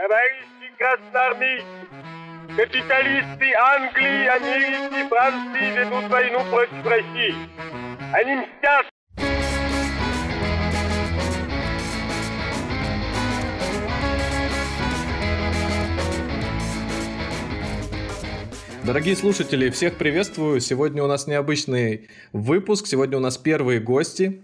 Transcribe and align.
Товарищи 0.00 0.72
красноармейцы, 0.78 1.66
капиталисты 2.56 3.52
Англии, 3.54 4.26
Америки, 4.28 5.06
Франции 5.10 5.78
ведут 5.78 6.10
войну 6.10 6.40
против 6.48 6.86
России. 6.86 7.34
Они 8.14 8.36
мстят 8.36 8.86
Дорогие 18.86 19.14
слушатели, 19.14 19.68
всех 19.68 19.98
приветствую. 19.98 20.60
Сегодня 20.60 21.04
у 21.04 21.06
нас 21.06 21.26
необычный 21.26 22.08
выпуск. 22.32 22.86
Сегодня 22.86 23.18
у 23.18 23.20
нас 23.20 23.36
первые 23.36 23.80
гости. 23.80 24.42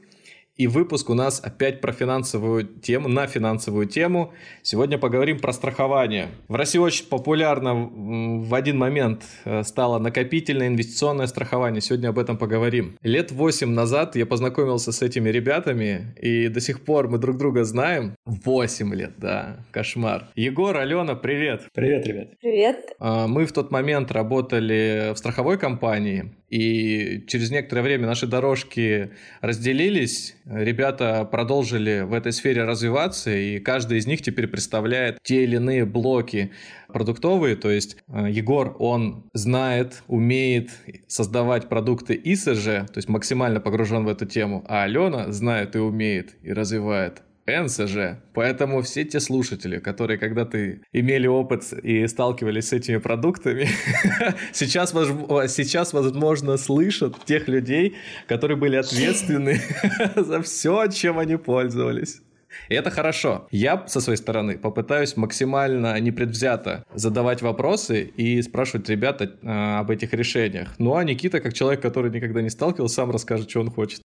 И 0.56 0.68
выпуск 0.68 1.10
у 1.10 1.14
нас 1.14 1.38
опять 1.44 1.82
про 1.82 1.92
финансовую 1.92 2.64
тему, 2.64 3.08
на 3.08 3.26
финансовую 3.26 3.86
тему. 3.86 4.32
Сегодня 4.62 4.96
поговорим 4.96 5.38
про 5.38 5.52
страхование. 5.52 6.28
В 6.48 6.54
России 6.54 6.78
очень 6.78 7.04
популярно 7.06 7.74
в 7.74 8.54
один 8.54 8.78
момент 8.78 9.22
э, 9.44 9.62
стало 9.64 9.98
накопительное 9.98 10.68
инвестиционное 10.68 11.26
страхование. 11.26 11.82
Сегодня 11.82 12.08
об 12.08 12.18
этом 12.18 12.38
поговорим. 12.38 12.96
Лет 13.02 13.32
восемь 13.32 13.72
назад 13.72 14.16
я 14.16 14.24
познакомился 14.24 14.92
с 14.92 15.02
этими 15.02 15.28
ребятами, 15.28 16.14
и 16.22 16.48
до 16.48 16.60
сих 16.60 16.86
пор 16.86 17.08
мы 17.08 17.18
друг 17.18 17.36
друга 17.36 17.64
знаем. 17.64 18.14
Восемь 18.24 18.94
лет, 18.94 19.12
да, 19.18 19.58
кошмар. 19.72 20.28
Егор, 20.36 20.74
Алена, 20.74 21.16
привет. 21.16 21.64
Привет, 21.74 22.06
ребят. 22.06 22.28
Привет. 22.40 22.96
А, 22.98 23.26
мы 23.26 23.44
в 23.44 23.52
тот 23.52 23.70
момент 23.70 24.10
работали 24.10 25.12
в 25.12 25.18
страховой 25.18 25.58
компании, 25.58 26.32
и 26.48 27.24
через 27.26 27.50
некоторое 27.50 27.82
время 27.82 28.06
наши 28.06 28.26
дорожки 28.26 29.10
разделились, 29.40 30.36
ребята 30.44 31.24
продолжили 31.24 32.00
в 32.00 32.12
этой 32.12 32.32
сфере 32.32 32.64
развиваться, 32.64 33.34
и 33.34 33.58
каждый 33.58 33.98
из 33.98 34.06
них 34.06 34.22
теперь 34.22 34.46
представляет 34.46 35.18
те 35.22 35.44
или 35.44 35.56
иные 35.56 35.84
блоки 35.84 36.52
продуктовые, 36.88 37.56
то 37.56 37.70
есть 37.70 37.96
э, 38.08 38.28
Егор, 38.30 38.76
он 38.78 39.24
знает, 39.32 40.02
умеет 40.06 40.70
создавать 41.08 41.68
продукты 41.68 42.18
ИСЖ, 42.22 42.64
то 42.64 42.96
есть 42.96 43.08
максимально 43.08 43.60
погружен 43.60 44.04
в 44.04 44.08
эту 44.08 44.24
тему, 44.24 44.64
а 44.68 44.84
Алена 44.84 45.32
знает 45.32 45.74
и 45.74 45.78
умеет 45.78 46.36
и 46.42 46.52
развивает 46.52 47.22
НСЖ. 47.46 48.18
Поэтому 48.34 48.82
все 48.82 49.04
те 49.04 49.20
слушатели, 49.20 49.78
которые 49.78 50.18
когда-то 50.18 50.78
имели 50.92 51.26
опыт 51.26 51.72
и 51.72 52.06
сталкивались 52.06 52.68
с 52.68 52.72
этими 52.72 52.98
продуктами, 52.98 53.68
сейчас, 54.52 54.90
сейчас, 54.90 55.92
возможно, 55.92 56.56
слышат 56.56 57.24
тех 57.24 57.48
людей, 57.48 57.96
которые 58.26 58.56
были 58.56 58.76
ответственны 58.76 59.60
за 60.16 60.42
все, 60.42 60.86
чем 60.88 61.18
они 61.18 61.36
пользовались. 61.36 62.20
И 62.68 62.74
это 62.74 62.90
хорошо. 62.90 63.46
Я, 63.50 63.86
со 63.86 64.00
своей 64.00 64.16
стороны, 64.16 64.58
попытаюсь 64.58 65.16
максимально 65.16 65.98
непредвзято 66.00 66.84
задавать 66.94 67.42
вопросы 67.42 68.02
и 68.02 68.40
спрашивать 68.42 68.88
ребят 68.88 69.20
э, 69.20 69.78
об 69.78 69.90
этих 69.90 70.12
решениях. 70.14 70.74
Ну 70.78 70.96
а 70.96 71.04
Никита, 71.04 71.40
как 71.40 71.54
человек, 71.54 71.82
который 71.82 72.10
никогда 72.10 72.42
не 72.42 72.50
сталкивался, 72.50 72.96
сам 72.96 73.10
расскажет, 73.10 73.50
что 73.50 73.60
он 73.60 73.70
хочет. 73.70 74.00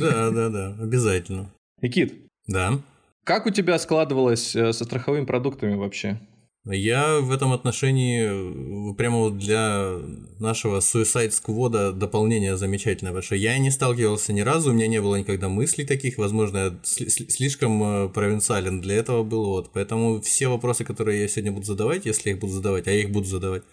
Да, 0.00 0.30
да, 0.30 0.48
да, 0.48 0.76
обязательно. 0.80 1.52
Никит, 1.80 2.14
да. 2.46 2.80
Как 3.24 3.46
у 3.46 3.50
тебя 3.50 3.78
складывалось 3.78 4.56
э, 4.56 4.72
со 4.72 4.84
страховыми 4.84 5.24
продуктами 5.24 5.74
вообще? 5.74 6.18
Я 6.64 7.18
в 7.18 7.32
этом 7.32 7.52
отношении 7.52 8.92
э, 8.92 8.94
прямо 8.94 9.18
вот 9.18 9.38
для 9.38 9.98
нашего 10.38 10.78
Suicide 10.78 11.30
Squad 11.30 11.92
дополнение 11.92 12.56
замечательное, 12.56 13.10
потому 13.10 13.24
что 13.24 13.34
я 13.34 13.58
не 13.58 13.72
сталкивался 13.72 14.32
ни 14.32 14.42
разу, 14.42 14.70
у 14.70 14.72
меня 14.72 14.86
не 14.86 15.00
было 15.00 15.16
никогда 15.16 15.48
мыслей 15.48 15.84
таких, 15.84 16.18
возможно, 16.18 16.58
я 16.58 16.74
слишком 16.84 17.82
э, 17.82 18.08
провинциален 18.10 18.80
для 18.80 18.94
этого 18.94 19.24
был, 19.24 19.46
вот, 19.46 19.70
поэтому 19.72 20.20
все 20.20 20.46
вопросы, 20.46 20.84
которые 20.84 21.22
я 21.22 21.28
сегодня 21.28 21.50
буду 21.50 21.66
задавать, 21.66 22.06
если 22.06 22.28
я 22.28 22.36
их 22.36 22.40
буду 22.40 22.52
задавать, 22.52 22.86
а 22.86 22.92
я 22.92 23.00
их 23.00 23.10
буду 23.10 23.26
задавать, 23.26 23.64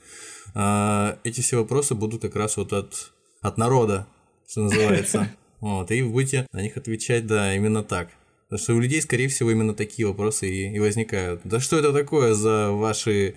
а, 0.56 1.20
эти 1.24 1.42
все 1.42 1.58
вопросы 1.58 1.94
будут 1.94 2.24
как 2.24 2.36
раз 2.36 2.58
вот 2.58 2.74
от, 2.74 3.12
от 3.42 3.58
народа, 3.60 4.08
что 4.48 4.62
называется, 4.62 5.32
вот, 5.60 5.92
и 5.92 6.02
вы 6.02 6.10
будете 6.10 6.48
на 6.52 6.64
них 6.64 6.76
отвечать, 6.76 7.28
да, 7.28 7.56
именно 7.56 7.84
так. 7.84 8.10
Потому 8.50 8.64
что 8.64 8.74
у 8.74 8.80
людей, 8.80 9.00
скорее 9.02 9.28
всего, 9.28 9.52
именно 9.52 9.76
такие 9.76 10.08
вопросы 10.08 10.50
и, 10.50 10.74
и 10.74 10.80
возникают. 10.80 11.42
Да 11.44 11.60
что 11.60 11.78
это 11.78 11.94
такое 11.94 12.34
за 12.34 12.72
ваши... 12.72 13.36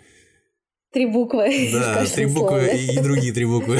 Три 0.91 1.05
буквы. 1.05 1.71
Да, 1.71 2.05
три 2.15 2.25
буквы 2.25 2.71
и, 2.75 2.97
и 2.97 3.01
другие 3.01 3.35
три 3.35 3.45
буквы. 3.45 3.79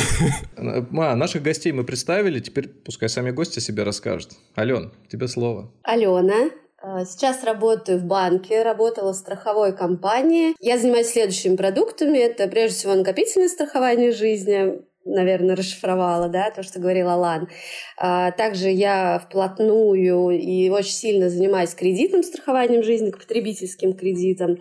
А, 0.57 1.17
наших 1.17 1.43
гостей 1.43 1.73
мы 1.73 1.85
представили, 1.85 2.41
теперь 2.41 2.69
пускай 2.69 3.09
сами 3.09 3.31
гости 3.31 3.61
себе 3.61 3.83
расскажут. 3.83 4.33
Ален, 4.59 4.93
тебе 5.11 5.27
слово. 5.27 5.73
Алена, 5.83 6.51
а, 6.83 7.07
Сейчас 7.07 7.45
работаю 7.45 7.99
в 7.99 8.05
банке, 8.05 8.63
работала 8.63 9.15
в 9.15 9.17
страховой 9.17 9.75
компании. 9.75 10.55
Я 10.61 10.79
занимаюсь 10.79 11.09
следующими 11.09 11.57
продуктами. 11.57 12.19
Это 12.19 12.47
прежде 12.49 12.77
всего 12.77 12.95
накопительное 12.95 13.49
страхование 13.49 14.13
жизни, 14.13 14.83
наверное, 15.05 15.57
расшифровала, 15.57 16.29
да, 16.29 16.51
то, 16.51 16.63
что 16.63 16.79
говорил 16.79 17.09
Алан. 17.09 17.49
А, 17.97 18.31
также 18.33 18.69
я 18.69 19.19
вплотную 19.19 20.31
и 20.31 20.69
очень 20.69 20.93
сильно 20.93 21.29
занимаюсь 21.29 21.75
кредитным 21.75 22.23
страхованием 22.23 22.83
жизни, 22.83 23.11
к 23.11 23.19
потребительским 23.19 23.95
кредитам. 23.95 24.59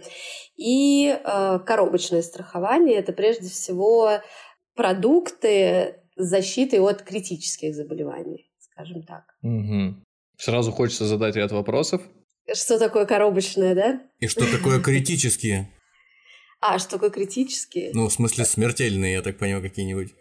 И 0.57 1.15
а, 1.23 1.59
коробочное 1.59 2.21
страхование– 2.21 2.95
это 2.97 3.13
прежде 3.13 3.49
всего 3.49 4.19
продукты 4.75 5.95
защиты 6.15 6.81
от 6.81 7.01
критических 7.01 7.75
заболеваний, 7.75 8.51
скажем 8.59 9.03
так. 9.03 9.23
Угу. 9.43 9.95
Сразу 10.37 10.71
хочется 10.71 11.05
задать 11.05 11.35
ряд 11.35 11.51
вопросов. 11.51 12.01
Что 12.51 12.79
такое 12.79 13.05
коробочное, 13.05 13.75
да? 13.75 14.01
И 14.19 14.27
что 14.27 14.51
такое 14.51 14.81
критические? 14.81 15.71
А, 16.59 16.79
что 16.79 16.91
такое 16.91 17.09
критические? 17.09 17.91
Ну, 17.93 18.07
в 18.07 18.13
смысле 18.13 18.45
смертельные, 18.45 19.13
я 19.13 19.21
так 19.21 19.37
понимаю, 19.37 19.63
какие-нибудь. 19.63 20.13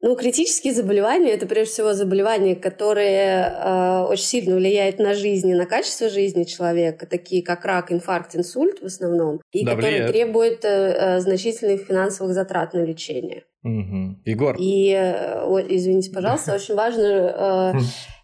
Ну, 0.00 0.14
критические 0.14 0.72
заболевания– 0.72 1.30
это 1.32 1.46
прежде 1.46 1.72
всего 1.72 1.92
заболевания, 1.92 2.54
которые 2.54 3.52
э, 3.52 4.06
очень 4.08 4.24
сильно 4.24 4.54
влияют 4.54 5.00
на 5.00 5.14
жизнь 5.14 5.48
и 5.48 5.54
на 5.54 5.66
качество 5.66 6.08
жизни 6.08 6.44
человека, 6.44 7.04
такие 7.06 7.42
как 7.42 7.64
рак, 7.64 7.90
инфаркт, 7.90 8.36
инсульт 8.36 8.80
в 8.80 8.84
основном, 8.84 9.40
и 9.50 9.64
да, 9.64 9.74
которые 9.74 9.94
влияет. 9.94 10.12
требуют 10.12 10.64
э, 10.64 10.68
э, 10.68 11.20
значительных 11.20 11.80
финансовых 11.80 12.32
затрат 12.32 12.74
на 12.74 12.84
лечение. 12.84 13.42
Угу. 13.64 14.20
Егор. 14.24 14.56
И, 14.56 14.92
э, 14.92 15.42
о, 15.42 15.58
извините, 15.60 16.12
пожалуйста, 16.12 16.54
очень 16.54 16.76
важно 16.76 17.74
э, 17.74 17.78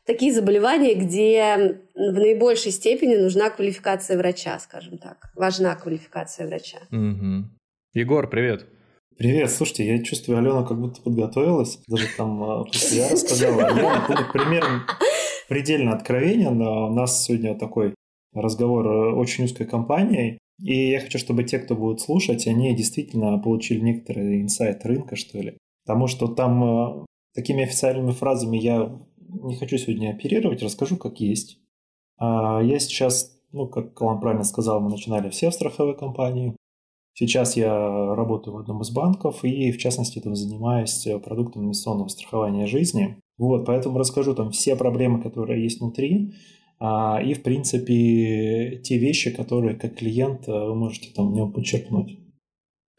такие 0.07 0.33
заболевания, 0.33 0.95
где 0.95 1.81
в 1.97 2.13
наибольшей 2.13 2.71
степени 2.71 3.17
нужна 3.17 3.51
квалификация 3.51 4.17
врача, 4.17 4.61
скажем 4.61 4.99
так. 4.99 5.17
Важна 5.35 5.75
квалификация 5.75 6.47
врача. 6.47 6.79
Угу. 6.93 7.51
Егор, 7.95 8.31
привет. 8.31 8.65
Привет, 9.17 9.49
слушайте, 9.51 9.87
я 9.87 10.03
чувствую, 10.03 10.39
Алена 10.39 10.65
как 10.65 10.81
будто 10.81 11.01
подготовилась, 11.01 11.79
даже 11.87 12.07
там 12.17 12.43
а, 12.43 12.65
я 12.91 13.09
рассказала. 13.09 13.65
Алена 13.69 14.05
будет 14.09 14.33
примерно 14.33 14.87
предельно 15.49 15.93
откровенен. 15.95 16.61
У 16.61 16.93
нас 16.93 17.25
сегодня 17.25 17.57
такой 17.57 17.95
разговор 18.33 18.87
э, 18.87 19.15
очень 19.15 19.45
узкой 19.45 19.67
компанией, 19.67 20.39
и 20.61 20.91
я 20.91 21.01
хочу, 21.01 21.19
чтобы 21.19 21.45
те, 21.45 21.61
кто 21.61 21.77
будет 21.77 22.01
слушать, 22.01 22.49
они 22.49 22.75
действительно 22.75 23.39
получили 23.39 23.79
некоторый 23.81 24.43
инсайт 24.43 24.85
рынка, 24.85 25.15
что 25.15 25.39
ли. 25.39 25.59
Потому 25.87 26.09
что 26.09 26.27
там 26.27 26.65
э, 26.65 27.05
такими 27.37 27.63
официальными 27.63 28.11
фразами 28.11 28.57
я 28.57 28.99
не 29.19 29.55
хочу 29.55 29.79
сегодня 29.79 30.11
оперировать, 30.11 30.61
расскажу, 30.61 30.97
как 30.97 31.21
есть. 31.21 31.59
А, 32.19 32.61
я 32.61 32.81
сейчас, 32.81 33.31
ну, 33.53 33.69
как 33.69 33.95
Калам 33.95 34.21
правильно 34.21 34.45
сказал, 34.45 34.81
мы 34.81 34.91
начинали 34.91 35.31
все 35.31 35.51
в 35.51 35.55
страховой 35.55 35.97
компании. 35.97 36.57
Сейчас 37.15 37.57
я 37.57 37.73
работаю 38.17 38.57
в 38.57 38.59
одном 38.59 38.83
из 38.83 38.91
банков 38.91 39.45
и, 39.45 39.71
в 39.71 39.79
частности, 39.79 40.19
там 40.19 40.35
занимаюсь 40.35 41.07
э, 41.07 41.19
продуктом 41.21 41.65
инвестиционного 41.65 42.09
страхования 42.09 42.67
жизни. 42.67 43.19
Вот, 43.39 43.67
поэтому 43.67 43.99
расскажу 43.99 44.35
там 44.35 44.51
все 44.51 44.75
проблемы, 44.75 45.23
которые 45.23 45.63
есть 45.63 45.81
внутри, 45.81 46.35
а, 46.81 47.21
и, 47.25 47.35
в 47.35 47.43
принципе, 47.45 48.81
те 48.83 48.99
вещи, 48.99 49.31
которые 49.31 49.77
как 49.77 49.95
клиент 49.95 50.49
э, 50.49 50.53
вы 50.53 50.75
можете 50.75 51.11
там 51.15 51.31
в 51.31 51.35
нем 51.35 51.53
подчеркнуть. 51.53 52.19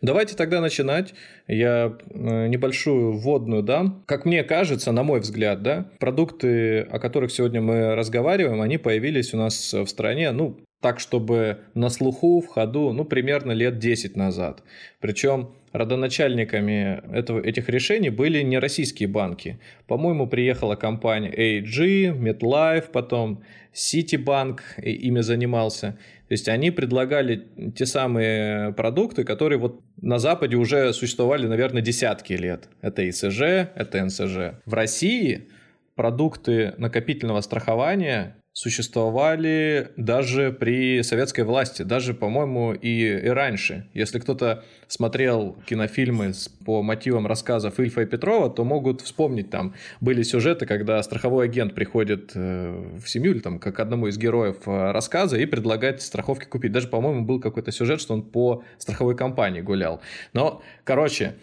Давайте 0.02 0.36
тогда 0.36 0.62
начинать. 0.62 1.14
Я 1.48 1.98
э, 2.10 2.48
небольшую 2.48 3.18
вводную 3.18 3.64
дам. 3.64 4.04
Как 4.06 4.24
мне 4.24 4.44
кажется, 4.44 4.94
на 4.94 5.04
мой 5.04 5.20
взгляд, 5.20 5.62
да, 5.62 5.92
продукты, 6.00 6.82
о 6.82 7.00
которых 7.00 7.32
сегодня 7.32 7.62
мы 7.62 7.96
разговариваем, 7.96 8.62
они 8.62 8.78
появились 8.78 9.34
у 9.34 9.38
нас 9.38 9.74
в 9.74 9.88
стране, 9.88 10.32
ну, 10.32 10.58
так, 10.82 11.00
чтобы 11.00 11.62
на 11.74 11.90
слуху, 11.90 12.42
в 12.42 12.48
ходу, 12.48 12.92
ну, 12.94 13.06
примерно 13.06 13.54
лет 13.54 13.80
10 13.80 14.16
назад. 14.16 14.64
Причем 15.00 15.56
родоначальниками 15.72 17.02
этого, 17.12 17.40
этих 17.40 17.70
решений 17.70 18.10
были 18.10 18.42
не 18.42 18.60
российские 18.60 19.10
банки. 19.10 19.60
По-моему, 19.88 20.28
приехала 20.28 20.76
компания 20.76 21.32
AG, 21.32 22.18
MetLife, 22.18 22.92
потом 22.92 23.44
Citibank 23.74 24.60
ими 24.82 25.22
занимался. 25.22 25.98
То 26.28 26.34
есть 26.34 26.48
они 26.48 26.72
предлагали 26.72 27.48
те 27.76 27.86
самые 27.86 28.74
продукты, 28.74 29.24
которые 29.24 29.60
вот 29.60 29.82
на 30.02 30.18
Западе 30.18 30.56
уже 30.56 30.94
существовали, 30.94 31.46
наверное, 31.46 31.82
десятки 31.82 32.34
лет. 32.34 32.70
Это 32.82 33.08
ИСЖ, 33.10 33.42
это 33.76 34.06
НСЖ. 34.06 34.62
В 34.66 34.74
России 34.74 35.50
продукты 35.96 36.74
накопительного 36.78 37.42
страхования 37.42 38.38
существовали 38.56 39.92
даже 39.98 40.54
при 40.54 41.04
советской 41.04 41.42
власти, 41.42 41.82
даже, 41.82 42.14
по-моему, 42.14 42.72
и, 42.72 43.04
и 43.04 43.28
раньше. 43.28 43.90
Если 43.94 44.18
кто-то 44.18 44.64
смотрел 44.88 45.58
кинофильмы 45.68 46.32
по 46.66 46.82
мотивам 46.82 47.28
рассказов 47.28 47.78
Ильфа 47.82 48.04
и 48.04 48.06
Петрова, 48.06 48.50
то 48.50 48.64
могут 48.64 49.02
вспомнить, 49.02 49.50
там 49.50 49.76
были 50.00 50.24
сюжеты, 50.24 50.66
когда 50.66 51.04
страховой 51.04 51.46
агент 51.46 51.76
приходит 51.76 52.32
э, 52.34 52.98
в 52.98 53.10
семью 53.10 53.34
или 53.34 53.40
там 53.40 53.60
как 53.60 53.82
одному 53.82 54.08
из 54.08 54.18
героев 54.18 54.56
э, 54.66 54.92
рассказа 54.94 55.36
и 55.38 55.46
предлагает 55.46 56.02
страховки 56.02 56.46
купить. 56.46 56.72
Даже, 56.72 56.88
по-моему, 56.88 57.26
был 57.26 57.42
какой-то 57.42 57.74
сюжет, 57.74 58.00
что 58.00 58.14
он 58.14 58.24
по 58.24 58.64
страховой 58.78 59.18
компании 59.18 59.60
гулял. 59.60 60.00
Но, 60.32 60.62
короче, 60.86 61.36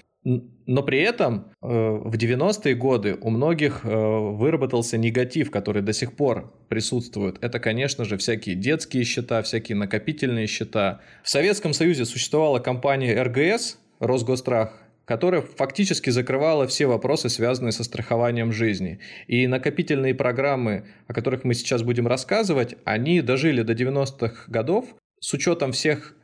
но 0.67 0.83
при 0.83 1.01
этом 1.01 1.53
э, 1.61 1.67
в 1.67 2.15
90-е 2.15 2.75
годы 2.75 3.17
у 3.21 3.31
многих 3.31 3.85
э, 3.85 3.89
выработался 3.89 4.99
негатив, 4.99 5.51
который 5.51 5.83
до 5.83 5.93
сих 5.93 6.15
пор 6.15 6.53
присутствует. 6.69 7.37
Это, 7.41 7.59
конечно 7.59 8.05
же, 8.05 8.17
всякие 8.17 8.55
детские 8.55 9.05
счета, 9.05 9.43
всякие 9.43 9.77
накопительные 9.77 10.47
счета. 10.47 11.01
В 11.23 11.31
Советском 11.31 11.73
Союзе 11.73 12.05
существовала 12.05 12.59
компания 12.59 13.21
РГС, 13.23 13.79
Росгострах, 13.99 14.83
которая 15.05 15.43
фактически 15.43 16.11
закрывала 16.11 16.67
все 16.67 16.87
вопросы, 16.87 17.29
связанные 17.29 17.73
со 17.73 17.85
страхованием 17.85 18.53
жизни. 18.53 19.01
И 19.27 19.47
накопительные 19.47 20.15
программы, 20.15 20.87
о 21.07 21.15
которых 21.15 21.45
мы 21.45 21.55
сейчас 21.55 21.83
будем 21.83 22.07
рассказывать, 22.07 22.77
они 22.85 23.21
дожили 23.21 23.63
до 23.63 23.73
90-х 23.73 24.45
годов 24.49 24.87
с 25.21 25.33
учетом 25.35 25.73
всех 25.73 26.17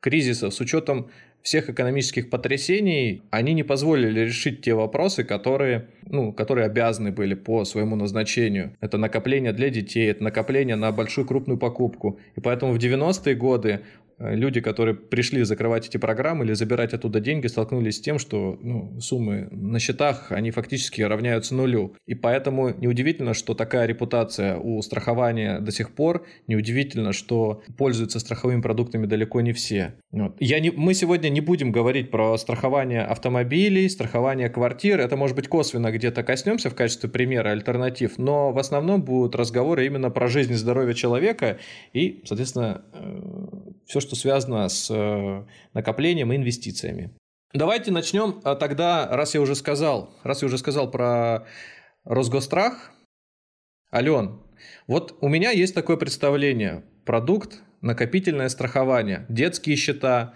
кризисов, 0.00 0.52
с 0.52 0.60
учетом 0.60 1.10
всех 1.42 1.68
экономических 1.68 2.30
потрясений, 2.30 3.22
они 3.30 3.52
не 3.52 3.64
позволили 3.64 4.20
решить 4.20 4.62
те 4.62 4.74
вопросы, 4.74 5.24
которые, 5.24 5.88
ну, 6.08 6.32
которые 6.32 6.66
обязаны 6.66 7.10
были 7.10 7.34
по 7.34 7.64
своему 7.64 7.96
назначению. 7.96 8.76
Это 8.80 8.96
накопление 8.96 9.52
для 9.52 9.68
детей, 9.68 10.10
это 10.10 10.22
накопление 10.22 10.76
на 10.76 10.92
большую 10.92 11.26
крупную 11.26 11.58
покупку. 11.58 12.20
И 12.36 12.40
поэтому 12.40 12.72
в 12.72 12.78
90-е 12.78 13.34
годы 13.34 13.80
люди, 14.30 14.60
которые 14.60 14.94
пришли 14.94 15.42
закрывать 15.42 15.88
эти 15.88 15.96
программы 15.96 16.44
или 16.44 16.52
забирать 16.52 16.94
оттуда 16.94 17.20
деньги, 17.20 17.46
столкнулись 17.46 17.96
с 17.96 18.00
тем, 18.00 18.18
что 18.18 18.58
ну, 18.62 19.00
суммы 19.00 19.48
на 19.50 19.78
счетах, 19.78 20.32
они 20.32 20.50
фактически 20.50 21.02
равняются 21.02 21.54
нулю. 21.54 21.94
И 22.06 22.14
поэтому 22.14 22.74
неудивительно, 22.76 23.34
что 23.34 23.54
такая 23.54 23.86
репутация 23.86 24.56
у 24.56 24.80
страхования 24.82 25.60
до 25.60 25.72
сих 25.72 25.94
пор, 25.94 26.26
неудивительно, 26.46 27.12
что 27.12 27.62
пользуются 27.76 28.20
страховыми 28.20 28.60
продуктами 28.60 29.06
далеко 29.06 29.40
не 29.40 29.52
все. 29.52 29.94
Вот. 30.10 30.36
Я 30.40 30.60
не, 30.60 30.70
мы 30.70 30.94
сегодня 30.94 31.28
не 31.28 31.40
будем 31.40 31.72
говорить 31.72 32.10
про 32.10 32.36
страхование 32.38 33.02
автомобилей, 33.02 33.88
страхование 33.88 34.48
квартир, 34.48 35.00
это 35.00 35.16
может 35.16 35.36
быть 35.36 35.48
косвенно 35.48 35.90
где-то 35.90 36.22
коснемся 36.22 36.70
в 36.70 36.74
качестве 36.74 37.08
примера 37.08 37.50
альтернатив, 37.50 38.18
но 38.18 38.52
в 38.52 38.58
основном 38.58 39.02
будут 39.02 39.34
разговоры 39.34 39.86
именно 39.86 40.10
про 40.10 40.28
жизнь 40.28 40.52
и 40.52 40.56
здоровье 40.56 40.94
человека 40.94 41.58
и, 41.92 42.22
соответственно, 42.24 42.84
э, 42.92 43.42
все, 43.86 44.00
что 44.00 44.11
связано 44.16 44.68
с 44.68 44.90
э, 44.90 45.44
накоплением 45.74 46.32
и 46.32 46.36
инвестициями. 46.36 47.14
Давайте 47.54 47.90
начнем 47.90 48.40
а 48.44 48.54
тогда, 48.54 49.08
раз 49.10 49.34
я 49.34 49.40
уже 49.40 49.54
сказал, 49.54 50.10
раз 50.22 50.42
я 50.42 50.46
уже 50.46 50.58
сказал 50.58 50.90
про 50.90 51.46
Росгострах. 52.04 52.92
Ален, 53.92 54.40
вот 54.86 55.18
у 55.20 55.28
меня 55.28 55.50
есть 55.50 55.74
такое 55.74 55.96
представление. 55.96 56.84
Продукт, 57.04 57.62
накопительное 57.82 58.48
страхование, 58.48 59.26
детские 59.28 59.76
счета. 59.76 60.34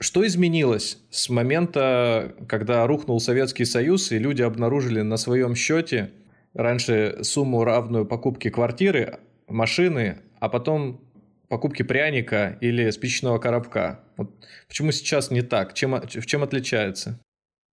Что 0.00 0.26
изменилось 0.26 0.98
с 1.10 1.28
момента, 1.28 2.34
когда 2.48 2.86
рухнул 2.86 3.20
Советский 3.20 3.64
Союз, 3.64 4.12
и 4.12 4.18
люди 4.18 4.42
обнаружили 4.42 5.02
на 5.02 5.16
своем 5.16 5.54
счете 5.54 6.12
раньше 6.54 7.18
сумму 7.22 7.64
равную 7.64 8.06
покупке 8.06 8.50
квартиры, 8.50 9.18
машины, 9.48 10.22
а 10.40 10.48
потом 10.48 11.07
покупки 11.48 11.82
пряника 11.82 12.58
или 12.60 12.90
спичечного 12.90 13.38
коробка. 13.38 14.00
Вот 14.16 14.30
почему 14.68 14.92
сейчас 14.92 15.30
не 15.30 15.42
так? 15.42 15.74
Чем, 15.74 16.00
в 16.00 16.26
чем 16.26 16.42
отличается? 16.42 17.18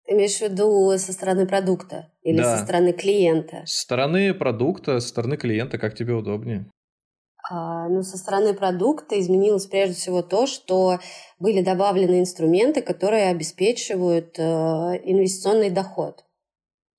Имеешь 0.07 0.37
в 0.37 0.41
виду 0.41 0.95
со 0.97 1.13
стороны 1.13 1.47
продукта 1.47 2.11
или 2.21 2.37
да. 2.37 2.57
со 2.57 2.63
стороны 2.63 2.93
клиента? 2.93 3.63
Со 3.65 3.81
стороны 3.81 4.33
продукта, 4.33 4.99
со 4.99 5.07
стороны 5.07 5.35
клиента, 5.35 5.77
как 5.77 5.95
тебе 5.95 6.13
удобнее. 6.13 6.69
А, 7.49 7.87
ну, 7.89 8.01
со 8.03 8.17
стороны 8.17 8.53
продукта 8.53 9.19
изменилось 9.19 9.65
прежде 9.65 9.95
всего 9.95 10.21
то, 10.21 10.47
что 10.47 10.99
были 11.39 11.61
добавлены 11.61 12.19
инструменты, 12.19 12.81
которые 12.81 13.29
обеспечивают 13.29 14.37
э, 14.39 14.41
инвестиционный 14.41 15.69
доход 15.69 16.23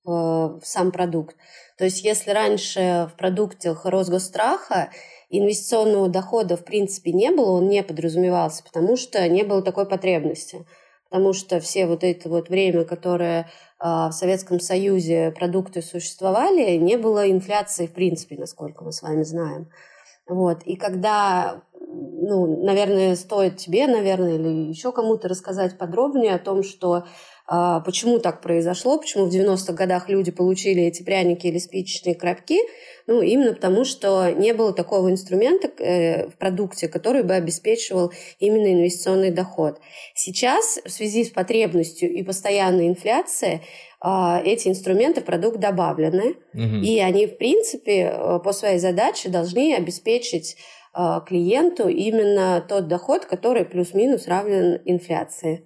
в 0.03 0.61
сам 0.63 0.91
продукт. 0.93 1.35
То 1.77 1.83
есть, 1.83 2.03
если 2.03 2.31
раньше 2.31 3.09
в 3.11 3.17
продуктах 3.17 3.85
Росгосстраха 3.85 4.89
инвестиционного 5.29 6.07
дохода 6.09 6.55
в 6.55 6.63
принципе 6.63 7.11
не 7.11 7.31
было, 7.31 7.51
он 7.51 7.67
не 7.67 7.83
подразумевался, 7.83 8.63
потому 8.63 8.95
что 8.95 9.27
не 9.27 9.43
было 9.43 9.61
такой 9.61 9.87
потребности. 9.87 10.65
Потому 11.09 11.31
что 11.33 11.61
все 11.61 11.87
вот 11.87 12.03
это 12.03 12.27
вот 12.27 12.49
время, 12.49 12.83
которое 12.83 13.49
а, 13.79 14.09
в 14.09 14.13
Советском 14.13 14.59
Союзе 14.59 15.31
продукты 15.31 15.81
существовали, 15.81 16.75
не 16.75 16.97
было 16.97 17.31
инфляции 17.31 17.87
в 17.87 17.93
принципе, 17.93 18.35
насколько 18.35 18.83
мы 18.83 18.91
с 18.91 19.01
вами 19.01 19.23
знаем. 19.23 19.69
Вот. 20.27 20.63
И 20.63 20.75
когда, 20.75 21.61
ну, 21.79 22.61
наверное, 22.65 23.15
стоит 23.15 23.55
тебе, 23.55 23.87
наверное, 23.87 24.35
или 24.35 24.69
еще 24.69 24.91
кому-то 24.91 25.29
рассказать 25.29 25.77
подробнее 25.77 26.35
о 26.35 26.39
том, 26.39 26.63
что 26.63 27.05
а, 27.49 27.79
почему 27.79 28.19
так 28.19 28.41
произошло, 28.41 28.97
почему 28.97 29.25
в 29.25 29.33
90-х 29.33 29.71
годах 29.71 30.09
люди 30.09 30.31
получили 30.31 30.83
эти 30.83 31.03
пряники 31.03 31.47
или 31.47 31.59
спичечные 31.59 32.15
коробки, 32.15 32.57
ну, 33.07 33.21
именно 33.21 33.53
потому, 33.53 33.85
что 33.85 34.31
не 34.31 34.53
было 34.53 34.73
такого 34.73 35.09
инструмента 35.09 35.69
э, 35.81 36.27
в 36.27 36.37
продукте, 36.37 36.87
который 36.89 37.23
бы 37.23 37.33
обеспечивал 37.33 38.11
именно 38.39 38.73
инвестиционный 38.73 39.31
доход. 39.31 39.79
Сейчас 40.13 40.79
в 40.85 40.89
связи 40.89 41.23
с 41.23 41.29
потребностью 41.29 42.11
и 42.11 42.21
постоянной 42.21 42.87
инфляцией 42.89 43.61
а, 43.99 44.41
эти 44.43 44.67
инструменты 44.67 45.21
продукт 45.21 45.57
добавлены, 45.59 46.35
угу. 46.53 46.81
и 46.83 46.99
они, 46.99 47.25
в 47.25 47.37
принципе, 47.37 48.11
э, 48.13 48.39
по 48.43 48.51
своей 48.51 48.77
задаче 48.77 49.29
должны 49.29 49.73
обеспечить 49.73 50.57
а, 50.93 51.21
клиенту 51.21 51.87
именно 51.87 52.63
тот 52.67 52.87
доход, 52.87 53.25
который 53.25 53.65
плюс-минус 53.65 54.27
равен 54.27 54.81
инфляции. 54.85 55.63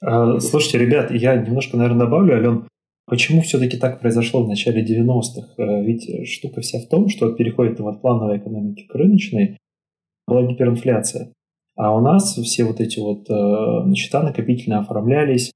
А, 0.00 0.38
слушайте, 0.40 0.78
ребят, 0.78 1.10
я 1.10 1.36
немножко, 1.36 1.76
наверное, 1.76 2.06
добавлю, 2.06 2.34
Ален. 2.34 2.68
Почему 3.06 3.42
все-таки 3.42 3.76
так 3.76 4.00
произошло 4.00 4.42
в 4.42 4.48
начале 4.48 4.82
90-х? 4.82 5.54
Э, 5.58 5.82
ведь 5.82 6.28
штука 6.28 6.62
вся 6.62 6.78
в 6.80 6.88
том, 6.88 7.08
что 7.08 7.32
переходит 7.32 7.80
от 7.80 8.00
плановой 8.00 8.38
экономики 8.38 8.86
к 8.86 8.94
рыночной, 8.94 9.58
была 10.26 10.42
гиперинфляция. 10.44 11.32
А 11.76 11.94
у 11.94 12.00
нас 12.00 12.34
все 12.36 12.64
вот 12.64 12.80
эти 12.80 12.98
вот 13.00 13.28
э, 13.28 13.94
счета 13.94 14.22
накопительные 14.22 14.80
оформлялись, 14.80 15.50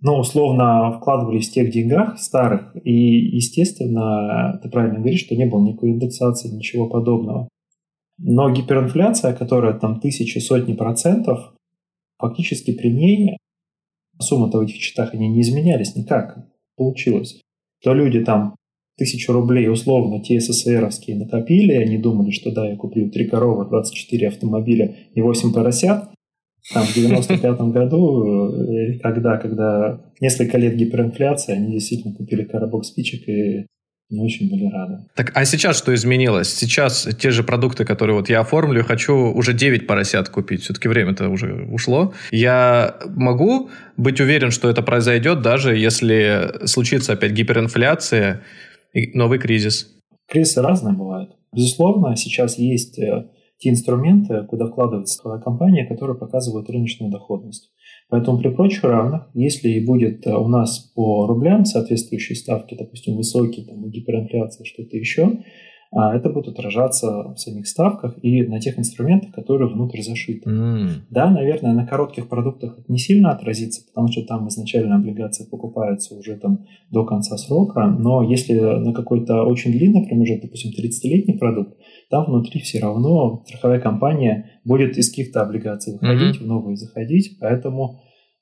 ну, 0.00 0.18
условно 0.18 0.92
вкладывались 0.92 1.48
в 1.48 1.52
тех 1.52 1.72
деньгах 1.72 2.20
старых, 2.20 2.76
и, 2.84 2.92
естественно, 2.92 4.60
ты 4.62 4.70
правильно 4.70 5.00
говоришь, 5.00 5.24
что 5.24 5.34
не 5.34 5.46
было 5.46 5.66
никакой 5.66 5.90
индексации, 5.90 6.48
ничего 6.48 6.88
подобного. 6.88 7.48
Но 8.18 8.48
гиперинфляция, 8.52 9.34
которая 9.34 9.72
там 9.72 9.98
тысячи, 9.98 10.38
сотни 10.38 10.74
процентов, 10.74 11.52
фактически 12.18 12.72
при 12.72 12.92
ней 12.92 13.38
суммы-то 14.20 14.58
в 14.58 14.62
этих 14.62 14.76
счетах 14.76 15.14
они 15.14 15.28
не 15.28 15.40
изменялись 15.40 15.96
никак 15.96 16.46
получилось, 16.78 17.40
то 17.82 17.92
люди 17.92 18.24
там 18.24 18.54
тысячу 18.96 19.32
рублей 19.32 19.68
условно 19.68 20.22
те 20.22 20.40
СССРовские 20.40 21.16
накопили, 21.16 21.72
они 21.72 21.98
думали, 21.98 22.30
что 22.30 22.50
да, 22.52 22.68
я 22.68 22.76
куплю 22.76 23.10
три 23.10 23.26
коровы, 23.26 23.66
24 23.66 24.28
автомобиля 24.28 24.96
и 25.14 25.20
8 25.20 25.52
поросят. 25.52 26.10
Там 26.74 26.84
в 26.84 26.94
95 26.94 27.60
году, 27.72 28.52
э, 28.52 28.98
когда, 28.98 29.38
когда 29.38 30.00
несколько 30.20 30.58
лет 30.58 30.76
гиперинфляции, 30.76 31.54
они 31.54 31.72
действительно 31.72 32.14
купили 32.14 32.44
коробок 32.44 32.84
спичек 32.84 33.28
и 33.28 33.66
не 34.10 34.20
очень 34.20 34.50
были 34.50 34.70
рады. 34.70 35.04
Так, 35.14 35.32
а 35.34 35.44
сейчас 35.44 35.76
что 35.76 35.94
изменилось? 35.94 36.52
Сейчас 36.54 37.08
те 37.20 37.30
же 37.30 37.42
продукты, 37.42 37.84
которые 37.84 38.16
вот 38.16 38.30
я 38.30 38.40
оформлю, 38.40 38.82
хочу 38.82 39.14
уже 39.14 39.52
9 39.52 39.86
поросят 39.86 40.30
купить. 40.30 40.62
Все-таки 40.62 40.88
время-то 40.88 41.28
уже 41.28 41.66
ушло. 41.70 42.14
Я 42.30 42.96
могу 43.06 43.68
быть 43.96 44.20
уверен, 44.20 44.50
что 44.50 44.70
это 44.70 44.82
произойдет, 44.82 45.42
даже 45.42 45.76
если 45.76 46.66
случится 46.66 47.12
опять 47.12 47.32
гиперинфляция 47.32 48.42
и 48.94 49.16
новый 49.16 49.38
кризис? 49.38 49.94
Кризисы 50.26 50.62
разные 50.62 50.94
бывают. 50.94 51.30
Безусловно, 51.52 52.16
сейчас 52.16 52.58
есть 52.58 52.98
э, 52.98 53.26
те 53.58 53.70
инструменты, 53.70 54.44
куда 54.44 54.66
вкладывается 54.66 55.20
компания, 55.44 55.86
которые 55.86 56.16
показывают 56.16 56.70
рыночную 56.70 57.10
доходность. 57.10 57.70
Поэтому 58.10 58.38
при 58.38 58.48
прочих 58.48 58.84
равных, 58.84 59.28
если 59.34 59.68
и 59.68 59.84
будет 59.84 60.26
э, 60.26 60.34
у 60.34 60.48
нас 60.48 60.78
по 60.94 61.26
рублям 61.26 61.64
соответствующие 61.64 62.36
ставки, 62.36 62.74
допустим, 62.74 63.16
высокие, 63.16 63.66
там, 63.66 63.88
гиперинфляция, 63.90 64.64
что-то 64.64 64.96
еще, 64.96 65.38
а 65.90 66.14
это 66.14 66.28
будет 66.28 66.48
отражаться 66.48 67.32
в 67.34 67.36
самих 67.38 67.66
ставках 67.66 68.18
и 68.22 68.42
на 68.42 68.60
тех 68.60 68.78
инструментах, 68.78 69.32
которые 69.32 69.72
внутрь 69.72 70.02
зашиты. 70.02 70.48
Mm. 70.48 70.88
Да, 71.10 71.30
наверное, 71.30 71.72
на 71.72 71.86
коротких 71.86 72.28
продуктах 72.28 72.78
это 72.78 72.92
не 72.92 72.98
сильно 72.98 73.30
отразится, 73.30 73.86
потому 73.86 74.08
что 74.08 74.22
там 74.22 74.48
изначально 74.48 74.96
облигации 74.96 75.48
покупаются 75.48 76.14
уже 76.14 76.36
там 76.36 76.66
до 76.90 77.04
конца 77.06 77.38
срока, 77.38 77.86
но 77.86 78.22
если 78.22 78.54
на 78.54 78.92
какой-то 78.92 79.44
очень 79.44 79.72
длинный 79.72 80.06
промежуток, 80.06 80.44
допустим, 80.44 80.72
30-летний 80.72 81.38
продукт, 81.38 81.78
там 82.10 82.26
внутри 82.26 82.60
все 82.60 82.80
равно 82.80 83.44
страховая 83.46 83.80
компания 83.80 84.60
будет 84.64 84.96
из 84.96 85.10
каких-то 85.10 85.42
облигаций 85.42 85.92
выходить, 85.92 86.36
mm-hmm. 86.36 86.44
в 86.44 86.46
новые 86.46 86.76
заходить, 86.76 87.38
поэтому 87.40 88.00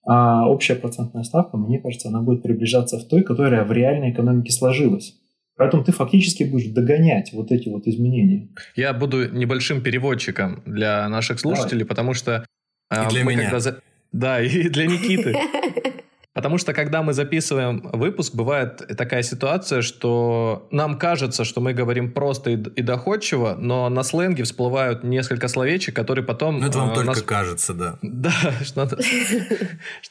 а 0.08 0.48
общая 0.48 0.76
процентная 0.76 1.24
ставка, 1.24 1.56
мне 1.56 1.80
кажется, 1.80 2.08
она 2.08 2.22
будет 2.22 2.42
приближаться 2.42 2.98
в 2.98 3.08
той, 3.08 3.24
которая 3.24 3.64
в 3.64 3.72
реальной 3.72 4.12
экономике 4.12 4.52
сложилась. 4.52 5.14
Поэтому 5.56 5.82
ты 5.82 5.90
фактически 5.90 6.44
будешь 6.44 6.68
догонять 6.68 7.32
вот 7.32 7.50
эти 7.50 7.68
вот 7.68 7.86
изменения. 7.86 8.50
Я 8.76 8.92
буду 8.92 9.28
небольшим 9.28 9.82
переводчиком 9.82 10.62
для 10.64 11.08
наших 11.08 11.40
слушателей, 11.40 11.80
Давай. 11.80 11.88
потому 11.88 12.14
что... 12.14 12.46
И 12.92 13.08
для 13.10 13.24
меня. 13.24 13.50
Когда... 13.50 13.76
Да, 14.12 14.40
и 14.40 14.68
для 14.68 14.86
Никиты. 14.86 15.34
Потому 16.36 16.58
что, 16.58 16.74
когда 16.74 17.02
мы 17.02 17.14
записываем 17.14 17.80
выпуск, 17.94 18.34
бывает 18.34 18.82
такая 18.98 19.22
ситуация, 19.22 19.80
что 19.80 20.68
нам 20.70 20.98
кажется, 20.98 21.44
что 21.44 21.62
мы 21.62 21.72
говорим 21.72 22.12
просто 22.12 22.50
и, 22.50 22.82
доходчиво, 22.82 23.56
но 23.58 23.88
на 23.88 24.02
сленге 24.02 24.44
всплывают 24.44 25.02
несколько 25.02 25.48
словечек, 25.48 25.96
которые 25.96 26.26
потом... 26.26 26.60
Ну, 26.60 26.66
это 26.66 26.76
вам 26.76 26.90
э, 26.90 26.94
только 26.94 27.08
нас... 27.08 27.22
кажется, 27.22 27.72
да. 27.72 27.98
Да, 28.02 28.32
что, 28.62 28.98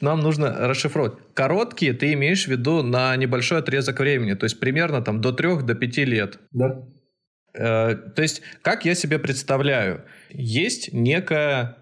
нам 0.01 0.21
нужно 0.21 0.67
расшифровать. 0.67 1.13
Короткие 1.35 1.93
ты 1.93 2.13
имеешь 2.13 2.45
в 2.45 2.47
виду 2.47 2.81
на 2.81 3.15
небольшой 3.15 3.59
отрезок 3.59 3.99
времени, 3.99 4.33
то 4.33 4.45
есть 4.45 4.59
примерно 4.59 5.03
там 5.03 5.21
до 5.21 5.31
трех, 5.31 5.63
до 5.63 5.75
пяти 5.75 6.05
лет. 6.05 6.39
Да. 6.51 6.81
Э, 7.53 7.93
то 7.93 8.23
есть, 8.23 8.41
как 8.63 8.83
я 8.83 8.95
себе 8.95 9.19
представляю, 9.19 10.01
есть 10.31 10.91
некая 10.91 11.77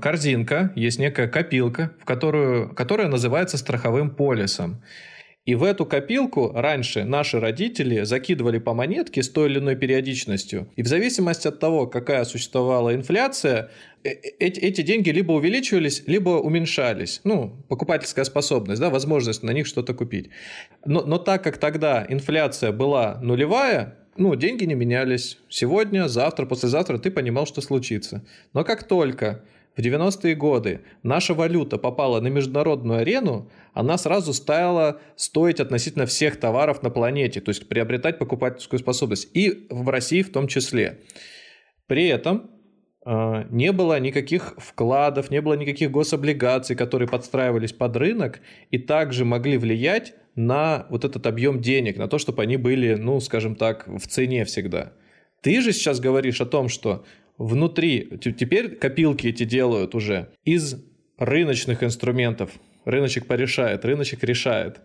корзинка, 0.00 0.72
есть 0.76 0.98
некая 0.98 1.28
копилка, 1.28 1.92
в 2.00 2.04
которую, 2.04 2.74
которая 2.74 3.08
называется 3.08 3.56
страховым 3.56 4.10
полисом. 4.10 4.82
И 5.44 5.56
в 5.56 5.64
эту 5.64 5.86
копилку 5.86 6.52
раньше 6.54 7.02
наши 7.02 7.40
родители 7.40 8.04
закидывали 8.04 8.58
по 8.58 8.74
монетке 8.74 9.24
с 9.24 9.28
той 9.28 9.50
или 9.50 9.58
иной 9.58 9.74
периодичностью. 9.74 10.68
И 10.76 10.82
в 10.82 10.86
зависимости 10.86 11.48
от 11.48 11.58
того, 11.58 11.88
какая 11.88 12.24
существовала 12.24 12.94
инфляция, 12.94 13.70
э, 14.04 14.10
э, 14.10 14.20
эти, 14.38 14.60
эти 14.60 14.82
деньги 14.82 15.10
либо 15.10 15.32
увеличивались, 15.32 16.04
либо 16.06 16.30
уменьшались. 16.30 17.20
Ну, 17.24 17.56
покупательская 17.68 18.24
способность, 18.24 18.80
да, 18.80 18.88
возможность 18.88 19.42
на 19.42 19.50
них 19.50 19.66
что-то 19.66 19.94
купить. 19.94 20.30
Но, 20.84 21.02
но 21.04 21.18
так 21.18 21.42
как 21.42 21.58
тогда 21.58 22.06
инфляция 22.08 22.70
была 22.70 23.18
нулевая, 23.20 23.96
ну, 24.16 24.36
деньги 24.36 24.64
не 24.64 24.74
менялись. 24.74 25.38
Сегодня, 25.48 26.06
завтра, 26.06 26.46
послезавтра 26.46 26.98
ты 26.98 27.10
понимал, 27.10 27.46
что 27.46 27.62
случится. 27.62 28.24
Но 28.52 28.62
как 28.62 28.84
только 28.84 29.42
в 29.76 29.80
90-е 29.80 30.34
годы 30.34 30.80
наша 31.02 31.32
валюта 31.32 31.78
попала 31.78 32.20
на 32.20 32.28
международную 32.28 33.00
арену, 33.00 33.50
она 33.72 33.96
сразу 33.96 34.34
стала 34.34 35.00
стоить 35.16 35.60
относительно 35.60 36.04
всех 36.04 36.38
товаров 36.38 36.82
на 36.82 36.90
планете, 36.90 37.40
то 37.40 37.48
есть 37.48 37.68
приобретать 37.68 38.18
покупательскую 38.18 38.78
способность, 38.78 39.30
и 39.34 39.66
в 39.70 39.88
России 39.88 40.22
в 40.22 40.30
том 40.30 40.46
числе. 40.46 41.00
При 41.86 42.06
этом 42.06 42.50
э, 43.06 43.44
не 43.50 43.72
было 43.72 43.98
никаких 43.98 44.54
вкладов, 44.58 45.30
не 45.30 45.40
было 45.40 45.54
никаких 45.54 45.90
гособлигаций, 45.90 46.76
которые 46.76 47.08
подстраивались 47.08 47.72
под 47.72 47.96
рынок 47.96 48.40
и 48.70 48.78
также 48.78 49.24
могли 49.24 49.56
влиять 49.56 50.14
на 50.34 50.86
вот 50.90 51.04
этот 51.04 51.26
объем 51.26 51.60
денег, 51.60 51.96
на 51.96 52.08
то, 52.08 52.18
чтобы 52.18 52.42
они 52.42 52.58
были, 52.58 52.94
ну, 52.94 53.20
скажем 53.20 53.54
так, 53.54 53.86
в 53.88 54.06
цене 54.06 54.44
всегда. 54.44 54.92
Ты 55.42 55.60
же 55.60 55.72
сейчас 55.72 55.98
говоришь 55.98 56.40
о 56.40 56.46
том, 56.46 56.68
что 56.68 57.04
внутри, 57.38 58.18
теперь 58.20 58.76
копилки 58.76 59.26
эти 59.26 59.44
делают 59.44 59.94
уже 59.94 60.30
из 60.44 60.76
рыночных 61.18 61.82
инструментов. 61.82 62.50
Рыночек 62.84 63.26
порешает, 63.26 63.84
рыночек 63.84 64.24
решает. 64.24 64.80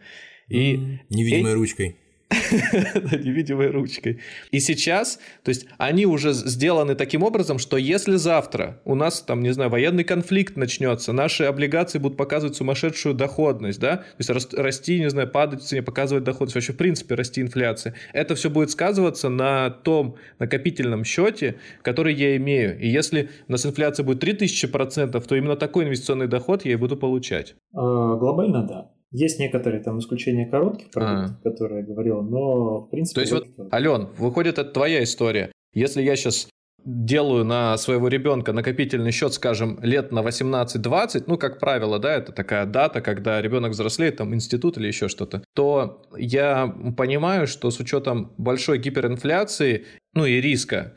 И 0.48 1.00
Невидимой 1.10 1.51
эти... 1.51 1.58
ручкой. 1.58 1.98
невидимой 3.24 3.69
ручкой. 3.69 4.19
И 4.51 4.60
сейчас, 4.60 5.19
то 5.43 5.50
есть 5.50 5.65
они 5.77 6.05
уже 6.05 6.34
сделаны 6.34 6.96
таким 6.96 7.24
образом, 7.24 7.57
что 7.57 7.77
если 7.77 8.17
завтра 8.17 8.79
у 8.84 8.96
нас 8.96 9.22
там, 9.22 9.41
не 9.41 9.53
знаю, 9.53 9.69
военный 9.69 10.03
конфликт 10.03 10.57
начнется, 10.57 11.13
наши 11.13 11.46
облигации 11.46 12.00
будут 12.00 12.17
показывать 12.17 12.55
сумасшедшую 12.55 13.15
доходность, 13.15 13.79
да, 13.79 13.98
то 13.98 14.03
есть 14.19 14.53
расти, 14.53 15.00
не 15.00 15.10
знаю, 15.10 15.29
падать 15.29 15.62
в 15.62 15.65
цене, 15.65 15.81
показывать 15.81 16.24
доходность, 16.24 16.55
вообще 16.55 16.74
в 16.74 16.77
принципе 16.77 17.15
расти 17.15 17.41
инфляция, 17.41 17.96
это 18.13 18.36
все 18.36 18.50
будет 18.50 18.72
сказываться 18.72 19.29
на 19.29 19.69
том 19.69 20.17
накопительном 20.39 21.05
счете, 21.05 21.55
который 21.81 22.13
я 22.13 22.36
имею. 22.38 22.77
И 22.79 22.88
если 22.88 23.29
у 23.48 23.53
нас 23.53 23.65
инфляция 23.65 24.03
будет 24.03 24.24
3000%, 24.24 25.25
то 25.25 25.36
именно 25.36 25.55
такой 25.55 25.86
инвестиционный 25.86 26.27
доход 26.27 26.65
я 26.65 26.74
и 26.74 26.75
буду 26.75 26.98
получать. 26.98 27.55
А, 27.74 28.15
глобально, 28.15 28.63
да. 28.63 28.91
Есть 29.12 29.40
некоторые 29.40 29.82
там 29.82 30.00
исключения 30.00 30.46
коротких 30.46 30.92
продуктов, 30.92 31.38
а. 31.40 31.50
которые 31.50 31.82
я 31.82 31.86
говорил, 31.86 32.22
но 32.22 32.82
в 32.82 32.90
принципе... 32.90 33.16
То 33.16 33.22
есть 33.22 33.34
вот, 33.34 33.48
вот, 33.58 33.74
Ален, 33.74 34.10
выходит, 34.18 34.58
это 34.58 34.72
твоя 34.72 35.04
история. 35.04 35.52
Если 35.74 36.02
я 36.02 36.16
сейчас 36.16 36.50
делаю 36.88 37.44
на 37.44 37.78
своего 37.78 38.08
ребенка 38.08 38.54
накопительный 38.54 39.12
счет, 39.12 39.34
скажем, 39.34 39.78
лет 39.82 40.12
на 40.12 40.20
18-20, 40.20 41.24
ну, 41.28 41.38
как 41.38 41.60
правило, 41.60 42.00
да, 42.00 42.16
это 42.16 42.32
такая 42.32 42.66
дата, 42.66 43.02
когда 43.02 43.42
ребенок 43.42 43.72
взрослеет, 43.72 44.18
там, 44.18 44.34
институт 44.34 44.78
или 44.78 44.88
еще 44.88 45.10
что-то, 45.10 45.44
то 45.54 46.02
я 46.18 46.68
понимаю, 46.96 47.48
что 47.48 47.72
с 47.72 47.80
учетом 47.80 48.34
большой 48.38 48.78
гиперинфляции, 48.78 49.86
ну, 50.14 50.26
и 50.26 50.40
риска, 50.40 50.94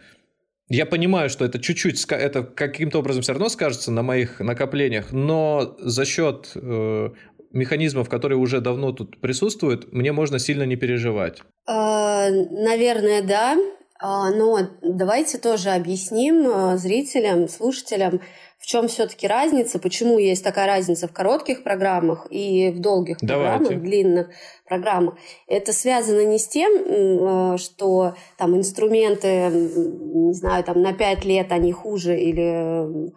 я 0.68 0.86
понимаю, 0.86 1.28
что 1.28 1.44
это 1.44 1.58
чуть-чуть, 1.58 2.04
это 2.10 2.44
каким-то 2.44 3.00
образом 3.00 3.22
все 3.22 3.32
равно 3.32 3.48
скажется 3.48 3.90
на 3.90 4.02
моих 4.04 4.38
накоплениях, 4.38 5.10
но 5.10 5.76
за 5.80 6.04
счет 6.04 6.52
э, 6.54 7.10
механизмов, 7.52 8.08
которые 8.08 8.38
уже 8.38 8.60
давно 8.60 8.92
тут 8.92 9.20
присутствуют, 9.20 9.92
мне 9.92 10.12
можно 10.12 10.38
сильно 10.38 10.64
не 10.64 10.76
переживать? 10.76 11.42
А, 11.66 12.28
наверное, 12.30 13.22
да. 13.22 13.56
А, 14.02 14.30
но 14.30 14.60
давайте 14.82 15.36
тоже 15.38 15.70
объясним 15.70 16.46
а, 16.48 16.76
зрителям, 16.78 17.48
слушателям, 17.48 18.20
в 18.58 18.66
чем 18.66 18.88
все-таки 18.88 19.26
разница, 19.26 19.78
почему 19.78 20.18
есть 20.18 20.44
такая 20.44 20.66
разница 20.66 21.08
в 21.08 21.12
коротких 21.12 21.62
программах 21.62 22.26
и 22.30 22.70
в 22.70 22.78
долгих 22.78 23.16
Давайте. 23.20 23.58
программах, 23.58 23.82
длинных 23.82 24.30
программах. 24.66 25.14
Это 25.46 25.72
связано 25.72 26.24
не 26.26 26.38
с 26.38 26.46
тем, 26.46 27.56
что 27.56 28.14
там 28.36 28.56
инструменты, 28.56 29.48
не 29.48 30.34
знаю, 30.34 30.62
там 30.64 30.82
на 30.82 30.92
5 30.92 31.24
лет 31.24 31.52
они 31.52 31.72
хуже 31.72 32.20
или 32.20 33.12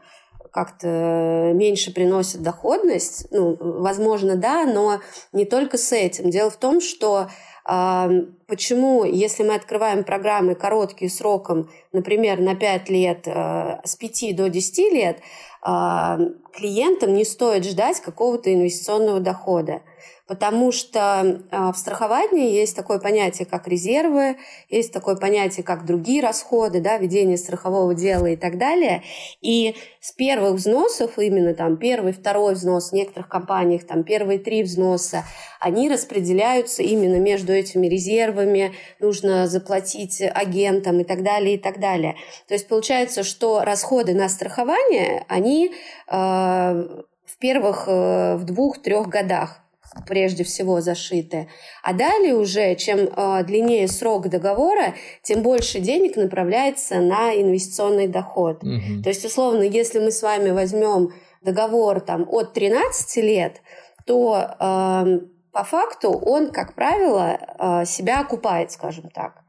как-то 0.54 1.52
меньше 1.56 1.92
приносит 1.92 2.44
доходность, 2.44 3.26
ну, 3.32 3.58
возможно, 3.60 4.36
да, 4.36 4.66
но 4.66 5.00
не 5.32 5.46
только 5.46 5.80
с 5.80 5.92
этим. 5.92 6.30
Дело 6.30 6.52
в 6.52 6.58
том, 6.58 6.80
что 6.80 7.28
э, 7.68 8.10
почему, 8.46 9.04
если 9.04 9.42
мы 9.42 9.56
открываем 9.56 10.04
программы 10.04 10.54
короткие 10.54 11.10
сроком, 11.10 11.72
например, 11.92 12.40
на 12.40 12.56
5 12.56 12.90
лет, 12.90 13.28
э, 13.28 13.80
с 13.84 13.96
5 13.96 14.36
до 14.36 14.48
10 14.48 14.94
лет, 14.94 15.18
э, 15.66 16.18
клиентам 16.54 17.16
не 17.16 17.26
стоит 17.26 17.66
ждать 17.66 18.00
какого-то 18.00 18.54
инвестиционного 18.54 19.20
дохода 19.20 19.82
потому 20.28 20.72
что 20.72 21.42
а, 21.52 21.74
в 21.74 21.78
страховании 21.78 22.54
есть 22.54 22.76
такое 22.76 23.00
понятие, 23.00 23.46
как 23.46 23.68
резервы, 23.68 24.38
есть 24.70 24.94
такое 24.94 25.16
понятие, 25.16 25.64
как 25.64 25.86
другие 25.86 26.22
расходы, 26.22 26.80
да, 26.80 26.98
ведение 26.98 27.38
страхового 27.38 27.94
дела 27.94 28.28
и 28.28 28.36
так 28.38 28.58
далее. 28.58 29.04
И 29.42 29.76
с 30.00 30.12
первых 30.12 30.54
взносов, 30.54 31.20
именно 31.20 31.54
там 31.54 31.78
первый, 31.78 32.14
второй 32.14 32.54
взнос 32.54 32.92
в 32.92 32.94
некоторых 32.94 33.28
компаниях, 33.28 33.86
там 33.86 34.04
первые 34.04 34.40
три 34.40 34.64
взноса, 34.64 35.26
они 35.60 35.90
распределяются 35.90 36.84
именно 36.84 37.18
между 37.18 37.52
этими 37.52 37.88
резервами, 37.88 38.74
нужно 39.00 39.48
заплатить 39.48 40.22
агентам 40.22 41.02
и 41.02 41.04
так 41.04 41.24
далее, 41.24 41.56
и 41.56 41.58
так 41.58 41.80
далее. 41.80 42.16
То 42.48 42.54
есть 42.54 42.68
получается, 42.70 43.24
что 43.24 43.62
расходы 43.64 44.14
на 44.14 44.30
страхование, 44.30 45.26
они 45.28 45.74
э, 46.08 46.14
в 46.14 47.38
первых, 47.40 47.86
э, 47.88 48.36
в 48.36 48.46
двух-трех 48.46 49.08
годах 49.08 49.63
прежде 50.08 50.44
всего 50.44 50.82
зашиты. 50.82 51.48
А 51.84 51.94
далее 51.94 52.36
уже, 52.36 52.76
чем 52.76 53.00
э, 53.00 53.44
длиннее 53.44 53.88
срок 53.88 54.30
договора, 54.30 54.96
тем 55.22 55.42
больше 55.42 55.80
денег 55.80 56.16
направляется 56.16 56.96
на 56.96 57.34
инвестиционный 57.34 58.08
доход. 58.08 58.64
Угу. 58.64 59.04
То 59.04 59.10
есть, 59.10 59.26
условно, 59.26 59.64
если 59.64 60.00
мы 60.00 60.12
с 60.12 60.22
вами 60.22 60.52
возьмем 60.52 61.14
договор 61.42 62.00
там, 62.00 62.28
от 62.30 62.54
13 62.54 63.24
лет, 63.24 63.62
то 64.06 64.56
э, 64.60 65.20
по 65.52 65.64
факту 65.64 66.12
он, 66.12 66.52
как 66.52 66.76
правило, 66.76 67.38
э, 67.38 67.86
себя 67.86 68.22
окупает, 68.22 68.72
скажем 68.72 69.10
так. 69.10 69.44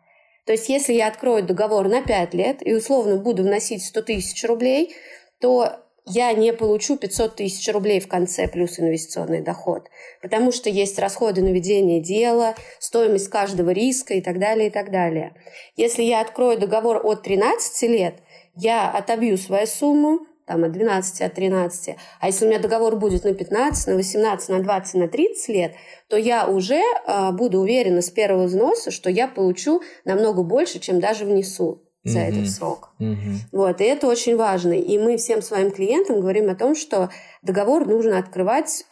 То 0.46 0.52
есть, 0.52 0.68
если 0.68 0.92
я 0.92 1.08
открою 1.08 1.42
договор 1.42 1.88
на 1.88 2.02
5 2.02 2.34
лет 2.34 2.66
и 2.66 2.74
условно 2.74 3.16
буду 3.16 3.42
вносить 3.42 3.82
100 3.84 4.02
тысяч 4.02 4.44
рублей, 4.44 4.94
то 5.40 5.83
я 6.06 6.32
не 6.32 6.52
получу 6.52 6.96
500 6.96 7.36
тысяч 7.36 7.72
рублей 7.72 8.00
в 8.00 8.08
конце 8.08 8.46
плюс 8.46 8.78
инвестиционный 8.78 9.40
доход, 9.40 9.88
потому 10.20 10.52
что 10.52 10.68
есть 10.68 10.98
расходы 10.98 11.42
на 11.42 11.48
ведение 11.48 12.00
дела, 12.00 12.54
стоимость 12.78 13.28
каждого 13.28 13.70
риска 13.70 14.14
и 14.14 14.20
так 14.20 14.38
далее, 14.38 14.68
и 14.68 14.70
так 14.70 14.90
далее. 14.90 15.34
Если 15.76 16.02
я 16.02 16.20
открою 16.20 16.58
договор 16.58 17.00
от 17.04 17.22
13 17.22 17.88
лет, 17.88 18.16
я 18.54 18.90
отобью 18.90 19.38
свою 19.38 19.66
сумму, 19.66 20.20
там, 20.46 20.62
от 20.64 20.72
12, 20.72 21.22
от 21.22 21.34
13. 21.34 21.96
А 22.20 22.26
если 22.26 22.44
у 22.44 22.48
меня 22.48 22.58
договор 22.58 22.96
будет 22.96 23.24
на 23.24 23.32
15, 23.32 23.86
на 23.86 23.94
18, 23.94 24.48
на 24.50 24.62
20, 24.62 24.94
на 24.94 25.08
30 25.08 25.48
лет, 25.48 25.74
то 26.08 26.18
я 26.18 26.46
уже 26.46 26.80
э, 26.80 27.30
буду 27.32 27.60
уверена 27.60 28.02
с 28.02 28.10
первого 28.10 28.44
взноса, 28.44 28.90
что 28.90 29.08
я 29.08 29.26
получу 29.26 29.80
намного 30.04 30.42
больше, 30.42 30.80
чем 30.80 31.00
даже 31.00 31.24
внесу 31.24 31.83
за 32.04 32.18
mm-hmm. 32.18 32.28
этот 32.28 32.50
срок. 32.50 32.90
Mm-hmm. 33.00 33.36
Вот, 33.52 33.80
и 33.80 33.84
это 33.84 34.06
очень 34.06 34.36
важно. 34.36 34.72
И 34.72 34.98
мы 34.98 35.16
всем 35.16 35.42
своим 35.42 35.70
клиентам 35.70 36.20
говорим 36.20 36.50
о 36.50 36.54
том, 36.54 36.74
что 36.74 37.10
договор 37.42 37.86
нужно 37.86 38.18
открывать, 38.18 38.84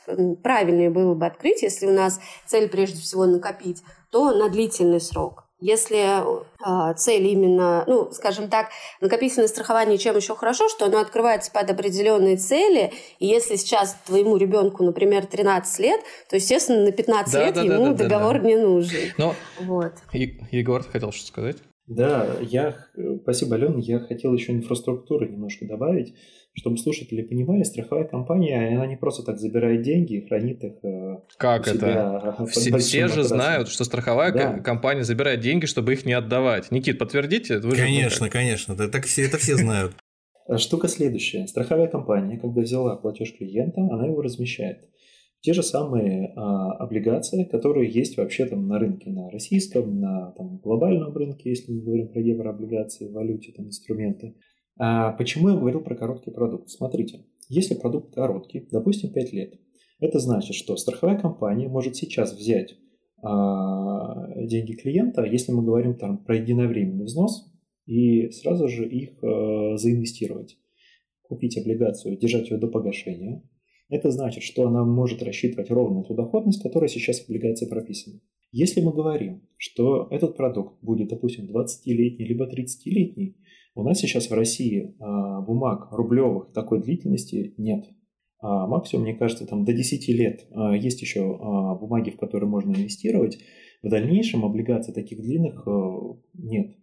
правильнее 0.43 0.91
было 0.91 1.15
бы 1.15 1.27
открыть, 1.27 1.63
если 1.63 1.87
у 1.87 1.93
нас 1.93 2.21
цель 2.47 2.69
прежде 2.69 3.01
всего 3.01 3.27
накопить, 3.27 3.83
то 4.11 4.35
на 4.35 4.49
длительный 4.49 5.01
срок. 5.01 5.45
Если 5.63 5.97
э, 5.97 6.95
цель 6.97 7.25
именно, 7.29 7.85
ну, 7.87 8.11
скажем 8.11 8.49
так, 8.49 8.71
накопительное 9.01 9.47
страхование 9.47 9.97
чем 9.97 10.17
еще 10.17 10.35
хорошо, 10.35 10.69
что 10.69 10.87
оно 10.87 10.99
открывается 10.99 11.53
под 11.53 11.71
определенные 11.71 12.37
цели, 12.37 12.93
и 13.21 13.27
если 13.29 13.55
сейчас 13.55 13.97
твоему 14.05 14.37
ребенку, 14.37 14.83
например, 14.83 15.25
13 15.25 15.79
лет, 15.79 16.01
то, 16.29 16.35
естественно, 16.35 16.87
на 16.87 16.91
15 16.91 17.33
да, 17.33 17.45
лет 17.45 17.55
да, 17.55 17.63
ему 17.63 17.85
да, 17.85 17.93
договор 17.93 18.35
да, 18.35 18.41
да. 18.41 18.49
не 18.49 18.57
нужен. 18.57 19.13
Но 19.19 19.37
вот. 19.61 19.93
Егор 20.13 20.83
хотел 20.83 21.13
что 21.13 21.27
сказать? 21.29 21.59
Да, 21.87 22.37
я, 22.41 22.77
спасибо, 23.23 23.57
Алена, 23.57 23.79
я 23.79 23.99
хотел 23.99 24.33
еще 24.33 24.53
инфраструктуры 24.53 25.29
немножко 25.29 25.67
добавить, 25.67 26.15
чтобы 26.55 26.79
слушатели 26.79 27.23
понимали, 27.23 27.65
страховая 27.65 28.05
компания, 28.05 28.77
она 28.77 28.87
не 28.87 28.97
просто 28.97 29.23
так 29.25 29.39
забирает 29.39 29.83
деньги 29.83 30.19
и 30.19 30.27
хранит 30.27 30.63
их 30.63 30.75
э, 30.85 31.17
Как 31.39 31.67
это? 31.67 32.47
Все, 32.49 32.77
все 32.79 33.09
же 33.09 33.25
знают, 33.25 33.69
что 33.69 33.85
страховая 33.85 34.33
да. 34.33 34.59
компания 34.59 35.03
забирает 35.03 35.41
деньги, 35.41 35.67
чтобы 35.67 35.95
их 35.95 36.05
не 36.05 36.13
отдавать. 36.13 36.71
Никит, 36.71 36.99
подтвердите? 36.99 37.59
Вы 37.59 37.75
конечно, 37.75 38.29
конечно, 38.29 38.75
это, 38.75 38.89
так 38.89 39.07
все, 39.07 39.25
это 39.25 39.39
все 39.39 39.57
знают. 39.57 39.95
Штука 40.59 40.89
следующая. 40.89 41.47
Страховая 41.47 41.87
компания, 41.87 42.39
когда 42.39 42.61
взяла 42.61 42.97
платеж 42.97 43.33
клиента, 43.37 43.81
она 43.81 44.07
его 44.07 44.21
размещает 44.21 44.89
те 45.43 45.53
же 45.53 45.65
самые 45.65 46.33
а, 46.37 46.73
облигации, 46.75 47.45
которые 47.45 47.91
есть 47.91 48.17
вообще 48.17 48.47
там 48.47 48.69
на 48.69 48.79
рынке, 48.79 49.11
на 49.11 49.29
российском, 49.29 50.01
на 50.01 50.31
там, 50.37 50.59
глобальном 50.59 51.13
рынке, 51.17 51.51
если 51.51 51.73
мы 51.73 51.83
говорим 51.83 52.09
про 52.09 52.21
еврооблигации, 52.21 53.09
валюте, 53.09 53.53
там, 53.53 53.67
инструменты. 53.67 54.37
А 54.79 55.13
почему 55.13 55.49
я 55.49 55.57
говорил 55.57 55.81
про 55.81 55.97
короткий 55.97 56.31
продукт? 56.31 56.71
Смотрите, 56.71 57.27
если 57.49 57.75
продукт 57.75 58.15
короткий, 58.15 58.69
допустим, 58.71 59.13
5 59.13 59.33
лет, 59.33 59.55
это 59.99 60.21
значит, 60.21 60.55
что 60.55 60.77
страховая 60.77 61.19
компания 61.19 61.69
может 61.69 61.97
сейчас 61.97 62.33
взять 62.33 62.77
а, 63.21 64.29
деньги 64.37 64.75
клиента, 64.75 65.25
если 65.25 65.51
мы 65.51 65.65
говорим 65.65 65.97
там 65.97 66.19
про 66.19 66.37
единовременный 66.37 67.05
взнос, 67.07 67.53
и 67.87 68.31
сразу 68.31 68.69
же 68.69 68.89
их 68.89 69.19
а, 69.25 69.77
заинвестировать. 69.77 70.57
Купить 71.23 71.59
облигацию, 71.59 72.17
держать 72.17 72.51
ее 72.51 72.59
до 72.59 72.69
погашения, 72.69 73.43
это 73.93 74.11
значит, 74.11 74.43
что 74.43 74.67
она 74.67 74.85
может 74.85 75.23
рассчитывать 75.23 75.71
ровно 75.71 76.03
ту 76.03 76.15
доходность, 76.15 76.63
которая 76.63 76.89
сейчас 76.89 77.21
в 77.21 77.29
облигации 77.29 77.67
прописана. 77.67 78.21
Если 78.51 78.81
мы 78.81 78.91
говорим, 78.91 79.43
что 79.59 80.09
этот 80.11 80.35
продукт 80.35 80.83
будет, 80.83 81.09
допустим, 81.09 81.45
20-летний 81.45 82.25
либо 82.25 82.47
30-летний, 82.47 83.37
у 83.75 83.83
нас 83.83 84.01
сейчас 84.01 84.31
в 84.31 84.33
России 84.33 84.95
а, 84.99 85.43
бумаг 85.43 85.89
рублевых 85.93 86.53
такой 86.55 86.83
длительности 86.83 87.53
нет. 87.59 87.85
А 88.41 88.67
максимум, 88.67 89.05
мне 89.05 89.15
кажется, 89.15 89.47
там 89.47 89.67
до 89.67 89.75
10 89.75 90.09
лет 90.09 90.47
а, 90.53 90.75
есть 90.75 91.03
еще 91.03 91.21
бумаги, 91.79 92.11
в 92.11 92.17
которые 92.17 92.49
можно 92.49 92.71
инвестировать. 92.71 93.41
В 93.83 93.91
дальнейшем 93.91 94.47
облигаций 94.47 94.95
таких 94.95 95.21
длинных 95.21 95.67
нет. 96.33 96.77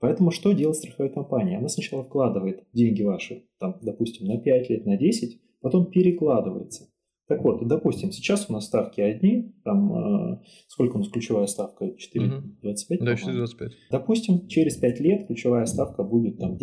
Поэтому 0.00 0.32
что 0.32 0.52
делает 0.52 0.76
страховая 0.76 1.12
компания? 1.12 1.58
Она 1.58 1.68
сначала 1.68 2.02
вкладывает 2.02 2.64
деньги 2.72 3.02
ваши, 3.02 3.44
там, 3.60 3.78
допустим, 3.82 4.26
на 4.26 4.38
5 4.38 4.70
лет, 4.70 4.84
на 4.84 4.96
10, 4.96 5.40
потом 5.66 5.86
перекладывается. 5.90 6.88
Так 7.26 7.42
вот, 7.42 7.66
допустим, 7.66 8.12
сейчас 8.12 8.46
у 8.48 8.52
нас 8.52 8.66
ставки 8.66 9.00
одни, 9.00 9.52
там 9.64 10.34
э, 10.34 10.38
сколько 10.68 10.94
у 10.94 10.98
нас 11.00 11.08
ключевая 11.08 11.46
ставка? 11.46 11.86
4,25? 11.86 12.26
Угу. 12.28 13.04
Да, 13.04 13.14
4,25. 13.14 13.70
Допустим, 13.90 14.46
через 14.46 14.76
5 14.76 15.00
лет 15.00 15.26
ключевая 15.26 15.66
ставка 15.66 16.04
будет 16.04 16.38
там 16.38 16.52
10%. 16.52 16.58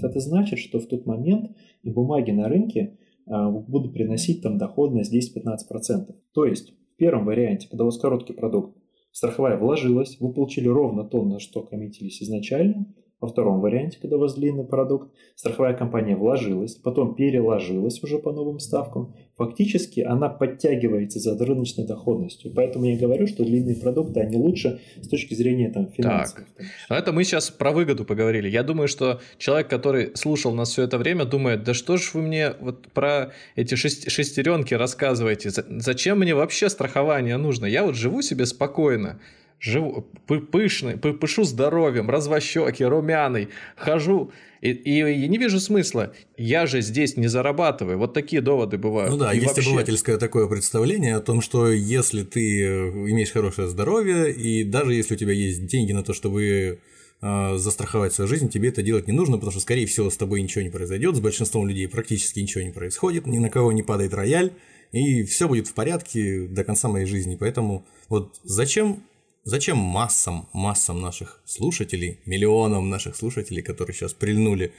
Это 0.00 0.20
значит, 0.20 0.60
что 0.60 0.78
в 0.78 0.86
тот 0.86 1.04
момент 1.04 1.50
и 1.82 1.90
бумаги 1.90 2.30
на 2.30 2.48
рынке 2.48 2.96
э, 3.26 3.50
будут 3.50 3.92
приносить 3.92 4.40
там 4.40 4.56
доходность 4.56 5.12
10-15%. 5.12 6.14
То 6.32 6.44
есть 6.44 6.74
в 6.94 6.96
первом 6.96 7.24
варианте, 7.24 7.66
когда 7.68 7.82
у 7.82 7.86
вас 7.86 7.98
короткий 7.98 8.34
продукт, 8.34 8.78
страховая 9.10 9.58
вложилась, 9.58 10.16
вы 10.20 10.32
получили 10.32 10.68
ровно 10.68 11.02
то, 11.02 11.24
на 11.24 11.40
что 11.40 11.62
коммитились 11.62 12.22
изначально, 12.22 12.86
во 13.20 13.28
втором 13.28 13.60
варианте, 13.60 13.98
когда 14.00 14.16
у 14.16 14.20
вас 14.20 14.34
длинный 14.34 14.64
продукт, 14.64 15.12
страховая 15.34 15.74
компания 15.74 16.14
вложилась, 16.14 16.76
потом 16.76 17.16
переложилась 17.16 18.02
уже 18.02 18.18
по 18.18 18.32
новым 18.32 18.60
ставкам. 18.60 19.14
Фактически 19.36 20.00
она 20.00 20.28
подтягивается 20.28 21.18
за 21.18 21.36
рыночной 21.44 21.84
доходностью. 21.86 22.52
Поэтому 22.54 22.84
я 22.84 22.96
говорю, 22.96 23.26
что 23.26 23.44
длинные 23.44 23.76
продукты, 23.76 24.20
они 24.20 24.36
лучше 24.36 24.80
с 25.00 25.08
точки 25.08 25.34
зрения 25.34 25.70
там, 25.70 25.88
финансов. 25.88 26.46
Так, 26.88 26.98
это 26.98 27.12
мы 27.12 27.24
сейчас 27.24 27.50
про 27.50 27.72
выгоду 27.72 28.04
поговорили. 28.04 28.48
Я 28.48 28.62
думаю, 28.62 28.86
что 28.86 29.20
человек, 29.36 29.68
который 29.68 30.16
слушал 30.16 30.54
нас 30.54 30.70
все 30.70 30.82
это 30.82 30.96
время, 30.98 31.24
думает, 31.24 31.64
да 31.64 31.74
что 31.74 31.96
ж 31.96 32.14
вы 32.14 32.22
мне 32.22 32.52
вот 32.60 32.88
про 32.92 33.32
эти 33.56 33.74
шестеренки 33.74 34.74
рассказываете? 34.74 35.50
Зачем 35.50 36.20
мне 36.20 36.34
вообще 36.34 36.68
страхование 36.68 37.36
нужно? 37.36 37.66
Я 37.66 37.84
вот 37.84 37.96
живу 37.96 38.22
себе 38.22 38.46
спокойно 38.46 39.20
живу, 39.58 40.06
пышный, 40.26 40.96
пышу 40.96 41.44
здоровьем, 41.44 42.10
развощекий, 42.10 42.84
румяный, 42.86 43.48
хожу, 43.76 44.30
и, 44.60 44.70
и 44.70 44.96
я 44.98 45.28
не 45.28 45.38
вижу 45.38 45.60
смысла. 45.60 46.12
Я 46.36 46.66
же 46.66 46.80
здесь 46.80 47.16
не 47.16 47.28
зарабатываю. 47.28 47.98
Вот 47.98 48.12
такие 48.12 48.42
доводы 48.42 48.76
бывают. 48.76 49.12
Ну 49.12 49.18
да, 49.18 49.32
и 49.32 49.36
есть 49.36 49.48
вообще... 49.48 49.70
обывательское 49.70 50.18
такое 50.18 50.48
представление 50.48 51.16
о 51.16 51.20
том, 51.20 51.40
что 51.40 51.70
если 51.70 52.24
ты 52.24 52.64
э, 52.64 52.88
имеешь 53.10 53.30
хорошее 53.30 53.68
здоровье, 53.68 54.32
и 54.32 54.64
даже 54.64 54.94
если 54.94 55.14
у 55.14 55.16
тебя 55.16 55.32
есть 55.32 55.66
деньги 55.66 55.92
на 55.92 56.02
то, 56.02 56.12
чтобы 56.12 56.80
э, 57.20 57.56
застраховать 57.56 58.12
свою 58.14 58.28
жизнь, 58.28 58.48
тебе 58.48 58.70
это 58.70 58.82
делать 58.82 59.06
не 59.06 59.12
нужно, 59.12 59.36
потому 59.36 59.52
что, 59.52 59.60
скорее 59.60 59.86
всего, 59.86 60.10
с 60.10 60.16
тобой 60.16 60.42
ничего 60.42 60.62
не 60.62 60.70
произойдет, 60.70 61.14
с 61.14 61.20
большинством 61.20 61.68
людей 61.68 61.86
практически 61.88 62.40
ничего 62.40 62.64
не 62.64 62.72
происходит, 62.72 63.26
ни 63.26 63.38
на 63.38 63.50
кого 63.50 63.70
не 63.70 63.84
падает 63.84 64.12
рояль, 64.12 64.52
и 64.90 65.22
все 65.22 65.46
будет 65.46 65.68
в 65.68 65.74
порядке 65.74 66.48
до 66.48 66.64
конца 66.64 66.88
моей 66.88 67.06
жизни. 67.06 67.36
Поэтому 67.38 67.86
вот 68.08 68.40
зачем 68.42 69.04
Зачем 69.44 69.78
массам, 69.78 70.48
массам 70.52 71.00
наших 71.00 71.40
слушателей, 71.44 72.20
миллионам 72.26 72.90
наших 72.90 73.16
слушателей, 73.16 73.62
которые 73.62 73.94
сейчас 73.94 74.12
прильнули 74.12 74.72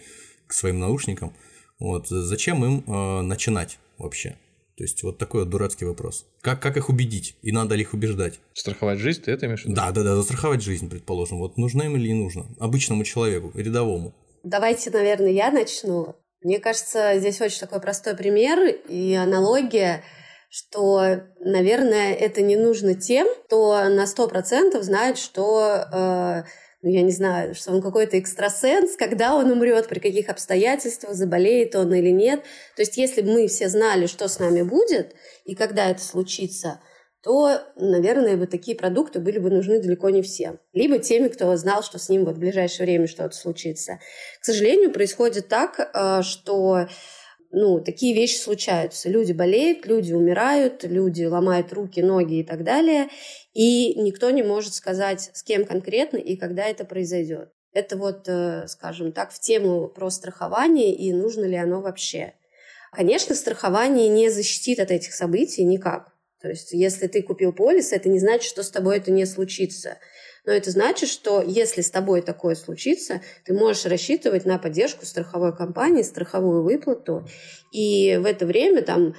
к 0.47 0.53
своим 0.53 0.79
наушникам, 0.79 1.33
вот, 1.79 2.07
зачем 2.07 2.63
им 2.65 2.83
э, 2.85 3.21
начинать 3.21 3.79
вообще? 3.97 4.37
То 4.77 4.83
есть 4.83 5.03
вот 5.03 5.17
такой 5.17 5.41
вот 5.41 5.49
дурацкий 5.49 5.85
вопрос. 5.85 6.25
Как, 6.41 6.61
как 6.61 6.77
их 6.77 6.89
убедить? 6.89 7.35
И 7.41 7.51
надо 7.51 7.75
ли 7.75 7.81
их 7.81 7.93
убеждать? 7.93 8.39
Страховать 8.53 8.99
жизнь, 8.99 9.21
ты 9.21 9.31
это 9.31 9.45
имеешь 9.45 9.61
в 9.61 9.65
виду? 9.65 9.75
Да, 9.75 9.91
да, 9.91 10.03
да, 10.03 10.15
застраховать 10.15 10.61
жизнь, 10.61 10.89
предположим. 10.89 11.39
Вот 11.39 11.57
нужно 11.57 11.83
им 11.83 11.95
или 11.95 12.07
не 12.07 12.13
нужно? 12.13 12.45
Обычному 12.59 13.03
человеку, 13.03 13.51
рядовому. 13.55 14.13
Давайте, 14.43 14.89
наверное, 14.91 15.31
я 15.31 15.51
начну. 15.51 16.15
Мне 16.41 16.59
кажется, 16.59 17.19
здесь 17.19 17.41
очень 17.41 17.59
такой 17.59 17.81
простой 17.81 18.15
пример 18.15 18.73
и 18.87 19.13
аналогия– 19.13 20.03
что, 20.49 21.21
наверное, 21.39 22.13
это 22.13 22.41
не 22.41 22.55
нужно 22.55 22.95
тем, 22.95 23.27
кто 23.45 23.83
на 23.89 24.07
сто 24.07 24.27
процентов 24.27 24.83
знает, 24.83 25.17
что 25.17 25.85
э, 25.91 26.43
ну, 26.81 26.89
я 26.89 27.01
не 27.01 27.12
знаю, 27.12 27.55
что 27.55 27.71
он 27.71 27.81
какой-то 27.81 28.17
экстрасенс, 28.17 28.95
когда 28.95 29.35
он 29.35 29.51
умрет, 29.51 29.88
при 29.88 29.99
каких 29.99 30.29
обстоятельствах, 30.29 31.13
заболеет 31.13 31.75
он 31.75 31.93
или 31.93 32.09
нет. 32.09 32.41
То 32.75 32.81
есть, 32.81 32.97
если 32.97 33.21
бы 33.21 33.33
мы 33.33 33.47
все 33.47 33.67
знали, 33.67 34.07
что 34.07 34.27
с 34.27 34.39
нами 34.39 34.62
будет 34.62 35.13
и 35.45 35.55
когда 35.55 35.89
это 35.89 36.01
случится, 36.01 36.79
то, 37.21 37.59
наверное, 37.75 38.38
вот 38.38 38.49
такие 38.49 38.77
продукты 38.77 39.19
были 39.19 39.39
бы 39.39 39.49
нужны 39.49 39.81
далеко 39.81 40.09
не 40.09 40.21
всем. 40.21 40.57
Либо 40.71 40.99
теми, 40.99 41.27
кто 41.27 41.53
знал, 41.57 41.83
что 41.83 41.99
с 41.99 42.07
ним 42.07 42.23
вот 42.23 42.38
в 42.38 42.39
ближайшее 42.39 42.85
время 42.85 43.07
что-то 43.07 43.35
случится. 43.35 43.99
К 44.41 44.45
сожалению, 44.45 44.91
происходит 44.93 45.49
так, 45.49 45.91
э, 45.93 46.21
что 46.23 46.88
ну, 47.51 47.79
такие 47.79 48.13
вещи 48.13 48.38
случаются. 48.38 49.09
Люди 49.09 49.31
болеют, 49.31 49.85
люди 49.85 50.13
умирают, 50.13 50.83
люди 50.83 51.23
ломают 51.23 51.73
руки, 51.73 52.01
ноги 52.01 52.39
и 52.39 52.43
так 52.43 52.63
далее. 52.63 53.09
И 53.53 53.99
никто 53.99 54.29
не 54.29 54.43
может 54.43 54.75
сказать, 54.75 55.31
с 55.33 55.41
кем 55.41 55.65
конкретно 55.65 56.17
и 56.17 56.35
когда 56.35 56.65
это 56.67 56.85
произойдет. 56.85 57.49
Это 57.73 57.97
вот, 57.97 58.27
э, 58.27 58.67
скажем 58.67 59.12
так, 59.12 59.31
в 59.31 59.39
тему 59.39 59.88
про 59.88 60.09
страхование 60.09 60.93
и 60.93 61.12
нужно 61.12 61.45
ли 61.45 61.55
оно 61.55 61.81
вообще. 61.81 62.33
Конечно, 62.91 63.35
страхование 63.35 64.09
не 64.09 64.29
защитит 64.29 64.79
от 64.79 64.91
этих 64.91 65.13
событий 65.13 65.63
никак. 65.63 66.12
То 66.41 66.49
есть, 66.49 66.71
если 66.71 67.07
ты 67.07 67.21
купил 67.21 67.51
полис, 67.51 67.91
это 67.91 68.09
не 68.09 68.19
значит, 68.19 68.49
что 68.49 68.63
с 68.63 68.69
тобой 68.69 68.97
это 68.97 69.12
не 69.12 69.25
случится. 69.25 69.97
Но 70.49 70.55
это 70.55 70.71
значит, 70.71 71.09
что 71.09 71.43
если 71.43 71.81
с 71.81 71.91
тобой 71.91 72.23
такое 72.23 72.55
случится, 72.55 73.21
ты 73.45 73.53
можешь 73.53 73.85
рассчитывать 73.85 74.45
на 74.45 74.57
поддержку 74.57 75.05
страховой 75.05 75.55
компании, 75.55 76.01
страховую 76.01 76.63
выплату, 76.63 77.23
и 77.71 78.17
в 78.17 78.25
это 78.25 78.47
время 78.47 78.81
там 78.81 79.13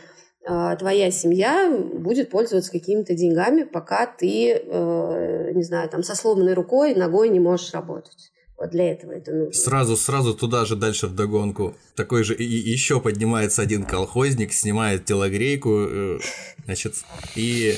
а, 0.45 0.75
твоя 0.75 1.13
семья 1.13 1.71
будет 1.71 2.31
пользоваться 2.31 2.73
какими-то 2.73 3.15
деньгами, 3.15 3.63
пока 3.63 4.07
ты, 4.07 4.55
э, 4.55 5.53
не 5.55 5.63
знаю, 5.63 5.89
там 5.89 6.03
со 6.03 6.17
сломанной 6.17 6.55
рукой, 6.55 6.97
ногой 6.97 7.29
не 7.29 7.39
можешь 7.39 7.73
работать. 7.73 8.30
Вот 8.61 8.71
для 8.73 8.93
этого 8.93 9.13
это 9.13 9.33
нужно. 9.33 9.55
Сразу, 9.55 9.97
сразу 9.97 10.35
туда 10.35 10.67
же 10.67 10.77
дальше 10.77 11.07
в 11.07 11.15
догонку. 11.15 11.75
Такой 11.97 12.25
же 12.25 12.35
и, 12.35 12.45
еще 12.45 13.01
поднимается 13.01 13.63
один 13.63 13.85
колхозник, 13.85 14.53
снимает 14.53 15.07
телогрейку, 15.07 15.87
э, 15.89 16.19
значит, 16.67 16.97
и 17.37 17.75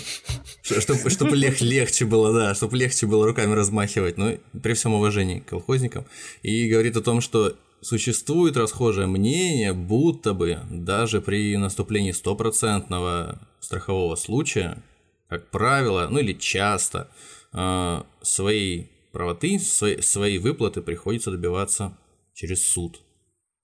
чтобы, 0.63 1.09
чтобы 1.09 1.37
лег, 1.37 1.61
легче 1.61 2.05
было, 2.05 2.33
да, 2.33 2.55
чтобы 2.57 2.77
легче 2.77 3.07
было 3.07 3.25
руками 3.25 3.55
размахивать, 3.55 4.19
ну, 4.19 4.37
при 4.61 4.75
всем 4.75 4.95
уважении 4.95 5.39
к 5.39 5.45
колхозникам, 5.45 6.05
и 6.43 6.69
говорит 6.69 6.97
о 6.97 7.01
том, 7.01 7.21
что 7.21 7.57
существует 7.81 8.57
расхожее 8.57 9.07
мнение, 9.07 9.75
будто 9.75 10.35
бы 10.35 10.59
даже 10.69 11.21
при 11.21 11.57
наступлении 11.57 12.11
стопроцентного 12.11 13.39
страхового 13.61 14.17
случая, 14.17 14.83
как 15.29 15.49
правило, 15.49 16.09
ну 16.11 16.19
или 16.19 16.33
часто, 16.33 17.09
э, 17.53 18.03
своей 18.23 18.91
правоты, 19.13 19.59
свои, 19.59 20.39
выплаты 20.39 20.83
приходится 20.83 21.31
добиваться 21.31 21.97
через 22.33 22.69
суд. 22.69 23.01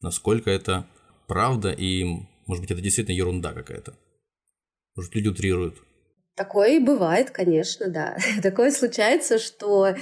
Насколько 0.01 0.51
это 0.51 0.87
правда 1.27 1.73
и, 1.73 2.05
может 2.47 2.63
быть, 2.63 2.71
это 2.71 2.81
действительно 2.81 3.17
ерунда 3.17 3.53
какая-то. 3.53 3.95
Может, 4.95 5.15
люди 5.15 5.29
утрируют. 5.29 5.77
Такое 6.37 6.77
и 6.77 6.79
бывает, 6.79 7.31
конечно, 7.31 7.89
да. 7.89 8.17
Такое 8.43 8.71
случается, 8.71 9.39
что 9.39 9.97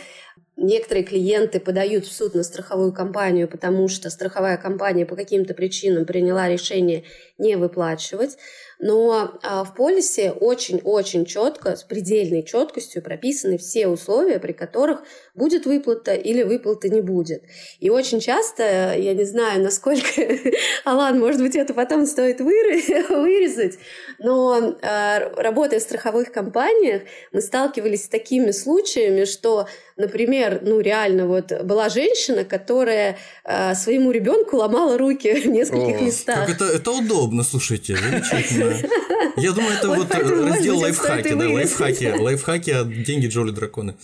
некоторые 0.57 1.05
клиенты 1.05 1.61
подают 1.61 2.05
в 2.05 2.13
суд 2.13 2.35
на 2.35 2.43
страховую 2.43 2.93
компанию, 2.93 3.49
потому 3.49 3.89
что 3.89 4.11
страховая 4.11 4.57
компания 4.57 5.07
по 5.07 5.17
каким-то 5.17 5.55
причинам 5.55 6.05
приняла 6.05 6.49
решение 6.49 7.05
не 7.39 7.57
выплачивать. 7.57 8.37
Но 8.79 9.39
а, 9.43 9.65
в 9.65 9.75
полисе 9.75 10.33
очень-очень 10.33 11.25
четко, 11.25 11.77
с 11.77 11.83
предельной 11.83 12.43
четкостью 12.43 13.03
прописаны 13.03 13.57
все 13.59 13.89
условия, 13.89 14.39
при 14.39 14.53
которых 14.53 15.03
будет 15.35 15.67
выплата 15.67 16.15
или 16.15 16.43
выплаты 16.43 16.91
не 16.91 17.01
будет. 17.01 17.43
И 17.81 17.89
очень 17.89 18.21
часто, 18.21 18.95
я 18.97 19.15
не 19.15 19.25
знаю, 19.25 19.63
насколько, 19.63 20.23
Алан, 20.85 21.19
может 21.19 21.41
быть, 21.41 21.57
это 21.57 21.73
потом 21.75 22.07
стоит 22.07 22.41
вырезать, 22.41 23.79
но 24.19 24.77
а, 24.83 25.21
работая 25.37 25.81
в 25.81 25.83
страховых 25.83 26.31
компаниях, 26.31 27.03
мы 27.33 27.41
сталкивались 27.41 28.05
с 28.05 28.09
такими 28.09 28.51
случаями, 28.51 29.25
что 29.25 29.67
Например, 29.97 30.61
ну 30.63 30.79
реально 30.81 31.27
вот 31.27 31.51
была 31.63 31.89
женщина, 31.89 32.45
которая 32.45 33.17
э, 33.45 33.75
своему 33.75 34.11
ребенку 34.11 34.59
ломала 34.59 34.99
руки 34.99 35.33
в 35.33 35.47
нескольких 35.47 36.03
О, 36.03 36.05
местах. 36.05 36.51
Это, 36.51 36.67
это 36.67 36.91
удобно, 36.91 37.43
слушайте, 37.43 37.97
замечательно. 37.97 38.66
Yeah. 38.71 38.83
Я 39.37 39.53
думаю, 39.53 39.75
это 39.75 39.89
вот, 39.89 40.11
раздел 40.15 40.79
лайфхаки, 40.79 41.35
да, 41.35 41.49
лайфхаки, 41.49 42.19
лайфхаки, 42.19 42.71
а 42.71 42.85
деньги 42.85 43.27
Джоли 43.27 43.51
драконы. 43.51 43.95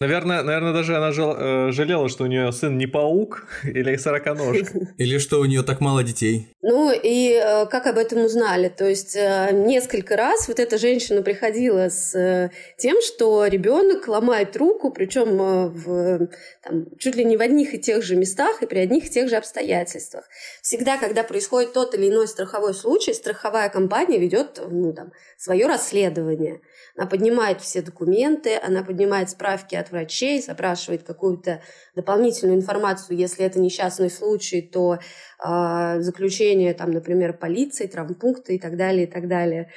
Наверное, 0.00 0.42
наверное, 0.42 0.72
даже 0.72 0.96
она 0.96 1.10
э, 1.10 1.72
жалела, 1.72 2.08
что 2.08 2.24
у 2.24 2.26
нее 2.26 2.52
сын 2.52 2.78
не 2.78 2.86
паук 2.86 3.46
или 3.64 3.96
сороконожка. 3.96 4.94
Или 4.98 5.18
что 5.18 5.40
у 5.40 5.44
нее 5.44 5.62
так 5.62 5.80
мало 5.80 6.02
детей. 6.04 6.48
Ну 6.62 6.92
и 6.92 7.32
э, 7.32 7.66
как 7.66 7.86
об 7.86 7.98
этом 7.98 8.24
узнали? 8.24 8.68
То 8.68 8.88
есть 8.88 9.16
э, 9.16 9.50
несколько 9.52 10.16
раз 10.16 10.48
вот 10.48 10.60
эта 10.60 10.78
женщина 10.78 11.22
приходила 11.22 11.88
с 11.88 12.14
э, 12.14 12.50
тем, 12.76 13.00
что 13.00 13.46
ребенок 13.46 14.08
ломает 14.08 14.56
руку, 14.56 14.90
причем 14.90 15.36
в, 15.38 16.28
там, 16.62 16.86
чуть 16.98 17.16
ли 17.16 17.24
не 17.24 17.36
в 17.36 17.40
одних 17.40 17.74
и 17.74 17.78
тех 17.78 18.02
же 18.02 18.16
местах 18.16 18.62
и 18.62 18.66
при 18.66 18.78
одних 18.78 19.06
и 19.06 19.10
тех 19.10 19.28
же 19.28 19.36
обстоятельствах. 19.36 20.24
Всегда, 20.62 20.98
когда 20.98 21.22
происходит 21.22 21.72
тот 21.72 21.94
или 21.94 22.08
иной 22.08 22.28
страховой 22.28 22.74
случай, 22.74 23.14
страховая 23.14 23.68
компания 23.68 24.18
ведет 24.18 24.60
ну, 24.80 24.92
там, 24.92 25.12
свое 25.36 25.66
расследование. 25.66 26.60
Она 26.96 27.06
поднимает 27.06 27.60
все 27.60 27.82
документы, 27.82 28.58
она 28.62 28.82
поднимает 28.82 29.30
справки 29.30 29.74
от 29.74 29.90
врачей, 29.90 30.42
запрашивает 30.42 31.02
какую-то 31.02 31.62
дополнительную 31.94 32.56
информацию. 32.56 33.16
Если 33.16 33.44
это 33.44 33.60
несчастный 33.60 34.10
случай, 34.10 34.62
то 34.62 34.98
э, 34.98 36.00
заключение, 36.00 36.74
там, 36.74 36.90
например, 36.90 37.32
полиции, 37.34 37.86
травмпункта 37.86 38.52
и 38.52 38.58
так 38.58 38.76
далее, 38.76 39.04
и 39.04 39.10
так 39.10 39.28
далее. 39.28 39.70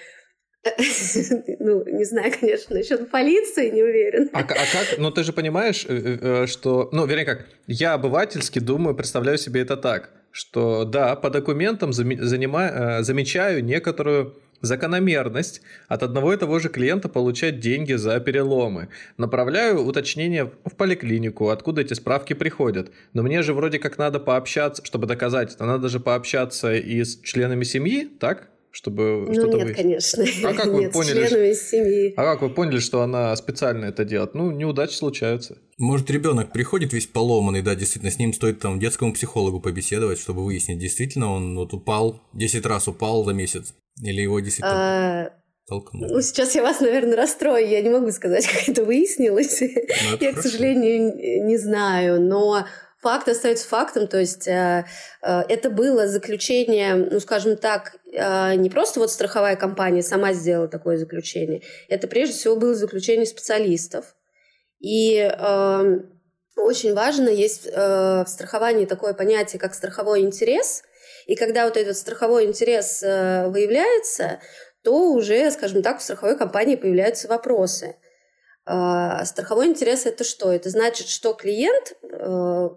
Ну, 1.59 1.83
не 1.85 2.05
знаю, 2.05 2.31
конечно, 2.39 2.75
насчет 2.75 3.09
полиции 3.09 3.69
не 3.69 3.83
уверен. 3.83 4.29
А, 4.33 4.39
а 4.39 4.43
как? 4.43 4.97
Ну, 4.97 5.11
ты 5.11 5.23
же 5.23 5.33
понимаешь, 5.33 5.85
э, 5.87 6.17
э, 6.21 6.47
что... 6.47 6.89
Ну, 6.91 7.05
вернее 7.05 7.25
как, 7.25 7.45
я 7.67 7.93
обывательски 7.93 8.59
думаю, 8.59 8.95
представляю 8.95 9.37
себе 9.37 9.61
это 9.61 9.77
так, 9.77 10.11
что 10.31 10.85
да, 10.85 11.15
по 11.15 11.29
документам. 11.29 11.91
Э, 11.91 13.03
замечаю 13.03 13.63
некоторую 13.63 14.35
закономерность 14.61 15.61
от 15.87 16.03
одного 16.03 16.33
и 16.33 16.37
того 16.37 16.59
же 16.59 16.69
клиента 16.69 17.09
получать 17.09 17.59
деньги 17.59 17.93
за 17.93 18.19
переломы. 18.19 18.89
Направляю 19.17 19.83
уточнение 19.83 20.45
в 20.45 20.75
поликлинику, 20.75 21.49
откуда 21.49 21.81
эти 21.81 21.93
справки 21.93 22.33
приходят. 22.33 22.91
Но 23.13 23.23
мне 23.23 23.41
же 23.41 23.53
вроде 23.53 23.79
как 23.79 23.97
надо 23.97 24.19
пообщаться, 24.19 24.85
чтобы 24.85 25.07
доказать 25.07 25.55
это, 25.55 25.65
надо 25.65 25.89
же 25.89 25.99
пообщаться 25.99 26.73
и 26.73 27.03
с 27.03 27.19
членами 27.21 27.63
семьи, 27.63 28.09
так? 28.19 28.49
Чтобы 28.71 29.25
ну, 29.27 29.33
что-то 29.33 29.57
нет, 29.57 29.67
вы... 29.67 29.73
конечно. 29.73 30.25
А 30.43 30.53
как 30.53 30.65
вы 30.73 30.79
нет, 30.79 30.93
поняли? 30.93 31.27
членами 31.27 31.53
семьи. 31.53 32.13
А 32.15 32.23
как 32.23 32.41
вы 32.41 32.49
поняли, 32.49 32.79
что 32.79 33.01
она 33.01 33.35
специально 33.35 33.85
это 33.85 34.05
делает? 34.05 34.33
Ну, 34.33 34.51
неудачи 34.51 34.93
случаются. 34.93 35.57
Может, 35.77 36.09
ребенок 36.09 36.53
приходит 36.53 36.93
весь 36.93 37.07
поломанный, 37.07 37.61
да, 37.61 37.75
действительно, 37.75 38.11
с 38.11 38.19
ним 38.19 38.33
стоит 38.33 38.59
там 38.59 38.79
детскому 38.79 39.13
психологу 39.13 39.59
побеседовать, 39.59 40.19
чтобы 40.19 40.43
выяснить, 40.43 40.79
действительно 40.79 41.31
он 41.31 41.55
вот 41.57 41.73
упал, 41.73 42.21
10 42.33 42.65
раз 42.65 42.87
упал 42.87 43.25
за 43.25 43.33
месяц, 43.33 43.73
или 44.01 44.21
его 44.21 44.39
действительно... 44.39 45.25
А... 45.25 45.31
Толкнули. 45.67 46.11
Ну, 46.11 46.21
сейчас 46.21 46.55
я 46.55 46.63
вас, 46.63 46.81
наверное, 46.81 47.15
расстрою. 47.15 47.65
Я 47.65 47.81
не 47.81 47.89
могу 47.89 48.11
сказать, 48.11 48.45
как 48.51 48.67
это 48.67 48.83
выяснилось. 48.83 49.61
Ну, 49.61 49.67
это 49.67 49.93
я, 50.25 50.31
хорошо. 50.31 50.39
к 50.39 50.41
сожалению, 50.41 51.45
не 51.45 51.57
знаю. 51.57 52.19
Но 52.19 52.65
факт 53.01 53.27
остается 53.27 53.67
фактом, 53.67 54.07
то 54.07 54.19
есть 54.19 54.47
э, 54.47 54.85
э, 55.21 55.41
это 55.49 55.69
было 55.69 56.07
заключение, 56.07 56.95
ну, 56.95 57.19
скажем 57.19 57.57
так, 57.57 57.97
не 58.11 58.69
просто 58.69 58.99
вот 58.99 59.09
страховая 59.09 59.55
компания 59.55 60.03
сама 60.03 60.33
сделала 60.33 60.67
такое 60.67 60.97
заключение, 60.97 61.61
это 61.87 62.07
прежде 62.07 62.35
всего 62.35 62.55
было 62.55 62.75
заключение 62.75 63.25
специалистов. 63.25 64.15
И 64.79 65.17
э, 65.17 65.99
очень 66.57 66.93
важно, 66.93 67.29
есть 67.29 67.67
э, 67.67 68.23
в 68.25 68.27
страховании 68.27 68.85
такое 68.85 69.13
понятие, 69.13 69.59
как 69.59 69.73
страховой 69.73 70.21
интерес, 70.21 70.83
и 71.27 71.35
когда 71.35 71.65
вот 71.65 71.77
этот 71.77 71.95
страховой 71.95 72.45
интерес 72.45 73.01
э, 73.03 73.47
выявляется, 73.47 74.39
то 74.83 75.11
уже, 75.11 75.51
скажем 75.51 75.83
так, 75.83 75.99
в 75.99 76.03
страховой 76.03 76.37
компании 76.37 76.75
появляются 76.75 77.27
вопросы. 77.27 77.95
Э, 78.65 79.23
страховой 79.25 79.67
интерес 79.67 80.05
это 80.05 80.23
что? 80.23 80.51
Это 80.51 80.69
значит, 80.69 81.07
что 81.07 81.33
клиент 81.33 81.93
э, 82.01 82.69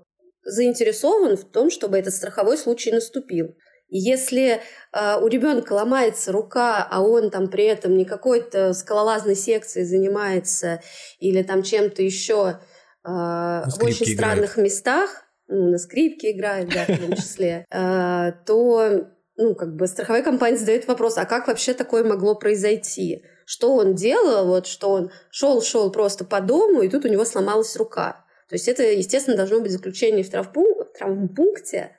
заинтересован 0.44 1.36
в 1.36 1.44
том, 1.50 1.70
чтобы 1.70 1.98
этот 1.98 2.14
страховой 2.14 2.58
случай 2.58 2.92
наступил. 2.92 3.56
Если 3.96 4.60
э, 4.92 5.20
у 5.20 5.28
ребенка 5.28 5.72
ломается 5.72 6.32
рука, 6.32 6.84
а 6.90 7.00
он 7.00 7.30
там 7.30 7.46
при 7.46 7.62
этом 7.62 7.96
не 7.96 8.04
какой-то 8.04 8.72
скалолазной 8.72 9.36
секцией 9.36 9.86
занимается 9.86 10.82
или 11.20 11.44
там 11.44 11.62
чем-то 11.62 12.02
еще 12.02 12.58
э, 13.04 13.08
в 13.08 13.78
очень 13.80 14.06
играет. 14.06 14.18
странных 14.18 14.56
местах, 14.56 15.22
ну, 15.46 15.70
на 15.70 15.78
скрипке 15.78 16.32
играет, 16.32 16.70
да, 16.70 16.92
в 16.92 16.98
том 16.98 17.14
числе, 17.14 17.66
э, 17.70 18.32
то 18.46 19.06
ну, 19.36 19.54
как 19.54 19.76
бы 19.76 19.86
страховая 19.86 20.24
компания 20.24 20.58
задает 20.58 20.88
вопрос, 20.88 21.16
а 21.16 21.24
как 21.24 21.46
вообще 21.46 21.72
такое 21.72 22.02
могло 22.02 22.34
произойти? 22.34 23.22
Что 23.46 23.76
он 23.76 23.94
делал, 23.94 24.48
вот, 24.48 24.66
что 24.66 24.90
он 24.90 25.12
шел-шел 25.30 25.92
просто 25.92 26.24
по 26.24 26.40
дому, 26.40 26.82
и 26.82 26.88
тут 26.88 27.04
у 27.04 27.08
него 27.08 27.24
сломалась 27.24 27.76
рука. 27.76 28.24
То 28.48 28.56
есть 28.56 28.66
это, 28.66 28.82
естественно, 28.82 29.36
должно 29.36 29.60
быть 29.60 29.70
заключение 29.70 30.24
в 30.24 30.30
травмпункте, 30.30 31.96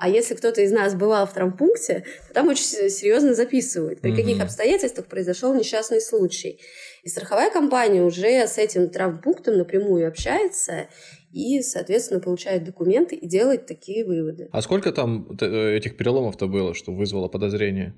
а 0.00 0.08
если 0.08 0.34
кто-то 0.34 0.62
из 0.62 0.72
нас 0.72 0.94
бывал 0.94 1.26
в 1.26 1.34
травмпункте, 1.34 2.04
то 2.28 2.34
там 2.34 2.48
очень 2.48 2.88
серьезно 2.88 3.34
записывают, 3.34 4.00
при 4.00 4.12
mm-hmm. 4.12 4.16
каких 4.16 4.42
обстоятельствах 4.42 5.06
произошел 5.06 5.54
несчастный 5.54 6.00
случай. 6.00 6.58
И 7.02 7.08
страховая 7.10 7.50
компания 7.50 8.02
уже 8.02 8.46
с 8.46 8.56
этим 8.56 8.88
травмпунктом 8.88 9.58
напрямую 9.58 10.08
общается 10.08 10.88
и, 11.32 11.60
соответственно, 11.60 12.20
получает 12.20 12.64
документы 12.64 13.14
и 13.14 13.28
делает 13.28 13.66
такие 13.66 14.06
выводы. 14.06 14.48
А 14.52 14.62
сколько 14.62 14.90
там 14.90 15.30
этих 15.32 15.98
переломов-то 15.98 16.46
было, 16.46 16.72
что 16.72 16.92
вызвало 16.92 17.28
подозрение? 17.28 17.94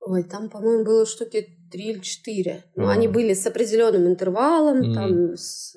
Ой, 0.00 0.24
там, 0.24 0.48
по-моему, 0.48 0.84
было 0.84 1.04
штуки 1.04 1.48
три 1.70 1.90
или 1.90 2.00
четыре. 2.00 2.64
Но 2.76 2.84
mm. 2.84 2.92
они 2.92 3.08
были 3.08 3.34
с 3.34 3.46
определенным 3.46 4.06
интервалом. 4.06 4.82
Mm. 4.82 4.94
Там, 4.94 5.36
с... 5.36 5.76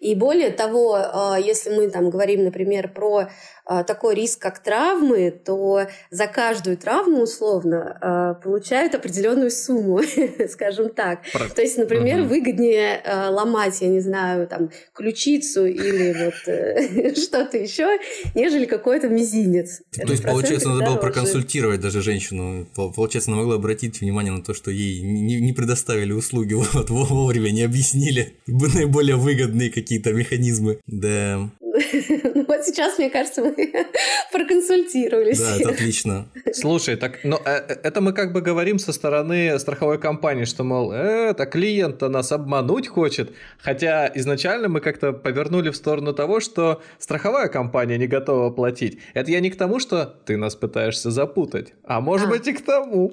И 0.00 0.14
более 0.14 0.50
того, 0.50 0.94
а, 0.94 1.38
если 1.38 1.70
мы 1.70 1.88
там 1.90 2.10
говорим, 2.10 2.44
например, 2.44 2.92
про 2.92 3.28
а, 3.66 3.82
такой 3.84 4.14
риск, 4.14 4.40
как 4.40 4.62
травмы, 4.62 5.30
то 5.30 5.86
за 6.10 6.26
каждую 6.26 6.76
травму 6.76 7.22
условно 7.22 7.98
а, 8.00 8.34
получают 8.34 8.94
определенную 8.94 9.50
сумму, 9.50 10.00
скажем 10.50 10.90
так. 10.90 11.20
Про... 11.32 11.48
То 11.48 11.62
есть, 11.62 11.78
например, 11.78 12.20
угу. 12.20 12.28
выгоднее 12.28 13.02
ломать, 13.30 13.80
я 13.80 13.88
не 13.88 14.00
знаю, 14.00 14.46
там 14.46 14.70
ключицу 14.94 15.66
или 15.66 16.24
вот 16.24 16.34
э, 16.46 17.14
что-то 17.16 17.56
еще, 17.56 17.98
нежели 18.34 18.64
какой-то 18.64 19.08
мизинец. 19.08 19.80
То 19.92 20.10
есть, 20.10 20.24
получается, 20.24 20.68
надо 20.68 20.84
было 20.84 20.96
проконсультировать 20.96 21.80
даже 21.80 22.02
женщину. 22.02 22.66
Получается, 22.74 23.30
она 23.30 23.40
могла 23.40 23.56
обратить 23.56 24.00
внимание 24.00 24.32
на 24.32 24.42
то, 24.42 24.54
что 24.54 24.70
ей 24.70 25.02
не, 25.02 25.33
не 25.40 25.52
предоставили 25.52 26.12
услуги 26.12 26.54
вот, 26.72 26.90
вовремя, 26.90 27.50
не 27.50 27.62
объяснили 27.62 28.34
наиболее 28.46 29.16
выгодные 29.16 29.70
какие-то 29.70 30.12
механизмы. 30.12 30.78
Да. 30.86 31.50
Ну 31.74 32.44
вот 32.48 32.64
сейчас, 32.64 32.98
мне 32.98 33.10
кажется, 33.10 33.42
мы 33.42 33.54
проконсультировались. 34.32 35.40
Да, 35.40 35.56
это 35.56 35.70
отлично. 35.70 36.26
Слушай, 36.52 36.96
так, 36.96 37.24
но 37.24 37.38
ну, 37.38 37.50
э, 37.50 37.64
э, 37.68 37.76
это 37.82 38.00
мы 38.00 38.12
как 38.12 38.32
бы 38.32 38.40
говорим 38.40 38.78
со 38.78 38.92
стороны 38.92 39.58
страховой 39.58 39.98
компании, 39.98 40.44
что, 40.44 40.62
мол, 40.62 40.92
э, 40.92 41.30
это 41.30 41.46
клиент-то 41.46 42.08
нас 42.08 42.30
обмануть 42.30 42.86
хочет, 42.86 43.32
хотя 43.58 44.10
изначально 44.14 44.68
мы 44.68 44.80
как-то 44.80 45.12
повернули 45.12 45.70
в 45.70 45.76
сторону 45.76 46.12
того, 46.12 46.38
что 46.38 46.80
страховая 46.98 47.48
компания 47.48 47.98
не 47.98 48.06
готова 48.06 48.50
платить. 48.50 48.98
Это 49.14 49.32
я 49.32 49.40
не 49.40 49.50
к 49.50 49.56
тому, 49.56 49.80
что 49.80 50.06
ты 50.24 50.36
нас 50.36 50.54
пытаешься 50.54 51.10
запутать, 51.10 51.72
а 51.82 52.00
может 52.00 52.28
а. 52.28 52.30
быть 52.30 52.46
и 52.46 52.52
к 52.52 52.64
тому. 52.64 53.12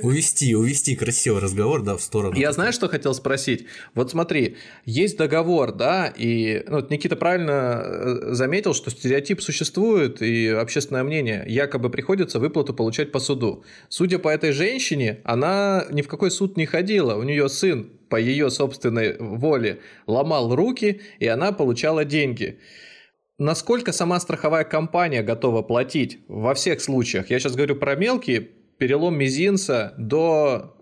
Увести, 0.00 0.54
увести 0.54 0.96
красивый 0.96 1.42
разговор, 1.42 1.82
да, 1.82 1.96
в 1.96 2.00
сторону. 2.00 2.34
Я 2.34 2.52
знаю, 2.52 2.72
что 2.72 2.88
хотел 2.88 3.12
спросить. 3.12 3.66
Вот 3.94 4.10
смотри, 4.10 4.56
есть 4.86 5.18
договор, 5.18 5.72
да, 5.72 6.12
и 6.16 6.64
ну, 6.66 6.84
Никита 6.88 7.16
правильно 7.16 7.73
Э, 7.82 8.34
заметил, 8.34 8.74
что 8.74 8.90
стереотип 8.90 9.40
существует, 9.40 10.22
и 10.22 10.48
общественное 10.48 11.02
мнение 11.02 11.44
якобы 11.46 11.90
приходится 11.90 12.38
выплату 12.38 12.74
получать 12.74 13.12
по 13.12 13.18
суду. 13.18 13.64
Судя 13.88 14.18
по 14.18 14.28
этой 14.28 14.52
женщине, 14.52 15.20
она 15.24 15.86
ни 15.90 16.02
в 16.02 16.08
какой 16.08 16.30
суд 16.30 16.56
не 16.56 16.66
ходила. 16.66 17.14
У 17.16 17.22
нее 17.22 17.48
сын 17.48 17.90
по 18.08 18.16
ее 18.16 18.50
собственной 18.50 19.16
воле 19.18 19.80
ломал 20.06 20.54
руки, 20.54 21.00
и 21.18 21.26
она 21.26 21.52
получала 21.52 22.04
деньги. 22.04 22.58
Насколько 23.38 23.92
сама 23.92 24.20
страховая 24.20 24.64
компания 24.64 25.22
готова 25.22 25.62
платить 25.62 26.20
во 26.28 26.54
всех 26.54 26.80
случаях? 26.80 27.30
Я 27.30 27.38
сейчас 27.40 27.56
говорю 27.56 27.76
про 27.76 27.96
мелкие, 27.96 28.48
перелом 28.78 29.18
мизинца 29.18 29.94
до 29.98 30.76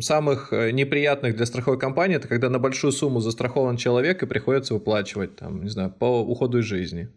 самых 0.00 0.52
э, 0.52 0.70
неприятных 0.70 1.36
для 1.36 1.46
страховой 1.46 1.78
компании 1.78 2.16
это 2.16 2.28
когда 2.28 2.48
на 2.48 2.58
большую 2.58 2.92
сумму 2.92 3.20
застрахован 3.20 3.76
человек 3.76 4.22
и 4.22 4.26
приходится 4.26 4.74
выплачивать 4.74 5.36
там, 5.36 5.62
не 5.62 5.68
знаю, 5.68 5.90
по 5.90 6.20
уходу 6.20 6.58
из 6.58 6.64
жизни. 6.64 7.08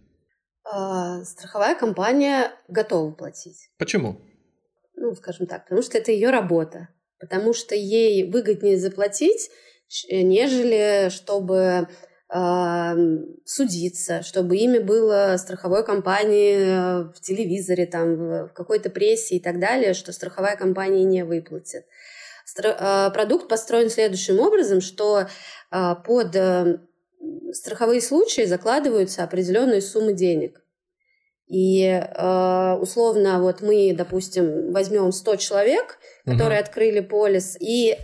А, 0.63 1.23
страховая 1.23 1.75
компания 1.75 2.51
готова 2.67 3.11
платить. 3.11 3.69
Почему? 3.77 4.21
Ну, 4.95 5.15
скажем 5.15 5.47
так, 5.47 5.63
потому 5.63 5.81
что 5.81 5.97
это 5.97 6.11
ее 6.11 6.29
работа. 6.29 6.89
Потому 7.19 7.53
что 7.53 7.75
ей 7.75 8.29
выгоднее 8.31 8.77
заплатить, 8.77 9.49
нежели 10.09 11.09
чтобы 11.09 11.87
э, 12.33 12.95
судиться, 13.45 14.23
чтобы 14.23 14.57
имя 14.57 14.81
было 14.81 15.35
страховой 15.37 15.85
компании 15.85 16.55
э, 16.55 17.03
в 17.13 17.21
телевизоре, 17.21 17.85
там, 17.85 18.15
в 18.47 18.53
какой-то 18.53 18.89
прессе 18.89 19.35
и 19.35 19.39
так 19.39 19.59
далее, 19.59 19.93
что 19.93 20.13
страховая 20.13 20.55
компания 20.55 21.03
не 21.03 21.23
выплатит. 21.23 21.85
А, 22.59 23.09
продукт 23.11 23.47
построен 23.47 23.89
следующим 23.89 24.39
образом, 24.39 24.81
что 24.81 25.27
а, 25.69 25.95
под 25.95 26.35
э, 26.35 26.79
страховые 27.53 28.01
случаи 28.01 28.45
закладываются 28.45 29.23
определенные 29.23 29.81
суммы 29.81 30.13
денег. 30.13 30.61
И 31.47 32.01
условно 32.79 33.41
вот 33.41 33.61
мы, 33.61 33.93
допустим, 33.93 34.71
возьмем 34.71 35.11
100 35.11 35.35
человек, 35.35 35.99
которые 36.23 36.61
угу. 36.61 36.65
открыли 36.65 37.01
полис, 37.01 37.57
и 37.59 37.97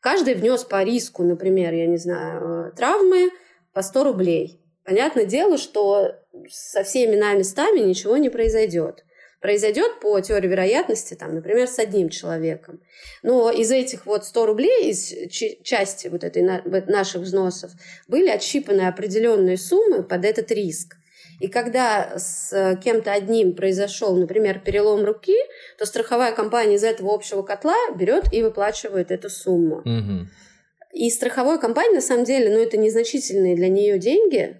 каждый 0.00 0.34
внес 0.34 0.64
по 0.64 0.82
риску, 0.82 1.22
например, 1.22 1.72
я 1.72 1.86
не 1.86 1.96
знаю, 1.96 2.72
травмы 2.74 3.30
по 3.72 3.82
100 3.82 4.02
рублей. 4.02 4.60
Понятное 4.82 5.26
дело, 5.26 5.58
что 5.58 6.16
со 6.48 6.82
всеми 6.82 7.14
нами 7.14 7.42
стами 7.42 7.78
ничего 7.78 8.16
не 8.16 8.30
произойдет 8.30 9.05
произойдет 9.46 10.00
по 10.00 10.18
теории 10.20 10.48
вероятности, 10.48 11.14
там, 11.14 11.36
например, 11.36 11.68
с 11.68 11.78
одним 11.78 12.08
человеком. 12.08 12.80
Но 13.22 13.48
из 13.52 13.70
этих 13.70 14.04
вот 14.04 14.24
100 14.24 14.44
рублей, 14.44 14.90
из 14.90 15.14
части 15.62 16.08
вот 16.08 16.24
этой 16.24 16.42
наших 16.42 17.22
взносов, 17.22 17.70
были 18.08 18.28
отщипаны 18.28 18.88
определенные 18.88 19.56
суммы 19.56 20.02
под 20.02 20.24
этот 20.24 20.50
риск. 20.50 20.96
И 21.38 21.46
когда 21.46 22.18
с 22.18 22.80
кем-то 22.82 23.12
одним 23.12 23.54
произошел, 23.54 24.16
например, 24.16 24.58
перелом 24.58 25.04
руки, 25.04 25.36
то 25.78 25.86
страховая 25.86 26.32
компания 26.32 26.74
из 26.74 26.82
этого 26.82 27.14
общего 27.14 27.42
котла 27.42 27.76
берет 27.96 28.24
и 28.32 28.42
выплачивает 28.42 29.12
эту 29.12 29.30
сумму. 29.30 29.76
Угу. 29.76 30.26
И 30.92 31.08
страховой 31.10 31.60
компании, 31.60 31.94
на 31.94 32.00
самом 32.00 32.24
деле, 32.24 32.50
ну, 32.50 32.60
это 32.60 32.78
незначительные 32.78 33.54
для 33.54 33.68
нее 33.68 34.00
деньги, 34.00 34.56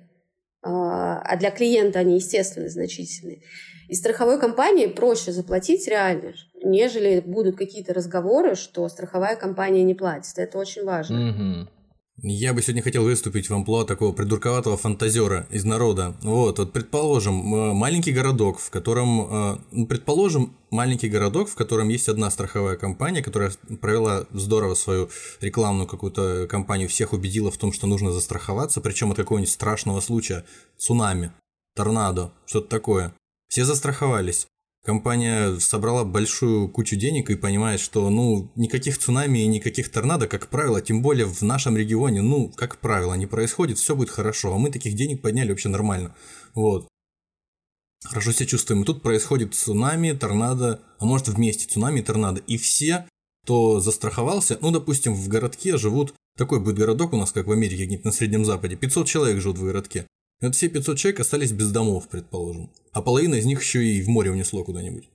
а, 0.62 1.18
а 1.22 1.36
для 1.36 1.50
клиента 1.50 1.98
они, 1.98 2.14
естественно, 2.14 2.68
значительные. 2.68 3.42
И 3.88 3.94
страховой 3.94 4.40
компании 4.40 4.86
проще 4.86 5.32
заплатить 5.32 5.86
реально, 5.86 6.34
нежели 6.62 7.20
будут 7.20 7.56
какие-то 7.56 7.94
разговоры, 7.94 8.54
что 8.54 8.88
страховая 8.88 9.36
компания 9.36 9.82
не 9.82 9.94
платит. 9.94 10.36
Это 10.38 10.58
очень 10.58 10.84
важно. 10.84 11.68
Я 12.22 12.54
бы 12.54 12.62
сегодня 12.62 12.82
хотел 12.82 13.04
выступить 13.04 13.50
в 13.50 13.54
амплуа 13.54 13.84
такого 13.84 14.10
придурковатого 14.12 14.78
фантазера 14.78 15.46
из 15.50 15.66
народа. 15.66 16.16
Вот, 16.22 16.58
вот 16.58 16.72
предположим, 16.72 17.54
э, 17.54 17.72
маленький 17.74 18.10
городок, 18.10 18.58
в 18.58 18.70
котором, 18.70 19.20
э, 19.20 19.58
ну, 19.70 19.86
предположим, 19.86 20.56
маленький 20.70 21.10
городок, 21.10 21.50
в 21.50 21.54
котором 21.54 21.90
есть 21.90 22.08
одна 22.08 22.30
страховая 22.30 22.76
компания, 22.76 23.22
которая 23.22 23.52
провела 23.82 24.24
здорово 24.32 24.74
свою 24.74 25.10
рекламную 25.42 25.86
какую-то 25.86 26.46
кампанию, 26.48 26.88
всех 26.88 27.12
убедила 27.12 27.50
в 27.50 27.58
том, 27.58 27.70
что 27.70 27.86
нужно 27.86 28.12
застраховаться, 28.12 28.80
причем 28.80 29.10
от 29.10 29.18
какого-нибудь 29.18 29.52
страшного 29.52 30.00
случая, 30.00 30.46
цунами, 30.78 31.32
торнадо, 31.74 32.32
что-то 32.46 32.68
такое. 32.68 33.12
Все 33.48 33.64
застраховались. 33.64 34.46
Компания 34.84 35.58
собрала 35.58 36.04
большую 36.04 36.68
кучу 36.68 36.94
денег 36.94 37.28
и 37.28 37.34
понимает, 37.34 37.80
что, 37.80 38.08
ну, 38.08 38.52
никаких 38.54 38.98
цунами 38.98 39.40
и 39.40 39.46
никаких 39.48 39.90
торнадо, 39.90 40.28
как 40.28 40.48
правило, 40.48 40.80
тем 40.80 41.02
более 41.02 41.26
в 41.26 41.42
нашем 41.42 41.76
регионе, 41.76 42.22
ну, 42.22 42.52
как 42.54 42.78
правило, 42.78 43.14
не 43.14 43.26
происходит, 43.26 43.78
все 43.78 43.96
будет 43.96 44.10
хорошо, 44.10 44.54
а 44.54 44.58
мы 44.58 44.70
таких 44.70 44.94
денег 44.94 45.22
подняли 45.22 45.50
вообще 45.50 45.70
нормально. 45.70 46.14
Вот. 46.54 46.86
Хорошо 48.04 48.30
себя 48.30 48.46
чувствуем. 48.46 48.82
И 48.82 48.84
тут 48.84 49.02
происходит 49.02 49.56
цунами, 49.56 50.12
торнадо, 50.12 50.80
а 51.00 51.04
может 51.04 51.26
вместе 51.26 51.66
цунами 51.66 51.98
и 51.98 52.02
торнадо. 52.02 52.40
И 52.46 52.56
все, 52.56 53.08
кто 53.42 53.80
застраховался, 53.80 54.56
ну, 54.60 54.70
допустим, 54.70 55.14
в 55.14 55.26
городке 55.26 55.78
живут, 55.78 56.14
такой 56.36 56.60
будет 56.60 56.76
городок 56.76 57.12
у 57.12 57.16
нас, 57.16 57.32
как 57.32 57.48
в 57.48 57.50
Америке, 57.52 57.86
где-нибудь 57.86 58.04
на 58.04 58.12
Среднем 58.12 58.44
Западе, 58.44 58.76
500 58.76 59.08
человек 59.08 59.40
живут 59.40 59.58
в 59.58 59.64
городке. 59.64 60.06
Вот 60.40 60.54
все 60.54 60.68
500 60.68 60.98
человек 60.98 61.20
остались 61.20 61.52
без 61.52 61.70
домов, 61.72 62.08
предположим. 62.08 62.70
А 62.92 63.02
половина 63.02 63.36
из 63.36 63.46
них 63.46 63.62
еще 63.62 63.84
и 63.84 64.02
в 64.02 64.08
море 64.08 64.30
унесло 64.30 64.64
куда-нибудь. 64.64 65.08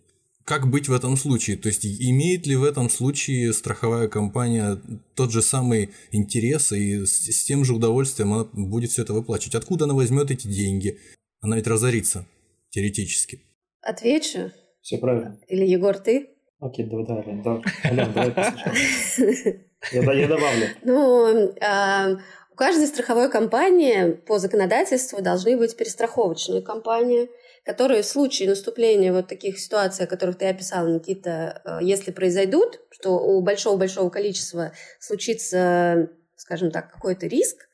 Как 0.44 0.68
быть 0.70 0.90
в 0.90 0.94
этом 0.94 1.18
случае? 1.18 1.58
То 1.58 1.68
есть 1.68 1.86
имеет 1.86 2.48
ли 2.48 2.56
в 2.56 2.64
этом 2.64 2.90
случае 2.90 3.54
страховая 3.54 4.08
компания 4.08 4.82
тот 5.16 5.32
же 5.32 5.42
самый 5.42 5.92
интерес 6.12 6.72
и 6.72 7.06
с, 7.06 7.32
с 7.32 7.44
тем 7.44 7.64
же 7.64 7.76
удовольствием 7.76 8.34
она 8.34 8.46
будет 8.52 8.90
все 8.90 9.04
это 9.04 9.14
выплачивать? 9.14 9.56
Откуда 9.56 9.86
она 9.86 9.94
возьмет 9.94 10.32
эти 10.32 10.48
деньги? 10.48 10.98
Она 11.42 11.56
ведь 11.56 11.68
разорится, 11.68 12.26
теоретически. 12.70 13.42
Отвечу. 13.82 14.52
Все 14.82 14.98
правильно. 14.98 15.40
Или 15.48 15.66
Егор, 15.66 15.98
ты? 15.98 16.30
Окей, 16.60 16.86
давай, 16.86 17.06
давай, 17.06 17.24
Ален, 17.24 17.44
давай. 17.44 17.64
Давай 17.84 18.32
послушаем. 18.32 19.62
Я, 19.92 20.14
я 20.14 20.28
добавлю. 20.28 20.68
Ну, 20.84 21.56
а, 21.62 22.18
каждой 22.62 22.86
страховой 22.86 23.28
компании 23.28 24.12
по 24.12 24.38
законодательству 24.38 25.20
должны 25.20 25.58
быть 25.58 25.76
перестраховочные 25.76 26.62
компании, 26.62 27.32
которые 27.66 28.04
в 28.04 28.06
случае 28.06 28.50
наступления 28.50 29.12
вот 29.12 29.28
таких 29.28 29.58
ситуаций, 29.58 30.06
о 30.06 30.08
которых 30.08 30.38
ты 30.38 30.46
описал, 30.48 30.88
Никита, 30.88 31.64
э, 31.66 31.80
если 31.82 32.12
произойдут, 32.12 32.80
что 32.92 33.18
у 33.18 33.42
большого-большого 33.42 34.12
количества 34.12 34.74
случится, 35.00 36.12
скажем 36.36 36.70
так, 36.70 36.92
какой-то 36.92 37.26
риск, 37.26 37.68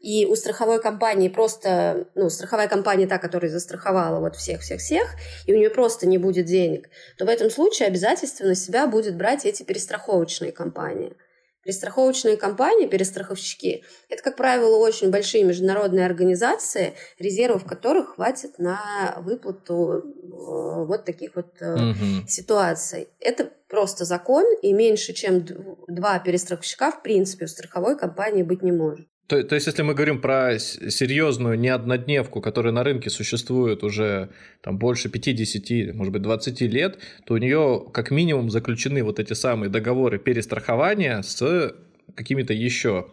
и 0.00 0.26
у 0.26 0.34
страховой 0.34 0.82
компании 0.82 1.28
просто, 1.28 2.08
ну, 2.16 2.28
страховая 2.28 2.66
компания 2.66 3.06
та, 3.06 3.18
которая 3.18 3.48
застраховала 3.48 4.18
вот 4.18 4.34
всех-всех-всех, 4.34 5.06
и 5.46 5.54
у 5.54 5.56
нее 5.56 5.70
просто 5.70 6.08
не 6.08 6.18
будет 6.18 6.46
денег, 6.46 6.88
то 7.16 7.26
в 7.26 7.28
этом 7.28 7.48
случае 7.48 7.86
обязательство 7.86 8.44
на 8.44 8.56
себя 8.56 8.88
будет 8.88 9.16
брать 9.16 9.46
эти 9.46 9.62
перестраховочные 9.62 10.50
компании– 10.50 11.12
Перестраховочные 11.64 12.36
компании, 12.36 12.86
перестраховщики– 12.86 13.84
это, 14.08 14.22
как 14.22 14.36
правило, 14.36 14.76
очень 14.78 15.10
большие 15.10 15.44
международные 15.44 16.04
организации, 16.04 16.94
резервов 17.18 17.64
которых 17.64 18.16
хватит 18.16 18.58
на 18.58 19.16
выплату 19.18 19.92
э, 19.92 20.84
вот 20.84 21.04
таких 21.04 21.36
вот 21.36 21.54
угу. 21.60 22.26
ситуаций. 22.26 23.08
Это 23.20 23.50
просто 23.68 24.04
закон, 24.04 24.44
и 24.60 24.72
меньше, 24.72 25.12
чем 25.12 25.46
два 25.86 26.18
перестраховщика, 26.18 26.90
в 26.90 27.02
принципе, 27.02 27.44
у 27.44 27.48
страховой 27.48 27.96
компании 27.96 28.42
быть 28.42 28.62
не 28.62 28.72
может. 28.72 29.06
То, 29.26 29.42
то 29.42 29.54
есть, 29.54 29.66
если 29.66 29.82
мы 29.82 29.94
говорим 29.94 30.20
про 30.20 30.58
серьезную 30.58 31.58
неоднодневку, 31.58 32.40
которая 32.40 32.72
на 32.72 32.82
рынке 32.82 33.08
существует 33.08 33.82
уже 33.82 34.30
там, 34.62 34.78
больше 34.78 35.08
50, 35.08 35.94
может 35.94 36.12
быть, 36.12 36.22
20 36.22 36.60
лет, 36.62 36.98
то 37.24 37.34
у 37.34 37.36
нее 37.36 37.86
как 37.92 38.10
минимум 38.10 38.50
заключены 38.50 39.02
вот 39.02 39.20
эти 39.20 39.32
самые 39.32 39.70
договоры 39.70 40.18
перестрахования 40.18 41.22
с 41.22 41.74
какими-то 42.14 42.52
еще 42.52 43.06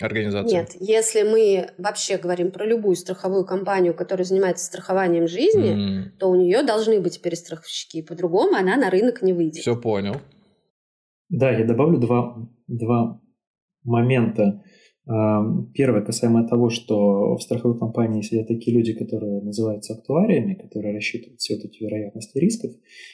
организациями. 0.00 0.60
Нет, 0.60 0.76
если 0.80 1.22
мы 1.22 1.70
вообще 1.78 2.16
говорим 2.16 2.52
про 2.52 2.64
любую 2.64 2.96
страховую 2.96 3.44
компанию, 3.44 3.94
которая 3.94 4.24
занимается 4.24 4.64
страхованием 4.64 5.26
жизни, 5.26 6.04
mm. 6.04 6.18
то 6.18 6.30
у 6.30 6.36
нее 6.36 6.62
должны 6.62 7.00
быть 7.00 7.20
перестраховщики. 7.20 8.02
По-другому 8.02 8.54
она 8.54 8.76
на 8.76 8.88
рынок 8.90 9.22
не 9.22 9.32
выйдет. 9.32 9.60
Все 9.60 9.76
понял. 9.76 10.16
Да, 11.28 11.50
я 11.50 11.64
добавлю 11.64 11.98
два, 11.98 12.48
два 12.66 13.20
момента. 13.84 14.62
Первое, 15.74 16.02
касаемо 16.02 16.46
того, 16.46 16.70
что 16.70 17.34
в 17.34 17.42
страховой 17.42 17.76
компании 17.76 18.22
сидят 18.22 18.46
такие 18.46 18.76
люди, 18.76 18.92
которые 18.92 19.40
называются 19.40 19.94
актуариями, 19.94 20.54
которые 20.54 20.94
рассчитывают 20.94 21.40
все 21.40 21.56
вот 21.56 21.64
эти 21.64 21.82
вероятности 21.82 22.38
рисков. 22.38 22.70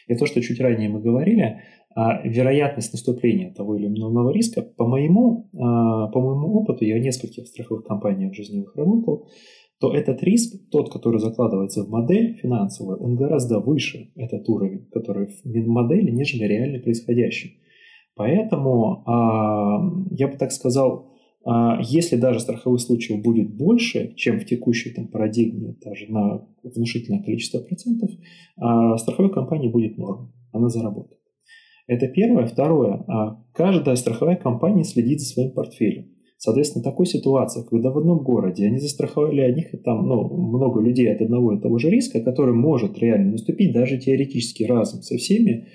И 0.07 0.15
то, 0.15 0.27
что 0.27 0.43
чуть 0.43 0.61
ранее 0.61 0.91
мы 0.91 1.01
говорили, 1.01 1.63
а, 1.95 2.21
вероятность 2.29 2.93
наступления 2.93 3.55
того 3.55 3.77
или 3.77 3.87
иного 3.87 4.31
риска, 4.31 4.61
по 4.61 4.87
моему, 4.87 5.49
а, 5.55 6.09
по 6.09 6.21
моему 6.21 6.61
опыту, 6.61 6.85
я 6.85 6.97
в 6.97 7.01
нескольких 7.01 7.47
страховых 7.47 7.87
компаниях 7.87 8.35
жизневых 8.35 8.77
работал, 8.77 9.31
то 9.81 9.95
этот 9.95 10.23
риск, 10.23 10.71
тот, 10.71 10.93
который 10.93 11.19
закладывается 11.21 11.85
в 11.85 11.89
модель 11.89 12.35
финансовую, 12.35 12.99
он 12.99 13.17
гораздо 13.17 13.61
выше, 13.61 14.11
этот 14.15 14.47
уровень, 14.51 14.87
который 14.93 15.29
в 15.43 15.69
модели, 15.69 16.11
нежели 16.11 16.45
реально 16.45 16.81
происходящий. 16.81 17.61
Поэтому 18.15 19.03
а, 19.07 19.81
я 20.11 20.29
бы 20.29 20.37
так 20.37 20.53
сказал, 20.53 21.16
если 21.83 22.17
даже 22.17 22.41
страховых 22.41 22.81
случаев 22.81 23.23
будет 23.23 23.55
больше, 23.55 24.15
чем 24.17 24.41
в 24.41 24.47
текущей 24.47 24.91
там, 24.91 25.07
парадигме, 25.07 25.77
даже 25.85 26.11
на 26.11 26.47
внушительное 26.65 27.23
количество 27.23 27.61
процентов, 27.61 28.11
а 28.57 28.99
страховой 28.99 29.33
компании 29.33 29.69
будет 29.69 29.97
норм, 29.97 30.33
она 30.53 30.69
заработает. 30.69 31.21
Это 31.87 32.09
первое. 32.09 32.47
Второе. 32.47 33.05
А 33.07 33.45
каждая 33.53 33.97
страховая 33.97 34.37
компания 34.37 34.85
следит 34.85 35.21
за 35.21 35.27
своим 35.27 35.53
портфелем. 35.53 36.09
Соответственно, 36.39 36.85
такой 36.85 37.07
ситуации, 37.07 37.65
когда 37.69 37.91
в 37.91 37.99
одном 37.99 38.23
городе 38.23 38.67
они 38.67 38.79
застраховали 38.79 39.41
одних 39.41 39.73
и 39.73 39.79
там 39.79 40.07
ну, 40.07 40.29
много 40.37 40.81
людей 40.81 41.11
от 41.11 41.23
одного 41.23 41.55
и 41.55 41.61
того 41.61 41.79
же 41.79 41.89
риска, 41.89 42.21
который 42.21 42.55
может 42.55 42.99
реально 42.99 43.33
наступить 43.33 43.73
даже 43.73 43.99
теоретически 43.99 44.65
разом 44.65 45.01
со 45.03 45.17
всеми, 45.17 45.69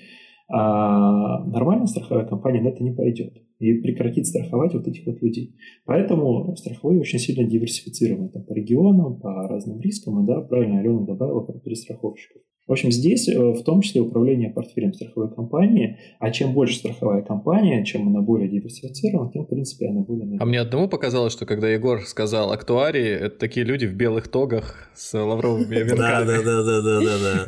а 0.54 1.44
нормальная 1.46 1.86
страховая 1.86 2.26
компания 2.26 2.60
на 2.60 2.68
это 2.68 2.84
не 2.84 2.92
пойдет 2.92 3.32
и 3.58 3.72
прекратит 3.74 4.26
страховать 4.26 4.74
вот 4.74 4.86
этих 4.86 5.06
вот 5.06 5.22
людей. 5.22 5.56
Поэтому 5.86 6.54
страховые 6.56 7.00
очень 7.00 7.18
сильно 7.18 7.48
диверсифицированы 7.48 8.28
там, 8.28 8.44
по 8.44 8.52
регионам, 8.52 9.18
по 9.18 9.48
разным 9.48 9.80
рискам, 9.80 10.22
и 10.22 10.26
да, 10.26 10.42
правильно 10.42 10.80
Алена 10.80 11.00
добавила 11.00 11.40
про 11.40 11.58
перестраховщиков. 11.58 12.42
В 12.68 12.72
общем, 12.72 12.92
здесь 12.92 13.28
э, 13.28 13.38
в 13.38 13.62
том 13.64 13.80
числе 13.80 14.02
управление 14.02 14.50
портфелем 14.50 14.92
страховой 14.92 15.34
компании, 15.34 15.98
а 16.20 16.30
чем 16.30 16.52
больше 16.52 16.76
страховая 16.76 17.22
компания, 17.22 17.84
чем 17.84 18.08
она 18.08 18.20
более 18.20 18.48
диверсифицирована, 18.48 19.32
тем, 19.32 19.46
в 19.46 19.48
принципе, 19.48 19.88
она 19.88 20.02
более... 20.02 20.38
А 20.38 20.44
мне 20.44 20.60
одному 20.60 20.88
показалось, 20.88 21.32
что 21.32 21.46
когда 21.46 21.68
Егор 21.68 22.02
сказал 22.02 22.52
актуарии, 22.52 23.08
это 23.08 23.38
такие 23.38 23.64
люди 23.64 23.86
в 23.86 23.94
белых 23.94 24.28
тогах 24.28 24.90
с 24.94 25.12
лавровыми 25.18 25.74
венками. 25.74 25.98
Да-да-да-да-да-да. 25.98 27.46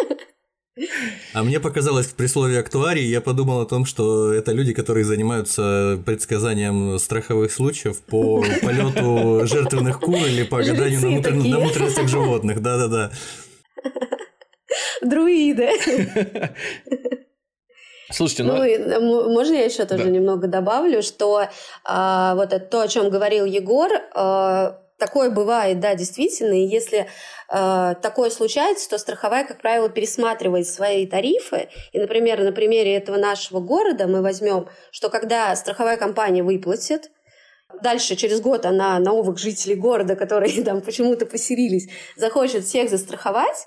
А 1.32 1.42
мне 1.42 1.58
показалось 1.58 2.08
при 2.08 2.26
слове 2.26 2.58
актуарий, 2.58 3.06
я 3.06 3.20
подумал 3.20 3.60
о 3.60 3.66
том, 3.66 3.86
что 3.86 4.32
это 4.32 4.52
люди, 4.52 4.74
которые 4.74 5.04
занимаются 5.04 5.98
предсказанием 6.04 6.98
страховых 6.98 7.50
случаев 7.50 8.00
по 8.02 8.42
полету 8.62 9.46
жертвенных 9.46 10.00
кур 10.00 10.16
или 10.16 10.42
по 10.42 10.62
гаданию 10.62 11.00
на, 11.00 11.08
внутр... 11.08 11.32
на 11.32 11.60
внутренностях 11.60 12.08
животных. 12.08 12.60
Да-да-да. 12.60 13.10
Друиды. 15.02 15.70
Слушайте, 18.10 18.44
ну... 18.44 18.56
ну 19.00 19.32
можно 19.32 19.54
я 19.54 19.64
еще 19.64 19.84
тоже 19.84 20.04
да. 20.04 20.10
немного 20.10 20.46
добавлю, 20.46 21.02
что 21.02 21.48
а, 21.84 22.34
вот 22.34 22.52
это 22.52 22.64
то, 22.64 22.82
о 22.82 22.88
чем 22.88 23.10
говорил 23.10 23.44
Егор, 23.46 23.90
а, 24.14 24.78
такое 24.98 25.30
бывает, 25.30 25.80
да, 25.80 25.94
действительно, 25.94 26.54
и 26.54 26.66
если 26.66 27.08
э, 27.50 27.94
такое 28.02 28.30
случается, 28.30 28.88
то 28.88 28.98
страховая, 28.98 29.44
как 29.44 29.60
правило, 29.60 29.88
пересматривает 29.88 30.66
свои 30.66 31.06
тарифы. 31.06 31.68
И, 31.92 31.98
например, 31.98 32.42
на 32.42 32.52
примере 32.52 32.96
этого 32.96 33.16
нашего 33.16 33.60
города 33.60 34.06
мы 34.06 34.22
возьмем, 34.22 34.68
что 34.90 35.10
когда 35.10 35.54
страховая 35.56 35.96
компания 35.96 36.42
выплатит, 36.42 37.10
дальше 37.82 38.16
через 38.16 38.40
год 38.40 38.64
она 38.64 38.98
новых 38.98 39.38
жителей 39.38 39.74
города, 39.74 40.16
которые 40.16 40.62
там 40.64 40.80
почему-то 40.80 41.26
поселились, 41.26 41.88
захочет 42.16 42.64
всех 42.64 42.90
застраховать, 42.90 43.66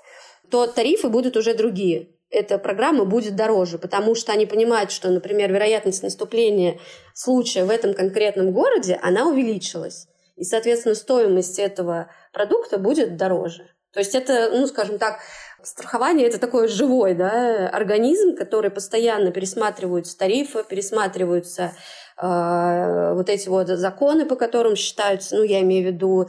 то 0.50 0.66
тарифы 0.66 1.08
будут 1.08 1.36
уже 1.36 1.54
другие. 1.54 2.08
Эта 2.32 2.58
программа 2.58 3.04
будет 3.04 3.34
дороже, 3.34 3.76
потому 3.78 4.14
что 4.14 4.32
они 4.32 4.46
понимают, 4.46 4.92
что, 4.92 5.10
например, 5.10 5.52
вероятность 5.52 6.04
наступления 6.04 6.78
случая 7.12 7.64
в 7.64 7.70
этом 7.70 7.92
конкретном 7.92 8.52
городе, 8.52 9.00
она 9.02 9.26
увеличилась 9.26 10.06
и, 10.40 10.44
соответственно, 10.44 10.94
стоимость 10.94 11.58
этого 11.58 12.10
продукта 12.32 12.78
будет 12.78 13.18
дороже. 13.18 13.68
То 13.92 14.00
есть 14.00 14.14
это, 14.14 14.50
ну, 14.50 14.66
скажем 14.66 14.98
так, 14.98 15.20
страхование 15.62 16.26
это 16.26 16.38
такой 16.38 16.66
живой 16.66 17.14
да, 17.14 17.68
организм, 17.68 18.34
который 18.36 18.70
постоянно 18.70 19.32
пересматриваются 19.32 20.16
тарифы, 20.16 20.64
пересматриваются 20.64 21.74
э, 22.16 23.12
вот 23.14 23.28
эти 23.28 23.50
вот 23.50 23.68
законы, 23.68 24.24
по 24.24 24.34
которым 24.34 24.76
считаются, 24.76 25.36
ну, 25.36 25.42
я 25.42 25.60
имею 25.60 25.90
в 25.90 25.92
виду 25.92 26.26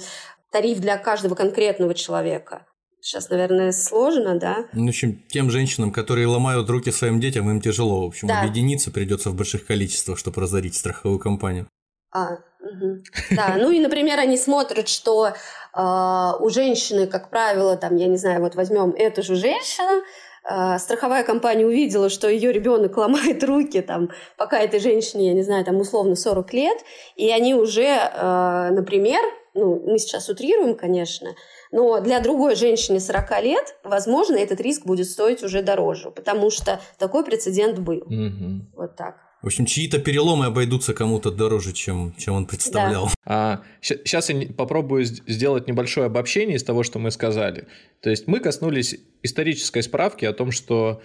тариф 0.52 0.80
для 0.80 0.97
каждого 0.97 1.36
конкретного 1.36 1.93
человека. 1.93 2.65
Сейчас, 3.00 3.30
наверное, 3.30 3.71
сложно, 3.71 4.38
да? 4.38 4.65
Ну, 4.74 4.88
в 4.88 4.89
общем, 4.89 5.24
тем 5.30 5.50
женщинам, 5.52 5.93
которые 5.93 6.28
ломают 6.28 6.69
руки 6.69 6.91
своим 6.91 7.21
детям, 7.21 7.50
им 7.50 7.62
тяжело. 7.62 8.04
В 8.04 8.08
общем, 8.08 8.28
да. 8.28 8.41
объединиться 8.41 8.91
придется 8.91 9.30
в 9.30 9.36
больших 9.36 9.65
количествах, 9.65 10.17
чтобы 10.17 10.41
разорить 10.41 10.76
страховую 10.76 11.17
компанию. 11.17 11.69
А, 12.13 12.39
угу. 12.62 13.04
да, 13.32 13.56
ну 13.58 13.71
и, 13.71 13.80
например, 13.80 14.19
они 14.19 14.38
смотрят, 14.38 14.88
что 14.88 15.28
э, 15.28 16.32
у 16.39 16.50
женщины, 16.50 17.08
как 17.08 17.30
правило, 17.30 17.76
там, 17.78 17.95
я 17.95 18.08
не 18.08 18.17
знаю, 18.17 18.41
вот 18.41 18.56
возьмем 18.56 18.91
эту 18.91 19.24
же 19.24 19.36
женщину, 19.36 20.04
э, 20.50 20.80
страховая 20.80 21.24
компания 21.24 21.65
увидела, 21.65 22.10
что 22.10 22.30
ее 22.30 22.52
ребенок 22.52 22.97
ломает 22.97 23.43
руки, 23.43 23.82
там, 23.82 24.10
пока 24.38 24.60
этой 24.60 24.80
женщине, 24.80 25.28
я 25.28 25.34
не 25.34 25.43
знаю, 25.43 25.65
там, 25.65 25.78
условно 25.78 26.15
40 26.15 26.54
лет, 26.54 26.78
и 27.15 27.30
они 27.32 27.54
уже, 27.56 27.84
э, 27.84 28.69
например, 28.71 29.21
ну, 29.54 29.82
мы 29.86 30.00
сейчас 30.00 30.30
утрируем, 30.30 30.76
конечно, 30.76 31.36
но 31.71 32.00
для 32.00 32.19
другой 32.19 32.56
женщины 32.56 33.00
40 33.00 33.41
лет, 33.43 33.76
возможно, 33.84 34.36
этот 34.36 34.62
риск 34.62 34.86
будет 34.86 35.08
стоить 35.08 35.43
уже 35.43 35.62
дороже, 35.62 36.12
потому 36.12 36.50
что 36.50 36.80
такой 36.97 37.26
прецедент 37.26 37.80
был. 37.80 38.00
Угу. 38.00 38.78
Вот 38.78 38.95
так. 38.95 39.31
В 39.41 39.47
общем, 39.47 39.65
чьи-то 39.65 39.97
переломы 39.99 40.45
обойдутся 40.45 40.93
кому-то 40.93 41.32
дороже, 41.32 41.73
чем, 41.73 42.13
чем 42.17 42.36
он 42.36 42.45
представлял. 42.45 43.06
Да. 43.06 43.12
А, 43.25 43.62
сейчас 43.82 44.30
я 44.30 44.47
попробую 44.54 45.04
сделать 45.06 45.67
небольшое 45.67 46.06
обобщение 46.08 46.58
из 46.58 46.63
того, 46.63 46.84
что 46.84 46.99
мы 46.99 47.10
сказали. 47.10 47.67
То 48.01 48.12
есть 48.12 48.27
мы 48.27 48.39
коснулись 48.39 48.95
исторической 49.23 49.82
справки 49.82 50.25
о 50.25 50.34
том, 50.34 50.51
что 50.51 51.01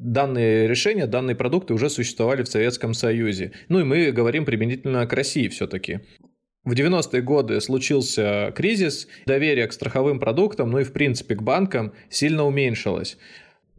данные 0.00 0.66
решения, 0.66 1.06
данные 1.06 1.36
продукты 1.36 1.72
уже 1.72 1.90
существовали 1.90 2.42
в 2.42 2.48
Советском 2.48 2.92
Союзе. 2.92 3.52
Ну 3.68 3.80
и 3.80 3.84
мы 3.84 4.10
говорим 4.10 4.44
применительно 4.44 5.06
к 5.06 5.12
России 5.12 5.46
все-таки. 5.48 6.00
В 6.64 6.72
90-е 6.72 7.22
годы 7.22 7.60
случился 7.60 8.52
кризис, 8.54 9.08
доверие 9.26 9.66
к 9.66 9.72
страховым 9.72 10.18
продуктам, 10.18 10.70
ну 10.70 10.78
и 10.78 10.84
в 10.84 10.92
принципе 10.92 11.34
к 11.34 11.42
банкам 11.42 11.94
сильно 12.10 12.44
уменьшилось. 12.44 13.16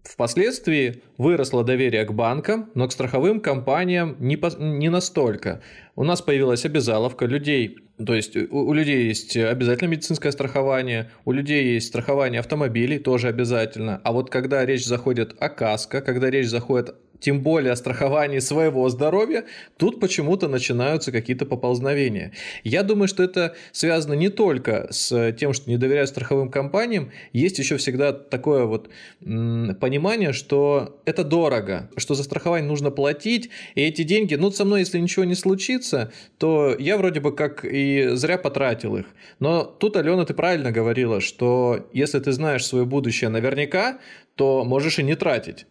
Впоследствии 0.04 1.04
выросло 1.18 1.64
доверие 1.64 2.06
к 2.06 2.12
банкам, 2.12 2.72
но 2.74 2.88
к 2.88 2.92
страховым 2.92 3.40
компаниям 3.40 4.16
не, 4.20 4.36
по, 4.36 4.48
не 4.58 4.90
настолько. 4.90 5.62
У 5.96 6.04
нас 6.04 6.22
появилась 6.24 6.66
обязаловка 6.66 7.26
людей, 7.26 7.78
то 8.04 8.16
есть 8.16 8.36
у, 8.36 8.48
у 8.50 8.74
людей 8.74 9.06
есть 9.08 9.38
обязательно 9.38 9.90
медицинское 9.90 10.32
страхование, 10.32 11.12
у 11.24 11.32
людей 11.32 11.76
есть 11.76 11.88
страхование 11.88 12.40
автомобилей, 12.40 12.98
тоже 12.98 13.28
обязательно. 13.28 14.02
А 14.04 14.12
вот 14.12 14.32
когда 14.32 14.66
речь 14.66 14.86
заходит 14.86 15.36
о 15.40 15.50
каско, 15.50 16.02
когда 16.02 16.32
речь 16.32 16.48
заходит 16.48 16.96
тем 17.22 17.42
более 17.42 17.72
о 17.72 17.76
страховании 17.76 18.40
своего 18.40 18.90
здоровья, 18.90 19.46
тут 19.78 20.00
почему-то 20.00 20.50
начинаются 20.50 21.12
какие-то 21.12 21.46
поползновения. 21.46 22.34
Я 22.64 22.84
думаю, 22.84 23.08
что 23.08 23.24
это 23.24 23.56
связано 23.72 24.14
не 24.14 24.30
только 24.30 24.88
с 24.90 25.32
тем, 25.34 25.54
что 25.54 25.70
не 25.70 25.78
доверяют 25.78 26.10
страховым 26.10 26.50
компаниям, 26.50 27.12
есть 27.32 27.60
еще 27.60 27.78
всегда 27.78 28.12
такое 28.12 28.66
вот 28.66 28.90
понимание, 29.22 30.34
что 30.34 31.00
это 31.06 31.24
дорого, 31.24 31.90
что 31.96 32.16
за 32.16 32.24
страхование 32.24 32.68
нужно 32.68 32.92
платить, 32.92 33.50
и 33.76 33.82
эти 33.82 34.04
деньги, 34.04 34.36
ну, 34.36 34.52
со 34.52 34.66
мной, 34.66 34.82
если 34.82 35.00
ничего 35.00 35.24
не 35.24 35.36
случится, 35.36 36.12
то 36.38 36.76
я 36.78 36.98
вроде 36.98 37.20
бы 37.20 37.34
как 37.34 37.64
и 37.64 38.10
зря 38.14 38.38
потратил 38.38 38.98
их. 38.98 39.06
Но 39.40 39.64
тут, 39.64 39.96
Алена, 39.96 40.26
ты 40.26 40.34
правильно 40.34 40.72
говорила, 40.72 41.22
что 41.22 41.88
если 41.94 42.20
ты 42.20 42.32
знаешь 42.32 42.66
свое 42.66 42.86
будущее 42.86 43.30
наверняка, 43.30 44.00
то 44.36 44.66
можешь 44.66 44.98
и 45.00 45.04
не 45.04 45.16
тратить. 45.16 45.68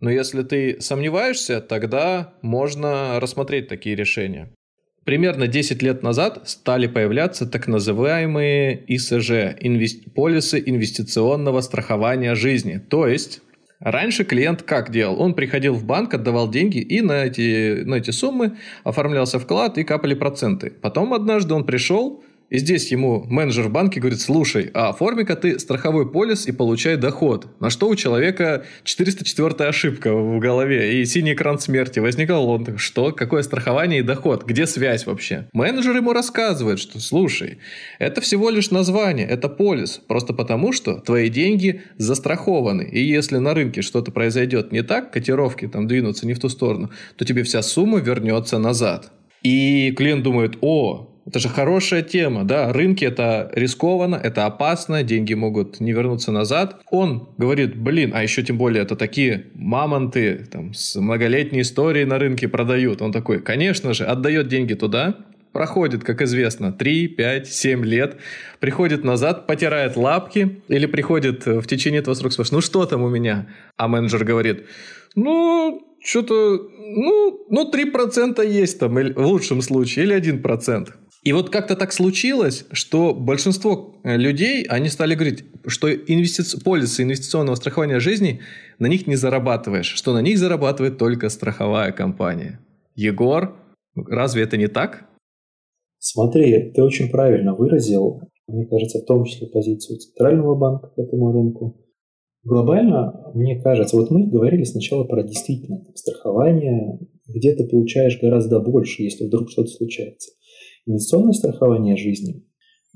Но 0.00 0.10
если 0.10 0.42
ты 0.42 0.80
сомневаешься, 0.80 1.60
тогда 1.60 2.34
можно 2.42 3.18
рассмотреть 3.20 3.68
такие 3.68 3.96
решения. 3.96 4.52
Примерно 5.04 5.46
10 5.46 5.82
лет 5.82 6.02
назад 6.02 6.48
стали 6.48 6.86
появляться 6.86 7.46
так 7.46 7.68
называемые 7.68 8.82
ИСЖ– 8.88 9.56
полисы 10.14 10.62
инвестиционного 10.64 11.60
страхования 11.60 12.34
жизни. 12.34 12.78
То 12.78 13.06
есть 13.06 13.42
Раньше 13.84 14.24
клиент 14.24 14.62
как 14.62 14.90
делал? 14.90 15.20
Он 15.20 15.34
приходил 15.34 15.74
в 15.74 15.84
банк, 15.84 16.14
отдавал 16.14 16.50
деньги, 16.50 16.78
и 16.78 17.02
на 17.02 17.26
эти, 17.26 17.82
на 17.84 17.96
эти 17.96 18.12
суммы 18.12 18.56
оформлялся 18.82 19.38
вклад, 19.38 19.76
и 19.76 19.84
капали 19.84 20.14
проценты. 20.14 20.70
Потом 20.70 21.12
однажды 21.12 21.52
он 21.52 21.66
пришел, 21.66 22.23
и 22.50 22.58
здесь 22.58 22.92
ему 22.92 23.24
менеджер 23.24 23.68
в 23.68 23.70
банке 23.70 24.00
говорит, 24.00 24.20
слушай, 24.20 24.70
а 24.74 24.90
оформи-ка 24.90 25.34
ты 25.34 25.58
страховой 25.58 26.10
полис 26.10 26.46
и 26.46 26.52
получай 26.52 26.96
доход. 26.96 27.46
На 27.58 27.70
что 27.70 27.88
у 27.88 27.96
человека 27.96 28.64
404 28.84 29.68
ошибка 29.68 30.14
в 30.14 30.38
голове 30.38 31.00
и 31.00 31.04
синий 31.04 31.32
экран 31.32 31.58
смерти. 31.58 32.00
Возникал 32.00 32.48
он, 32.48 32.78
что? 32.78 33.12
Какое 33.12 33.42
страхование 33.42 34.00
и 34.00 34.02
доход? 34.02 34.44
Где 34.44 34.66
связь 34.66 35.06
вообще? 35.06 35.48
Менеджер 35.52 35.96
ему 35.96 36.12
рассказывает, 36.12 36.78
что 36.78 37.00
слушай, 37.00 37.58
это 37.98 38.20
всего 38.20 38.50
лишь 38.50 38.70
название, 38.70 39.26
это 39.26 39.48
полис. 39.48 40.00
Просто 40.06 40.34
потому, 40.34 40.72
что 40.72 41.00
твои 41.00 41.30
деньги 41.30 41.82
застрахованы. 41.96 42.82
И 42.82 43.00
если 43.00 43.38
на 43.38 43.54
рынке 43.54 43.82
что-то 43.82 44.12
произойдет 44.12 44.70
не 44.70 44.82
так, 44.82 45.12
котировки 45.12 45.66
там 45.66 45.86
двинутся 45.86 46.26
не 46.26 46.34
в 46.34 46.40
ту 46.40 46.48
сторону, 46.48 46.90
то 47.16 47.24
тебе 47.24 47.42
вся 47.42 47.62
сумма 47.62 48.00
вернется 48.00 48.58
назад. 48.58 49.12
И 49.42 49.92
клиент 49.92 50.22
думает, 50.22 50.58
о, 50.60 51.13
это 51.26 51.38
же 51.38 51.48
хорошая 51.48 52.02
тема, 52.02 52.44
да, 52.44 52.72
рынки 52.72 53.04
это 53.04 53.50
рискованно, 53.54 54.16
это 54.16 54.46
опасно, 54.46 55.02
деньги 55.02 55.34
могут 55.34 55.80
не 55.80 55.92
вернуться 55.92 56.32
назад. 56.32 56.80
Он 56.90 57.28
говорит, 57.38 57.76
блин, 57.76 58.12
а 58.14 58.22
еще 58.22 58.42
тем 58.42 58.58
более 58.58 58.82
это 58.82 58.94
такие 58.94 59.46
мамонты 59.54 60.46
там, 60.50 60.74
с 60.74 60.96
многолетней 60.96 61.62
историей 61.62 62.04
на 62.04 62.18
рынке 62.18 62.46
продают. 62.48 63.00
Он 63.00 63.10
такой, 63.10 63.40
конечно 63.40 63.94
же, 63.94 64.04
отдает 64.04 64.48
деньги 64.48 64.74
туда, 64.74 65.16
проходит, 65.52 66.04
как 66.04 66.20
известно, 66.20 66.72
3, 66.72 67.08
5, 67.08 67.46
7 67.46 67.84
лет, 67.84 68.16
приходит 68.60 69.04
назад, 69.04 69.46
потирает 69.46 69.96
лапки 69.96 70.62
или 70.68 70.84
приходит 70.86 71.46
в 71.46 71.66
течение 71.66 72.00
этого 72.00 72.14
срока, 72.14 72.34
спрашивает, 72.34 72.56
ну 72.56 72.60
что 72.60 72.84
там 72.86 73.02
у 73.02 73.08
меня? 73.08 73.46
А 73.76 73.88
менеджер 73.88 74.24
говорит, 74.24 74.66
ну, 75.14 75.96
что-то, 76.04 76.34
ну, 76.34 77.46
ну 77.48 77.70
3% 77.72 78.46
есть 78.46 78.78
там, 78.78 78.94
в 78.94 79.26
лучшем 79.26 79.62
случае, 79.62 80.04
или 80.04 80.16
1%. 80.16 80.88
И 81.24 81.32
вот 81.32 81.48
как-то 81.48 81.74
так 81.74 81.92
случилось, 81.92 82.66
что 82.70 83.14
большинство 83.14 83.94
э, 84.04 84.18
людей, 84.18 84.64
они 84.64 84.90
стали 84.90 85.14
говорить, 85.14 85.44
что 85.66 85.90
инвестици... 85.90 86.62
полисы 86.62 87.02
инвестиционного 87.02 87.56
страхования 87.56 87.98
жизни 87.98 88.40
на 88.78 88.88
них 88.88 89.06
не 89.06 89.16
зарабатываешь, 89.16 89.86
что 89.86 90.12
на 90.12 90.20
них 90.20 90.38
зарабатывает 90.38 90.98
только 90.98 91.30
страховая 91.30 91.92
компания. 91.92 92.60
Егор, 92.94 93.56
разве 93.96 94.42
это 94.42 94.58
не 94.58 94.66
так? 94.66 95.06
Смотри, 95.98 96.72
ты 96.74 96.82
очень 96.82 97.08
правильно 97.08 97.54
выразил, 97.54 98.20
мне 98.46 98.66
кажется, 98.66 98.98
в 98.98 99.06
том 99.06 99.24
числе 99.24 99.46
позицию 99.46 99.98
Центрального 100.00 100.54
банка 100.54 100.88
к 100.88 100.98
этому 100.98 101.32
рынку. 101.32 101.80
Глобально, 102.42 103.30
мне 103.32 103.58
кажется, 103.62 103.96
вот 103.96 104.10
мы 104.10 104.26
говорили 104.26 104.64
сначала 104.64 105.04
про 105.04 105.22
действительно 105.22 105.86
страхование, 105.94 106.98
где 107.26 107.54
ты 107.54 107.66
получаешь 107.66 108.20
гораздо 108.20 108.60
больше, 108.60 109.02
если 109.02 109.24
вдруг 109.24 109.48
что-то 109.48 109.70
случается. 109.70 110.32
Инвестиционное 110.86 111.32
страхование 111.32 111.96
жизни 111.96 112.44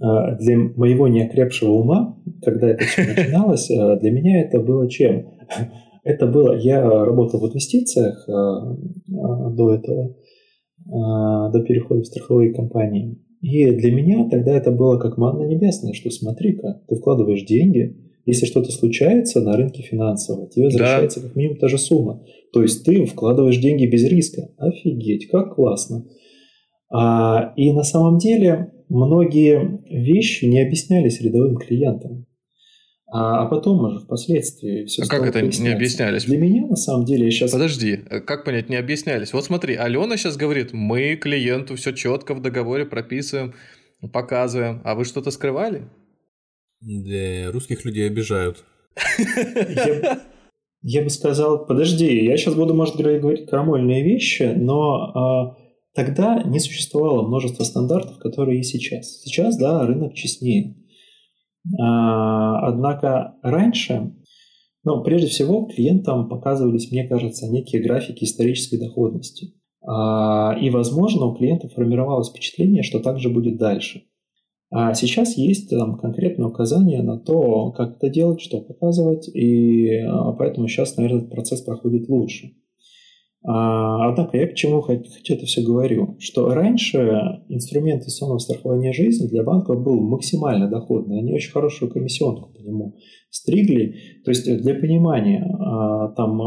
а, 0.01 0.37
для 0.37 0.57
моего 0.57 1.09
неокрепшего 1.09 1.73
ума, 1.73 2.19
когда 2.43 2.71
это 2.71 2.85
все 2.85 3.03
начиналось, 3.03 3.71
а, 3.71 3.97
для 3.97 4.11
меня 4.11 4.43
это 4.43 4.61
было 4.61 4.89
чем? 4.89 5.27
Это 6.05 6.27
было, 6.27 6.57
я 6.57 6.81
работал 6.81 7.39
в 7.41 7.51
инвестициях 7.51 8.27
а, 8.31 8.75
до 9.51 9.75
этого, 9.75 10.15
до 10.87 11.63
перехода 11.67 12.01
в 12.01 12.07
страховые 12.07 12.55
компании. 12.55 13.19
И 13.43 13.71
для 13.73 13.93
меня 13.93 14.27
тогда 14.31 14.57
это 14.57 14.71
было 14.71 14.99
как 14.99 15.19
манна 15.19 15.43
небесная, 15.43 15.93
что 15.93 16.09
смотри-ка, 16.11 16.81
ты 16.89 16.97
вкладываешь 16.97 17.45
деньги, 17.45 17.97
если 18.29 18.45
что-то 18.45 18.71
случается 18.73 19.41
на 19.41 19.57
рынке 19.57 19.83
финансового, 19.83 20.51
тебе 20.51 20.67
возвращается 20.67 21.21
да. 21.21 21.29
как 21.29 21.37
минимум 21.37 21.57
та 21.57 21.69
же 21.69 21.79
сумма. 21.79 22.23
То 22.53 22.63
есть 22.63 22.85
ты 22.85 23.05
вкладываешь 23.07 23.59
деньги 23.59 23.87
без 23.87 24.05
риска. 24.05 24.51
Офигеть, 24.59 25.29
как 25.29 25.55
классно. 25.55 26.05
А, 26.91 27.53
и 27.57 27.73
на 27.73 27.83
самом 27.83 28.19
деле 28.19 28.73
многие 28.89 29.81
вещи 29.91 30.47
не 30.47 30.63
объяснялись 30.63 31.21
рядовым 31.21 31.57
клиентам. 31.57 32.27
А, 33.11 33.43
а 33.43 33.47
потом 33.47 33.85
уже 33.85 34.01
впоследствии 34.01 34.85
все 34.85 35.03
А 35.03 35.07
как 35.07 35.27
это 35.27 35.41
не 35.43 35.69
объяснялись? 35.69 36.25
Для 36.25 36.37
меня, 36.39 36.67
на 36.67 36.77
самом 36.77 37.07
деле, 37.07 37.27
я 37.27 37.31
сейчас... 37.31 37.53
Подожди, 37.53 38.01
э, 38.11 38.21
как 38.21 38.45
понять, 38.45 38.69
не 38.69 38.77
объяснялись? 38.77 39.33
Вот 39.33 39.45
смотри, 39.45 39.77
Алена 39.77 40.17
сейчас 40.17 40.37
говорит, 40.37 40.73
мы 40.73 41.17
клиенту 41.17 41.77
все 41.77 41.93
четко 41.93 42.35
в 42.35 42.43
договоре 42.43 42.85
прописываем, 42.85 43.55
показываем, 44.13 44.83
а 44.85 44.95
вы 44.95 45.05
что-то 45.05 45.31
скрывали? 45.31 45.89
Да, 46.81 47.51
русских 47.51 47.85
людей 47.85 48.07
обижают. 48.07 48.65
Я, 49.19 50.21
я 50.83 51.03
бы 51.03 51.11
сказал, 51.11 51.67
подожди, 51.67 52.25
я 52.25 52.37
сейчас 52.37 52.55
буду, 52.55 52.75
может, 52.75 52.97
говорить 52.97 53.49
крамольные 53.49 54.05
вещи, 54.05 54.55
но 54.57 55.13
а, 55.15 55.57
Тогда 55.99 56.45
не 56.45 56.61
существовало 56.61 57.27
множество 57.27 57.65
стандартов, 57.65 58.19
которые 58.19 58.61
и 58.61 58.63
сейчас. 58.63 59.21
Сейчас, 59.21 59.57
да, 59.57 59.85
рынок 59.85 60.15
честнее. 60.15 60.77
А, 61.77 62.69
однако 62.69 63.35
раньше, 63.43 64.15
ну, 64.85 65.03
прежде 65.03 65.27
всего, 65.27 65.65
клиентам 65.67 66.29
показывались, 66.29 66.93
мне 66.93 67.03
кажется, 67.09 67.49
некие 67.49 67.83
графики 67.83 68.23
исторической 68.23 68.77
доходности. 68.77 69.55
А, 69.85 70.57
и, 70.61 70.71
возможно, 70.71 71.27
у 71.27 71.35
клиентов 71.35 71.73
формировалось 71.73 72.29
впечатление, 72.29 72.85
что 72.85 73.01
так 73.01 73.19
же 73.19 73.29
будет 73.29 73.59
дальше. 73.59 74.05
А 74.71 74.95
сейчас 74.95 75.37
есть 75.37 75.69
там 75.69 75.99
конкретное 75.99 76.47
указание 76.47 77.03
на 77.03 77.19
то, 77.19 77.73
как 77.73 77.97
это 77.97 78.09
делать, 78.09 78.41
что 78.41 78.61
показывать, 78.61 79.27
и 79.35 79.97
а, 79.97 80.31
поэтому 80.35 80.69
сейчас, 80.69 80.97
наверное, 80.97 81.23
этот 81.23 81.33
процесс 81.33 81.61
проходит 81.61 82.09
лучше. 82.09 82.53
А, 83.45 84.09
однако 84.09 84.37
я 84.37 84.49
к 84.49 84.55
чему 84.55 84.81
хочу 84.81 85.03
это 85.29 85.47
все 85.47 85.63
говорю, 85.63 86.17
что 86.19 86.49
раньше 86.53 86.99
инструмент 87.49 88.03
инвестиционного 88.03 88.39
страхования 88.39 88.93
жизни 88.93 89.29
для 89.29 89.45
банков 89.45 89.83
был 89.83 90.01
максимально 90.01 90.69
доходный, 90.69 91.21
они 91.21 91.33
очень 91.33 91.53
хорошую 91.53 91.91
комиссионку 91.91 92.53
по 92.53 92.61
нему 92.61 92.97
стригли. 93.31 93.95
То 94.25 94.31
есть 94.31 94.45
для 94.45 94.75
понимания, 94.75 95.49
а, 95.61 96.09
там 96.09 96.41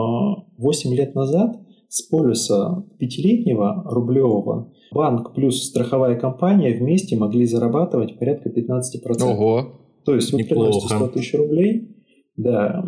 8 0.58 0.92
а, 0.92 0.96
лет 0.96 1.16
назад 1.16 1.58
с 1.88 2.02
полюса 2.04 2.86
пятилетнего 3.00 3.84
рублевого 3.86 4.72
банк 4.94 5.34
плюс 5.34 5.64
страховая 5.64 6.20
компания 6.20 6.74
вместе 6.74 7.18
могли 7.18 7.46
зарабатывать 7.46 8.20
порядка 8.20 8.50
15%. 8.50 9.24
Ого! 9.24 9.74
То 10.06 10.16
есть 10.16 10.32
вы 10.34 10.44
приносите 10.44 10.96
100 10.96 11.08
тысяч 11.10 11.34
рублей, 11.34 11.96
да, 12.36 12.84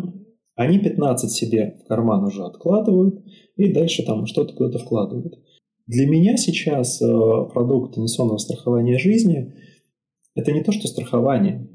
они 0.56 0.78
15 0.78 1.30
себе 1.30 1.78
в 1.84 1.88
карман 1.88 2.24
уже 2.24 2.44
откладывают 2.44 3.24
и 3.56 3.72
дальше 3.72 4.04
там 4.04 4.26
что-то 4.26 4.54
куда-то 4.54 4.78
вкладывают. 4.78 5.38
Для 5.86 6.06
меня 6.06 6.36
сейчас 6.36 7.02
э, 7.02 7.06
продукт 7.52 7.98
инвестиционного 7.98 8.38
страхования 8.38 8.98
жизни– 8.98 9.54
это 10.34 10.52
не 10.52 10.62
то, 10.62 10.72
что 10.72 10.88
страхование. 10.88 11.68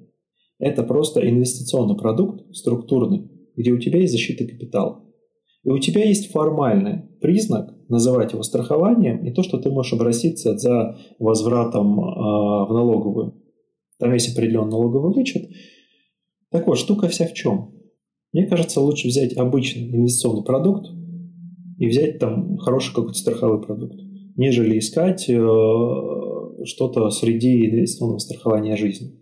Это 0.57 0.83
просто 0.83 1.27
инвестиционный 1.27 1.95
продукт, 1.95 2.53
структурный, 2.55 3.29
где 3.55 3.71
у 3.71 3.77
тебя 3.77 3.99
есть 3.99 4.11
защита 4.11 4.45
капитала. 4.45 5.03
И 5.63 5.69
у 5.69 5.77
тебя 5.77 6.03
есть 6.03 6.31
формальный 6.31 7.03
признак 7.21 7.73
называть 7.87 8.33
его 8.33 8.43
страхованием 8.43 9.23
и 9.25 9.31
то, 9.31 9.43
что 9.43 9.57
ты 9.57 9.69
можешь 9.69 9.93
обратиться 9.93 10.57
за 10.57 10.97
возвратом 11.19 11.99
э, 11.99 12.03
в 12.03 12.73
налоговую. 12.73 13.35
Там 13.97 14.13
есть 14.13 14.33
определенный 14.33 14.71
налоговый 14.71 15.13
вычет. 15.13 15.49
Так 16.49 16.67
вот, 16.67 16.77
штука 16.77 17.07
вся 17.07 17.27
в 17.27 17.33
чем? 17.33 17.78
Мне 18.31 18.45
кажется, 18.45 18.79
лучше 18.81 19.07
взять 19.07 19.35
обычный 19.35 19.89
инвестиционный 19.89 20.43
продукт 20.43 20.87
и 21.79 21.87
взять 21.87 22.19
там 22.19 22.57
хороший 22.57 22.93
какой-то 22.93 23.17
страховой 23.17 23.61
продукт, 23.61 23.99
нежели 24.35 24.77
искать 24.77 25.27
э, 25.27 25.33
что-то 26.65 27.09
среди 27.09 27.65
инвестиционного 27.69 28.19
страхования 28.19 28.75
жизни. 28.75 29.19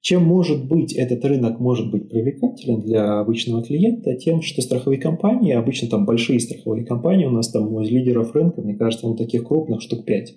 Чем 0.00 0.24
может 0.24 0.66
быть 0.66 0.94
этот 0.94 1.24
рынок 1.24 1.60
может 1.60 1.90
быть 1.90 2.08
привлекателен 2.08 2.80
для 2.80 3.20
обычного 3.20 3.62
клиента? 3.62 4.14
Тем, 4.16 4.40
что 4.40 4.62
страховые 4.62 5.00
компании, 5.00 5.52
обычно 5.52 5.88
там 5.88 6.06
большие 6.06 6.40
страховые 6.40 6.86
компании, 6.86 7.26
у 7.26 7.30
нас 7.30 7.50
там 7.50 7.78
из 7.82 7.90
лидеров 7.90 8.34
рынка, 8.34 8.62
мне 8.62 8.76
кажется, 8.76 9.06
он 9.06 9.16
таких 9.16 9.44
крупных 9.44 9.82
штук 9.82 10.06
5, 10.06 10.34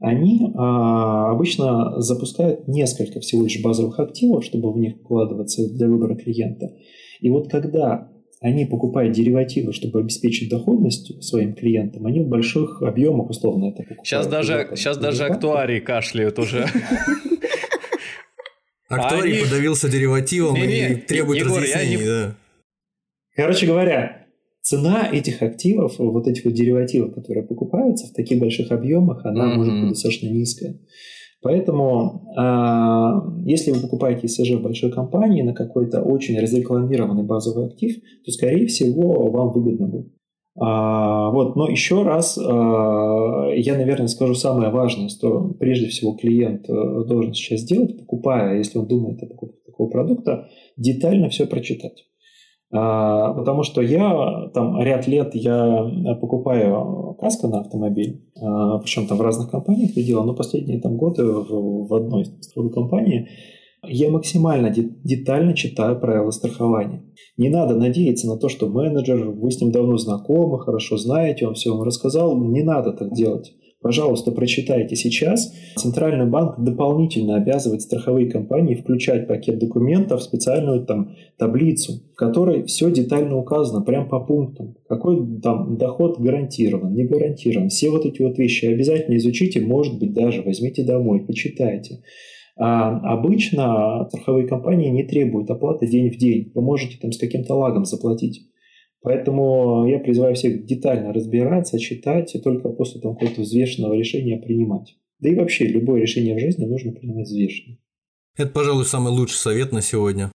они 0.00 0.50
а, 0.56 1.30
обычно 1.30 2.00
запускают 2.00 2.66
несколько 2.66 3.20
всего 3.20 3.44
лишь 3.44 3.62
базовых 3.62 4.00
активов, 4.00 4.44
чтобы 4.44 4.72
в 4.72 4.78
них 4.78 4.96
вкладываться 4.96 5.72
для 5.72 5.86
выбора 5.86 6.16
клиента. 6.16 6.72
И 7.22 7.30
вот 7.30 7.50
когда 7.50 8.10
они 8.40 8.66
покупают 8.66 9.14
деривативы, 9.14 9.72
чтобы 9.72 10.00
обеспечить 10.00 10.50
доходность 10.50 11.22
своим 11.22 11.54
клиентам, 11.54 12.04
они 12.06 12.20
в 12.20 12.26
больших 12.26 12.82
объемах 12.82 13.30
условно 13.30 13.66
это 13.66 13.84
покупают. 13.84 14.06
Сейчас 14.06 14.26
даже, 14.26 14.68
сейчас 14.74 14.98
даже 14.98 15.24
актуарии 15.24 15.78
кашляют 15.78 16.38
уже. 16.40 16.66
Актуарий 18.88 19.42
подавился 19.42 19.88
деривативом 19.88 20.56
и 20.56 20.96
требует 20.96 21.44
разъяснений. 21.46 22.34
Короче 23.34 23.66
говоря, 23.66 24.26
цена 24.60 25.08
этих 25.10 25.40
активов, 25.40 25.98
вот 25.98 26.26
этих 26.26 26.44
вот 26.44 26.52
деривативов, 26.52 27.14
которые 27.14 27.46
покупаются 27.46 28.08
в 28.08 28.12
таких 28.12 28.38
больших 28.40 28.70
объемах, 28.72 29.24
она 29.24 29.54
может 29.54 29.72
быть 29.80 29.90
достаточно 29.90 30.26
низкая. 30.26 30.78
Поэтому, 31.42 32.22
э, 32.36 33.42
если 33.44 33.72
вы 33.72 33.80
покупаете 33.80 34.26
ИСЖ 34.26 34.52
в 34.52 34.62
большой 34.62 34.92
компании 34.92 35.42
на 35.42 35.54
какой-то 35.54 36.00
очень 36.02 36.38
разрекламированный 36.38 37.24
базовый 37.24 37.66
актив, 37.66 37.96
то, 38.24 38.30
скорее 38.30 38.66
всего, 38.66 39.30
вам 39.30 39.50
выгодно 39.52 39.88
будет. 39.88 40.12
А, 40.58 41.30
вот, 41.30 41.56
но 41.56 41.68
еще 41.68 42.02
раз 42.02 42.38
а, 42.38 43.50
я, 43.54 43.76
наверное, 43.76 44.06
скажу 44.06 44.34
самое 44.34 44.70
важное, 44.70 45.08
что 45.08 45.54
прежде 45.58 45.86
всего 45.86 46.12
клиент 46.12 46.68
э, 46.68 47.04
должен 47.06 47.32
сейчас 47.32 47.60
сделать, 47.60 47.98
покупая, 47.98 48.58
если 48.58 48.78
он 48.78 48.86
думает 48.86 49.22
о 49.22 49.26
покупке 49.26 49.58
такого 49.64 49.88
продукта, 49.88 50.48
детально 50.76 51.30
все 51.30 51.46
прочитать. 51.46 52.04
А, 52.74 53.34
потому 53.34 53.62
что 53.62 53.82
я 53.82 54.48
там 54.54 54.80
ряд 54.80 55.06
лет 55.06 55.34
я 55.34 56.16
покупаю 56.20 57.14
каско 57.20 57.46
на 57.48 57.60
автомобиль, 57.60 58.22
причем 58.34 59.06
там 59.06 59.18
в 59.18 59.22
разных 59.22 59.50
компаниях 59.50 59.90
это 59.90 60.02
делал, 60.02 60.24
но 60.24 60.34
последние 60.34 60.80
там 60.80 60.96
годы 60.96 61.24
в, 61.24 61.94
одной 61.94 62.22
из 62.22 62.72
компании 62.72 63.28
я 63.84 64.10
максимально 64.10 64.70
детально 64.70 65.54
читаю 65.54 65.98
правила 65.98 66.30
страхования. 66.30 67.02
Не 67.36 67.48
надо 67.48 67.74
надеяться 67.74 68.28
на 68.28 68.36
то, 68.36 68.48
что 68.48 68.68
менеджер, 68.68 69.30
вы 69.30 69.50
с 69.50 69.60
ним 69.60 69.72
давно 69.72 69.96
знакомы, 69.96 70.60
хорошо 70.60 70.96
знаете, 70.96 71.46
он 71.46 71.54
все 71.54 71.70
вам 71.70 71.82
рассказал. 71.82 72.36
Не 72.36 72.62
надо 72.62 72.92
так 72.92 73.12
делать. 73.12 73.52
Пожалуйста, 73.82 74.30
прочитайте 74.30 74.94
сейчас. 74.94 75.52
Центральный 75.76 76.26
банк 76.26 76.54
дополнительно 76.58 77.36
обязывает 77.36 77.82
страховые 77.82 78.30
компании 78.30 78.76
включать 78.76 79.26
пакет 79.26 79.58
документов 79.58 80.20
в 80.20 80.22
специальную 80.22 80.86
там 80.86 81.16
таблицу, 81.36 81.94
в 82.12 82.14
которой 82.14 82.64
все 82.64 82.92
детально 82.92 83.36
указано, 83.36 83.82
прям 83.82 84.08
по 84.08 84.20
пунктам. 84.20 84.76
Какой 84.88 85.40
там 85.40 85.76
доход 85.76 86.20
гарантирован, 86.20 86.94
не 86.94 87.04
гарантирован. 87.04 87.70
Все 87.70 87.90
вот 87.90 88.06
эти 88.06 88.22
вот 88.22 88.38
вещи 88.38 88.66
обязательно 88.66 89.16
изучите, 89.16 89.60
может 89.60 89.98
быть, 89.98 90.12
даже 90.14 90.42
возьмите 90.42 90.84
домой, 90.84 91.24
почитайте. 91.26 92.02
А 92.56 92.98
обычно 93.14 94.06
страховые 94.10 94.46
компании 94.46 94.90
не 94.90 95.02
требуют 95.02 95.50
оплаты 95.50 95.88
день 95.88 96.10
в 96.10 96.18
день. 96.18 96.52
Вы 96.54 96.62
можете 96.62 96.98
там 97.00 97.10
с 97.10 97.18
каким-то 97.18 97.54
лагом 97.54 97.84
заплатить. 97.84 98.42
Поэтому 99.02 99.86
я 99.88 99.98
призываю 99.98 100.34
всех 100.34 100.64
детально 100.64 101.12
разбираться, 101.12 101.78
читать 101.78 102.34
и 102.34 102.40
только 102.40 102.68
после 102.68 103.00
того 103.00 103.14
какого-то 103.14 103.42
взвешенного 103.42 103.94
решения 103.94 104.38
принимать. 104.38 104.96
Да 105.18 105.28
и 105.28 105.34
вообще, 105.34 105.66
любое 105.66 106.00
решение 106.00 106.36
в 106.36 106.40
жизни 106.40 106.64
нужно 106.64 106.92
принимать 106.92 107.26
взвешенно. 107.26 107.78
Это, 108.36 108.50
пожалуй, 108.50 108.84
самый 108.86 109.12
лучший 109.12 109.36
совет 109.36 109.72
на 109.72 109.82
сегодня. 109.82 110.30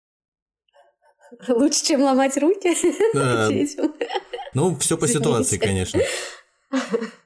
Лучше, 1.49 1.85
чем 1.85 2.03
ломать 2.03 2.37
руки? 2.37 2.71
Да. 3.15 3.51
Ну, 4.55 4.77
все 4.77 4.97
по 4.97 5.09
ситуации, 5.09 5.59
конечно. 5.59 6.01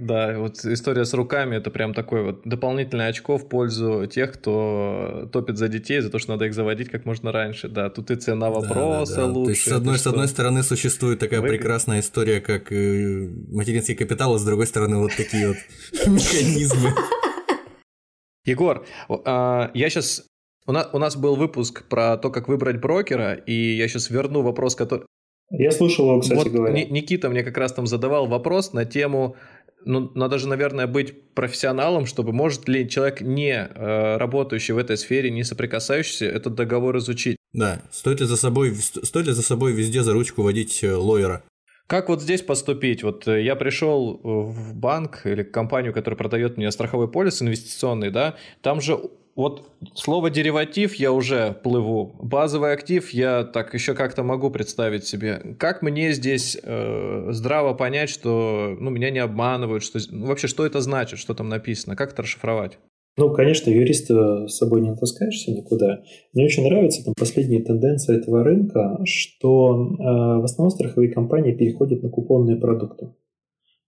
Да, 0.00 0.38
вот 0.38 0.64
история 0.64 1.04
с 1.04 1.14
руками 1.14 1.56
это 1.56 1.70
прям 1.70 1.94
такой 1.94 2.22
вот 2.22 2.42
дополнительное 2.44 3.08
очко 3.08 3.38
в 3.38 3.48
пользу 3.48 4.06
тех, 4.06 4.32
кто 4.32 5.28
топит 5.32 5.58
за 5.58 5.68
детей, 5.68 6.00
за 6.00 6.10
то, 6.10 6.18
что 6.18 6.32
надо 6.32 6.46
их 6.46 6.54
заводить 6.54 6.90
как 6.90 7.04
можно 7.04 7.32
раньше. 7.32 7.68
Да, 7.68 7.90
тут 7.90 8.10
и 8.10 8.16
цена 8.16 8.50
вопроса 8.50 9.16
да, 9.16 9.20
да, 9.22 9.26
да. 9.26 9.32
лучше. 9.32 9.44
То 9.44 9.50
есть, 9.50 9.62
с 9.62 9.72
одной, 9.72 9.98
с 9.98 10.06
одной 10.06 10.28
стороны, 10.28 10.62
существует 10.62 11.18
такая 11.18 11.40
Вы... 11.40 11.48
прекрасная 11.48 12.00
история, 12.00 12.40
как 12.40 12.70
э, 12.72 13.28
материнский 13.48 13.94
капитал, 13.94 14.34
а 14.34 14.38
с 14.38 14.44
другой 14.44 14.66
стороны, 14.66 14.98
вот 14.98 15.12
такие 15.16 15.48
вот 15.48 15.56
механизмы. 16.06 16.90
Егор, 18.44 18.86
а, 19.08 19.70
я 19.74 19.90
сейчас 19.90 20.24
у 20.66 20.72
нас, 20.72 20.88
у 20.92 20.98
нас 20.98 21.16
был 21.16 21.36
выпуск 21.36 21.84
про 21.88 22.16
то, 22.16 22.30
как 22.30 22.48
выбрать 22.48 22.80
брокера, 22.80 23.34
и 23.34 23.52
я 23.52 23.88
сейчас 23.88 24.10
верну 24.10 24.42
вопрос, 24.42 24.76
который... 24.76 25.06
Я 25.50 25.72
слушал 25.72 26.06
его, 26.06 26.20
кстати 26.20 26.38
вот 26.38 26.48
говоря. 26.48 26.84
Никита 26.84 27.28
мне 27.28 27.42
как 27.42 27.56
раз 27.58 27.72
там 27.72 27.86
задавал 27.86 28.28
вопрос 28.28 28.72
на 28.72 28.84
тему 28.84 29.34
ну, 29.84 30.10
надо 30.14 30.38
же, 30.38 30.48
наверное, 30.48 30.86
быть 30.86 31.34
профессионалом, 31.34 32.06
чтобы 32.06 32.32
может 32.32 32.68
ли 32.68 32.88
человек, 32.88 33.20
не 33.20 33.52
э, 33.52 34.16
работающий 34.16 34.74
в 34.74 34.78
этой 34.78 34.96
сфере, 34.96 35.30
не 35.30 35.44
соприкасающийся, 35.44 36.26
этот 36.26 36.54
договор 36.54 36.98
изучить. 36.98 37.36
Да, 37.52 37.82
стоит 37.90 38.20
ли 38.20 38.26
за 38.26 38.36
собой, 38.36 38.74
стоит 38.74 39.26
ли 39.26 39.32
за 39.32 39.42
собой 39.42 39.72
везде 39.72 40.02
за 40.02 40.12
ручку 40.12 40.42
водить 40.42 40.82
э, 40.82 40.94
лоера? 40.94 41.42
Как 41.86 42.08
вот 42.08 42.22
здесь 42.22 42.42
поступить? 42.42 43.02
Вот 43.02 43.26
э, 43.26 43.42
я 43.42 43.56
пришел 43.56 44.20
в 44.22 44.74
банк 44.74 45.22
или 45.24 45.42
компанию, 45.42 45.92
которая 45.92 46.16
продает 46.16 46.56
мне 46.56 46.70
страховой 46.70 47.10
полис 47.10 47.42
инвестиционный, 47.42 48.10
да, 48.10 48.36
там 48.62 48.80
же 48.80 48.98
вот 49.36 49.70
слово 49.94 50.30
дериватив 50.30 50.94
я 50.94 51.12
уже 51.12 51.56
плыву. 51.62 52.14
Базовый 52.20 52.72
актив 52.72 53.08
я 53.10 53.44
так 53.44 53.72
еще 53.74 53.94
как-то 53.94 54.22
могу 54.22 54.50
представить 54.50 55.04
себе. 55.06 55.56
Как 55.58 55.82
мне 55.82 56.12
здесь 56.12 56.58
э, 56.62 57.28
здраво 57.30 57.74
понять, 57.74 58.10
что 58.10 58.76
ну, 58.78 58.90
меня 58.90 59.10
не 59.10 59.18
обманывают, 59.18 59.82
что 59.82 59.98
ну, 60.10 60.26
вообще 60.26 60.46
что 60.46 60.66
это 60.66 60.80
значит, 60.80 61.18
что 61.18 61.34
там 61.34 61.48
написано, 61.48 61.96
как 61.96 62.12
это 62.12 62.22
расшифровать? 62.22 62.78
Ну, 63.16 63.32
конечно, 63.32 63.70
юриста 63.70 64.46
с 64.46 64.56
собой 64.56 64.80
не 64.82 64.94
таскаешься 64.94 65.50
никуда. 65.50 66.02
Мне 66.32 66.44
очень 66.44 66.64
нравится 66.64 67.04
там 67.04 67.14
последние 67.18 67.62
тенденции 67.62 68.16
этого 68.16 68.44
рынка, 68.44 68.98
что 69.04 69.74
э, 69.74 70.40
в 70.40 70.44
основном 70.44 70.70
страховые 70.70 71.12
компании 71.12 71.52
переходят 71.52 72.02
на 72.02 72.08
купонные 72.08 72.56
продукты. 72.56 73.14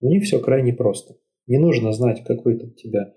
У 0.00 0.08
них 0.08 0.24
все 0.24 0.40
крайне 0.40 0.72
просто. 0.72 1.14
Не 1.46 1.58
нужно 1.58 1.92
знать, 1.92 2.24
какой 2.24 2.58
там 2.58 2.70
у 2.70 2.74
тебя 2.74 3.14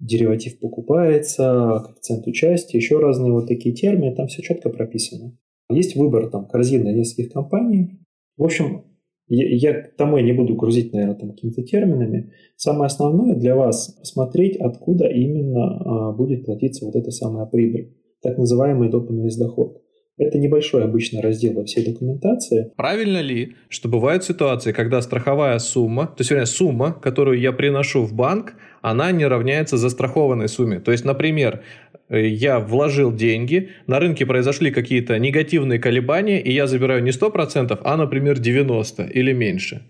дериватив 0.00 0.58
покупается, 0.58 1.82
коэффициент 1.84 2.26
участия, 2.26 2.78
еще 2.78 2.98
разные 2.98 3.32
вот 3.32 3.46
такие 3.46 3.74
термины, 3.74 4.14
там 4.14 4.26
все 4.26 4.42
четко 4.42 4.70
прописано. 4.70 5.36
Есть 5.70 5.94
выбор 5.94 6.30
там 6.30 6.46
корзины 6.46 6.88
нескольких 6.88 7.32
компаний. 7.32 8.00
В 8.36 8.44
общем, 8.44 8.84
я, 9.28 9.72
я 9.72 9.82
тому 9.96 10.16
я 10.16 10.24
не 10.24 10.32
буду 10.32 10.54
грузить, 10.54 10.92
наверное, 10.92 11.14
там 11.14 11.30
какими-то 11.30 11.62
терминами. 11.62 12.32
Самое 12.56 12.86
основное 12.86 13.36
для 13.36 13.54
вас 13.54 13.94
посмотреть, 13.98 14.56
откуда 14.56 15.06
именно 15.06 16.08
а, 16.08 16.12
будет 16.12 16.46
платиться 16.46 16.84
вот 16.84 16.96
эта 16.96 17.10
самая 17.12 17.46
прибыль, 17.46 17.94
так 18.22 18.38
называемый 18.38 18.90
дополнительный 18.90 19.46
доход. 19.46 19.80
Это 20.20 20.36
небольшой 20.36 20.84
обычно 20.84 21.22
раздел 21.22 21.54
во 21.54 21.64
всей 21.64 21.82
документации. 21.82 22.70
Правильно 22.76 23.22
ли, 23.22 23.54
что 23.70 23.88
бывают 23.88 24.22
ситуации, 24.22 24.72
когда 24.72 25.00
страховая 25.00 25.58
сумма, 25.58 26.08
то 26.08 26.16
есть 26.18 26.30
вернее, 26.30 26.44
сумма, 26.44 26.92
которую 26.92 27.40
я 27.40 27.52
приношу 27.52 28.02
в 28.02 28.12
банк, 28.12 28.52
она 28.82 29.12
не 29.12 29.24
равняется 29.24 29.78
застрахованной 29.78 30.48
сумме. 30.48 30.78
То 30.78 30.92
есть, 30.92 31.06
например, 31.06 31.62
я 32.10 32.60
вложил 32.60 33.14
деньги, 33.14 33.70
на 33.86 33.98
рынке 33.98 34.26
произошли 34.26 34.70
какие-то 34.70 35.18
негативные 35.18 35.78
колебания, 35.78 36.38
и 36.38 36.52
я 36.52 36.66
забираю 36.66 37.02
не 37.02 37.12
100%, 37.12 37.80
а, 37.82 37.96
например, 37.96 38.38
90% 38.38 39.10
или 39.10 39.32
меньше. 39.32 39.86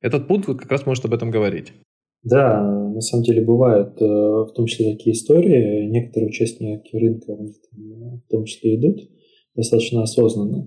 Этот 0.00 0.26
пункт 0.26 0.46
как 0.46 0.72
раз 0.72 0.86
может 0.86 1.04
об 1.04 1.12
этом 1.12 1.30
говорить. 1.30 1.74
Да, 2.22 2.62
на 2.62 3.02
самом 3.02 3.24
деле 3.24 3.42
бывают 3.44 4.00
э, 4.00 4.04
в 4.06 4.50
том 4.56 4.64
числе 4.64 4.92
такие 4.92 5.14
истории. 5.14 5.84
Некоторые 5.90 6.28
участники 6.28 6.96
рынка 6.96 7.36
в 7.36 8.30
том 8.30 8.46
числе 8.46 8.76
идут 8.76 9.10
достаточно 9.54 10.02
осознанно. 10.02 10.66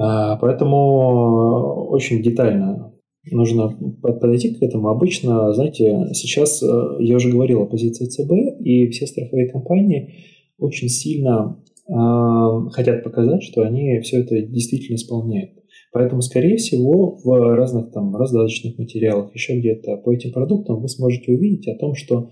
А, 0.00 0.36
поэтому 0.36 1.86
очень 1.90 2.22
детально 2.22 2.92
нужно 3.30 3.70
подойти 4.02 4.54
к 4.54 4.62
этому. 4.62 4.88
Обычно, 4.88 5.52
знаете, 5.52 6.08
сейчас 6.12 6.62
э, 6.62 6.66
я 7.00 7.16
уже 7.16 7.30
говорил 7.30 7.62
о 7.62 7.66
позиции 7.66 8.06
ЦБ, 8.06 8.60
и 8.60 8.88
все 8.88 9.06
страховые 9.06 9.48
компании 9.48 10.14
очень 10.58 10.88
сильно 10.88 11.62
э, 11.88 12.70
хотят 12.72 13.04
показать, 13.04 13.42
что 13.44 13.62
они 13.62 14.00
все 14.00 14.20
это 14.20 14.40
действительно 14.42 14.96
исполняют. 14.96 15.52
Поэтому, 15.92 16.22
скорее 16.22 16.56
всего, 16.56 17.18
в 17.22 17.54
разных 17.54 17.92
там 17.92 18.16
раздаточных 18.16 18.78
материалах, 18.78 19.34
еще 19.34 19.58
где-то 19.58 19.98
по 19.98 20.12
этим 20.12 20.32
продуктам 20.32 20.80
вы 20.80 20.88
сможете 20.88 21.32
увидеть 21.32 21.68
о 21.68 21.78
том, 21.78 21.94
что 21.94 22.30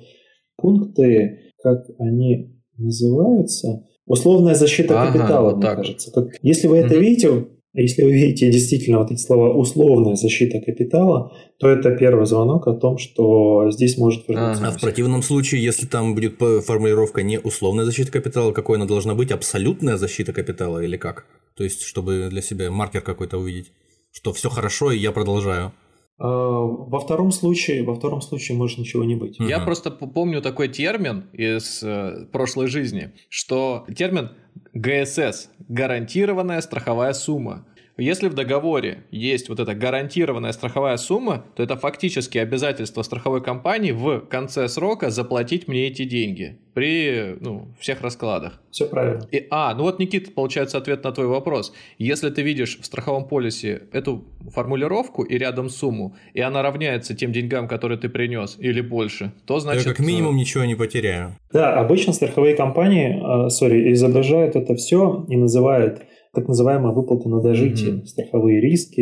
пункты, 0.56 1.52
как 1.62 1.84
они 1.98 2.56
называются, 2.78 3.84
Условная 4.10 4.54
защита 4.54 5.00
ага, 5.00 5.12
капитала, 5.12 5.44
вот 5.50 5.56
мне 5.56 5.66
так. 5.66 5.76
кажется. 5.76 6.10
Как, 6.10 6.26
если 6.42 6.66
вы 6.66 6.78
это 6.78 6.94
mm-hmm. 6.94 7.00
видите, 7.00 7.46
Если 7.72 8.02
вы 8.02 8.12
видите 8.12 8.50
действительно 8.50 8.98
вот 8.98 9.12
эти 9.12 9.20
слова 9.20 9.54
«условная 9.54 10.16
защита 10.16 10.60
капитала», 10.60 11.30
то 11.58 11.68
это 11.68 11.96
первый 11.96 12.26
звонок 12.26 12.66
о 12.66 12.72
том, 12.72 12.98
что 12.98 13.70
здесь 13.70 13.96
может 13.96 14.28
вернуться. 14.28 14.66
А 14.66 14.70
в 14.72 14.80
противном 14.80 15.22
случае, 15.22 15.62
если 15.62 15.86
там 15.86 16.16
будет 16.16 16.34
формулировка 16.66 17.22
не 17.22 17.38
условная 17.38 17.84
защита 17.84 18.10
капитала, 18.10 18.50
какой 18.50 18.76
она 18.76 18.86
должна 18.86 19.14
быть, 19.14 19.30
абсолютная 19.30 19.96
защита 19.98 20.32
капитала 20.32 20.80
или 20.80 20.96
как? 20.96 21.26
То 21.56 21.62
есть, 21.62 21.82
чтобы 21.82 22.26
для 22.30 22.42
себя 22.42 22.70
маркер 22.72 23.02
какой-то 23.02 23.38
увидеть, 23.38 23.70
что 24.10 24.32
все 24.32 24.48
хорошо 24.48 24.90
и 24.90 24.98
я 24.98 25.12
продолжаю. 25.12 25.72
А, 26.20 26.26
во 26.26 27.00
втором 27.00 27.32
случае, 27.32 27.82
во 27.82 27.94
втором 27.94 28.20
случае 28.20 28.58
может 28.58 28.78
ничего 28.78 29.04
не 29.04 29.14
быть. 29.16 29.38
Я 29.38 29.56
uh-huh. 29.56 29.64
просто 29.64 29.90
помню 29.90 30.42
такой 30.42 30.68
термин 30.68 31.24
из 31.32 31.82
э, 31.82 32.26
прошлой 32.30 32.66
жизни, 32.66 33.12
что 33.30 33.86
термин 33.96 34.30
ГСС– 34.74 35.48
гарантированная 35.68 36.60
страховая 36.60 37.14
сумма. 37.14 37.64
Если 38.00 38.28
в 38.28 38.34
договоре 38.34 39.04
есть 39.10 39.50
вот 39.50 39.60
эта 39.60 39.74
гарантированная 39.74 40.52
страховая 40.52 40.96
сумма, 40.96 41.44
то 41.54 41.62
это 41.62 41.76
фактически 41.76 42.38
обязательство 42.38 43.02
страховой 43.02 43.42
компании 43.42 43.92
в 43.92 44.20
конце 44.20 44.68
срока 44.68 45.10
заплатить 45.10 45.68
мне 45.68 45.86
эти 45.86 46.04
деньги 46.04 46.58
при 46.72 47.36
ну, 47.40 47.68
всех 47.78 48.00
раскладах. 48.00 48.60
Все 48.70 48.86
правильно. 48.86 49.26
И, 49.30 49.46
а, 49.50 49.74
ну 49.74 49.82
вот, 49.82 49.98
Никита, 49.98 50.30
получается 50.30 50.78
ответ 50.78 51.04
на 51.04 51.12
твой 51.12 51.26
вопрос. 51.26 51.74
Если 51.98 52.30
ты 52.30 52.40
видишь 52.40 52.78
в 52.80 52.86
страховом 52.86 53.28
полисе 53.28 53.82
эту 53.92 54.24
формулировку 54.50 55.22
и 55.22 55.36
рядом 55.36 55.68
сумму, 55.68 56.16
и 56.32 56.40
она 56.40 56.62
равняется 56.62 57.14
тем 57.14 57.32
деньгам, 57.32 57.68
которые 57.68 57.98
ты 57.98 58.08
принес, 58.08 58.56
или 58.58 58.80
больше, 58.80 59.32
то 59.46 59.60
значит... 59.60 59.84
Я 59.84 59.92
как 59.92 60.06
минимум 60.06 60.36
ничего 60.36 60.64
не 60.64 60.74
потеряю. 60.74 61.36
Да, 61.52 61.78
обычно 61.78 62.14
страховые 62.14 62.56
компании, 62.56 63.46
э, 63.46 63.50
сори, 63.50 63.92
изображают 63.92 64.56
это 64.56 64.74
все 64.74 65.26
и 65.28 65.36
называют 65.36 66.02
так 66.32 66.48
называемая 66.48 66.92
выплата 66.92 67.28
на 67.28 67.40
дожитие, 67.40 67.94
mm-hmm. 67.94 68.06
страховые 68.06 68.60
риски. 68.60 69.00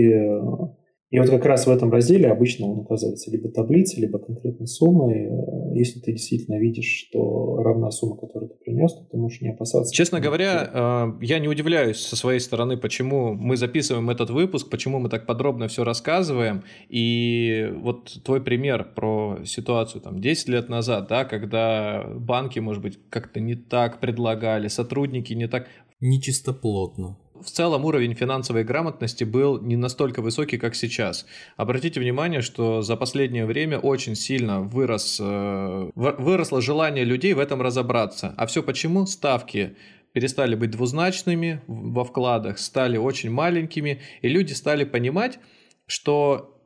И 1.10 1.18
вот 1.18 1.30
как 1.30 1.46
раз 1.46 1.66
в 1.66 1.70
этом 1.70 1.90
разделе 1.90 2.28
обычно 2.28 2.66
он 2.66 2.80
указывается 2.80 3.30
либо 3.30 3.48
таблицей, 3.48 4.02
либо 4.02 4.18
конкретной 4.18 4.66
суммой. 4.66 5.30
Если 5.74 6.00
ты 6.00 6.12
действительно 6.12 6.58
видишь, 6.58 7.06
что 7.08 7.62
равна 7.62 7.90
сумма, 7.90 8.18
которую 8.18 8.50
ты 8.50 8.56
принес, 8.56 8.92
то 8.92 9.04
ты 9.10 9.16
можешь 9.16 9.40
не 9.40 9.48
опасаться. 9.48 9.94
Честно 9.94 10.20
говоря, 10.20 10.70
э, 10.70 11.24
я 11.24 11.38
не 11.38 11.48
удивляюсь 11.48 11.96
со 11.96 12.14
своей 12.14 12.40
стороны, 12.40 12.76
почему 12.76 13.32
мы 13.32 13.56
записываем 13.56 14.10
этот 14.10 14.28
выпуск, 14.28 14.68
почему 14.68 14.98
мы 14.98 15.08
так 15.08 15.24
подробно 15.24 15.68
все 15.68 15.82
рассказываем. 15.82 16.62
И 16.90 17.72
вот 17.80 18.22
твой 18.22 18.42
пример 18.42 18.92
про 18.94 19.38
ситуацию 19.46 20.02
там 20.02 20.20
10 20.20 20.48
лет 20.48 20.68
назад, 20.68 21.08
да, 21.08 21.24
когда 21.24 22.04
банки, 22.16 22.58
может 22.58 22.82
быть, 22.82 22.98
как-то 23.08 23.40
не 23.40 23.54
так 23.54 24.00
предлагали, 24.00 24.68
сотрудники 24.68 25.32
не 25.32 25.48
так 25.48 25.68
нечистоплотно. 26.00 27.18
В 27.40 27.50
целом 27.50 27.84
уровень 27.84 28.14
финансовой 28.14 28.64
грамотности 28.64 29.24
был 29.24 29.60
не 29.60 29.76
настолько 29.76 30.22
высокий, 30.22 30.58
как 30.58 30.74
сейчас. 30.74 31.24
Обратите 31.56 32.00
внимание, 32.00 32.40
что 32.40 32.82
за 32.82 32.96
последнее 32.96 33.46
время 33.46 33.78
очень 33.78 34.16
сильно 34.16 34.60
вырос, 34.60 35.18
э, 35.20 35.90
выросло 35.94 36.60
желание 36.60 37.04
людей 37.04 37.34
в 37.34 37.38
этом 37.38 37.62
разобраться. 37.62 38.34
А 38.36 38.46
все 38.46 38.62
почему? 38.62 39.06
Ставки 39.06 39.76
перестали 40.12 40.56
быть 40.56 40.72
двузначными 40.72 41.60
во 41.68 42.04
вкладах, 42.04 42.58
стали 42.58 42.96
очень 42.96 43.30
маленькими, 43.30 44.00
и 44.20 44.28
люди 44.28 44.52
стали 44.52 44.84
понимать, 44.84 45.38
что 45.86 46.58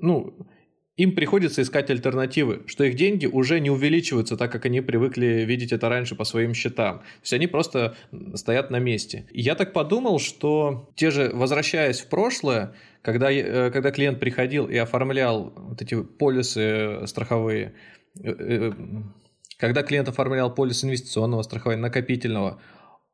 ну, 0.00 0.46
им 0.96 1.14
приходится 1.14 1.60
искать 1.60 1.90
альтернативы, 1.90 2.62
что 2.66 2.84
их 2.84 2.94
деньги 2.94 3.26
уже 3.26 3.60
не 3.60 3.70
увеличиваются 3.70 4.36
так, 4.36 4.50
как 4.50 4.64
они 4.64 4.80
привыкли 4.80 5.44
видеть 5.46 5.72
это 5.72 5.88
раньше 5.88 6.14
по 6.14 6.24
своим 6.24 6.54
счетам. 6.54 6.98
То 6.98 7.20
есть 7.22 7.32
они 7.34 7.46
просто 7.46 7.96
стоят 8.34 8.70
на 8.70 8.78
месте. 8.78 9.26
Я 9.30 9.54
так 9.54 9.72
подумал, 9.74 10.18
что 10.18 10.90
те 10.94 11.10
же, 11.10 11.30
возвращаясь 11.34 12.00
в 12.00 12.08
прошлое, 12.08 12.74
когда, 13.02 13.30
э, 13.30 13.70
когда 13.70 13.90
клиент 13.90 14.18
приходил 14.18 14.66
и 14.66 14.76
оформлял 14.76 15.52
вот 15.54 15.82
эти 15.82 16.02
полисы 16.02 17.06
страховые, 17.06 17.74
э, 18.22 18.30
э, 18.30 18.72
когда 19.58 19.82
клиент 19.82 20.08
оформлял 20.08 20.54
полис 20.54 20.82
инвестиционного 20.82 21.42
страхования, 21.42 21.82
накопительного, 21.82 22.60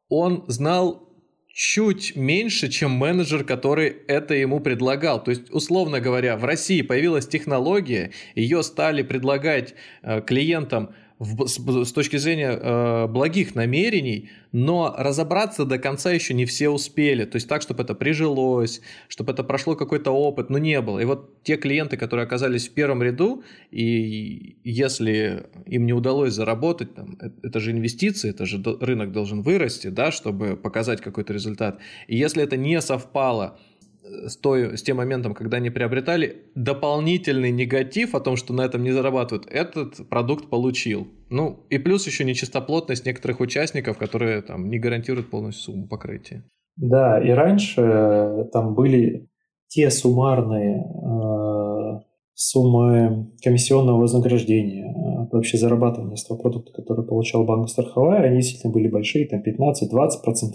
он 0.08 0.44
знал 0.46 1.11
чуть 1.52 2.16
меньше, 2.16 2.68
чем 2.68 2.92
менеджер, 2.92 3.44
который 3.44 3.88
это 4.08 4.34
ему 4.34 4.60
предлагал. 4.60 5.22
То 5.22 5.30
есть, 5.30 5.50
условно 5.50 6.00
говоря, 6.00 6.36
в 6.36 6.44
России 6.44 6.82
появилась 6.82 7.26
технология, 7.26 8.12
ее 8.34 8.62
стали 8.62 9.02
предлагать 9.02 9.74
э, 10.02 10.22
клиентам 10.22 10.94
в, 11.22 11.46
с, 11.46 11.58
с 11.88 11.92
точки 11.92 12.16
зрения 12.16 12.58
э, 12.60 13.06
благих 13.06 13.54
намерений, 13.54 14.30
но 14.50 14.94
разобраться 14.98 15.64
до 15.64 15.78
конца 15.78 16.10
еще 16.10 16.34
не 16.34 16.46
все 16.46 16.68
успели. 16.68 17.24
То 17.24 17.36
есть 17.36 17.48
так, 17.48 17.62
чтобы 17.62 17.84
это 17.84 17.94
прижилось, 17.94 18.80
чтобы 19.08 19.32
это 19.32 19.44
прошло 19.44 19.76
какой-то 19.76 20.10
опыт, 20.10 20.50
но 20.50 20.58
не 20.58 20.80
было. 20.80 20.98
И 20.98 21.04
вот 21.04 21.42
те 21.44 21.56
клиенты, 21.56 21.96
которые 21.96 22.24
оказались 22.24 22.68
в 22.68 22.72
первом 22.72 23.02
ряду, 23.02 23.44
и 23.70 24.56
если 24.64 25.46
им 25.66 25.86
не 25.86 25.92
удалось 25.92 26.32
заработать, 26.34 26.94
там, 26.94 27.16
э, 27.20 27.30
это 27.44 27.60
же 27.60 27.70
инвестиции, 27.70 28.30
это 28.30 28.44
же 28.44 28.60
рынок 28.80 29.12
должен 29.12 29.42
вырасти, 29.42 29.88
да, 29.88 30.10
чтобы 30.10 30.56
показать 30.56 31.00
какой-то 31.00 31.32
результат. 31.32 31.78
И 32.08 32.16
если 32.16 32.42
это 32.42 32.56
не 32.56 32.80
совпало 32.80 33.58
с, 34.02 34.36
той, 34.36 34.76
с 34.76 34.82
тем 34.82 34.96
моментом, 34.96 35.34
когда 35.34 35.58
они 35.58 35.70
приобретали, 35.70 36.36
дополнительный 36.54 37.50
негатив 37.50 38.14
о 38.14 38.20
том, 38.20 38.36
что 38.36 38.52
на 38.52 38.62
этом 38.62 38.82
не 38.82 38.90
зарабатывают, 38.90 39.46
этот 39.50 40.08
продукт 40.08 40.48
получил. 40.48 41.06
Ну, 41.30 41.60
и 41.70 41.78
плюс 41.78 42.06
еще 42.06 42.24
нечистоплотность 42.24 43.06
некоторых 43.06 43.40
участников, 43.40 43.98
которые 43.98 44.42
там 44.42 44.68
не 44.68 44.78
гарантируют 44.78 45.30
полностью 45.30 45.72
сумму 45.72 45.88
покрытия. 45.88 46.44
Да, 46.76 47.22
и 47.22 47.30
раньше 47.30 47.80
э, 47.82 48.44
там 48.52 48.74
были 48.74 49.28
те 49.68 49.90
суммарные 49.90 50.84
э, 50.84 52.00
суммы 52.34 53.30
комиссионного 53.42 54.00
вознаграждения, 54.00 54.86
э, 54.86 55.28
вообще 55.30 55.58
зарабатывания 55.58 56.16
с 56.16 56.24
того 56.24 56.40
продукта, 56.40 56.72
который 56.72 57.06
получал 57.06 57.44
банк 57.44 57.68
страховая, 57.68 58.22
они 58.22 58.36
действительно 58.36 58.72
были 58.72 58.88
большие, 58.88 59.28
там 59.28 59.40
15-20%, 59.40 59.44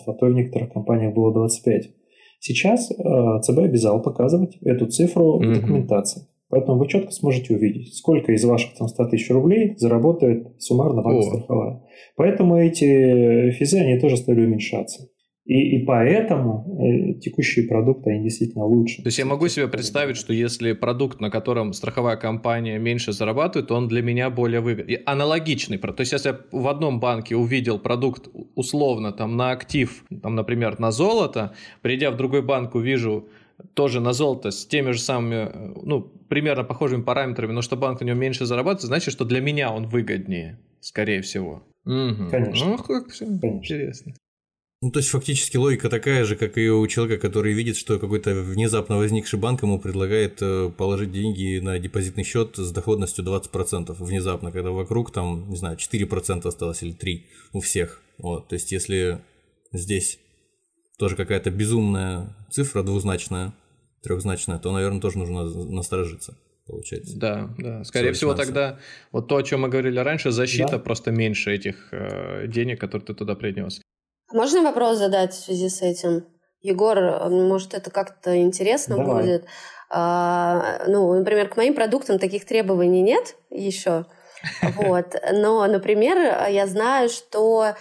а 0.06 0.14
то 0.14 0.26
в 0.26 0.34
некоторых 0.34 0.74
компаниях 0.74 1.14
было 1.14 1.32
25%. 1.45 1.84
Сейчас 2.40 2.92
э, 2.92 3.42
ЦБ 3.42 3.60
обязал 3.60 4.02
показывать 4.02 4.58
эту 4.62 4.88
цифру 4.88 5.40
в 5.40 5.54
документации. 5.54 6.28
Поэтому 6.50 6.78
вы 6.78 6.88
четко 6.88 7.12
сможете 7.12 7.56
увидеть, 7.56 7.96
сколько 7.96 8.32
из 8.32 8.46
ваших 8.46 8.74
там, 8.76 8.88
100 8.88 9.10
тысяч 9.10 9.30
рублей 9.30 9.76
заработает 9.78 10.48
суммарно 10.60 11.02
банк 11.02 11.24
страховая. 11.24 11.84
Поэтому 12.16 12.58
эти 12.58 13.52
физы, 13.52 13.80
они 13.80 14.00
тоже 14.00 14.18
стали 14.18 14.46
уменьшаться. 14.46 15.10
И, 15.48 15.78
и 15.78 15.86
поэтому 15.86 16.78
э, 16.78 17.14
текущие 17.22 17.68
продукты, 17.68 18.12
они 18.12 18.24
действительно 18.24 18.66
лучше. 18.66 19.02
То 19.02 19.08
есть 19.08 19.18
я 19.18 19.26
могу 19.26 19.48
себе 19.48 19.70
представить, 19.70 20.18
что 20.18 20.34
если 20.34 20.74
продукт, 20.74 21.22
на 21.22 21.30
котором 21.30 21.72
страховая 21.72 22.18
компания 22.18 22.78
меньше 22.78 23.14
зарабатывает, 23.14 23.70
то 23.70 23.76
он 23.76 23.88
для 23.88 24.02
меня 24.02 24.30
более 24.30 24.60
выгодный. 24.60 24.95
Аналогичный. 25.06 25.78
То 25.78 25.95
есть 26.00 26.12
если 26.12 26.30
я 26.30 26.39
в 26.52 26.68
одном 26.68 27.00
банке 27.00 27.38
увидел 27.38 27.80
продукт 27.80 28.28
условно 28.56 29.14
там 29.14 29.38
на 29.38 29.52
актив, 29.52 30.04
там, 30.22 30.36
например, 30.36 30.80
на 30.80 30.91
золото, 30.91 31.54
придя 31.82 32.12
в 32.12 32.18
другой 32.18 32.41
банк 32.41 32.76
увижу 32.76 33.30
тоже 33.74 34.02
на 34.02 34.12
золото 34.12 34.52
с 34.52 34.66
теми 34.66 34.91
же 34.91 35.00
самыми, 35.00 35.50
э, 35.50 35.74
ну, 35.82 36.02
примерно 36.28 36.66
похожими 36.66 37.04
параметрами, 37.04 37.54
но 37.54 37.62
что 37.62 37.78
банк 37.78 38.02
на 38.02 38.06
нем 38.06 38.20
меньше 38.20 38.45
зарабатывает, 38.45 38.88
значит, 38.88 39.14
что 39.14 39.24
для 39.24 39.39
меня 39.39 39.72
он 39.72 39.88
выгоднее, 39.88 40.60
скорее 40.82 41.22
всего. 41.22 41.64
Угу. 41.86 42.30
Конечно. 42.32 42.68
Ну, 42.68 42.78
как 42.78 43.08
все 43.08 43.26
Конечно. 43.26 43.48
интересно. 43.48 44.14
Ну, 44.80 44.92
то 44.92 45.00
есть 45.00 45.10
фактически 45.10 45.58
логика 45.58 45.90
такая 45.90 46.24
же, 46.24 46.36
как 46.36 46.56
и 46.58 46.70
у 46.70 46.86
человека, 46.86 47.20
который 47.20 47.54
видит, 47.54 47.78
что 47.78 47.98
какой-то 47.98 48.36
внезапно 48.36 48.98
возникший 48.98 49.40
банк 49.40 49.64
ему 49.64 49.80
предлагает 49.80 50.38
э, 50.42 50.70
положить 50.70 51.12
деньги 51.12 51.58
на 51.60 51.80
депозитный 51.80 52.24
счет 52.24 52.58
с 52.58 52.72
доходностью 52.72 53.26
20% 53.26 53.96
внезапно, 53.98 54.52
когда 54.52 54.70
вокруг 54.70 55.12
там, 55.12 55.50
не 55.50 55.56
знаю, 55.56 55.78
4% 55.78 56.48
осталось 56.48 56.84
или 56.84 56.96
3% 56.96 57.22
у 57.54 57.60
всех. 57.60 58.04
Вот, 58.20 58.50
то 58.50 58.54
есть 58.54 58.72
если 58.72 59.20
здесь 59.72 60.20
тоже 61.00 61.16
какая-то 61.16 61.50
безумная 61.50 62.36
цифра 62.52 62.84
двузначная, 62.84 63.56
трехзначная, 64.04 64.60
то, 64.60 64.72
наверное, 64.72 65.02
тоже 65.02 65.18
нужно 65.18 65.44
насторожиться 65.44 66.38
получается. 66.68 67.18
Да, 67.18 67.50
да. 67.58 67.84
Скорее 67.84 68.12
всего, 68.12 68.34
финансов. 68.34 68.46
тогда 68.46 68.80
вот 69.12 69.28
то, 69.28 69.38
о 69.38 69.44
чем 69.44 69.62
мы 69.62 69.70
говорили 69.70 70.00
раньше, 70.00 70.32
защита 70.32 70.74
да. 70.74 70.80
просто 70.80 71.12
меньше 71.12 71.56
этих 71.56 71.88
э, 71.92 72.46
денег, 72.48 72.80
которые 72.80 73.08
ты 73.08 73.14
туда 73.14 73.36
принес. 73.36 73.82
Можно 74.32 74.62
вопрос 74.62 74.98
задать 74.98 75.34
в 75.34 75.44
связи 75.44 75.70
с 75.70 75.82
этим? 75.82 76.26
Егор, 76.62 77.30
может, 77.30 77.74
это 77.74 77.92
как-то 77.92 78.42
интересно 78.42 78.98
Давай. 78.98 79.24
будет? 79.24 79.46
А, 79.90 80.84
ну, 80.88 81.14
например, 81.14 81.48
к 81.48 81.58
моим 81.58 81.74
продуктам 81.74 82.20
таких 82.20 82.46
требований 82.46 83.02
нет 83.02 83.36
еще. 83.50 84.06
Вот. 84.62 85.16
Но, 85.34 85.66
например, 85.66 86.18
я 86.50 86.68
знаю, 86.68 87.10
что 87.10 87.74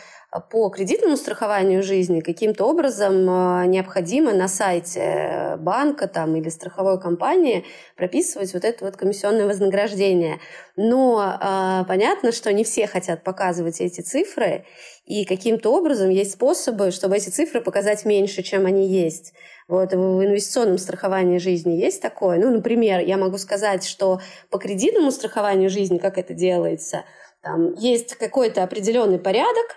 по 0.51 0.69
кредитному 0.69 1.17
страхованию 1.17 1.83
жизни 1.83 2.21
каким-то 2.21 2.65
образом 2.65 3.15
э, 3.29 3.67
необходимо 3.67 4.33
на 4.33 4.49
сайте 4.49 5.57
банка 5.59 6.09
там, 6.09 6.37
или 6.37 6.49
страховой 6.49 7.01
компании 7.01 7.65
прописывать 7.97 8.53
вот 8.53 8.65
это 8.65 8.85
вот 8.85 8.97
комиссионное 8.97 9.47
вознаграждение. 9.47 10.41
Но 10.77 11.39
э, 11.41 11.85
понятно, 11.89 12.33
что 12.33 12.53
не 12.53 12.65
все 12.65 12.87
хотят 12.87 13.23
показывать 13.23 13.81
эти 13.81 14.01
цифры, 14.01 14.65
и 15.05 15.25
каким-то 15.25 15.73
образом 15.73 16.11
есть 16.11 16.33
способы, 16.33 16.91
чтобы 16.91 17.17
эти 17.17 17.31
цифры 17.31 17.61
показать 17.61 18.05
меньше, 18.05 18.43
чем 18.43 18.67
они 18.67 18.89
есть. 18.89 19.33
Вот 19.69 19.93
в 19.93 20.25
инвестиционном 20.25 20.79
страховании 20.79 21.39
жизни 21.39 21.73
есть 21.73 22.03
такое. 22.03 22.39
Ну, 22.39 22.51
например, 22.51 23.01
я 23.01 23.17
могу 23.17 23.39
сказать, 23.39 23.85
что 23.85 24.21
по 24.51 24.59
кредитному 24.59 25.11
страхованию 25.11 25.71
жизни, 25.71 25.99
как 25.99 26.19
это 26.19 26.35
делается, 26.35 27.05
там 27.43 27.75
есть 27.75 28.15
какой-то 28.15 28.63
определенный 28.65 29.19
порядок, 29.19 29.77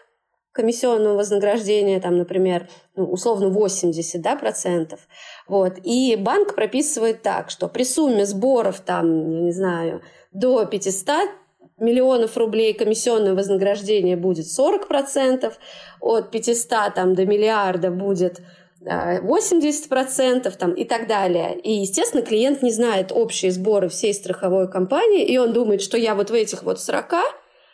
комиссионного 0.60 1.16
вознаграждения, 1.16 2.01
там, 2.01 2.18
например, 2.18 2.68
ну, 2.97 3.05
условно 3.05 3.47
80 3.47 4.22
да, 4.22 4.36
процентов. 4.36 4.99
Вот. 5.47 5.78
И 5.86 6.18
банк 6.18 6.53
прописывает 6.53 7.22
так, 7.22 7.49
что 7.49 7.70
при 7.70 7.84
сумме 7.84 8.26
сборов, 8.26 8.82
там, 8.82 9.32
я 9.32 9.39
не 9.39 9.53
знаю, 9.53 10.01
до 10.34 10.66
500 10.66 11.30
миллионов 11.78 12.36
рублей 12.36 12.74
комиссионное 12.74 13.36
вознаграждение 13.36 14.18
будет 14.18 14.47
40%, 14.47 15.53
от 16.01 16.32
500 16.32 16.93
там, 16.93 17.16
до 17.16 17.26
миллиарда 17.26 17.89
будет 17.89 18.41
80% 18.82 20.57
там, 20.57 20.74
и 20.74 20.84
так 20.84 21.07
далее. 21.07 21.57
И, 21.57 21.72
естественно, 21.72 22.22
клиент 22.22 22.62
не 22.62 22.72
знает 22.72 23.14
общие 23.14 23.51
сборы 23.51 23.88
всей 23.88 24.14
страховой 24.14 24.70
компании, 24.70 25.24
и 25.24 25.38
он 25.38 25.53
думает, 25.53 25.82
что 25.82 25.97
я 25.97 26.16
вот 26.16 26.32
в 26.32 26.34
этих 26.34 26.64
вот 26.64 26.82
40, 26.82 27.14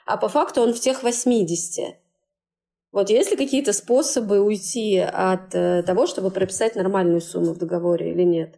а 0.05 0.17
по 0.17 0.27
факту 0.27 0.61
он 0.61 0.71
в 0.71 0.79
тех 0.79 1.01
80. 1.01 1.95
Вот 2.95 3.09
есть 3.09 3.29
ли 3.29 3.35
какие-то 3.35 3.73
способы 3.73 4.39
уйти 4.39 4.99
от 4.99 5.53
э, 5.53 5.83
того, 5.83 6.07
чтобы 6.07 6.31
прописать 6.31 6.77
нормальную 6.77 7.19
сумму 7.19 7.53
в 7.53 7.57
договоре 7.57 8.13
или 8.13 8.23
нет? 8.23 8.57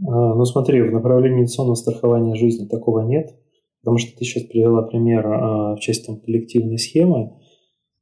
А, 0.00 0.34
ну 0.34 0.42
смотри, 0.46 0.80
в 0.80 0.90
направлении 0.90 1.40
инвестиционного 1.40 1.74
страхования 1.74 2.34
жизни 2.34 2.66
такого 2.66 3.00
нет, 3.00 3.28
потому 3.82 3.98
что 3.98 4.16
ты 4.16 4.24
сейчас 4.24 4.44
привела 4.44 4.80
пример 4.84 5.26
а, 5.26 5.76
в 5.76 5.80
части 5.80 6.06
там, 6.06 6.18
коллективной 6.20 6.78
схемы, 6.78 7.34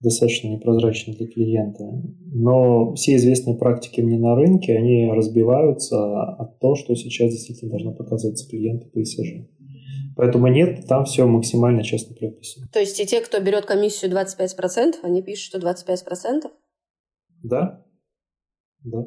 достаточно 0.00 0.46
непрозрачный 0.50 1.16
для 1.16 1.26
клиента. 1.26 1.84
Но 2.32 2.94
все 2.94 3.16
известные 3.16 3.56
практики 3.56 4.00
мне 4.00 4.20
на 4.20 4.36
рынке, 4.36 4.76
они 4.76 5.10
разбиваются 5.10 6.30
от 6.34 6.60
того, 6.60 6.76
что 6.76 6.94
сейчас 6.94 7.32
действительно 7.32 7.72
должно 7.72 7.92
показываться 7.92 8.48
клиенту 8.48 8.86
по 8.94 9.02
ИСЖ. 9.02 9.48
Поэтому 10.16 10.48
нет, 10.48 10.86
там 10.86 11.04
все 11.04 11.26
максимально 11.26 11.82
честно 11.82 12.14
прописано. 12.14 12.66
То 12.72 12.80
есть 12.80 12.98
и 13.00 13.06
те, 13.06 13.20
кто 13.20 13.40
берет 13.40 13.66
комиссию 13.66 14.10
25%, 14.10 14.96
они 15.02 15.22
пишут, 15.22 15.44
что 15.44 15.58
25%? 15.58 16.50
Да. 17.42 17.84
Да. 18.84 19.04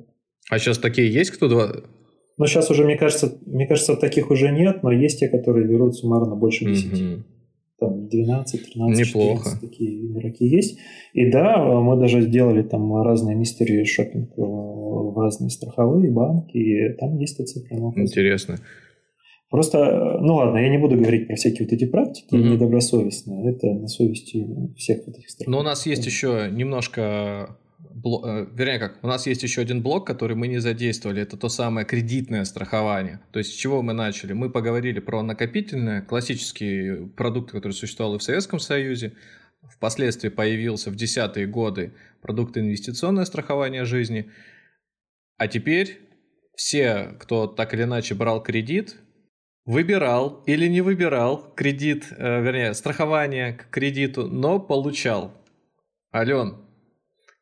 А 0.50 0.60
сейчас 0.60 0.78
такие 0.78 1.12
есть, 1.12 1.32
кто... 1.32 1.48
Ну, 2.38 2.48
сейчас 2.48 2.72
уже, 2.72 2.84
мне 2.84 2.98
кажется, 2.98 3.38
мне 3.46 3.68
кажется, 3.68 3.96
таких 3.96 4.32
уже 4.32 4.52
нет, 4.52 4.82
но 4.82 4.92
есть 4.92 5.20
те, 5.20 5.30
которые 5.30 5.68
берут 5.68 5.96
суммарно 5.96 6.36
больше 6.36 6.66
10. 6.66 6.94
Угу 6.94 7.24
там 7.84 8.08
12, 8.08 8.74
13, 8.74 9.08
Неплохо. 9.08 9.44
14 9.44 9.62
такие 9.62 10.08
игроки 10.08 10.46
есть. 10.46 10.80
И 11.14 11.30
да, 11.30 11.58
мы 11.58 12.00
даже 12.00 12.22
сделали 12.22 12.64
там 12.64 12.96
разные 13.04 13.36
мистери 13.36 13.84
шопинг 13.84 14.32
э, 14.38 14.42
в 14.42 15.18
разные 15.18 15.50
страховые 15.50 16.12
банки, 16.12 16.58
и 16.58 16.94
там 16.98 17.18
есть 17.18 17.36
эта 17.36 17.46
цифра. 17.46 17.76
Интересно. 17.96 18.58
Просто, 19.54 20.18
ну 20.20 20.34
ладно, 20.34 20.58
я 20.58 20.68
не 20.68 20.80
буду 20.80 20.98
говорить 20.98 21.28
про 21.28 21.36
всякие 21.36 21.68
вот 21.68 21.74
эти 21.74 21.86
практики 21.86 22.34
mm-hmm. 22.34 22.54
недобросовестные. 22.54 23.52
Это 23.52 23.68
на 23.68 23.88
совести 23.88 24.48
всех 24.76 25.06
вот 25.06 25.16
этих 25.16 25.30
стран. 25.30 25.52
Но 25.52 25.60
у 25.60 25.62
нас 25.62 25.86
есть 25.86 26.04
еще 26.08 26.50
немножко 26.52 27.56
блок, 27.94 28.26
э, 28.26 28.48
вернее 28.52 28.80
как, 28.80 28.98
у 29.04 29.08
нас 29.08 29.28
есть 29.28 29.44
еще 29.44 29.62
один 29.62 29.84
блок, 29.84 30.08
который 30.08 30.36
мы 30.36 30.48
не 30.48 30.58
задействовали, 30.58 31.22
это 31.22 31.38
то 31.38 31.50
самое 31.50 31.86
кредитное 31.86 32.46
страхование. 32.46 33.20
То 33.32 33.38
есть 33.38 33.52
с 33.52 33.56
чего 33.56 33.84
мы 33.84 33.94
начали? 33.94 34.34
Мы 34.34 34.50
поговорили 34.50 35.00
про 35.00 35.22
накопительное, 35.22 36.02
классический 36.02 37.06
продукт, 37.16 37.52
который 37.52 37.74
существовал 37.74 38.16
и 38.16 38.18
в 38.18 38.24
Советском 38.24 38.58
Союзе, 38.58 39.14
впоследствии 39.70 40.30
появился 40.30 40.90
в 40.90 40.96
десятые 40.96 41.46
годы 41.46 41.94
продукт 42.24 42.58
инвестиционное 42.58 43.26
страхование 43.26 43.86
жизни, 43.86 44.32
а 45.38 45.48
теперь 45.48 46.00
все, 46.56 47.16
кто 47.20 47.46
так 47.46 47.76
или 47.76 47.84
иначе 47.84 48.16
брал 48.16 48.42
кредит, 48.42 48.96
выбирал 49.66 50.44
или 50.46 50.68
не 50.68 50.82
выбирал 50.82 51.54
кредит, 51.56 52.08
э, 52.12 52.42
вернее, 52.42 52.74
страхование 52.74 53.54
к 53.54 53.70
кредиту, 53.70 54.28
но 54.28 54.60
получал. 54.60 55.34
Ален, 56.14 56.58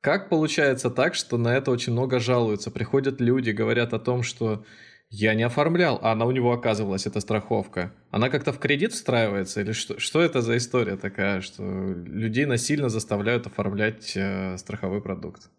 как 0.02 0.30
получается 0.30 0.90
так, 0.90 1.16
что 1.16 1.38
на 1.38 1.56
это 1.56 1.72
очень 1.72 1.94
много 1.94 2.20
жалуются? 2.20 2.72
Приходят 2.72 3.22
люди, 3.22 3.52
говорят 3.52 3.94
о 3.94 4.00
том, 4.00 4.24
что 4.24 4.66
я 5.10 5.36
не 5.36 5.44
оформлял, 5.44 6.00
а 6.02 6.14
она 6.14 6.26
у 6.26 6.32
него 6.32 6.54
оказывалась, 6.54 7.06
эта 7.06 7.20
страховка. 7.20 7.94
Она 8.12 8.30
как-то 8.30 8.54
в 8.54 8.60
кредит 8.60 8.94
встраивается? 8.94 9.62
Или 9.62 9.74
что, 9.74 10.00
что 10.00 10.22
это 10.22 10.42
за 10.42 10.56
история 10.58 10.96
такая, 10.96 11.42
что 11.42 11.64
людей 11.64 12.46
насильно 12.46 12.88
заставляют 12.88 13.46
оформлять 13.46 14.14
э, 14.16 14.58
страховой 14.58 15.02
продукт? 15.02 15.50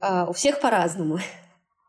А, 0.00 0.26
у 0.26 0.32
всех 0.32 0.60
по-разному. 0.60 1.18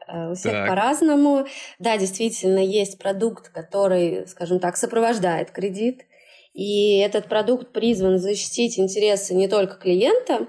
Э, 0.08 0.32
у 0.32 0.36
всех 0.36 0.52
так. 0.52 0.70
по-разному. 0.70 1.46
Да, 1.80 1.98
действительно, 1.98 2.60
есть 2.60 3.00
продукт, 3.00 3.50
который, 3.50 4.28
скажем 4.28 4.60
так, 4.60 4.78
сопровождает 4.78 5.52
кредит. 5.52 6.06
И 6.54 7.00
этот 7.00 7.28
продукт 7.28 7.74
призван 7.74 8.18
защитить 8.18 8.80
интересы 8.80 9.34
не 9.34 9.48
только 9.48 9.76
клиента, 9.76 10.48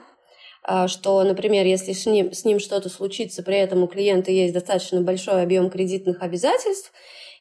а, 0.62 0.86
что, 0.88 1.22
например, 1.24 1.66
если 1.66 1.92
с 1.92 2.06
ним, 2.06 2.32
с 2.32 2.44
ним 2.44 2.60
что-то 2.60 2.88
случится, 2.88 3.42
при 3.42 3.56
этом 3.56 3.82
у 3.82 3.88
клиента 3.88 4.30
есть 4.30 4.54
достаточно 4.54 5.00
большой 5.00 5.42
объем 5.42 5.68
кредитных 5.68 6.22
обязательств, 6.22 6.92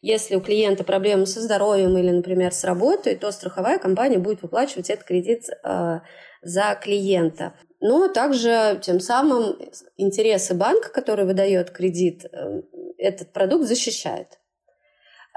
если 0.02 0.36
у 0.36 0.42
клиента 0.42 0.84
проблемы 0.84 1.26
со 1.26 1.42
здоровьем 1.42 1.98
или, 1.98 2.12
например, 2.12 2.54
с 2.54 2.64
работой, 2.64 3.16
то 3.16 3.32
страховая 3.32 3.80
компания 3.80 4.20
будет 4.20 4.42
выплачивать 4.42 4.90
этот 4.90 5.06
кредит 5.06 5.46
э, 5.64 6.00
за 6.44 6.80
клиента. 6.82 7.54
Но 7.88 8.08
также 8.08 8.80
тем 8.82 9.00
самым 9.00 9.60
интересы 9.96 10.56
банка, 10.56 10.90
который 10.90 11.24
выдает 11.26 11.70
кредит, 11.70 12.26
э, 12.26 12.62
этот 12.98 13.32
продукт 13.32 13.66
защищает. 13.66 14.40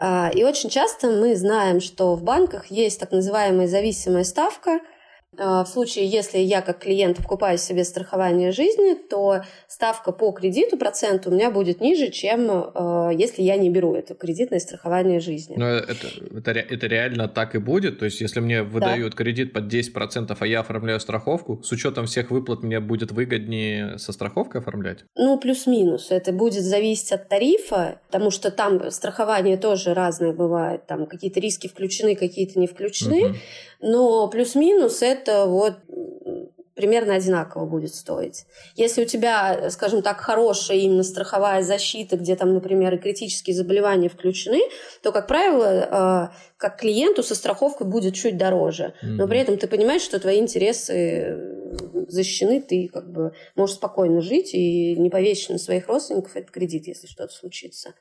Э, 0.00 0.32
и 0.32 0.44
очень 0.44 0.70
часто 0.70 1.08
мы 1.08 1.36
знаем, 1.36 1.80
что 1.80 2.14
в 2.14 2.22
банках 2.22 2.70
есть 2.70 3.00
так 3.00 3.12
называемая 3.12 3.66
зависимая 3.68 4.24
ставка– 4.24 4.80
а, 4.90 4.97
в 5.38 5.66
случае, 5.66 6.06
если 6.06 6.38
я 6.38 6.62
как 6.62 6.80
клиент 6.80 7.18
покупаю 7.18 7.58
себе 7.58 7.84
страхование 7.84 8.52
жизни, 8.52 8.94
то 8.94 9.42
ставка 9.68 10.12
по 10.12 10.32
кредиту 10.32 10.76
процент 10.76 11.26
у 11.26 11.30
меня 11.30 11.50
будет 11.50 11.80
ниже, 11.80 12.10
чем 12.10 12.50
э, 12.50 13.10
если 13.14 13.42
я 13.42 13.56
не 13.56 13.70
беру 13.70 13.94
это 13.94 14.14
кредитное 14.14 14.58
страхование 14.58 15.20
жизни. 15.20 15.54
Но 15.56 15.68
это, 15.68 16.08
это, 16.34 16.50
это 16.50 16.86
реально 16.86 17.28
так 17.28 17.54
и 17.54 17.58
будет? 17.58 17.98
То 17.98 18.04
есть, 18.04 18.20
если 18.20 18.40
мне 18.40 18.62
выдают 18.62 19.12
да. 19.12 19.16
кредит 19.16 19.52
под 19.52 19.72
10%, 19.72 20.36
а 20.38 20.46
я 20.46 20.60
оформляю 20.60 21.00
страховку, 21.00 21.62
с 21.62 21.70
учетом 21.72 22.06
всех 22.06 22.30
выплат 22.30 22.62
мне 22.62 22.80
будет 22.80 23.12
выгоднее 23.12 23.98
со 23.98 24.12
страховкой 24.12 24.60
оформлять? 24.60 25.04
Ну, 25.16 25.38
плюс-минус. 25.38 26.10
Это 26.10 26.32
будет 26.32 26.64
зависеть 26.64 27.12
от 27.12 27.28
тарифа, 27.28 28.00
потому 28.06 28.30
что 28.30 28.50
там 28.50 28.90
страхование 28.90 29.56
тоже 29.56 29.94
разное 29.94 30.32
бывает. 30.32 30.86
Там 30.86 31.06
какие-то 31.06 31.40
риски 31.40 31.68
включены, 31.68 32.14
какие-то 32.14 32.58
не 32.58 32.66
включены. 32.66 33.30
Угу. 33.30 33.36
Но 33.80 34.28
плюс-минус 34.28 35.02
это 35.02 35.46
вот 35.46 35.74
примерно 36.78 37.14
одинаково 37.14 37.66
будет 37.66 37.92
стоить. 37.92 38.46
Если 38.76 39.02
у 39.02 39.04
тебя, 39.04 39.68
скажем 39.70 40.00
так, 40.00 40.20
хорошая 40.20 40.78
именно 40.78 41.02
страховая 41.02 41.64
защита, 41.64 42.16
где 42.16 42.36
там, 42.36 42.54
например, 42.54 42.94
и 42.94 42.98
критические 42.98 43.56
заболевания 43.56 44.08
включены, 44.08 44.60
то, 45.02 45.10
как 45.10 45.26
правило, 45.26 46.30
э, 46.30 46.36
как 46.56 46.78
клиенту 46.78 47.24
со 47.24 47.34
страховкой 47.34 47.88
будет 47.88 48.14
чуть 48.14 48.36
дороже. 48.36 48.94
Но 49.02 49.26
при 49.26 49.40
этом 49.40 49.58
ты 49.58 49.66
понимаешь, 49.66 50.02
что 50.02 50.20
твои 50.20 50.38
интересы 50.38 51.36
защищены, 52.06 52.62
ты 52.62 52.88
как 52.92 53.10
бы 53.10 53.32
можешь 53.56 53.74
спокойно 53.74 54.20
жить 54.20 54.54
и 54.54 54.94
не 54.96 55.10
повесить 55.10 55.50
на 55.50 55.58
своих 55.58 55.88
родственников 55.88 56.36
этот 56.36 56.52
кредит, 56.52 56.86
если 56.86 57.08
что-то 57.08 57.32
случится. 57.32 57.94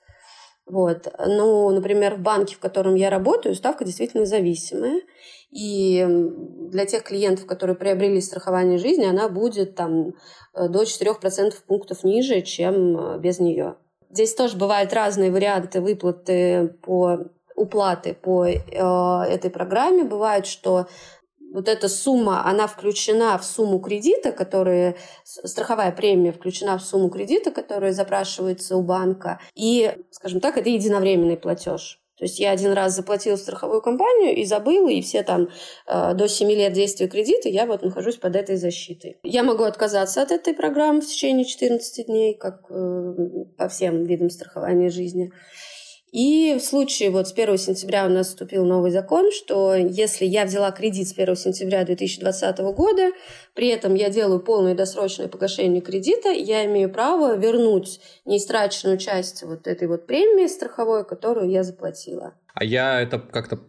Вот. 0.67 1.07
Ну, 1.25 1.69
например, 1.71 2.15
в 2.15 2.19
банке, 2.19 2.55
в 2.55 2.59
котором 2.59 2.95
я 2.95 3.09
работаю, 3.09 3.55
ставка 3.55 3.85
действительно 3.85 4.25
зависимая. 4.25 5.01
И 5.49 6.05
для 6.69 6.85
тех 6.85 7.03
клиентов, 7.03 7.45
которые 7.45 7.77
приобрели 7.77 8.19
страхование 8.19 8.77
жизни, 8.77 9.05
она 9.05 9.29
будет 9.29 9.75
там 9.75 10.13
э, 10.53 10.67
до 10.67 10.83
4% 10.83 11.53
пунктов 11.65 12.03
ниже, 12.03 12.41
чем 12.41 12.97
э, 12.97 13.19
без 13.19 13.39
нее. 13.39 13.75
Здесь 14.09 14.35
тоже 14.35 14.57
бывают 14.57 14.91
разные 14.93 15.31
варианты 15.31 15.79
выплаты 15.79 16.75
по 16.81 17.29
уплаты 17.55 18.13
по 18.13 18.45
э, 18.45 18.57
этой 19.29 19.49
программе. 19.49 20.03
Бывает, 20.03 20.45
что 20.45 20.87
вот 21.53 21.67
эта 21.67 21.89
сумма, 21.89 22.45
она 22.45 22.67
включена 22.67 23.37
в 23.37 23.45
сумму 23.45 23.79
кредита, 23.79 24.31
которая, 24.31 24.95
страховая 25.23 25.91
премия 25.91 26.31
включена 26.31 26.77
в 26.77 26.83
сумму 26.83 27.09
кредита, 27.09 27.51
которая 27.51 27.93
запрашивается 27.93 28.75
у 28.75 28.81
банка. 28.81 29.39
И, 29.55 29.95
скажем 30.11 30.39
так, 30.39 30.57
это 30.57 30.69
единовременный 30.69 31.37
платеж. 31.37 31.99
То 32.17 32.25
есть 32.25 32.39
я 32.39 32.51
один 32.51 32.73
раз 32.73 32.95
заплатила 32.95 33.35
страховую 33.35 33.81
компанию 33.81 34.35
и 34.35 34.43
забыла, 34.43 34.89
и 34.89 35.01
все 35.01 35.21
там 35.21 35.49
э, 35.85 36.13
до 36.15 36.27
7 36.27 36.49
лет 36.49 36.73
действия 36.73 37.07
кредита 37.07 37.47
я 37.47 37.67
вот 37.67 37.83
нахожусь 37.83 38.15
под 38.15 38.35
этой 38.35 38.55
защитой. 38.55 39.17
Я 39.21 39.43
могу 39.43 39.63
отказаться 39.63 40.23
от 40.23 40.31
этой 40.31 40.55
программы 40.55 41.01
в 41.01 41.05
течение 41.05 41.45
14 41.45 42.07
дней, 42.07 42.33
как 42.33 42.71
э, 42.71 43.13
по 43.55 43.67
всем 43.69 44.03
видам 44.05 44.31
страхования 44.31 44.89
жизни. 44.89 45.31
И 46.11 46.55
в 46.57 46.63
случае 46.63 47.09
вот 47.09 47.27
с 47.27 47.33
1 47.33 47.57
сентября 47.57 48.05
у 48.05 48.09
нас 48.09 48.27
вступил 48.27 48.65
новый 48.65 48.91
закон, 48.91 49.31
что 49.31 49.75
если 49.75 50.25
я 50.25 50.45
взяла 50.45 50.71
кредит 50.71 51.09
с 51.09 51.17
1 51.17 51.35
сентября 51.35 51.83
2020 51.83 52.59
года, 52.59 53.11
при 53.53 53.67
этом 53.67 53.93
я 53.93 54.09
делаю 54.09 54.39
полное 54.39 54.73
досрочное 54.73 55.27
погашение 55.27 55.81
кредита, 55.81 56.29
я 56.29 56.65
имею 56.65 56.89
право 56.89 57.35
вернуть 57.35 57.99
неистраченную 58.25 58.97
часть 58.97 59.43
вот 59.43 59.67
этой 59.67 59.87
вот 59.87 60.07
премии 60.07 60.47
страховой, 60.47 61.05
которую 61.05 61.49
я 61.49 61.63
заплатила. 61.63 62.33
А 62.53 62.63
я 62.63 63.01
это 63.01 63.19
как-то 63.19 63.59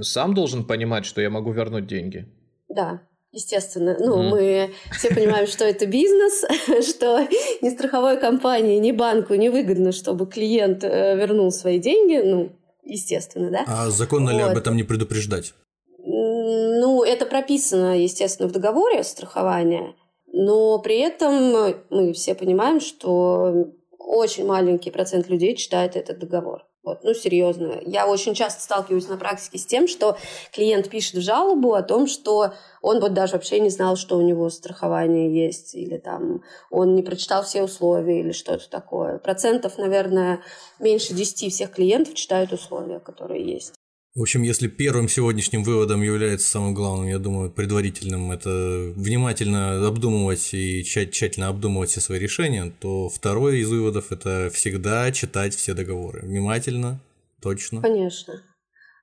сам 0.00 0.34
должен 0.34 0.64
понимать, 0.64 1.04
что 1.04 1.20
я 1.20 1.28
могу 1.28 1.52
вернуть 1.52 1.86
деньги? 1.86 2.26
Да. 2.68 3.02
Естественно, 3.36 3.94
ну, 4.00 4.16
mm. 4.18 4.28
мы 4.30 4.70
все 4.92 5.14
понимаем, 5.14 5.46
что 5.46 5.66
это 5.66 5.84
бизнес, 5.84 6.42
что 6.88 7.28
ни 7.60 7.68
страховой 7.68 8.18
компании, 8.18 8.78
ни 8.78 8.92
банку 8.92 9.34
не 9.34 9.50
выгодно, 9.50 9.92
чтобы 9.92 10.26
клиент 10.26 10.82
э, 10.82 11.14
вернул 11.16 11.52
свои 11.52 11.78
деньги, 11.78 12.16
ну, 12.24 12.52
естественно, 12.82 13.50
да. 13.50 13.64
А 13.66 13.90
законно 13.90 14.32
вот. 14.32 14.38
ли 14.38 14.42
об 14.42 14.56
этом 14.56 14.74
не 14.74 14.84
предупреждать? 14.84 15.52
Ну, 15.98 17.04
это 17.04 17.26
прописано, 17.26 18.00
естественно, 18.00 18.48
в 18.48 18.52
договоре 18.52 19.04
страхования, 19.04 19.94
но 20.32 20.78
при 20.78 20.98
этом 21.00 21.74
мы 21.90 22.14
все 22.14 22.34
понимаем, 22.34 22.80
что 22.80 23.66
очень 23.98 24.46
маленький 24.46 24.90
процент 24.90 25.28
людей 25.28 25.56
читает 25.56 25.94
этот 25.94 26.20
договор. 26.20 26.64
Вот, 26.86 27.02
ну, 27.02 27.14
серьезно. 27.14 27.80
Я 27.84 28.06
очень 28.06 28.32
часто 28.32 28.62
сталкиваюсь 28.62 29.08
на 29.08 29.16
практике 29.16 29.58
с 29.58 29.66
тем, 29.66 29.88
что 29.88 30.16
клиент 30.52 30.88
пишет 30.88 31.14
в 31.14 31.20
жалобу 31.20 31.74
о 31.74 31.82
том, 31.82 32.06
что 32.06 32.54
он 32.80 33.00
вот 33.00 33.12
даже 33.12 33.32
вообще 33.32 33.58
не 33.58 33.70
знал, 33.70 33.96
что 33.96 34.16
у 34.16 34.22
него 34.22 34.48
страхование 34.50 35.34
есть, 35.34 35.74
или 35.74 35.98
там 35.98 36.44
он 36.70 36.94
не 36.94 37.02
прочитал 37.02 37.42
все 37.42 37.64
условия, 37.64 38.20
или 38.20 38.30
что-то 38.30 38.70
такое. 38.70 39.18
Процентов, 39.18 39.78
наверное, 39.78 40.42
меньше 40.78 41.12
10 41.12 41.52
всех 41.52 41.72
клиентов 41.72 42.14
читают 42.14 42.52
условия, 42.52 43.00
которые 43.00 43.44
есть. 43.44 43.74
В 44.16 44.22
общем, 44.22 44.40
если 44.44 44.66
первым 44.66 45.10
сегодняшним 45.10 45.62
выводом 45.62 46.00
является 46.00 46.48
самым 46.48 46.72
главным, 46.72 47.06
я 47.06 47.18
думаю, 47.18 47.50
предварительным, 47.50 48.32
это 48.32 48.48
внимательно 48.96 49.86
обдумывать 49.86 50.54
и 50.54 50.82
тщательно 50.84 51.48
обдумывать 51.48 51.90
все 51.90 52.00
свои 52.00 52.18
решения, 52.18 52.72
то 52.80 53.10
второй 53.10 53.58
из 53.58 53.68
выводов– 53.68 54.06
это 54.12 54.48
всегда 54.50 55.12
читать 55.12 55.54
все 55.54 55.74
договоры. 55.74 56.22
Внимательно, 56.22 56.98
точно. 57.42 57.82
Конечно. 57.82 58.42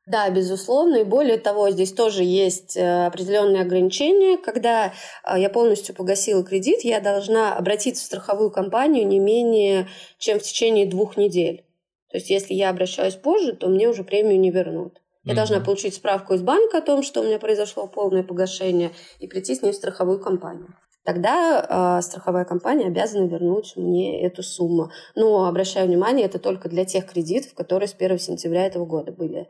Да, 0.08 0.28
безусловно. 0.32 1.02
И 1.02 1.04
более 1.04 1.38
того, 1.38 1.70
здесь 1.70 1.94
тоже 1.94 2.24
есть 2.24 2.76
э, 2.76 3.06
определенные 3.06 3.62
ограничения. 3.62 4.40
Когда 4.40 4.96
э, 5.24 5.40
я 5.40 5.52
полностью 5.52 5.94
погасила 5.94 6.44
кредит, 6.44 6.80
я 6.82 7.00
должна 7.00 7.56
обратиться 7.56 8.02
в 8.02 8.08
страховую 8.08 8.50
компанию 8.50 9.06
не 9.06 9.20
менее 9.20 9.90
чем 10.18 10.40
в 10.40 10.42
течение 10.42 10.88
двух 10.88 11.18
недель. 11.18 11.64
То 12.10 12.18
есть, 12.18 12.32
если 12.32 12.56
я 12.56 12.72
обращаюсь 12.72 13.16
позже, 13.16 13.54
то 13.54 13.68
мне 13.68 13.88
уже 13.88 14.04
премию 14.04 14.40
не 14.40 14.50
вернут. 14.50 15.03
Я 15.24 15.34
mm 15.34 15.36
должна 15.36 15.60
получить 15.62 15.96
справку 15.96 16.34
из 16.34 16.42
банка 16.42 16.80
о 16.80 16.82
том, 16.82 17.02
что 17.02 17.22
у 17.22 17.24
меня 17.24 17.40
произошло 17.40 17.88
полное 17.88 18.24
погашение, 18.24 18.92
и 19.20 19.28
прийти 19.28 19.56
с 19.56 19.62
ней 19.62 19.72
в 19.72 19.76
страховую 19.76 20.20
компанию. 20.20 20.76
Тогда 21.04 21.98
э, 21.98 22.02
страховая 22.02 22.46
компания 22.46 22.88
обязана 22.88 23.28
вернуть 23.28 23.74
мне 23.76 24.26
эту 24.26 24.42
сумму. 24.42 24.92
Но, 25.16 25.46
обращаю 25.46 25.88
внимание, 25.88 26.26
это 26.26 26.40
только 26.40 26.70
для 26.70 26.86
тех 26.86 27.06
кредитов, 27.12 27.54
которые 27.54 27.88
с 27.88 27.94
1 27.94 28.20
сентября 28.20 28.66
этого 28.66 28.86
года 28.86 29.12
были 29.12 29.48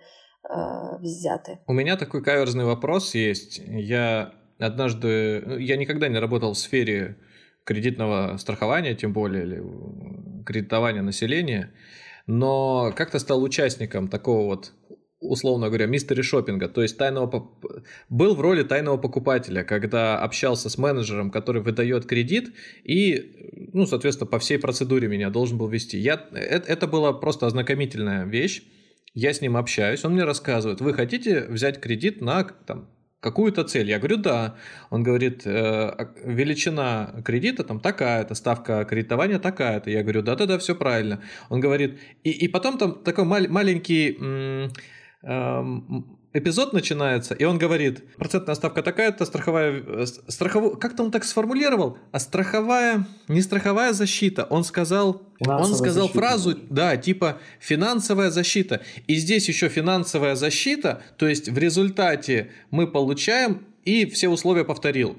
э, 0.49 0.97
взяты. 0.99 1.59
У 1.67 1.73
меня 1.73 1.95
такой 1.95 2.23
каверзный 2.23 2.65
вопрос 2.65 3.13
есть. 3.13 3.61
Я 3.67 4.33
однажды... 4.59 5.43
Ну, 5.45 5.57
я 5.57 5.77
никогда 5.77 6.07
не 6.07 6.17
работал 6.17 6.53
в 6.53 6.57
сфере 6.57 7.17
кредитного 7.63 8.37
страхования, 8.37 8.95
тем 8.95 9.13
более, 9.13 9.43
или 9.43 9.63
кредитования 10.45 11.03
населения, 11.03 11.71
но 12.25 12.91
как-то 12.95 13.19
стал 13.19 13.43
участником 13.43 14.07
такого 14.07 14.45
вот 14.45 14.73
условно 15.23 15.67
говоря, 15.67 15.85
мистери 15.85 16.21
шопинга, 16.21 16.67
то 16.67 16.81
есть 16.81 16.97
тайного 16.97 17.49
был 18.09 18.35
в 18.35 18.41
роли 18.41 18.63
тайного 18.63 18.97
покупателя, 18.97 19.63
когда 19.63 20.19
общался 20.19 20.69
с 20.69 20.77
менеджером, 20.77 21.31
который 21.31 21.61
выдает 21.61 22.05
кредит 22.05 22.53
и, 22.83 23.69
ну, 23.73 23.85
соответственно, 23.85 24.29
по 24.29 24.39
всей 24.39 24.59
процедуре 24.59 25.07
меня 25.07 25.29
должен 25.29 25.57
был 25.57 25.67
вести. 25.67 25.97
Я, 25.97 26.27
это, 26.33 26.71
это 26.71 26.87
была 26.87 27.13
просто 27.13 27.47
ознакомительная 27.47 28.25
вещь. 28.25 28.63
Я 29.13 29.33
с 29.33 29.41
ним 29.41 29.57
общаюсь, 29.57 30.03
он 30.05 30.13
мне 30.13 30.23
рассказывает, 30.23 30.81
вы 30.81 30.93
хотите 30.93 31.45
взять 31.47 31.79
кредит 31.79 32.21
на 32.21 32.43
там, 32.43 32.89
какую-то 33.23 33.63
цель? 33.63 33.89
Я 33.89 33.97
говорю, 33.97 34.17
да. 34.17 34.55
Он 34.89 35.01
говорит, 35.01 35.43
э, 35.45 36.07
величина 36.25 37.21
кредита 37.25 37.63
там 37.63 37.79
такая-то, 37.79 38.35
ставка 38.35 38.83
кредитования 38.85 39.39
такая-то. 39.39 39.89
Я 39.89 40.03
говорю, 40.03 40.21
да-да-да, 40.21 40.57
все 40.59 40.75
правильно. 40.75 41.21
Он 41.49 41.59
говорит, 41.59 41.99
и, 42.23 42.31
и 42.31 42.47
потом 42.47 42.77
там 42.77 43.03
такой 43.03 43.23
мал- 43.23 43.49
маленький... 43.49 44.17
М- 44.19 44.71
эпизод 46.33 46.73
начинается, 46.73 47.33
и 47.35 47.43
он 47.43 47.57
говорит, 47.57 48.03
процентная 48.17 48.55
ставка 48.55 48.81
такая-то, 48.81 49.25
страховая... 49.25 49.83
Э, 49.85 50.05
страховую... 50.05 50.77
Как-то 50.77 51.03
он 51.03 51.11
так 51.11 51.23
сформулировал, 51.23 51.97
а 52.11 52.19
страховая... 52.19 53.07
Не 53.27 53.41
страховая 53.41 53.93
защита, 53.93 54.45
он 54.49 54.63
сказал... 54.63 55.21
Финансовая 55.39 55.71
он 55.71 55.75
сказал 55.75 56.03
защита. 56.07 56.19
фразу, 56.19 56.59
да, 56.69 56.97
типа 56.97 57.37
финансовая 57.59 58.31
защита. 58.31 58.81
И 59.07 59.15
здесь 59.15 59.47
еще 59.47 59.69
финансовая 59.69 60.35
защита, 60.35 61.03
то 61.17 61.27
есть 61.27 61.49
в 61.49 61.57
результате 61.57 62.49
мы 62.71 62.87
получаем, 62.87 63.65
и 63.85 64.05
все 64.05 64.29
условия 64.29 64.63
повторил. 64.63 65.17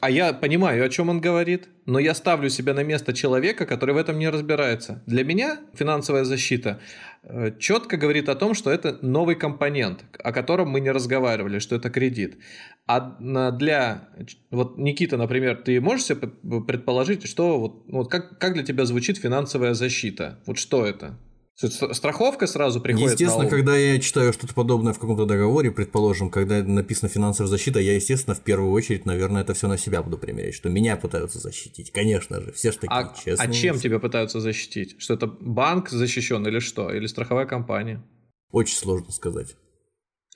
А 0.00 0.10
я 0.10 0.32
понимаю, 0.32 0.84
о 0.84 0.88
чем 0.88 1.08
он 1.08 1.20
говорит, 1.20 1.68
но 1.86 1.98
я 1.98 2.14
ставлю 2.14 2.50
себя 2.50 2.74
на 2.74 2.82
место 2.82 3.12
человека, 3.12 3.66
который 3.66 3.94
в 3.94 3.98
этом 3.98 4.18
не 4.18 4.28
разбирается. 4.28 5.02
Для 5.06 5.24
меня 5.24 5.58
финансовая 5.74 6.24
защита 6.24 6.80
э, 7.22 7.52
четко 7.58 7.96
говорит 7.96 8.28
о 8.28 8.34
том, 8.34 8.54
что 8.54 8.70
это 8.70 8.98
новый 9.02 9.36
компонент, 9.36 10.04
о 10.18 10.32
котором 10.32 10.68
мы 10.68 10.80
не 10.80 10.90
разговаривали, 10.90 11.58
что 11.58 11.76
это 11.76 11.90
кредит. 11.90 12.38
А 12.86 13.16
для... 13.52 14.08
Вот, 14.50 14.78
Никита, 14.78 15.16
например, 15.16 15.56
ты 15.56 15.80
можешь 15.80 16.06
себе 16.06 16.28
предположить, 16.60 17.26
что 17.26 17.58
вот, 17.58 17.84
вот 17.88 18.10
как, 18.10 18.38
как 18.38 18.54
для 18.54 18.62
тебя 18.62 18.84
звучит 18.84 19.18
финансовая 19.18 19.74
защита? 19.74 20.38
Вот 20.46 20.58
что 20.58 20.84
это? 20.84 21.18
Страховка 21.56 22.46
сразу 22.46 22.82
приходит 22.82 23.12
Естественно, 23.12 23.44
на 23.44 23.50
когда 23.50 23.76
я 23.76 23.98
читаю 23.98 24.34
что-то 24.34 24.52
подобное 24.52 24.92
в 24.92 24.98
каком-то 24.98 25.24
договоре, 25.24 25.70
предположим, 25.70 26.28
когда 26.30 26.62
написано 26.62 27.08
финансовая 27.08 27.48
защита, 27.48 27.80
я, 27.80 27.94
естественно, 27.94 28.34
в 28.34 28.40
первую 28.40 28.72
очередь, 28.72 29.06
наверное, 29.06 29.40
это 29.40 29.54
все 29.54 29.66
на 29.66 29.78
себя 29.78 30.02
буду 30.02 30.18
примерять, 30.18 30.54
что 30.54 30.68
меня 30.68 30.96
пытаются 30.96 31.38
защитить. 31.38 31.92
Конечно 31.92 32.42
же, 32.42 32.52
все 32.52 32.72
же 32.72 32.78
такие 32.78 33.00
а, 33.00 33.14
честные. 33.14 33.48
А 33.48 33.52
чем 33.52 33.78
тебя 33.78 33.98
пытаются 33.98 34.40
защитить? 34.40 34.96
Что 35.00 35.14
это 35.14 35.26
банк 35.26 35.88
защищен 35.88 36.46
или 36.46 36.58
что? 36.58 36.92
Или 36.92 37.06
страховая 37.06 37.46
компания? 37.46 38.04
Очень 38.50 38.76
сложно 38.76 39.10
сказать. 39.10 39.56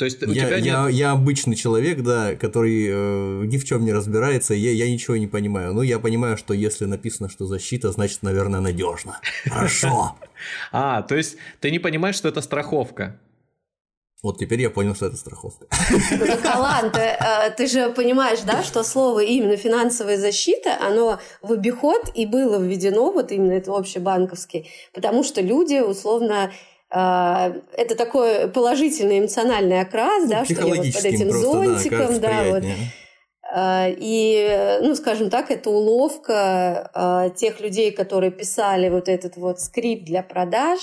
То 0.01 0.07
есть 0.07 0.23
у 0.23 0.33
я, 0.33 0.47
тебя 0.47 0.57
я, 0.57 0.85
нет... 0.85 0.95
я 0.95 1.11
обычный 1.11 1.55
человек, 1.55 2.01
да, 2.01 2.35
который 2.35 2.87
э, 2.89 3.45
ни 3.45 3.59
в 3.59 3.65
чем 3.67 3.85
не 3.85 3.93
разбирается, 3.93 4.55
я, 4.55 4.71
я 4.71 4.91
ничего 4.91 5.19
не 5.19 5.27
понимаю. 5.27 5.75
Ну, 5.75 5.83
я 5.83 5.99
понимаю, 5.99 6.39
что 6.39 6.55
если 6.55 6.87
написано, 6.87 7.29
что 7.29 7.45
защита, 7.45 7.93
значит, 7.93 8.23
наверное, 8.23 8.61
надежно. 8.61 9.21
Хорошо. 9.45 10.17
А, 10.73 11.03
то 11.03 11.17
есть 11.17 11.37
ты 11.61 11.71
не 11.71 11.79
понимаешь, 11.79 12.15
что 12.15 12.29
это 12.29 12.41
страховка? 12.41 13.21
Вот 14.23 14.39
теперь 14.39 14.63
я 14.63 14.71
понял, 14.71 14.95
что 14.95 15.07
это 15.07 15.17
страховка. 15.17 15.67
Калан, 16.43 16.91
ты, 16.93 17.01
э, 17.01 17.51
ты 17.57 17.67
же 17.67 17.91
понимаешь, 17.91 18.41
да, 18.41 18.63
что 18.63 18.83
слово 18.83 19.21
именно 19.21 19.57
финансовая 19.57 20.17
защита, 20.17 20.79
оно 20.81 21.21
в 21.43 21.53
обиход 21.53 22.11
и 22.15 22.25
было 22.25 22.59
введено, 22.59 23.13
вот 23.13 23.33
именно 23.33 23.53
это 23.53 23.77
общебанковский, 23.77 24.71
потому 24.95 25.25
что 25.25 25.43
люди 25.43 25.81
условно 25.81 26.53
это 26.93 27.95
такой 27.97 28.49
положительный 28.49 29.21
эмоциональный 29.21 29.81
окрас, 29.81 30.25
ну, 30.25 30.29
да, 30.29 30.45
что 30.45 30.67
я 30.67 30.75
вот 30.75 30.93
под 30.93 31.05
этим 31.05 31.31
зонтиком, 31.31 32.21
да, 32.21 32.29
да 32.29 32.45
вот. 32.51 32.65
А, 33.53 33.89
и, 33.89 34.79
ну, 34.81 34.95
скажем 34.95 35.29
так, 35.29 35.51
это 35.51 35.71
уловка 35.71 36.91
а, 36.95 37.31
тех 37.31 37.61
людей, 37.61 37.91
которые 37.91 38.31
писали 38.31 38.89
вот 38.89 39.09
этот 39.09 39.37
вот 39.37 39.61
скрипт 39.61 40.05
для 40.05 40.23
продаж, 40.23 40.79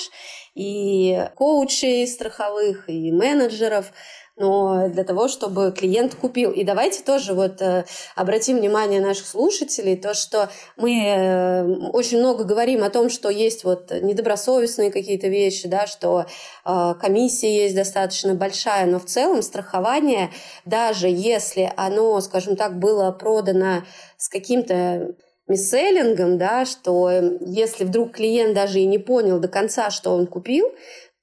и 0.54 1.28
коучей 1.36 2.06
страховых, 2.08 2.90
и 2.90 3.12
менеджеров, 3.12 3.92
но 4.38 4.88
для 4.88 5.04
того, 5.04 5.28
чтобы 5.28 5.74
клиент 5.76 6.16
купил. 6.16 6.52
И 6.52 6.64
давайте 6.64 7.04
тоже 7.04 7.34
вот 7.34 7.62
э, 7.62 7.86
обратим 8.16 8.58
внимание 8.58 9.02
наших 9.02 9.26
слушателей, 9.26 9.98
то, 9.98 10.14
что 10.14 10.50
мы 10.76 11.04
э, 11.04 11.64
очень 11.92 12.20
много 12.20 12.44
говорим 12.44 12.84
о 12.84 12.90
том, 12.90 13.10
что 13.10 13.30
есть 13.30 13.64
вот 13.64 13.92
недобросовестные 13.92 14.92
какие-то 14.92 15.28
вещи, 15.28 15.68
да, 15.68 15.88
что 15.88 16.26
э, 16.66 16.94
комиссия 17.02 17.64
есть 17.64 17.76
достаточно 17.76 18.36
большая, 18.36 18.86
но 18.86 19.00
в 19.00 19.06
целом 19.06 19.42
страхование, 19.42 20.30
даже 20.66 21.08
если 21.08 21.72
оно, 21.76 22.22
скажем 22.22 22.56
так, 22.56 22.78
было 22.78 23.12
продано 23.12 23.84
с 24.18 24.30
каким-то 24.30 25.16
мисселлингом, 25.48 26.38
да, 26.38 26.66
что 26.66 27.10
если 27.40 27.86
вдруг 27.86 28.12
клиент 28.12 28.54
даже 28.54 28.80
и 28.80 28.86
не 28.86 28.98
понял 28.98 29.40
до 29.40 29.48
конца, 29.48 29.90
что 29.90 30.12
он 30.12 30.28
купил, 30.28 30.70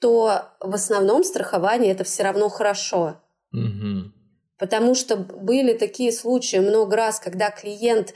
что 0.05 0.42
в 0.61 0.74
основном 0.74 1.24
страхование 1.24 1.92
это 1.92 2.05
все 2.05 2.24
равно 2.24 2.50
хорошо. 2.50 3.14
Угу. 3.55 4.12
Потому 4.59 4.94
что 4.94 5.16
были 5.16 5.72
такие 5.72 6.12
случаи 6.12 6.59
много 6.59 6.94
раз, 6.94 7.18
когда 7.18 7.50
клиент 7.50 8.11
э, 8.11 8.12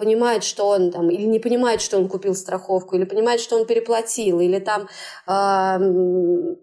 понимает, 0.00 0.44
что 0.44 0.68
он 0.68 0.90
там, 0.90 1.10
или 1.10 1.26
не 1.26 1.40
понимает, 1.40 1.82
что 1.82 1.98
он 1.98 2.08
купил 2.08 2.34
страховку, 2.34 2.96
или 2.96 3.04
понимает, 3.04 3.40
что 3.40 3.56
он 3.56 3.66
переплатил, 3.66 4.40
или 4.40 4.58
там 4.60 4.88
э, 5.28 6.54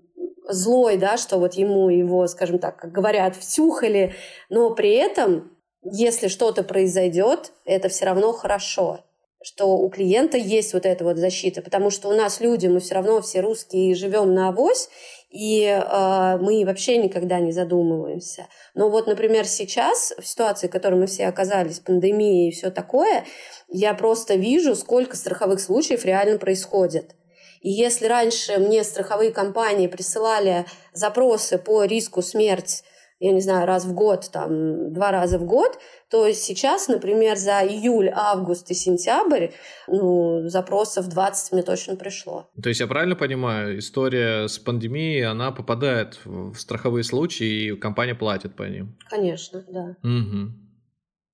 злой, 0.49 0.97
да, 0.97 1.17
что 1.17 1.37
вот 1.37 1.53
ему 1.53 1.89
его, 1.89 2.25
скажем 2.25 2.57
так, 2.57 2.77
как 2.77 2.91
говорят, 2.91 3.35
втюхали, 3.35 4.15
но 4.49 4.71
при 4.73 4.93
этом, 4.93 5.51
если 5.83 6.29
что-то 6.29 6.63
произойдет, 6.63 7.53
это 7.63 7.89
все 7.89 8.05
равно 8.05 8.33
хорошо 8.33 9.01
что 9.43 9.77
у 9.77 9.89
клиента 9.89 10.37
есть 10.37 10.73
вот 10.73 10.85
эта 10.85 11.03
вот 11.03 11.17
защита, 11.17 11.61
потому 11.61 11.89
что 11.89 12.09
у 12.09 12.13
нас 12.13 12.39
люди, 12.39 12.67
мы 12.67 12.79
все 12.79 12.95
равно 12.95 13.21
все 13.21 13.41
русские 13.41 13.95
живем 13.95 14.33
на 14.33 14.49
авось, 14.49 14.89
и 15.31 15.63
э, 15.63 16.37
мы 16.41 16.63
вообще 16.65 16.97
никогда 16.97 17.39
не 17.39 17.51
задумываемся. 17.51 18.47
Но 18.75 18.89
вот, 18.89 19.07
например, 19.07 19.47
сейчас, 19.47 20.13
в 20.19 20.27
ситуации, 20.27 20.67
в 20.67 20.71
которой 20.71 20.95
мы 20.95 21.07
все 21.07 21.27
оказались, 21.27 21.79
пандемия 21.79 22.49
и 22.49 22.51
все 22.51 22.69
такое, 22.69 23.25
я 23.69 23.93
просто 23.93 24.35
вижу, 24.35 24.75
сколько 24.75 25.15
страховых 25.15 25.61
случаев 25.61 26.05
реально 26.05 26.37
происходит. 26.37 27.15
И 27.61 27.69
если 27.69 28.07
раньше 28.07 28.57
мне 28.57 28.83
страховые 28.83 29.31
компании 29.31 29.87
присылали 29.87 30.65
запросы 30.93 31.57
по 31.57 31.85
риску 31.85 32.21
смерть 32.21 32.83
я 33.21 33.31
не 33.33 33.39
знаю, 33.39 33.67
раз 33.67 33.85
в 33.85 33.93
год, 33.93 34.29
там, 34.33 34.91
два 34.93 35.11
раза 35.11 35.37
в 35.37 35.45
год, 35.45 35.77
то 36.09 36.31
сейчас, 36.33 36.87
например, 36.87 37.37
за 37.37 37.61
июль, 37.61 38.09
август 38.11 38.71
и 38.71 38.73
сентябрь 38.73 39.49
ну, 39.87 40.49
запросов 40.49 41.07
20 41.07 41.51
мне 41.51 41.61
точно 41.61 41.95
пришло. 41.95 42.49
То 42.61 42.69
есть 42.69 42.81
я 42.81 42.87
правильно 42.87 43.15
понимаю, 43.15 43.77
история 43.77 44.47
с 44.47 44.57
пандемией, 44.57 45.23
она 45.23 45.51
попадает 45.51 46.19
в 46.25 46.55
страховые 46.55 47.03
случаи, 47.03 47.67
и 47.67 47.75
компания 47.75 48.15
платит 48.15 48.55
по 48.55 48.63
ним? 48.63 48.97
Конечно, 49.07 49.63
да. 49.69 49.95
Угу. 50.03 50.51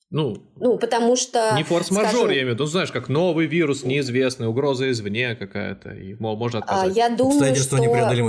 Ну, 0.10 0.38
ну, 0.58 0.78
потому 0.78 1.16
что... 1.16 1.54
Не 1.56 1.64
форс-мажор, 1.64 2.10
скажем, 2.10 2.30
я 2.32 2.42
имею 2.42 2.50
в 2.50 2.54
виду, 2.56 2.64
ну, 2.64 2.70
знаешь, 2.70 2.92
как 2.92 3.08
новый 3.08 3.46
вирус 3.46 3.86
неизвестный, 3.86 4.48
угроза 4.48 4.92
извне 4.92 5.36
какая-то, 5.36 5.92
и 5.92 6.16
можно 6.16 6.60
а, 6.60 6.64
отказать. 6.64 6.98
Я 6.98 7.10
думаю, 7.10 7.56
что 7.56 7.78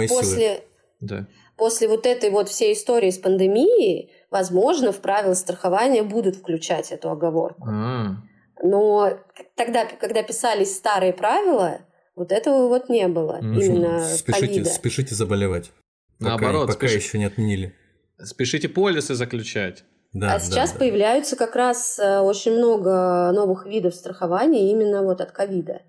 после... 0.09 0.37
Силы. 0.37 0.61
Да 1.01 1.27
после 1.59 1.89
вот 1.89 2.07
этой 2.07 2.31
вот 2.31 2.49
всей 2.49 2.73
истории 2.73 3.11
с 3.11 3.19
пандемией, 3.19 4.11
возможно, 4.31 4.93
в 4.93 5.01
правила 5.01 5.35
страхования 5.35 6.03
будут 6.03 6.37
включать 6.37 6.93
эту 6.93 7.11
оговорку. 7.11 7.69
Mm. 7.69 8.15
Но 8.63 9.19
тогда, 9.57 9.85
когда 9.85 10.23
писались 10.23 10.75
старые 10.75 11.13
правила, 11.13 11.81
вот 12.17 12.33
этого 12.33 12.69
вот 12.69 12.89
не 12.89 13.07
было. 13.09 13.39
Ну, 13.43 13.61
именно 13.61 14.05
спешите, 14.05 14.65
спешите 14.65 15.15
заболевать. 15.15 15.71
Пока, 16.19 16.31
Наоборот, 16.31 16.69
пока 16.69 16.89
спеши... 16.89 16.97
еще 16.97 17.19
не 17.19 17.27
отменили. 17.27 17.75
Спешите 18.19 18.69
полисы 18.69 19.15
заключать. 19.15 19.85
Да, 20.13 20.35
а 20.35 20.41
сейчас 20.41 20.73
да. 20.73 20.79
появляются 20.79 21.37
как 21.37 21.55
раз 21.55 21.99
э, 21.99 22.21
очень 22.21 22.53
много 22.53 23.31
новых 23.33 23.67
видов 23.67 23.95
страхования 23.95 24.71
именно 24.73 25.03
вот 25.03 25.21
от 25.21 25.33
ковида. 25.33 25.83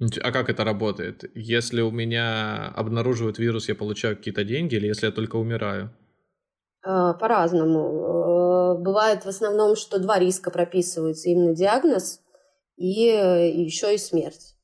А 0.00 0.30
как 0.30 0.48
это 0.48 0.64
работает? 0.64 1.24
Если 1.34 1.80
у 1.80 1.90
меня 1.90 2.68
обнаруживают 2.68 3.38
вирус, 3.38 3.68
я 3.68 3.74
получаю 3.74 4.16
какие-то 4.16 4.44
деньги, 4.44 4.76
или 4.76 4.86
если 4.86 5.06
я 5.06 5.12
только 5.12 5.36
умираю? 5.36 5.90
А, 6.84 7.14
по-разному. 7.14 8.76
Э, 8.76 8.78
бывает 8.78 9.24
в 9.24 9.28
основном, 9.28 9.74
что 9.74 9.98
два 9.98 10.18
риска 10.18 10.50
прописываются. 10.50 11.28
Именно 11.28 11.54
диагноз 11.54 12.20
и 12.76 13.08
э, 13.08 13.50
еще 13.50 13.94
и 13.94 13.98
смерть. 13.98 14.54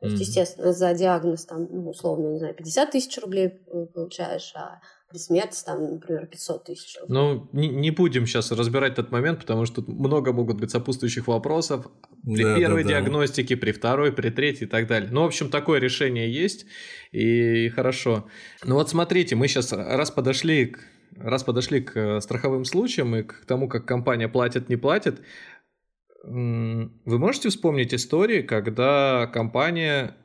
То 0.00 0.06
есть, 0.06 0.16
mm-hmm. 0.16 0.26
естественно, 0.26 0.72
за 0.72 0.94
диагноз 0.94 1.44
там, 1.46 1.66
ну, 1.70 1.90
условно, 1.90 2.28
не 2.28 2.38
знаю, 2.38 2.54
50 2.54 2.90
тысяч 2.90 3.18
рублей 3.18 3.46
э, 3.46 3.86
получаешь, 3.86 4.52
а 4.54 4.80
смерти 5.18 5.62
там, 5.64 5.94
например, 5.94 6.26
500 6.26 6.64
тысяч. 6.64 6.96
Ну, 7.08 7.48
не, 7.52 7.68
не 7.68 7.90
будем 7.90 8.26
сейчас 8.26 8.52
разбирать 8.52 8.92
этот 8.92 9.10
момент, 9.10 9.40
потому 9.40 9.66
что 9.66 9.76
тут 9.76 9.88
много 9.88 10.32
могут 10.32 10.60
быть 10.60 10.70
сопутствующих 10.70 11.26
вопросов 11.26 11.86
при 12.24 12.42
да, 12.42 12.56
первой 12.56 12.82
да, 12.82 12.90
диагностике, 12.90 13.54
да. 13.54 13.60
при 13.60 13.72
второй, 13.72 14.12
при 14.12 14.30
третьей 14.30 14.66
и 14.66 14.70
так 14.70 14.86
далее. 14.86 15.10
Ну, 15.10 15.22
в 15.22 15.26
общем, 15.26 15.50
такое 15.50 15.80
решение 15.80 16.32
есть, 16.32 16.66
и 17.12 17.68
хорошо. 17.70 18.26
Ну 18.64 18.74
вот 18.74 18.90
смотрите, 18.90 19.36
мы 19.36 19.48
сейчас 19.48 19.72
раз 19.72 20.10
подошли 20.10 20.66
к 20.66 20.80
раз 21.16 21.44
подошли 21.44 21.80
к 21.80 22.20
страховым 22.20 22.64
случаям 22.64 23.14
и 23.14 23.22
к 23.22 23.44
тому, 23.46 23.68
как 23.68 23.86
компания 23.86 24.28
платит, 24.28 24.68
не 24.68 24.74
платит, 24.74 25.20
вы 26.24 27.18
можете 27.18 27.50
вспомнить 27.50 27.92
истории, 27.92 28.42
когда 28.42 29.26
компания 29.32 30.16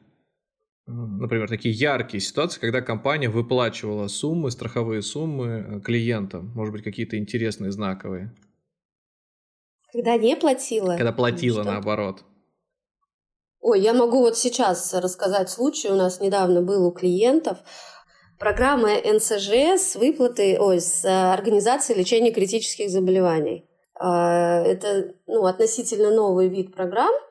например, 0.89 1.47
такие 1.47 1.73
яркие 1.73 2.21
ситуации, 2.21 2.59
когда 2.59 2.81
компания 2.81 3.29
выплачивала 3.29 4.07
суммы, 4.07 4.51
страховые 4.51 5.01
суммы 5.01 5.47
э, 5.47 5.79
клиентам, 5.81 6.51
может 6.55 6.73
быть, 6.73 6.83
какие-то 6.83 7.17
интересные, 7.17 7.71
знаковые. 7.71 8.35
Когда 9.91 10.17
не 10.17 10.35
платила? 10.35 10.95
Когда 10.95 11.11
платила, 11.11 11.63
что? 11.63 11.71
наоборот. 11.71 12.23
Ой, 13.61 13.81
я 13.81 13.93
могу 13.93 14.19
вот 14.19 14.37
сейчас 14.37 14.93
рассказать 14.93 15.49
случай. 15.49 15.89
У 15.89 15.95
нас 15.95 16.21
недавно 16.21 16.61
был 16.61 16.85
у 16.87 16.91
клиентов 16.91 17.59
программа 18.37 18.89
НСЖ 19.03 19.49
с 19.77 19.95
выплатой, 19.95 20.57
ой, 20.57 20.81
с 20.81 21.05
э, 21.05 21.09
организацией 21.09 21.99
лечения 21.99 22.31
критических 22.31 22.89
заболеваний. 22.89 23.69
А, 23.99 24.61
это 24.61 25.13
ну, 25.27 25.45
относительно 25.45 26.11
новый 26.11 26.47
вид 26.49 26.73
программ– 26.73 27.13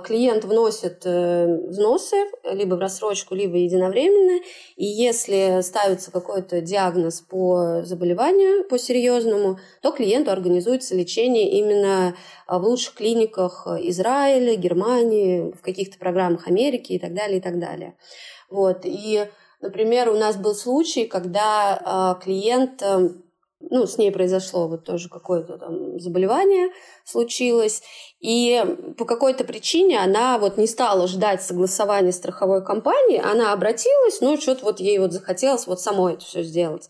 клиент 0.00 0.44
вносит 0.44 1.02
э, 1.06 1.46
взносы 1.68 2.16
либо 2.44 2.74
в 2.74 2.80
рассрочку, 2.80 3.34
либо 3.34 3.56
единовременно, 3.56 4.42
и 4.76 4.84
если 4.84 5.60
ставится 5.62 6.10
какой-то 6.10 6.60
диагноз 6.60 7.22
по 7.22 7.82
заболеванию, 7.82 8.68
по 8.68 8.78
серьезному, 8.78 9.58
то 9.80 9.92
клиенту 9.92 10.32
организуется 10.32 10.94
лечение 10.94 11.50
именно 11.52 12.14
а, 12.46 12.58
в 12.58 12.64
лучших 12.64 12.94
клиниках 12.94 13.66
Израиля, 13.80 14.54
Германии, 14.56 15.50
в 15.52 15.62
каких-то 15.62 15.98
программах 15.98 16.46
Америки 16.46 16.92
и 16.92 16.98
так 16.98 17.14
далее, 17.14 17.38
и 17.38 17.40
так 17.40 17.58
далее. 17.58 17.96
Вот. 18.50 18.80
И, 18.84 19.26
например, 19.62 20.10
у 20.10 20.18
нас 20.18 20.36
был 20.36 20.54
случай, 20.54 21.06
когда 21.06 21.80
а, 21.82 22.14
клиент 22.16 22.82
эм, 22.82 23.22
ну, 23.60 23.86
с 23.86 23.98
ней 23.98 24.10
произошло 24.10 24.68
вот 24.68 24.84
тоже 24.84 25.08
какое-то 25.08 25.58
там 25.58 26.00
заболевание 26.00 26.70
случилось, 27.04 27.82
и 28.20 28.64
по 28.96 29.04
какой-то 29.04 29.44
причине 29.44 30.00
она 30.00 30.38
вот 30.38 30.56
не 30.56 30.66
стала 30.66 31.06
ждать 31.06 31.42
согласования 31.42 32.12
страховой 32.12 32.64
компании, 32.64 33.20
она 33.22 33.52
обратилась, 33.52 34.20
но 34.20 34.36
что-то 34.36 34.64
вот 34.64 34.80
ей 34.80 34.98
вот 34.98 35.12
захотелось 35.12 35.66
вот 35.66 35.80
самой 35.80 36.14
это 36.14 36.24
все 36.24 36.42
сделать. 36.42 36.88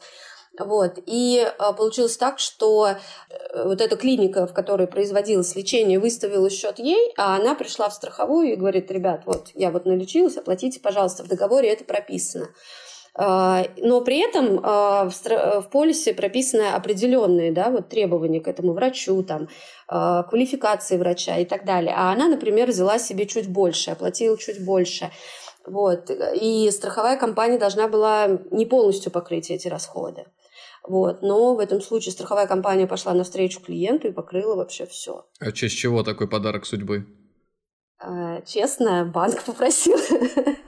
Вот. 0.58 0.98
И 1.06 1.46
а, 1.58 1.72
получилось 1.72 2.16
так, 2.16 2.38
что 2.38 2.88
э, 2.88 3.64
вот 3.64 3.80
эта 3.80 3.96
клиника, 3.96 4.46
в 4.46 4.52
которой 4.52 4.88
производилось 4.88 5.54
лечение, 5.54 6.00
выставила 6.00 6.50
счет 6.50 6.78
ей, 6.78 7.12
а 7.16 7.36
она 7.36 7.54
пришла 7.54 7.88
в 7.88 7.94
страховую 7.94 8.52
и 8.52 8.56
говорит, 8.56 8.90
ребят, 8.90 9.22
вот 9.26 9.50
я 9.54 9.70
вот 9.70 9.86
налечилась, 9.86 10.36
оплатите, 10.36 10.80
пожалуйста, 10.80 11.22
в 11.22 11.28
договоре 11.28 11.70
это 11.70 11.84
прописано. 11.84 12.48
А, 13.22 13.66
но 13.76 14.00
при 14.00 14.18
этом 14.18 14.60
а, 14.62 15.10
в 15.10 15.68
полисе 15.70 16.14
прописаны 16.14 16.68
определенные 16.68 17.52
да, 17.52 17.68
вот 17.68 17.90
требования 17.90 18.40
к 18.40 18.48
этому 18.48 18.72
врачу, 18.72 19.22
там, 19.22 19.48
а, 19.88 20.22
квалификации 20.22 20.96
врача 20.96 21.36
и 21.36 21.44
так 21.44 21.66
далее. 21.66 21.92
А 21.94 22.12
она, 22.12 22.28
например, 22.28 22.68
взяла 22.68 22.98
себе 22.98 23.26
чуть 23.26 23.46
больше, 23.46 23.90
оплатила 23.90 24.38
чуть 24.38 24.64
больше. 24.64 25.10
Вот. 25.66 26.10
И 26.40 26.70
страховая 26.70 27.18
компания 27.18 27.58
должна 27.58 27.88
была 27.88 28.26
не 28.50 28.64
полностью 28.64 29.12
покрыть 29.12 29.50
эти 29.50 29.68
расходы. 29.68 30.24
Вот. 30.88 31.20
Но 31.20 31.54
в 31.54 31.58
этом 31.58 31.82
случае 31.82 32.12
страховая 32.12 32.46
компания 32.46 32.86
пошла 32.86 33.12
навстречу 33.12 33.60
клиенту 33.60 34.08
и 34.08 34.12
покрыла 34.12 34.56
вообще 34.56 34.86
все. 34.86 35.26
А 35.40 35.50
в 35.50 35.52
честь 35.52 35.76
чего 35.76 36.02
такой 36.02 36.26
подарок 36.26 36.64
судьбы? 36.64 37.04
А, 38.02 38.40
честно, 38.46 39.04
банк 39.04 39.42
попросил. 39.46 39.98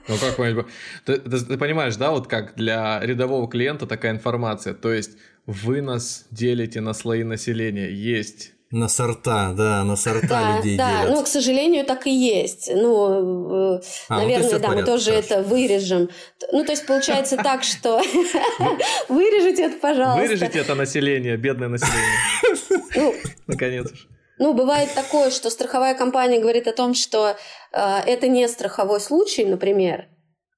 Ну 0.07 0.17
как 0.19 0.35
понять? 0.35 0.65
Ты, 1.05 1.17
ты, 1.17 1.39
ты 1.39 1.57
понимаешь, 1.57 1.95
да, 1.95 2.11
вот 2.11 2.27
как 2.27 2.55
для 2.55 2.99
рядового 3.01 3.49
клиента 3.49 3.87
такая 3.87 4.11
информация. 4.11 4.73
То 4.73 4.93
есть 4.93 5.17
вы 5.45 5.81
нас 5.81 6.25
делите 6.29 6.79
на 6.79 6.93
слои 6.93 7.23
населения. 7.23 7.89
Есть 7.91 8.53
на 8.73 8.87
сорта, 8.87 9.53
да, 9.55 9.83
на 9.83 9.95
сорта 9.95 10.27
да, 10.27 10.57
людей 10.57 10.77
да, 10.77 11.03
делят. 11.03 11.15
ну, 11.15 11.23
к 11.23 11.27
сожалению, 11.27 11.85
так 11.85 12.07
и 12.07 12.11
есть. 12.11 12.71
Ну, 12.73 13.79
а, 14.09 14.17
наверное, 14.17 14.49
ну, 14.51 14.59
да, 14.59 14.69
мы 14.69 14.83
тоже 14.83 15.11
хорошо. 15.11 15.35
это 15.35 15.43
вырежем. 15.43 16.09
Ну, 16.51 16.65
то 16.65 16.71
есть, 16.71 16.85
получается 16.87 17.37
так, 17.37 17.63
что 17.63 18.01
вырежите 19.09 19.65
это, 19.65 19.77
пожалуйста. 19.77 20.21
Вырежите 20.21 20.59
это 20.59 20.73
население, 20.73 21.37
бедное 21.37 21.67
население. 21.67 22.17
Ну, 22.95 23.13
Наконец. 23.45 23.91
Ну, 24.43 24.53
бывает 24.53 24.89
такое, 24.93 25.31
что 25.31 25.49
страховая 25.49 25.95
компания 25.95 26.41
говорит 26.41 26.67
о 26.67 26.73
том, 26.73 26.93
что 26.95 27.29
э, 27.29 27.77
это 28.05 28.27
не 28.27 28.45
страховой 28.49 28.99
случай, 28.99 29.45
например, 29.45 30.07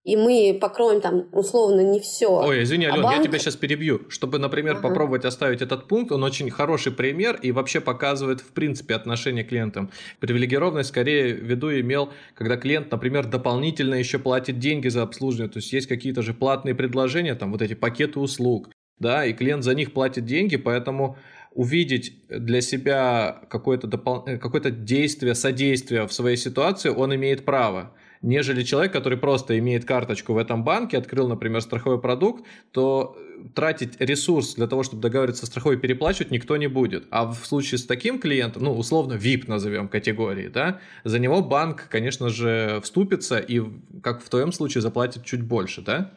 и 0.03 0.15
мы 0.15 0.57
покроем 0.59 1.01
там 1.01 1.29
условно 1.31 1.81
не 1.81 1.99
все. 1.99 2.31
Ой, 2.31 2.63
извини, 2.63 2.85
Ален, 2.85 3.01
а 3.01 3.03
банк... 3.03 3.17
я 3.17 3.23
тебя 3.23 3.37
сейчас 3.37 3.55
перебью. 3.55 4.09
Чтобы, 4.09 4.39
например, 4.39 4.77
ага. 4.77 4.89
попробовать 4.89 5.23
оставить 5.23 5.61
этот 5.61 5.87
пункт, 5.87 6.11
он 6.11 6.23
очень 6.23 6.49
хороший 6.49 6.93
пример 6.93 7.35
и 7.43 7.51
вообще 7.51 7.79
показывает, 7.79 8.41
в 8.41 8.53
принципе, 8.53 8.95
отношение 8.95 9.43
к 9.43 9.49
клиентам. 9.49 9.91
Привилегированность 10.19 10.89
скорее 10.89 11.35
в 11.35 11.43
виду 11.43 11.71
имел, 11.71 12.11
когда 12.33 12.57
клиент, 12.57 12.89
например, 12.89 13.27
дополнительно 13.27 13.93
еще 13.93 14.17
платит 14.17 14.57
деньги 14.57 14.87
за 14.87 15.03
обслуживание, 15.03 15.51
то 15.51 15.59
есть 15.59 15.71
есть 15.71 15.85
какие-то 15.85 16.23
же 16.23 16.33
платные 16.33 16.73
предложения, 16.73 17.35
там 17.35 17.51
вот 17.51 17.61
эти 17.61 17.75
пакеты 17.75 18.19
услуг, 18.19 18.67
да, 18.97 19.25
и 19.27 19.33
клиент 19.33 19.63
за 19.63 19.75
них 19.75 19.93
платит 19.93 20.25
деньги, 20.25 20.55
поэтому 20.55 21.17
увидеть 21.55 22.13
для 22.29 22.61
себя 22.61 23.41
какое-то 23.49 23.87
допол... 23.87 24.23
Э, 24.27 24.37
какое 24.37 24.61
действие, 24.69 25.33
содействие 25.33 26.05
в 26.05 26.13
своей 26.13 26.37
ситуации, 26.37 26.89
он 26.89 27.15
имеет 27.15 27.45
право 27.45 27.93
нежели 28.21 28.63
человек, 28.63 28.91
который 28.91 29.19
просто 29.19 29.57
имеет 29.59 29.85
карточку 29.85 30.33
в 30.33 30.37
этом 30.37 30.63
банке, 30.63 30.97
открыл, 30.97 31.27
например, 31.27 31.61
страховой 31.61 32.01
продукт, 32.01 32.43
то 32.71 33.15
тратить 33.53 34.01
ресурс 34.01 34.55
для 34.55 34.67
того, 34.67 34.81
чтобы 34.81 35.01
договориться 35.01 35.41
со 35.41 35.51
страховой 35.51 35.77
переплачивать, 35.77 36.31
никто 36.31 36.57
не 36.57 36.67
будет. 36.67 37.05
А 37.11 37.25
в 37.25 37.45
случае 37.45 37.77
с 37.77 37.85
таким 37.85 38.19
клиентом, 38.19 38.63
ну, 38.63 38.75
условно, 38.75 39.13
VIP 39.13 39.43
назовем 39.47 39.87
категории, 39.87 40.47
да, 40.47 40.79
за 41.03 41.19
него 41.19 41.43
банк, 41.43 41.87
конечно 41.89 42.29
же, 42.29 42.79
вступится 42.83 43.37
и, 43.37 43.61
как 44.01 44.23
в 44.23 44.29
твоем 44.29 44.51
случае, 44.51 44.81
заплатит 44.81 45.23
чуть 45.23 45.43
больше, 45.43 45.81
да? 45.81 46.11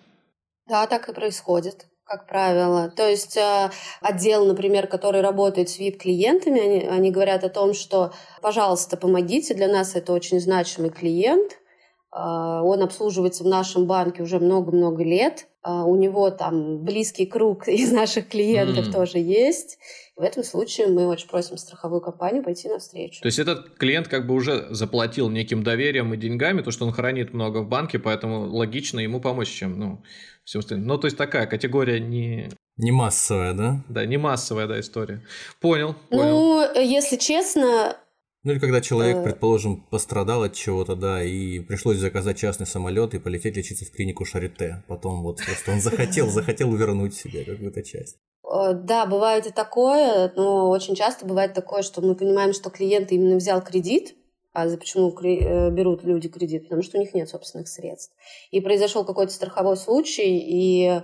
Да, 0.67 0.87
так 0.87 1.09
и 1.09 1.13
происходит 1.13 1.87
как 2.09 2.27
правило. 2.27 2.91
То 2.91 3.07
есть 3.07 3.37
э, 3.37 3.71
отдел, 4.01 4.47
например, 4.47 4.87
который 4.87 5.21
работает 5.21 5.69
с 5.69 5.79
VIP-клиентами, 5.79 6.61
они, 6.61 6.87
они 6.87 7.11
говорят 7.11 7.45
о 7.45 7.51
том, 7.51 7.75
что, 7.75 8.13
пожалуйста, 8.41 8.97
помогите, 8.97 9.55
для 9.55 9.69
нас 9.69 9.95
это 9.95 10.15
очень 10.15 10.41
значимый 10.41 10.91
клиент, 10.91 11.59
а, 12.11 12.63
он 12.63 12.83
обслуживается 12.83 13.45
в 13.45 13.47
нашем 13.47 13.87
банке 13.87 14.23
уже 14.23 14.39
много-много 14.39 15.05
лет. 15.05 15.47
А, 15.69 15.85
у 15.85 15.97
него 15.97 16.31
там 16.31 16.83
близкий 16.83 17.27
круг 17.27 17.69
из 17.69 17.93
наших 17.93 18.29
клиентов 18.29 18.89
mm. 18.89 18.93
тоже 18.93 19.19
есть. 19.19 19.79
в 20.17 20.23
этом 20.23 20.43
случае 20.43 20.87
мы 20.87 21.07
очень 21.07 21.29
просим 21.29 21.59
страховую 21.59 22.01
компанию 22.01 22.43
пойти 22.43 22.69
навстречу. 22.69 23.21
То 23.21 23.27
есть 23.27 23.39
этот 23.39 23.77
клиент 23.77 24.09
как 24.09 24.27
бы 24.27 24.35
уже 24.35 24.67
заплатил 24.71 25.29
неким 25.29 25.63
доверием 25.63 26.15
и 26.15 26.17
деньгами, 26.17 26.63
то, 26.63 26.71
что 26.71 26.87
он 26.87 26.93
хранит 26.93 27.35
много 27.35 27.59
в 27.59 27.69
банке, 27.69 27.99
поэтому 27.99 28.49
логично 28.49 28.99
ему 29.01 29.21
помочь, 29.21 29.51
чем 29.51 29.79
ну, 29.79 30.03
всем 30.43 30.61
остальным. 30.61 30.87
Ну, 30.87 30.97
то 30.97 31.07
есть 31.07 31.19
такая 31.19 31.47
категория 31.47 32.01
не... 32.01 32.49
Не 32.79 32.91
массовая, 32.91 33.53
да? 33.53 33.85
Да, 33.91 34.07
не 34.07 34.17
массовая, 34.17 34.69
да, 34.69 34.81
история. 34.81 35.23
Понял, 35.61 35.97
понял. 36.09 36.31
Ну, 36.31 36.81
если 36.81 37.17
честно, 37.17 37.95
ну 38.45 38.53
или 38.53 38.59
когда 38.59 38.81
человек, 38.81 39.19
э. 39.19 39.23
предположим, 39.25 39.83
пострадал 39.91 40.43
от 40.43 40.55
чего-то, 40.55 40.95
да, 40.95 41.23
и 41.23 41.61
пришлось 41.61 41.99
заказать 41.99 42.39
частный 42.39 42.67
самолет 42.67 43.15
и 43.15 43.19
полететь 43.19 43.57
лечиться 43.57 43.85
в 43.85 43.91
клинику 43.91 44.25
Шарите. 44.25 44.85
Потом 44.87 45.23
вот 45.23 45.41
просто 45.45 45.73
он 45.73 45.81
захотел, 45.81 46.29
захотел 46.31 46.73
вернуть 46.75 47.15
себе 47.15 47.45
какую-то 47.45 47.83
часть. 47.83 48.19
Э, 48.45 48.73
да, 48.75 49.07
бывает 49.07 49.47
и 49.47 49.51
такое, 49.51 50.33
но 50.37 50.71
очень 50.71 50.95
часто 50.95 51.27
бывает 51.27 51.55
такое, 51.55 51.83
что 51.83 52.01
мы 52.01 52.15
понимаем, 52.15 52.53
что 52.53 52.71
клиент 52.71 53.13
именно 53.13 53.37
взял 53.37 53.63
кредит, 53.63 54.15
а 54.53 54.67
почему 54.77 55.15
э, 55.23 55.71
берут 55.71 56.05
люди 56.05 56.29
кредит? 56.29 56.65
Потому 56.65 56.83
что 56.83 56.97
у 56.97 57.01
них 57.01 57.15
нет 57.15 57.29
собственных 57.29 57.69
средств. 57.69 58.15
И 58.51 58.61
произошел 58.61 59.05
какой-то 59.05 59.33
страховой 59.33 59.77
случай, 59.77 60.39
и 60.39 60.87
э, 60.89 61.01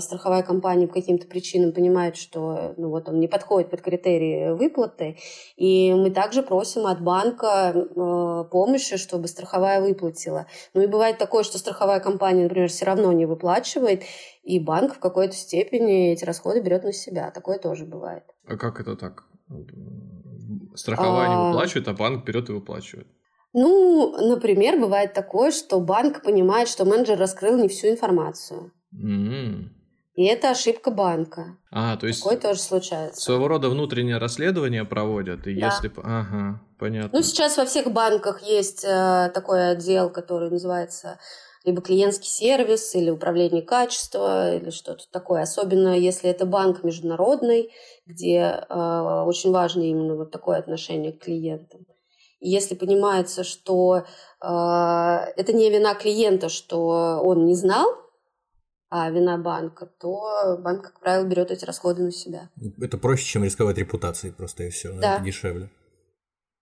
страховая 0.00 0.42
компания 0.42 0.86
по 0.86 0.94
каким-то 0.94 1.26
причинам 1.26 1.72
понимает, 1.72 2.16
что 2.16 2.74
ну, 2.76 2.88
вот 2.88 3.08
он 3.08 3.20
не 3.20 3.28
подходит 3.28 3.70
под 3.70 3.82
критерии 3.82 4.50
выплаты. 4.50 5.18
И 5.56 5.92
мы 5.94 6.10
также 6.10 6.42
просим 6.42 6.86
от 6.86 7.02
банка 7.02 7.72
э, 7.74 8.44
помощи, 8.50 8.96
чтобы 8.96 9.28
страховая 9.28 9.80
выплатила. 9.80 10.46
Ну 10.74 10.82
и 10.82 10.86
бывает 10.86 11.18
такое, 11.18 11.44
что 11.44 11.58
страховая 11.58 12.00
компания, 12.00 12.44
например, 12.44 12.68
все 12.68 12.86
равно 12.86 13.12
не 13.12 13.26
выплачивает, 13.26 14.02
и 14.42 14.58
банк 14.58 14.94
в 14.94 14.98
какой-то 14.98 15.34
степени 15.34 16.12
эти 16.12 16.24
расходы 16.24 16.60
берет 16.60 16.82
на 16.82 16.92
себя. 16.92 17.30
Такое 17.30 17.58
тоже 17.58 17.84
бывает. 17.84 18.24
А 18.46 18.56
как 18.56 18.80
это 18.80 18.96
так? 18.96 19.24
Страхование 20.78 21.36
а... 21.36 21.44
выплачивает, 21.48 21.88
а 21.88 21.92
банк 21.92 22.24
берет 22.24 22.48
и 22.48 22.52
выплачивает. 22.52 23.08
Ну, 23.52 24.14
например, 24.28 24.78
бывает 24.78 25.14
такое, 25.14 25.50
что 25.50 25.80
банк 25.80 26.22
понимает, 26.22 26.68
что 26.68 26.84
менеджер 26.84 27.18
раскрыл 27.18 27.56
не 27.58 27.68
всю 27.68 27.88
информацию. 27.88 28.72
Mm-hmm. 28.94 29.64
И 30.14 30.24
это 30.24 30.50
ошибка 30.50 30.90
банка. 30.90 31.56
А, 31.70 31.96
то 31.96 32.06
есть... 32.06 32.22
Такое 32.22 32.38
тоже 32.38 32.60
случается. 32.60 33.20
Своего 33.20 33.48
рода 33.48 33.68
внутреннее 33.68 34.18
расследование 34.18 34.84
проводят, 34.84 35.46
и 35.46 35.58
да. 35.58 35.66
если... 35.66 35.92
Ага, 36.02 36.60
понятно. 36.78 37.10
Ну, 37.18 37.22
сейчас 37.22 37.56
во 37.56 37.64
всех 37.64 37.92
банках 37.92 38.42
есть 38.42 38.84
э, 38.84 39.30
такой 39.32 39.70
отдел, 39.70 40.10
который 40.10 40.50
называется 40.50 41.18
либо 41.68 41.82
клиентский 41.82 42.28
сервис, 42.28 42.94
или 42.94 43.10
управление 43.10 43.60
качества, 43.60 44.56
или 44.56 44.70
что-то 44.70 45.04
такое. 45.12 45.42
Особенно 45.42 45.96
если 45.96 46.30
это 46.30 46.46
банк 46.46 46.82
международный, 46.82 47.70
где 48.06 48.38
э, 48.38 49.22
очень 49.26 49.52
важно 49.52 49.82
именно 49.82 50.16
вот 50.16 50.30
такое 50.30 50.58
отношение 50.58 51.12
к 51.12 51.22
клиентам. 51.24 51.84
И 52.40 52.48
если 52.48 52.74
понимается, 52.74 53.44
что 53.44 53.96
э, 53.96 54.02
это 54.40 55.52
не 55.52 55.68
вина 55.70 55.94
клиента, 55.94 56.48
что 56.48 57.20
он 57.22 57.44
не 57.44 57.54
знал, 57.54 57.86
а 58.88 59.10
вина 59.10 59.36
банка, 59.36 59.84
то 60.00 60.58
банк, 60.60 60.84
как 60.84 61.00
правило, 61.00 61.26
берет 61.26 61.50
эти 61.50 61.66
расходы 61.66 62.02
на 62.02 62.12
себя. 62.12 62.48
Это 62.80 62.96
проще, 62.96 63.26
чем 63.26 63.44
рисковать 63.44 63.76
репутацией, 63.76 64.32
просто 64.32 64.64
и 64.64 64.70
все. 64.70 64.98
Да. 64.98 65.16
Это 65.16 65.24
дешевле. 65.24 65.68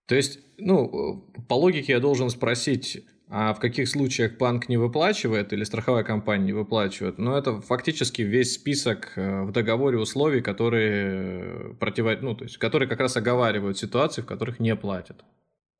То 0.05 0.15
есть, 0.15 0.39
ну, 0.57 1.23
по 1.47 1.53
логике 1.53 1.93
я 1.93 2.01
должен 2.01 2.29
спросить, 2.29 3.05
а 3.29 3.53
в 3.53 3.59
каких 3.59 3.89
случаях 3.89 4.37
банк 4.37 4.69
не 4.69 4.77
выплачивает 4.77 5.51
или 5.51 5.63
страховая 5.65 6.03
компания 6.03 6.45
не 6.45 6.53
выплачивает? 6.53 7.17
Ну, 7.17 7.35
это 7.35 7.59
фактически 7.59 8.21
весь 8.21 8.53
список 8.53 9.13
э, 9.17 9.43
в 9.43 9.51
договоре 9.51 9.97
условий, 9.97 10.41
которые, 10.41 11.75
против... 11.75 12.21
ну, 12.21 12.35
то 12.35 12.45
есть, 12.45 12.57
которые 12.57 12.87
как 12.87 13.01
раз 13.01 13.17
оговаривают 13.17 13.77
ситуации, 13.77 14.21
в 14.21 14.25
которых 14.25 14.59
не 14.59 14.75
платят. 14.75 15.25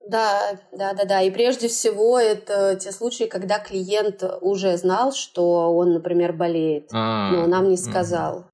Да, 0.09 0.57
да, 0.71 0.93
да, 0.93 1.05
да. 1.05 1.21
И 1.21 1.31
прежде 1.31 1.67
всего 1.67 2.19
это 2.19 2.75
те 2.75 2.91
случаи, 2.91 3.25
когда 3.25 3.59
клиент 3.59 4.23
уже 4.41 4.75
знал, 4.77 5.13
что 5.13 5.75
он, 5.75 5.93
например, 5.93 6.33
болеет, 6.33 6.89
а, 6.93 7.31
но 7.31 7.47
нам 7.47 7.69
не 7.69 7.77
сказал. 7.77 8.45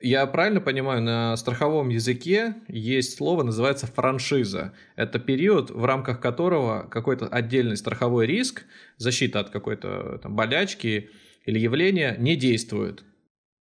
Я 0.00 0.26
правильно 0.26 0.60
понимаю, 0.60 1.02
на 1.02 1.36
страховом 1.36 1.88
языке 1.88 2.56
есть 2.68 3.16
слово, 3.16 3.42
называется 3.42 3.86
франшиза. 3.86 4.74
Это 4.96 5.18
период, 5.18 5.70
в 5.70 5.84
рамках 5.84 6.20
которого 6.20 6.88
какой-то 6.90 7.26
отдельный 7.26 7.76
страховой 7.76 8.26
риск, 8.26 8.64
защита 8.96 9.40
от 9.40 9.50
какой-то 9.50 10.18
там, 10.22 10.36
болячки 10.36 11.10
или 11.46 11.58
явления 11.58 12.16
не 12.18 12.36
действует. 12.36 13.02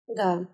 Да, 0.09 0.47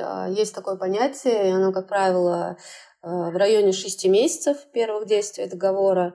а, 0.00 0.28
есть 0.28 0.54
такое 0.54 0.76
понятие, 0.76 1.48
и 1.48 1.52
оно, 1.52 1.72
как 1.72 1.88
правило, 1.88 2.56
э, 3.02 3.08
в 3.08 3.36
районе 3.36 3.72
6 3.72 4.06
месяцев 4.08 4.58
первых 4.72 5.06
действий 5.06 5.46
договора. 5.46 6.14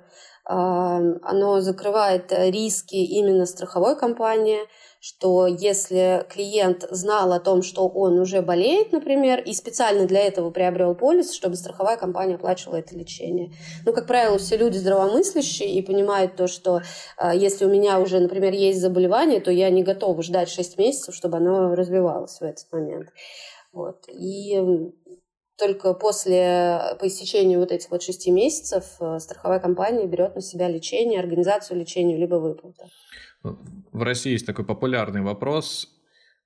А, 0.49 0.97
оно 1.23 1.61
закрывает 1.61 2.31
риски 2.31 2.95
именно 2.95 3.45
страховой 3.45 3.97
компании– 3.97 4.59
что 4.99 5.45
если 5.47 6.25
клиент 6.29 6.85
знал 6.89 7.31
о 7.31 7.39
том, 7.39 7.61
что 7.61 7.87
он 7.87 8.19
уже 8.19 8.41
болеет, 8.41 8.91
например, 8.91 9.39
и 9.39 9.53
специально 9.53 10.05
для 10.05 10.21
этого 10.21 10.49
приобрел 10.49 10.95
полис, 10.95 11.33
чтобы 11.33 11.55
страховая 11.55 11.97
компания 11.97 12.35
оплачивала 12.35 12.77
это 12.77 12.95
лечение. 12.95 13.53
Ну, 13.85 13.93
как 13.93 14.07
правило, 14.07 14.37
все 14.37 14.57
люди 14.57 14.77
здравомыслящие 14.77 15.71
и 15.75 15.81
понимают 15.81 16.35
то, 16.35 16.47
что 16.47 16.81
э, 17.21 17.31
если 17.35 17.65
у 17.65 17.69
меня 17.69 17.99
уже, 17.99 18.19
например, 18.19 18.53
есть 18.53 18.81
заболевание, 18.81 19.39
то 19.39 19.51
я 19.51 19.69
не 19.69 19.83
готова 19.83 20.21
ждать 20.23 20.49
6 20.49 20.77
месяцев, 20.77 21.15
чтобы 21.15 21.37
оно 21.37 21.75
развивалось 21.75 22.39
в 22.39 22.43
этот 22.43 22.65
момент. 22.71 23.09
Вот. 23.71 24.09
И 24.09 24.59
только 25.57 25.93
после, 25.93 26.95
по 26.99 27.07
истечении 27.07 27.57
вот 27.57 27.71
этих 27.71 27.89
вот 27.89 28.03
шести 28.03 28.31
месяцев 28.31 28.85
э, 28.99 29.19
страховая 29.19 29.59
компания 29.59 30.05
берет 30.05 30.35
на 30.35 30.41
себя 30.41 30.69
лечение, 30.69 31.19
организацию 31.19 31.79
лечения, 31.79 32.17
либо 32.17 32.35
выплату. 32.35 32.89
В 33.43 34.01
России 34.03 34.31
есть 34.31 34.45
такой 34.45 34.65
популярный 34.65 35.21
вопрос. 35.21 35.89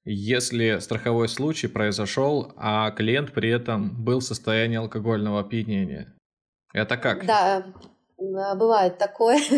Если 0.04 0.80
страховой 0.80 1.28
случай 1.30 1.68
произошел, 1.68 2.54
а 2.56 2.92
клиент 2.92 3.34
при 3.34 3.50
этом 3.50 4.04
был 4.04 4.20
в 4.20 4.24
состоянии 4.24 4.78
алкогольного 4.78 5.42
опьянения, 5.42 6.16
это 6.74 6.98
как? 6.98 7.26
Да, 7.26 7.66
бывает 8.18 8.98
такое. 8.98 9.40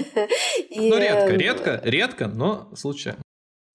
Ну, 0.76 0.97
редко, 0.97 1.36
редко, 1.36 1.82
редко, 1.84 2.28
но 2.28 2.70
случайно. 2.76 3.22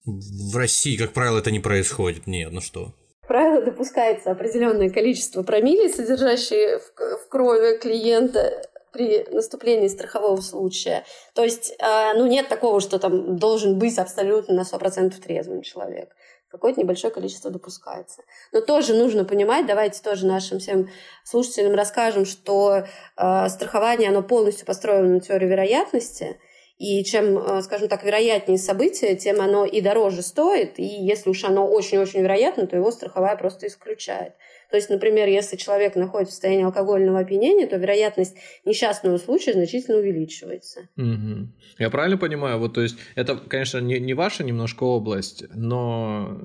В 0.05 0.55
России, 0.55 0.97
как 0.97 1.13
правило, 1.13 1.39
это 1.39 1.51
не 1.51 1.59
происходит. 1.59 2.27
Нет, 2.27 2.51
ну 2.51 2.61
что? 2.61 2.93
Правило, 3.29 3.61
допускается 3.61 4.31
определенное 4.31 4.89
количество 4.89 5.43
промилле, 5.43 5.87
содержащие 5.87 6.79
в 6.79 7.29
крови 7.29 7.77
клиента 7.77 8.63
при 8.91 9.23
наступлении 9.31 9.87
страхового 9.87 10.41
случая. 10.41 11.05
То 11.35 11.43
есть, 11.43 11.75
э, 11.79 12.13
ну, 12.15 12.25
нет 12.25 12.49
такого, 12.49 12.81
что 12.81 12.97
там 12.97 13.37
должен 13.37 13.77
быть 13.77 13.99
абсолютно 13.99 14.55
на 14.55 14.63
100% 14.63 15.19
трезвым 15.19 15.61
человек. 15.61 16.09
Какое-то 16.49 16.81
небольшое 16.81 17.13
количество 17.13 17.51
допускается. 17.51 18.23
Но 18.51 18.61
тоже 18.61 18.95
нужно 18.95 19.23
понимать, 19.25 19.67
давайте 19.67 20.01
тоже 20.01 20.25
нашим 20.25 20.57
всем 20.57 20.89
слушателям 21.23 21.75
расскажем, 21.75 22.25
что 22.25 22.77
э, 23.15 23.49
страхование, 23.49 24.09
оно 24.09 24.23
полностью 24.23 24.65
построено 24.65 25.07
на 25.07 25.19
теории 25.19 25.47
вероятности, 25.47 26.39
И 26.79 27.03
чем, 27.03 27.37
э, 27.37 27.61
скажем 27.61 27.89
так, 27.89 28.05
вероятнее 28.05 28.57
событие, 28.57 29.17
тем 29.17 29.41
оно 29.41 29.65
и 29.65 29.81
дороже 29.81 30.21
стоит. 30.21 30.79
И 30.79 30.85
если 30.85 31.29
уж 31.29 31.43
оно 31.43 31.67
очень-очень 31.67 32.21
вероятно, 32.21 32.67
то 32.67 32.77
его 32.77 32.89
страховая 32.89 33.35
просто 33.35 33.67
исключает. 33.67 34.35
То 34.71 34.77
есть, 34.77 34.89
например, 34.89 35.27
если 35.27 35.57
человек 35.57 35.95
находится 35.95 36.31
в 36.31 36.35
состоянии 36.35 36.63
алкогольного 36.63 37.19
опьянения, 37.19 37.67
то 37.67 37.75
вероятность 37.75 38.37
несчастного 38.63 39.17
случая 39.17 39.51
значительно 39.51 39.97
увеличивается. 39.97 40.87
Угу. 40.95 41.49
Я 41.79 41.89
правильно 41.89 42.17
понимаю? 42.17 42.59
Вот, 42.59 42.75
то 42.75 42.81
есть, 42.81 42.95
это, 43.15 43.35
конечно, 43.35 43.79
не, 43.79 43.99
не 43.99 44.13
ваша 44.13 44.45
немножко 44.45 44.83
область, 44.83 45.43
но, 45.53 46.39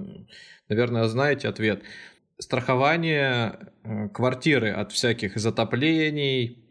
наверное, 0.68 1.04
знаете 1.04 1.46
ответ. 1.46 1.82
Страхование 2.40 3.56
э, 3.84 4.08
квартиры 4.08 4.72
от 4.72 4.90
всяких 4.90 5.36
затоплений, 5.38 6.63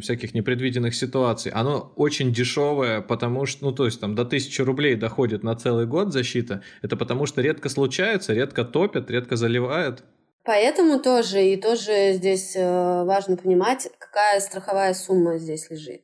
всяких 0.00 0.34
непредвиденных 0.34 0.94
ситуаций, 0.94 1.50
оно 1.52 1.92
очень 1.96 2.32
дешевое, 2.32 3.00
потому 3.00 3.46
что, 3.46 3.64
ну, 3.64 3.72
то 3.72 3.86
есть 3.86 4.00
там 4.00 4.14
до 4.14 4.22
1000 4.22 4.64
рублей 4.64 4.94
доходит 4.94 5.42
на 5.42 5.56
целый 5.56 5.86
год 5.86 6.12
защита, 6.12 6.62
это 6.82 6.96
потому 6.96 7.26
что 7.26 7.42
редко 7.42 7.68
случается, 7.68 8.34
редко 8.34 8.64
топят, 8.64 9.10
редко 9.10 9.36
заливают. 9.36 10.04
Поэтому 10.44 11.00
тоже, 11.00 11.42
и 11.42 11.56
тоже 11.56 12.12
здесь 12.12 12.54
э, 12.54 13.04
важно 13.04 13.36
понимать, 13.36 13.88
какая 13.98 14.40
страховая 14.40 14.92
сумма 14.92 15.38
здесь 15.38 15.70
лежит. 15.70 16.02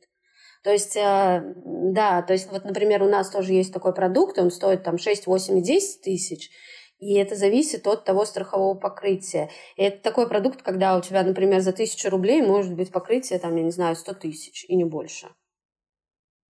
То 0.63 0.71
есть, 0.71 0.95
э, 0.95 1.53
да, 1.65 2.23
то 2.23 2.33
есть 2.33 2.51
вот, 2.51 2.65
например, 2.65 3.03
у 3.03 3.07
нас 3.07 3.29
тоже 3.29 3.53
есть 3.53 3.71
такой 3.71 3.93
продукт, 3.93 4.39
он 4.39 4.49
стоит 4.49 4.83
там 4.83 4.97
6, 4.97 5.27
8 5.27 5.59
и 5.59 5.61
10 5.61 6.01
тысяч, 6.01 6.49
и 7.01 7.15
это 7.15 7.35
зависит 7.35 7.87
от 7.87 8.05
того 8.05 8.25
страхового 8.25 8.77
покрытия. 8.77 9.49
И 9.75 9.81
это 9.81 10.03
такой 10.03 10.29
продукт, 10.29 10.61
когда 10.61 10.95
у 10.95 11.01
тебя, 11.01 11.23
например, 11.23 11.59
за 11.61 11.73
тысячу 11.73 12.11
рублей 12.11 12.43
может 12.43 12.75
быть 12.75 12.91
покрытие, 12.91 13.39
там, 13.39 13.55
я 13.55 13.63
не 13.63 13.71
знаю, 13.71 13.95
100 13.95 14.13
тысяч 14.13 14.65
и 14.65 14.75
не 14.75 14.85
больше. 14.85 15.29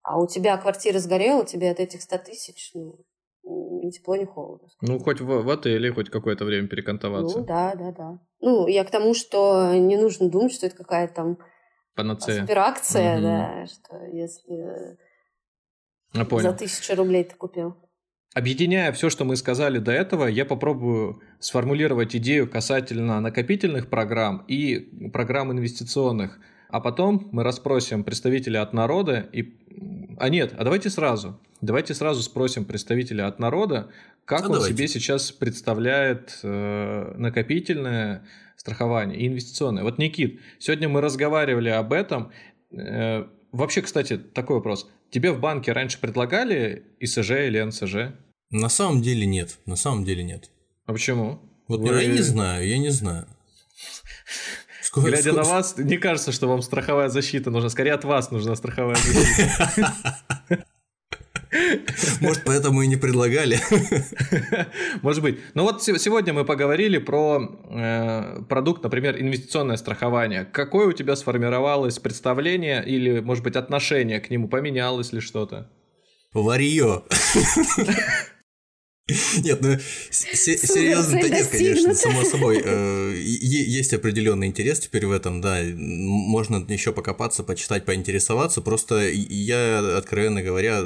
А 0.03 0.19
у 0.19 0.27
тебя 0.27 0.57
квартира 0.57 0.99
сгорела, 1.01 1.45
тебе 1.45 1.71
от 1.71 1.81
этих 1.81 2.01
100 2.01 2.19
тысяч, 2.19 2.71
ну, 2.73 2.97
ни 3.45 3.91
тепло, 3.91 4.17
ни 4.17 4.25
холодно. 4.25 4.69
Ну, 4.81 4.99
хоть 4.99 5.21
в, 5.21 5.27
в 5.27 5.51
отеле 5.51 5.93
хоть 5.93 6.09
какое-то 6.09 6.47
время 6.47 6.67
перекантоваться. 6.67 7.41
Ну, 7.41 7.45
да, 7.45 7.75
да, 7.75 7.93
да. 7.93 8.19
Ну, 8.41 8.67
я 8.69 8.85
к 8.85 8.91
тому, 8.91 9.13
что 9.13 9.75
не 9.75 9.99
нужно 9.99 10.31
думать, 10.31 10.55
что 10.55 10.67
это 10.67 10.77
какая-то 10.77 11.15
там 11.15 11.39
Панацея. 11.95 12.41
суперакция, 12.41 13.17
угу. 13.17 13.23
да, 13.23 13.67
что 13.67 14.03
если 14.07 14.97
я 16.15 16.25
понял. 16.25 16.53
за 16.53 16.57
тысячу 16.57 16.95
рублей 16.97 17.25
ты 17.25 17.37
купил. 17.37 17.77
Объединяя 18.35 18.93
все, 18.93 19.09
что 19.11 19.25
мы 19.25 19.37
сказали 19.37 19.79
до 19.79 19.91
этого, 19.91 20.27
я 20.27 20.45
попробую 20.45 21.21
сформулировать 21.41 22.15
идею 22.15 22.49
касательно 22.49 23.21
накопительных 23.21 23.89
программ 23.89 24.45
и 24.47 25.09
программ 25.13 25.51
инвестиционных. 25.53 26.39
А 26.69 26.81
потом 26.81 27.29
мы 27.33 27.43
расспросим 27.43 28.05
представителя 28.05 28.63
от 28.63 28.73
народа 28.75 29.27
и... 29.33 29.57
А 30.19 30.29
нет, 30.29 30.55
а 30.59 30.65
давайте 30.65 30.91
сразу. 30.91 31.41
Давайте 31.61 31.95
сразу 31.95 32.23
спросим 32.23 32.65
представителя 32.65 33.27
от 33.27 33.39
народа, 33.39 33.91
как 34.25 34.43
а 34.43 34.47
он 34.47 34.53
давайте. 34.53 34.75
себе 34.77 34.89
сейчас 34.89 35.33
представляет 35.33 36.39
э, 36.43 37.15
накопительное 37.17 38.25
страхование 38.57 39.19
и 39.19 39.27
инвестиционное. 39.27 39.83
Вот, 39.83 39.99
Никит, 39.99 40.41
сегодня 40.59 40.89
мы 40.89 41.01
разговаривали 41.01 41.71
об 41.71 41.93
этом. 41.93 42.31
Э, 42.71 43.25
вообще, 43.51 43.81
кстати, 43.81 44.19
такой 44.19 44.57
вопрос. 44.57 44.91
Тебе 45.11 45.33
в 45.33 45.41
банке 45.41 45.73
раньше 45.73 45.99
предлагали 45.99 46.85
ИСЖ 47.01 47.31
или 47.31 47.61
НСЖ? 47.61 48.15
На 48.51 48.69
самом 48.69 49.03
деле 49.03 49.27
нет. 49.27 49.59
На 49.67 49.77
самом 49.77 50.05
деле 50.05 50.23
нет. 50.23 50.51
А 50.87 50.93
почему? 50.93 51.41
Вот 51.67 51.81
Вы... 51.81 52.03
я 52.03 52.09
не 52.09 52.23
знаю, 52.23 52.67
я 52.67 52.79
не 52.79 52.91
знаю. 52.91 53.27
Сколько, 54.83 55.11
Глядя 55.11 55.33
сколько... 55.33 55.43
на 55.43 55.49
вас, 55.49 55.77
не 55.77 55.99
кажется, 55.99 56.33
что 56.33 56.47
вам 56.47 56.63
страховая 56.63 57.09
защита 57.09 57.51
нужна. 57.51 57.69
Скорее 57.69 57.93
от 57.93 58.05
вас 58.05 58.31
нужна 58.31 58.57
страховая 58.57 58.97
защита. 58.97 60.19
Может, 62.21 62.45
поэтому 62.45 62.83
и 62.83 62.87
не 62.87 62.97
предлагали. 62.97 63.59
Может 65.03 65.23
быть. 65.23 65.39
Ну 65.55 65.63
вот 65.63 65.83
сегодня 65.83 66.33
мы 66.33 66.45
поговорили 66.45 66.99
про 66.99 67.41
э, 67.71 68.43
продукт, 68.49 68.83
например, 68.83 69.21
инвестиционное 69.21 69.77
страхование. 69.77 70.45
Какое 70.45 70.89
у 70.89 70.93
тебя 70.93 71.17
сформировалось 71.17 71.99
представление 71.99 72.85
или, 72.85 73.21
может 73.21 73.45
быть, 73.45 73.57
отношение 73.57 74.21
к 74.21 74.31
нему? 74.31 74.49
Поменялось 74.49 75.13
ли 75.13 75.21
что-то? 75.21 75.71
Варье. 76.33 77.03
Нет, 79.39 79.63
ну 79.63 79.79
серьезно-то 80.11 81.29
нет, 81.31 81.47
конечно, 81.47 81.95
само 81.95 82.25
собой. 82.25 82.61
Э, 82.63 83.15
есть 83.17 83.95
определенный 83.95 84.49
интерес 84.49 84.81
теперь 84.81 85.07
в 85.07 85.13
этом, 85.13 85.41
да. 85.41 85.63
Можно 85.75 86.65
еще 86.69 86.93
покопаться, 86.93 87.43
почитать, 87.43 87.87
поинтересоваться. 87.87 88.61
Просто 88.61 89.09
я, 89.09 89.97
откровенно 89.97 90.43
говоря, 90.43 90.83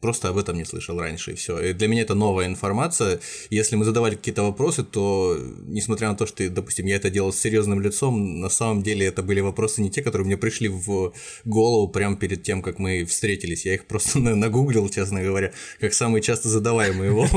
просто 0.00 0.28
об 0.28 0.38
этом 0.38 0.56
не 0.56 0.64
слышал 0.64 0.98
раньше, 0.98 1.32
и 1.32 1.34
все. 1.34 1.58
И 1.60 1.72
для 1.72 1.88
меня 1.88 2.02
это 2.02 2.14
новая 2.14 2.46
информация. 2.46 3.20
Если 3.50 3.76
мы 3.76 3.84
задавали 3.84 4.14
какие-то 4.14 4.42
вопросы, 4.42 4.82
то, 4.82 5.38
несмотря 5.66 6.08
на 6.08 6.16
то, 6.16 6.26
что, 6.26 6.48
допустим, 6.48 6.86
я 6.86 6.96
это 6.96 7.10
делал 7.10 7.32
с 7.32 7.38
серьезным 7.38 7.80
лицом, 7.80 8.40
на 8.40 8.48
самом 8.48 8.82
деле 8.82 9.06
это 9.06 9.22
были 9.22 9.40
вопросы 9.40 9.82
не 9.82 9.90
те, 9.90 10.02
которые 10.02 10.26
мне 10.26 10.36
пришли 10.36 10.68
в 10.68 11.12
голову 11.44 11.88
прямо 11.88 12.16
перед 12.16 12.42
тем, 12.42 12.62
как 12.62 12.78
мы 12.78 13.04
встретились. 13.04 13.66
Я 13.66 13.74
их 13.74 13.86
просто 13.86 14.18
нагуглил, 14.18 14.88
честно 14.88 15.22
говоря, 15.22 15.52
как 15.80 15.94
самые 15.94 16.22
часто 16.22 16.48
задаваемые. 16.48 17.10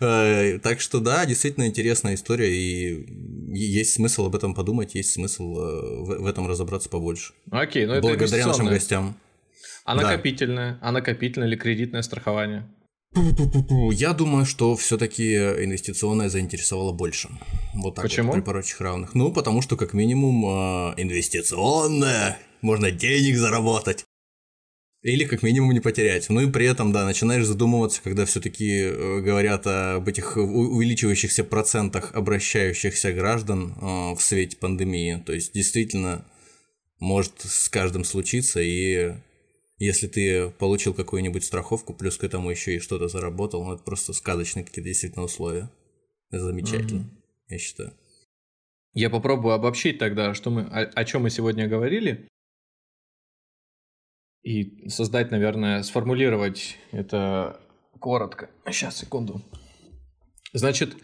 Э, 0.00 0.58
так 0.62 0.80
что 0.80 1.00
да, 1.00 1.26
действительно 1.26 1.66
интересная 1.66 2.14
история, 2.14 2.50
и 2.54 3.06
есть 3.52 3.94
смысл 3.94 4.26
об 4.26 4.36
этом 4.36 4.54
подумать, 4.54 4.94
есть 4.94 5.12
смысл 5.12 5.58
э, 5.58 6.02
в 6.02 6.26
этом 6.26 6.46
разобраться 6.46 6.88
побольше. 6.88 7.32
Окей, 7.50 7.86
ну 7.86 7.94
это 7.94 8.02
Благодаря 8.06 8.46
нашим 8.46 8.66
гостям. 8.66 9.16
А 9.88 9.94
накопительное? 9.94 10.72
Да. 10.72 10.88
А 10.88 10.92
накопительное 10.92 11.48
или 11.48 11.56
кредитное 11.56 12.02
страхование? 12.02 12.68
Я 13.90 14.12
думаю, 14.12 14.44
что 14.44 14.76
все-таки 14.76 15.34
инвестиционное 15.34 16.28
заинтересовало 16.28 16.92
больше. 16.92 17.30
Вот 17.74 17.94
так 17.94 18.04
Почему? 18.04 18.28
Вот, 18.28 18.34
при 18.34 18.42
прочих 18.42 18.82
равных. 18.82 19.14
Ну, 19.14 19.32
потому 19.32 19.62
что, 19.62 19.78
как 19.78 19.94
минимум, 19.94 20.44
а, 20.46 20.94
инвестиционное 20.98 22.36
можно 22.60 22.90
денег 22.90 23.38
заработать. 23.38 24.04
Или 25.00 25.24
как 25.24 25.42
минимум 25.42 25.72
не 25.72 25.80
потерять. 25.80 26.28
Ну 26.28 26.42
и 26.42 26.50
при 26.50 26.66
этом, 26.66 26.92
да, 26.92 27.06
начинаешь 27.06 27.46
задумываться, 27.46 28.02
когда 28.02 28.26
все-таки 28.26 28.80
э, 28.80 29.20
говорят 29.20 29.66
об 29.66 30.06
этих 30.06 30.36
увеличивающихся 30.36 31.44
процентах 31.44 32.14
обращающихся 32.14 33.14
граждан 33.14 33.72
э, 33.80 34.14
в 34.14 34.18
свете 34.20 34.58
пандемии. 34.58 35.22
То 35.24 35.32
есть, 35.32 35.54
действительно, 35.54 36.26
может 36.98 37.40
с 37.40 37.70
каждым 37.70 38.04
случиться, 38.04 38.60
и 38.60 39.14
если 39.78 40.08
ты 40.08 40.50
получил 40.50 40.92
какую-нибудь 40.92 41.44
страховку, 41.44 41.94
плюс 41.94 42.16
к 42.16 42.24
этому 42.24 42.50
еще 42.50 42.74
и 42.74 42.80
что-то 42.80 43.08
заработал, 43.08 43.64
ну 43.64 43.74
это 43.74 43.82
просто 43.82 44.12
сказочные 44.12 44.64
какие-то 44.64 44.88
действительно 44.88 45.24
условия. 45.24 45.70
Это 46.30 46.44
замечательно, 46.44 47.00
mm-hmm. 47.00 47.44
я 47.48 47.58
считаю. 47.58 47.92
Я 48.92 49.08
попробую 49.08 49.54
обобщить 49.54 49.98
тогда, 49.98 50.34
что 50.34 50.50
мы, 50.50 50.62
о, 50.62 50.80
о 50.82 51.04
чем 51.04 51.22
мы 51.22 51.30
сегодня 51.30 51.68
говорили. 51.68 52.28
И 54.42 54.88
создать, 54.88 55.30
наверное, 55.30 55.82
сформулировать 55.82 56.76
это 56.90 57.60
коротко. 58.00 58.50
Сейчас, 58.66 58.96
секунду. 58.96 59.42
Значит, 60.52 60.96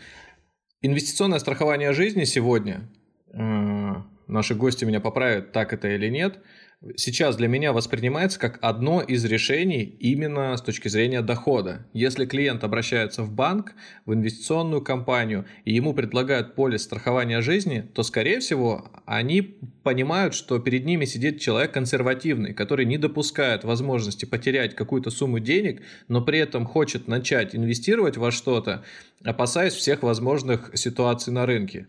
инвестиционное 0.81 1.39
страхование 1.39 1.93
жизни 1.93 2.25
сегодня, 2.25 2.91
э, 3.33 3.93
наши 4.27 4.55
гости 4.55 4.85
меня 4.85 5.01
поправят, 5.01 5.53
так 5.53 5.73
это 5.73 5.89
или 5.89 6.09
нет– 6.09 6.43
сейчас 6.97 7.37
для 7.37 7.49
меня 7.49 7.73
воспринимается 7.73 8.39
как 8.39 8.59
одно 8.63 9.01
из 9.01 9.25
решений 9.25 9.83
именно 10.01 10.57
с 10.57 10.63
точки 10.63 10.89
зрения 10.89 11.23
дохода. 11.23 11.87
Если 11.93 12.27
клиент 12.27 12.65
обращается 12.65 13.23
в 13.23 13.33
банк, 13.33 13.75
в 14.07 14.15
инвестиционную 14.15 14.83
компанию, 14.83 15.47
и 15.65 15.75
ему 15.75 15.95
предлагают 15.95 16.55
полис 16.55 16.83
страхования 16.83 17.41
жизни, 17.41 17.89
то, 17.95 18.03
скорее 18.03 18.41
всего, 18.41 18.91
они 19.07 19.57
понимают, 19.83 20.35
что 20.35 20.59
перед 20.59 20.85
ними 20.85 21.05
сидит 21.05 21.41
человек 21.41 21.73
консервативный, 21.73 22.55
который 22.55 22.87
не 22.87 22.99
допускает 22.99 23.65
возможности 23.65 24.25
потерять 24.25 24.75
какую-то 24.75 25.11
сумму 25.11 25.41
денег, 25.41 25.83
но 26.09 26.23
при 26.23 26.39
этом 26.39 26.67
хочет 26.67 27.09
начать 27.09 27.55
инвестировать 27.55 28.17
во 28.17 28.31
что-то, 28.31 28.85
опасаясь 29.23 29.75
всех 29.75 30.03
возможных 30.03 30.71
ситуаций 30.75 31.33
на 31.33 31.47
рынке. 31.47 31.87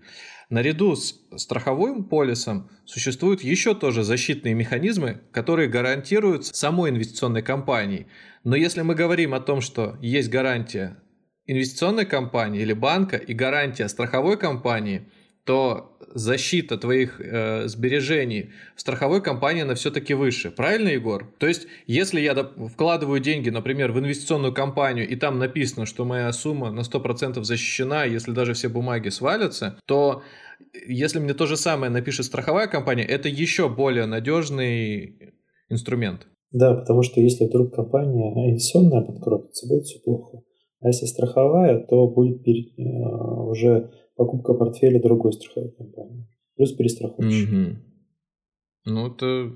Наряду 0.49 0.95
с 0.95 1.15
страховым 1.37 2.03
полисом 2.03 2.69
существуют 2.85 3.41
еще 3.41 3.73
тоже 3.73 4.03
защитные 4.03 4.53
механизмы, 4.53 5.21
которые 5.31 5.67
гарантируют 5.69 6.45
самой 6.45 6.91
инвестиционной 6.91 7.41
компании. 7.41 8.07
Но 8.43 8.55
если 8.55 8.81
мы 8.83 8.93
говорим 8.93 9.33
о 9.33 9.39
том, 9.39 9.61
что 9.61 9.97
есть 10.01 10.29
гарантия 10.29 10.97
инвестиционной 11.47 12.05
компании 12.05 12.61
или 12.61 12.73
банка 12.73 13.17
и 13.17 13.33
гарантия 13.33 13.87
страховой 13.87 14.37
компании, 14.37 15.09
то 15.45 15.91
защита 16.13 16.77
твоих 16.77 17.21
э, 17.21 17.67
сбережений 17.67 18.51
в 18.75 18.81
страховой 18.81 19.21
компании, 19.21 19.63
она 19.63 19.75
все-таки 19.75 20.13
выше. 20.13 20.49
Правильно, 20.49 20.89
Егор? 20.89 21.31
То 21.37 21.47
есть, 21.47 21.67
если 21.87 22.19
я 22.19 22.33
вкладываю 22.73 23.19
деньги, 23.19 23.49
например, 23.49 23.91
в 23.91 23.99
инвестиционную 23.99 24.53
компанию, 24.53 25.07
и 25.07 25.15
там 25.15 25.37
написано, 25.39 25.85
что 25.85 26.03
моя 26.05 26.31
сумма 26.33 26.71
на 26.71 26.81
100% 26.81 27.43
защищена, 27.43 28.05
если 28.05 28.31
даже 28.31 28.53
все 28.53 28.69
бумаги 28.69 29.09
свалятся, 29.09 29.77
то 29.85 30.23
если 30.87 31.19
мне 31.19 31.33
то 31.33 31.45
же 31.45 31.57
самое 31.57 31.91
напишет 31.91 32.25
страховая 32.25 32.67
компания, 32.67 33.03
это 33.03 33.29
еще 33.29 33.69
более 33.69 34.05
надежный 34.05 35.33
инструмент. 35.69 36.27
Да, 36.51 36.73
потому 36.73 37.03
что 37.03 37.19
если 37.21 37.45
вдруг 37.45 37.75
компания 37.75 38.49
инвестиционная 38.49 39.01
банкротится, 39.01 39.67
будет 39.67 39.83
все 39.83 39.99
плохо. 39.99 40.41
А 40.81 40.87
если 40.87 41.05
страховая, 41.05 41.85
то 41.85 42.07
будет 42.07 42.43
перед, 42.43 42.77
э, 42.77 42.81
уже 43.49 43.91
покупка 44.15 44.53
портфеля 44.53 45.01
другой 45.01 45.33
страховой 45.33 45.71
компании. 45.71 46.27
Плюс 46.55 46.73
перестраховщик. 46.73 47.49
Мгм. 47.49 47.77
Ну, 48.87 49.07
это... 49.07 49.51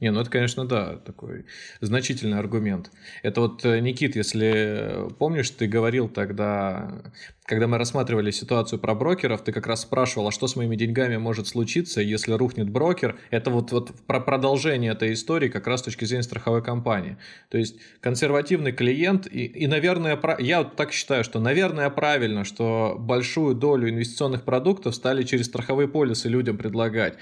Не, 0.00 0.10
ну 0.10 0.20
это, 0.22 0.30
конечно, 0.30 0.64
да, 0.64 0.96
такой 0.96 1.44
значительный 1.82 2.38
аргумент. 2.38 2.90
Это 3.22 3.42
вот, 3.42 3.62
э, 3.66 3.78
Никит, 3.80 4.16
если 4.16 4.52
э, 4.54 5.08
помнишь, 5.18 5.50
ты 5.50 5.66
говорил 5.66 6.08
тогда, 6.08 7.02
когда 7.44 7.66
мы 7.66 7.76
рассматривали 7.76 8.30
ситуацию 8.30 8.78
про 8.78 8.94
брокеров, 8.94 9.44
ты 9.44 9.52
как 9.52 9.66
раз 9.66 9.82
спрашивал, 9.82 10.28
а 10.28 10.32
что 10.32 10.46
с 10.46 10.56
моими 10.56 10.76
деньгами 10.76 11.18
может 11.18 11.46
случиться, 11.46 12.00
если 12.00 12.32
рухнет 12.32 12.70
брокер? 12.70 13.18
Это 13.30 13.50
вот, 13.50 13.70
вот 13.70 13.92
про 14.06 14.18
продолжение 14.18 14.92
этой 14.92 15.12
истории 15.12 15.50
как 15.50 15.66
раз 15.66 15.80
с 15.80 15.82
точки 15.82 16.06
зрения 16.06 16.22
страховой 16.22 16.62
компании. 16.64 17.18
То 17.50 17.58
есть 17.58 17.76
консервативный 18.00 18.72
клиент, 18.72 19.26
и, 19.26 19.44
и 19.44 19.66
наверное, 19.66 20.16
пра- 20.16 20.38
я 20.38 20.62
вот 20.62 20.76
так 20.76 20.92
считаю, 20.92 21.22
что, 21.22 21.38
наверное, 21.38 21.90
правильно, 21.90 22.44
что 22.44 22.96
большую 22.98 23.54
долю 23.54 23.90
инвестиционных 23.90 24.44
продуктов 24.44 24.94
стали 24.94 25.22
через 25.24 25.46
страховые 25.46 25.86
полисы 25.86 26.30
людям 26.30 26.56
предлагать. 26.56 27.18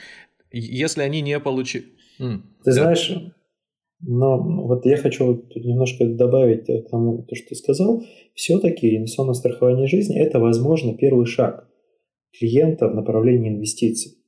Если 0.51 1.03
они 1.03 1.21
не 1.21 1.39
получили... 1.41 1.85
Ты 2.19 2.41
да. 2.65 2.73
знаешь, 2.73 3.13
но 4.01 4.41
вот 4.41 4.87
я 4.87 4.97
хочу 4.97 5.35
тут 5.37 5.65
немножко 5.65 6.07
добавить 6.07 6.67
к 6.67 6.91
тому, 6.91 7.23
то, 7.23 7.35
что 7.35 7.49
ты 7.49 7.55
сказал. 7.55 8.03
Все-таки 8.35 8.97
инвестиционное 8.97 9.35
страхование 9.35 9.87
жизни– 9.87 10.19
это, 10.21 10.39
возможно, 10.39 10.97
первый 10.97 11.27
шаг 11.27 11.69
клиента 12.39 12.89
в 12.89 12.95
направлении 12.95 13.51
инвестиций. 13.51 14.19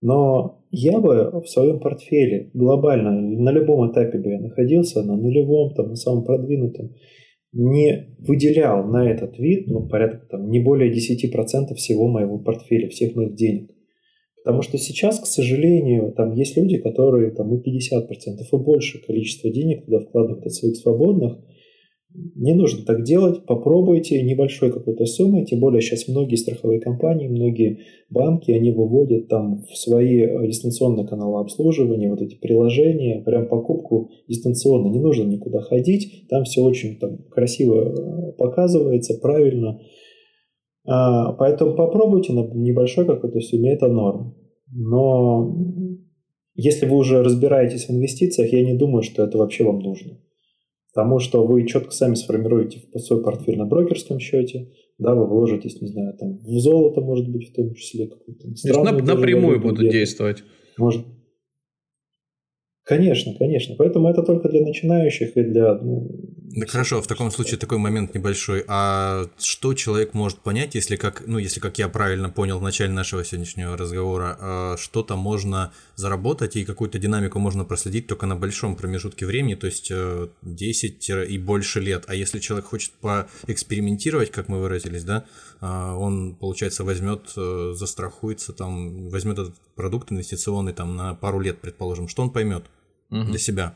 Но 0.00 0.64
я 0.70 1.00
бы 1.00 1.42
в 1.42 1.46
своем 1.48 1.80
портфеле 1.80 2.50
глобально, 2.54 3.10
на 3.10 3.50
любом 3.50 3.90
этапе 3.90 4.18
бы 4.18 4.30
я 4.30 4.40
находился, 4.40 5.02
на 5.02 5.16
нулевом, 5.16 5.74
там, 5.74 5.88
на 5.88 5.96
самом 5.96 6.24
продвинутом, 6.24 6.94
не 7.52 8.16
выделял 8.18 8.86
на 8.86 9.10
этот 9.10 9.38
вид 9.38 9.66
ну, 9.68 9.88
порядка 9.88 10.26
там, 10.30 10.50
не 10.50 10.60
более 10.60 10.92
10% 10.92 11.74
всего 11.74 12.08
моего 12.08 12.38
портфеля, 12.38 12.88
всех 12.88 13.16
моих 13.16 13.34
денег. 13.34 13.70
Потому 14.44 14.62
что 14.62 14.78
сейчас, 14.78 15.20
к 15.20 15.26
сожалению, 15.26 16.12
там 16.16 16.32
есть 16.32 16.56
люди, 16.56 16.78
которые 16.78 17.32
там 17.32 17.54
и 17.54 17.58
50% 17.58 18.38
и 18.50 18.56
больше 18.56 19.04
количества 19.04 19.50
денег 19.50 19.84
туда 19.84 20.00
вкладывают 20.00 20.46
от 20.46 20.52
своих 20.52 20.76
свободных. 20.76 21.38
Не 22.34 22.54
нужно 22.54 22.86
так 22.86 23.04
делать, 23.04 23.44
попробуйте 23.44 24.22
небольшой 24.22 24.72
какой-то 24.72 25.04
суммы, 25.04 25.44
тем 25.44 25.60
более 25.60 25.82
сейчас 25.82 26.08
многие 26.08 26.36
страховые 26.36 26.80
компании, 26.80 27.28
многие 27.28 27.80
банки, 28.08 28.50
они 28.50 28.72
выводят 28.72 29.28
там 29.28 29.62
в 29.70 29.76
свои 29.76 30.22
э, 30.22 30.46
дистанционные 30.46 31.06
каналы 31.06 31.40
обслуживания, 31.40 32.10
вот 32.10 32.22
эти 32.22 32.34
приложения, 32.36 33.22
прям 33.22 33.46
покупку 33.46 34.10
дистанционно, 34.26 34.88
не 34.88 35.00
нужно 35.00 35.24
никуда 35.24 35.60
ходить, 35.60 36.24
там 36.30 36.44
все 36.44 36.62
очень 36.62 36.98
там, 36.98 37.18
красиво 37.30 37.92
э, 37.92 38.32
показывается, 38.32 39.18
правильно, 39.20 39.78
а, 40.88 41.32
поэтому 41.32 41.74
попробуйте 41.74 42.32
на 42.32 42.48
небольшой 42.54 43.04
какой-то 43.04 43.40
сумме, 43.40 43.74
это 43.74 43.88
норм. 43.88 44.34
Но 44.72 45.54
если 46.54 46.86
вы 46.86 46.96
уже 46.96 47.22
разбираетесь 47.22 47.86
в 47.86 47.90
инвестициях, 47.90 48.52
я 48.52 48.64
не 48.64 48.76
думаю, 48.76 49.02
что 49.02 49.22
это 49.22 49.36
вообще 49.36 49.64
вам 49.64 49.80
нужно. 49.80 50.18
Потому 50.94 51.18
что 51.18 51.46
вы 51.46 51.66
четко 51.66 51.90
сами 51.90 52.14
сформируете 52.14 52.80
свой 52.96 53.22
портфель 53.22 53.58
на 53.58 53.66
брокерском 53.66 54.18
счете, 54.18 54.70
да, 54.98 55.14
вы 55.14 55.26
вложитесь, 55.26 55.80
не 55.80 55.88
знаю, 55.88 56.16
там, 56.18 56.38
в 56.38 56.58
золото, 56.58 57.02
может 57.02 57.28
быть, 57.30 57.50
в 57.50 57.54
том 57.54 57.74
числе, 57.74 58.08
какую-то 58.08 58.56
странную... 58.56 59.04
Напрямую 59.04 59.60
будут 59.60 59.90
действовать. 59.90 60.42
Может, 60.78 61.04
Конечно, 62.88 63.34
конечно. 63.34 63.74
Поэтому 63.76 64.08
это 64.08 64.22
только 64.22 64.48
для 64.48 64.62
начинающих 64.62 65.36
и 65.36 65.42
для... 65.42 65.74
Ну, 65.74 66.08
да 66.56 66.66
хорошо, 66.66 67.02
в 67.02 67.06
таком 67.06 67.30
случае 67.30 67.58
такой 67.58 67.76
момент 67.76 68.14
небольшой. 68.14 68.64
А 68.66 69.26
что 69.38 69.74
человек 69.74 70.14
может 70.14 70.38
понять, 70.38 70.74
если 70.74 70.96
как, 70.96 71.24
ну, 71.26 71.36
если 71.36 71.60
как 71.60 71.78
я 71.78 71.90
правильно 71.90 72.30
понял 72.30 72.58
в 72.58 72.62
начале 72.62 72.90
нашего 72.90 73.22
сегодняшнего 73.26 73.76
разговора, 73.76 74.38
а, 74.40 74.76
что-то 74.78 75.16
можно 75.16 75.70
заработать 75.96 76.56
и 76.56 76.64
какую-то 76.64 76.98
динамику 76.98 77.38
можно 77.38 77.66
проследить 77.66 78.06
только 78.06 78.24
на 78.24 78.36
большом 78.36 78.74
промежутке 78.74 79.26
времени, 79.26 79.54
то 79.54 79.66
есть 79.66 79.92
10 80.40 81.10
э, 81.10 81.26
и 81.26 81.36
больше 81.36 81.80
лет. 81.80 82.04
А 82.06 82.14
если 82.14 82.38
человек 82.38 82.68
хочет 82.68 82.92
поэкспериментировать, 83.02 84.30
как 84.30 84.48
мы 84.48 84.60
выразились, 84.60 85.04
да, 85.04 85.26
а, 85.60 85.94
он, 85.94 86.36
получается, 86.36 86.84
возьмет, 86.84 87.34
э, 87.36 87.72
застрахуется, 87.74 88.54
там, 88.54 89.10
возьмет 89.10 89.38
этот 89.38 89.54
продукт 89.74 90.10
инвестиционный 90.10 90.72
там 90.72 90.96
на 90.96 91.14
пару 91.14 91.38
лет, 91.38 91.58
предположим, 91.58 92.08
что 92.08 92.22
он 92.22 92.30
поймет? 92.30 92.64
Угу. 93.10 93.24
для 93.24 93.38
себя? 93.38 93.74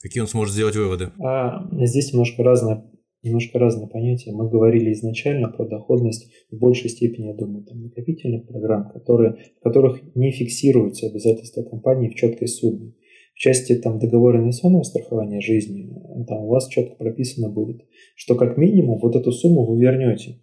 Какие 0.00 0.20
он 0.20 0.28
сможет 0.28 0.54
сделать 0.54 0.76
выводы? 0.76 1.10
А, 1.20 1.68
здесь 1.84 2.12
немножко 2.12 2.42
разное, 2.42 2.84
немножко 3.22 3.58
разное 3.58 3.86
понятие. 3.86 4.34
Мы 4.34 4.48
говорили 4.48 4.92
изначально 4.92 5.48
про 5.48 5.66
доходность 5.66 6.30
в 6.50 6.58
большей 6.58 6.90
степени, 6.90 7.28
я 7.28 7.34
думаю, 7.34 7.64
там, 7.64 7.82
накопительных 7.82 8.46
программ, 8.46 8.90
которые, 8.90 9.36
в 9.60 9.62
которых 9.62 10.00
не 10.16 10.32
фиксируются 10.32 11.06
обязательства 11.06 11.62
компании 11.62 12.08
в 12.08 12.16
четкой 12.16 12.48
сумме. 12.48 12.94
В 13.34 13.38
части 13.38 13.74
там, 13.76 13.98
договора 13.98 14.40
инвестиционного 14.40 14.82
страхования 14.82 15.40
жизни 15.40 15.88
там, 16.26 16.42
у 16.42 16.48
вас 16.48 16.68
четко 16.68 16.96
прописано 16.96 17.48
будет, 17.48 17.82
что 18.14 18.34
как 18.34 18.58
минимум 18.58 18.98
вот 18.98 19.16
эту 19.16 19.32
сумму 19.32 19.64
вы 19.64 19.80
вернете. 19.80 20.40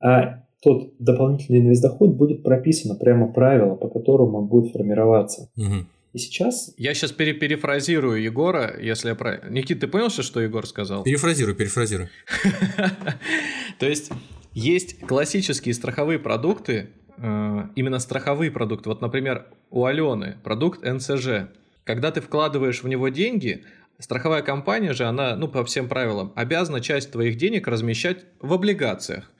А 0.00 0.44
тот 0.62 0.94
дополнительный 0.98 1.60
инвестдоход 1.60 2.16
будет 2.16 2.42
прописано 2.42 2.94
прямо 2.94 3.32
правило, 3.32 3.74
по 3.74 3.88
которому 3.88 4.38
он 4.38 4.48
будет 4.48 4.72
формироваться. 4.72 5.50
Угу. 5.56 5.86
И 6.14 6.18
сейчас... 6.18 6.72
Я 6.76 6.94
сейчас 6.94 7.10
пере 7.10 7.32
перефразирую 7.32 8.22
Егора, 8.22 8.78
если 8.80 9.08
я 9.08 9.14
правильно... 9.16 9.50
Никит, 9.50 9.80
ты 9.80 9.88
понял, 9.88 10.10
что 10.10 10.40
Егор 10.40 10.64
сказал? 10.64 11.02
Перефразируй, 11.02 11.56
перефразируй. 11.56 12.08
То 13.80 13.86
есть, 13.86 14.12
есть 14.52 15.00
классические 15.00 15.74
страховые 15.74 16.20
продукты, 16.20 16.90
э, 17.16 17.68
именно 17.74 17.98
страховые 17.98 18.52
продукты. 18.52 18.90
Вот, 18.90 19.00
например, 19.00 19.48
у 19.70 19.86
Алены 19.86 20.38
продукт 20.44 20.84
НСЖ. 20.84 21.48
Когда 21.82 22.12
ты 22.12 22.20
вкладываешь 22.20 22.84
в 22.84 22.88
него 22.88 23.08
деньги, 23.08 23.64
страховая 23.98 24.42
компания 24.42 24.92
же, 24.92 25.06
она, 25.06 25.34
ну, 25.34 25.48
по 25.48 25.64
всем 25.64 25.88
правилам, 25.88 26.32
обязана 26.36 26.80
часть 26.80 27.10
твоих 27.10 27.36
денег 27.36 27.66
размещать 27.66 28.24
в 28.38 28.52
облигациях. 28.52 29.32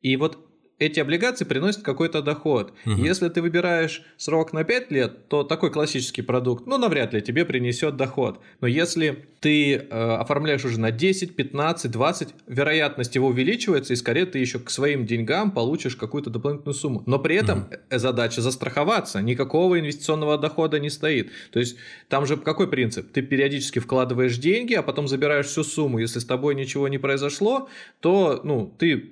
И 0.00 0.16
вот 0.16 0.43
эти 0.78 0.98
облигации 0.98 1.44
приносят 1.44 1.82
какой-то 1.82 2.20
доход. 2.22 2.72
Угу. 2.84 2.96
Если 2.96 3.28
ты 3.28 3.40
выбираешь 3.40 4.02
срок 4.16 4.52
на 4.52 4.64
5 4.64 4.90
лет, 4.90 5.28
то 5.28 5.44
такой 5.44 5.70
классический 5.70 6.22
продукт, 6.22 6.66
ну, 6.66 6.78
навряд 6.78 7.14
ли 7.14 7.22
тебе 7.22 7.44
принесет 7.44 7.96
доход. 7.96 8.40
Но 8.60 8.66
если 8.66 9.26
ты 9.40 9.74
э, 9.74 9.88
оформляешь 9.88 10.64
уже 10.64 10.80
на 10.80 10.90
10, 10.90 11.36
15, 11.36 11.90
20, 11.90 12.28
вероятность 12.46 13.14
его 13.14 13.28
увеличивается, 13.28 13.92
и 13.92 13.96
скорее 13.96 14.26
ты 14.26 14.38
еще 14.38 14.58
к 14.58 14.70
своим 14.70 15.06
деньгам 15.06 15.52
получишь 15.52 15.96
какую-то 15.96 16.30
дополнительную 16.30 16.74
сумму. 16.74 17.02
Но 17.06 17.18
при 17.18 17.36
этом 17.36 17.60
угу. 17.60 17.98
задача 17.98 18.40
застраховаться, 18.40 19.20
никакого 19.20 19.78
инвестиционного 19.78 20.38
дохода 20.38 20.80
не 20.80 20.90
стоит. 20.90 21.30
То 21.52 21.60
есть 21.60 21.76
там 22.08 22.26
же 22.26 22.36
какой 22.36 22.68
принцип? 22.68 23.12
Ты 23.12 23.22
периодически 23.22 23.78
вкладываешь 23.78 24.38
деньги, 24.38 24.74
а 24.74 24.82
потом 24.82 25.06
забираешь 25.06 25.46
всю 25.46 25.62
сумму. 25.62 25.98
Если 25.98 26.18
с 26.18 26.24
тобой 26.24 26.54
ничего 26.54 26.88
не 26.88 26.98
произошло, 26.98 27.68
то 28.00 28.40
ну, 28.42 28.74
ты 28.78 29.10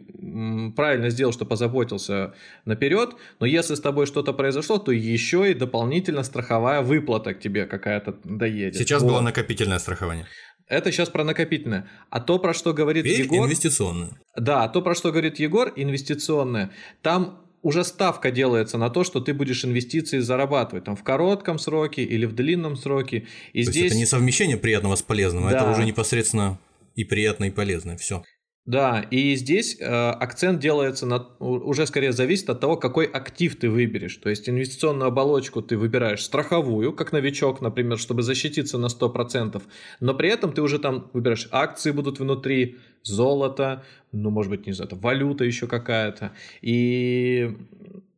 правильно 0.74 1.10
сделал, 1.10 1.32
что 1.32 1.44
позаботился 1.52 2.32
наперед, 2.64 3.10
но 3.38 3.44
если 3.44 3.74
с 3.74 3.80
тобой 3.80 4.06
что-то 4.06 4.32
произошло, 4.32 4.78
то 4.78 4.90
еще 4.90 5.50
и 5.50 5.54
дополнительно 5.54 6.22
страховая 6.22 6.80
выплата 6.80 7.34
к 7.34 7.40
тебе 7.40 7.66
какая-то 7.66 8.14
доедет. 8.24 8.76
Сейчас 8.76 9.02
вот. 9.02 9.10
было 9.10 9.20
накопительное 9.20 9.78
страхование. 9.78 10.26
Это 10.66 10.90
сейчас 10.90 11.10
про 11.10 11.24
накопительное. 11.24 11.86
А 12.08 12.20
то, 12.20 12.38
про 12.38 12.54
что 12.54 12.72
говорит 12.72 13.04
Теперь 13.04 13.24
Егор... 13.24 13.44
инвестиционное. 13.44 14.12
Да, 14.34 14.66
то, 14.68 14.80
про 14.80 14.94
что 14.94 15.12
говорит 15.12 15.38
Егор, 15.38 15.70
инвестиционное. 15.76 16.70
Там 17.02 17.42
уже 17.60 17.84
ставка 17.84 18.30
делается 18.30 18.78
на 18.78 18.88
то, 18.88 19.04
что 19.04 19.20
ты 19.20 19.34
будешь 19.34 19.62
инвестиции 19.66 20.20
зарабатывать 20.20 20.84
там 20.84 20.96
в 20.96 21.02
коротком 21.02 21.58
сроке 21.58 22.02
или 22.02 22.24
в 22.24 22.34
длинном 22.34 22.76
сроке. 22.76 23.26
И 23.52 23.64
то 23.64 23.70
здесь 23.70 23.82
есть 23.82 23.94
это 23.94 23.98
не 23.98 24.06
совмещение 24.06 24.56
приятного 24.56 24.96
с 24.96 25.02
полезным, 25.02 25.42
да. 25.42 25.50
это 25.50 25.70
уже 25.70 25.84
непосредственно 25.84 26.58
и 26.94 27.04
приятное, 27.04 27.48
и 27.48 27.50
полезное. 27.50 27.98
Все. 27.98 28.22
Да, 28.64 29.04
и 29.10 29.34
здесь 29.34 29.76
э, 29.80 29.84
акцент 29.84 30.60
делается 30.60 31.04
на 31.04 31.26
уже 31.40 31.84
скорее 31.84 32.12
зависит 32.12 32.48
от 32.48 32.60
того, 32.60 32.76
какой 32.76 33.06
актив 33.06 33.58
ты 33.58 33.68
выберешь. 33.68 34.16
То 34.16 34.30
есть 34.30 34.48
инвестиционную 34.48 35.08
оболочку 35.08 35.62
ты 35.62 35.76
выбираешь 35.76 36.22
страховую, 36.22 36.92
как 36.92 37.10
новичок, 37.10 37.60
например, 37.60 37.98
чтобы 37.98 38.22
защититься 38.22 38.78
на 38.78 38.86
100%, 38.86 39.60
но 39.98 40.14
при 40.14 40.28
этом 40.28 40.52
ты 40.52 40.62
уже 40.62 40.78
там 40.78 41.10
выбираешь 41.12 41.48
акции 41.50 41.90
будут 41.90 42.20
внутри, 42.20 42.78
золото, 43.02 43.82
ну, 44.12 44.30
может 44.30 44.50
быть, 44.50 44.64
не 44.64 44.72
знаю, 44.72 44.86
это 44.86 44.96
валюта 44.96 45.44
еще 45.44 45.66
какая-то. 45.66 46.30
И 46.60 47.56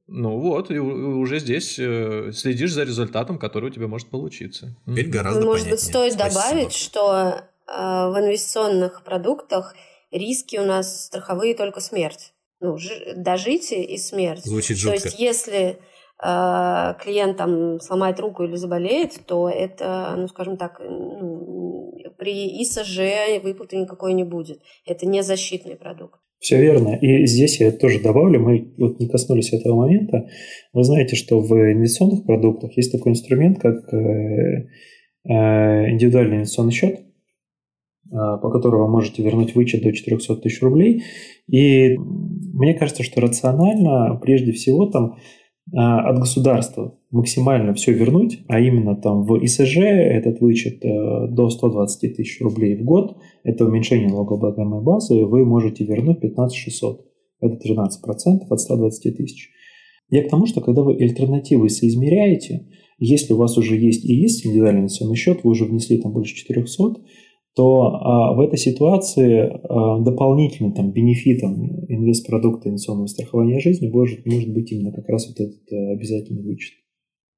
ну 0.07 0.39
вот, 0.39 0.71
и 0.71 0.79
уже 0.79 1.39
здесь 1.39 1.79
э, 1.79 2.33
следишь 2.35 2.73
за 2.73 2.83
результатом, 2.83 3.39
который 3.39 3.71
у 3.71 3.73
тебя 3.73 3.89
может 3.89 4.09
получиться. 4.09 4.77
Теперь 4.87 5.09
гораздо 5.09 5.41
Может 5.47 5.71
быть, 5.71 5.81
стоит 5.81 6.13
Спасибо. 6.13 6.43
добавить, 6.43 6.73
что 6.75 7.45
э, 7.67 7.73
в 7.73 8.15
инвестиционных 8.19 9.03
продуктах 9.05 9.75
риски 10.15 10.57
у 10.57 10.65
нас 10.65 11.07
страховые 11.07 11.55
только 11.55 11.81
смерть. 11.81 12.33
Ну, 12.61 12.79
дожитие 13.17 13.85
и 13.85 13.99
смерть. 13.99 14.45
Звучит 14.45 14.79
жутко. 14.79 15.01
То 15.01 15.07
есть, 15.07 15.21
если 15.21 15.79
э, 16.23 16.95
клиент 17.03 17.37
там 17.37 17.81
сломает 17.81 18.21
руку 18.21 18.45
или 18.45 18.57
заболеет, 18.57 19.21
то 19.27 19.49
это, 19.49 20.15
ну, 20.17 20.29
скажем 20.29 20.57
так, 20.57 20.81
ну, 20.81 21.93
при 22.17 22.63
ИСЖ 22.63 23.43
выплаты 23.43 23.77
никакой 23.77 24.15
не 24.15 24.25
будет. 24.25 24.61
Это 24.87 25.07
не 25.07 25.23
защитный 25.23 25.77
продукт. 25.77 26.21
Все 26.45 26.61
верно. 26.61 26.95
И 26.97 27.27
здесь 27.27 27.59
я 27.59 27.73
тоже 27.73 28.01
добавлю, 28.01 28.39
мы 28.39 28.75
вот 28.77 29.01
не 29.01 29.09
коснулись 29.09 29.53
этого 29.53 29.77
момента. 29.77 30.29
Вы 30.75 30.85
знаете, 30.85 31.17
что 31.17 31.41
в 31.41 31.53
инвестиционных 31.53 32.27
продуктах 32.27 32.77
есть 32.77 32.93
такой 32.93 33.13
инструмент, 33.13 33.61
как 33.61 33.93
э, 33.95 34.69
э, 35.25 35.91
индивидуальный 35.91 36.37
инвестиционный 36.37 36.73
счет, 36.73 37.01
по 38.11 38.51
которому 38.51 38.87
вы 38.87 38.91
можете 38.91 39.23
вернуть 39.23 39.55
вычет 39.55 39.83
до 39.83 39.93
400 39.93 40.37
тысяч 40.37 40.63
рублей. 40.63 41.03
И 41.49 41.97
мне 41.97 42.75
кажется, 42.75 43.03
что 43.03 43.21
рационально 43.21 44.19
прежде 44.23 44.53
всего 44.53 44.87
там 44.87 45.17
а, 45.73 46.09
от 46.11 46.19
государства 46.19 46.99
максимально 47.11 47.75
все 47.75 47.93
вернуть, 47.93 48.41
а 48.49 48.61
именно 48.61 48.97
там 48.97 49.25
в 49.25 49.43
ИСЖ 49.45 49.79
этот 49.79 50.41
вычет 50.41 50.85
э, 50.85 51.29
до 51.29 51.49
120 51.49 52.17
тысяч 52.17 52.41
рублей 52.41 52.77
в 52.77 52.85
год, 52.85 53.17
это 53.45 53.65
уменьшение 53.65 54.09
налогооблагаемой 54.09 54.83
базы, 54.83 55.25
вы 55.25 55.45
можете 55.47 55.85
вернуть 55.85 56.21
15 56.21 56.57
600. 56.57 57.07
Это 57.41 57.55
13% 57.55 57.89
от 58.51 58.61
120 58.61 59.17
тысяч. 59.17 59.51
Я 60.11 60.23
к 60.25 60.29
тому, 60.29 60.47
что 60.47 60.61
когда 60.61 60.83
вы 60.83 60.95
альтернативы 60.95 61.69
соизмеряете, 61.71 62.67
если 62.99 63.33
у 63.33 63.37
вас 63.37 63.57
уже 63.57 63.77
есть 63.77 64.05
и 64.05 64.15
есть 64.15 64.47
индивидуальный 64.47 64.83
инвестиционный 64.83 65.17
счет, 65.17 65.41
вы 65.45 65.51
уже 65.51 65.65
внесли 65.65 65.99
там 65.99 66.13
больше 66.13 66.35
400, 66.35 67.01
то 67.55 67.87
а, 67.87 68.35
в 68.35 68.41
этой 68.41 68.59
ситуации 68.59 69.43
а, 69.43 70.01
дополнительным 70.01 70.73
там, 70.73 70.93
бенефитом 70.93 71.85
инвестпродукта 71.89 72.69
инвестиционного 72.69 73.07
страхования 73.07 73.61
жизни 73.61 73.89
может, 73.89 74.27
может 74.27 74.53
быть 74.53 74.73
именно 74.73 74.93
как 74.93 75.09
раз 75.09 75.29
вот 75.29 75.41
этот 75.41 75.73
а, 75.73 75.93
обязательный 75.93 76.43
вычет. 76.43 76.75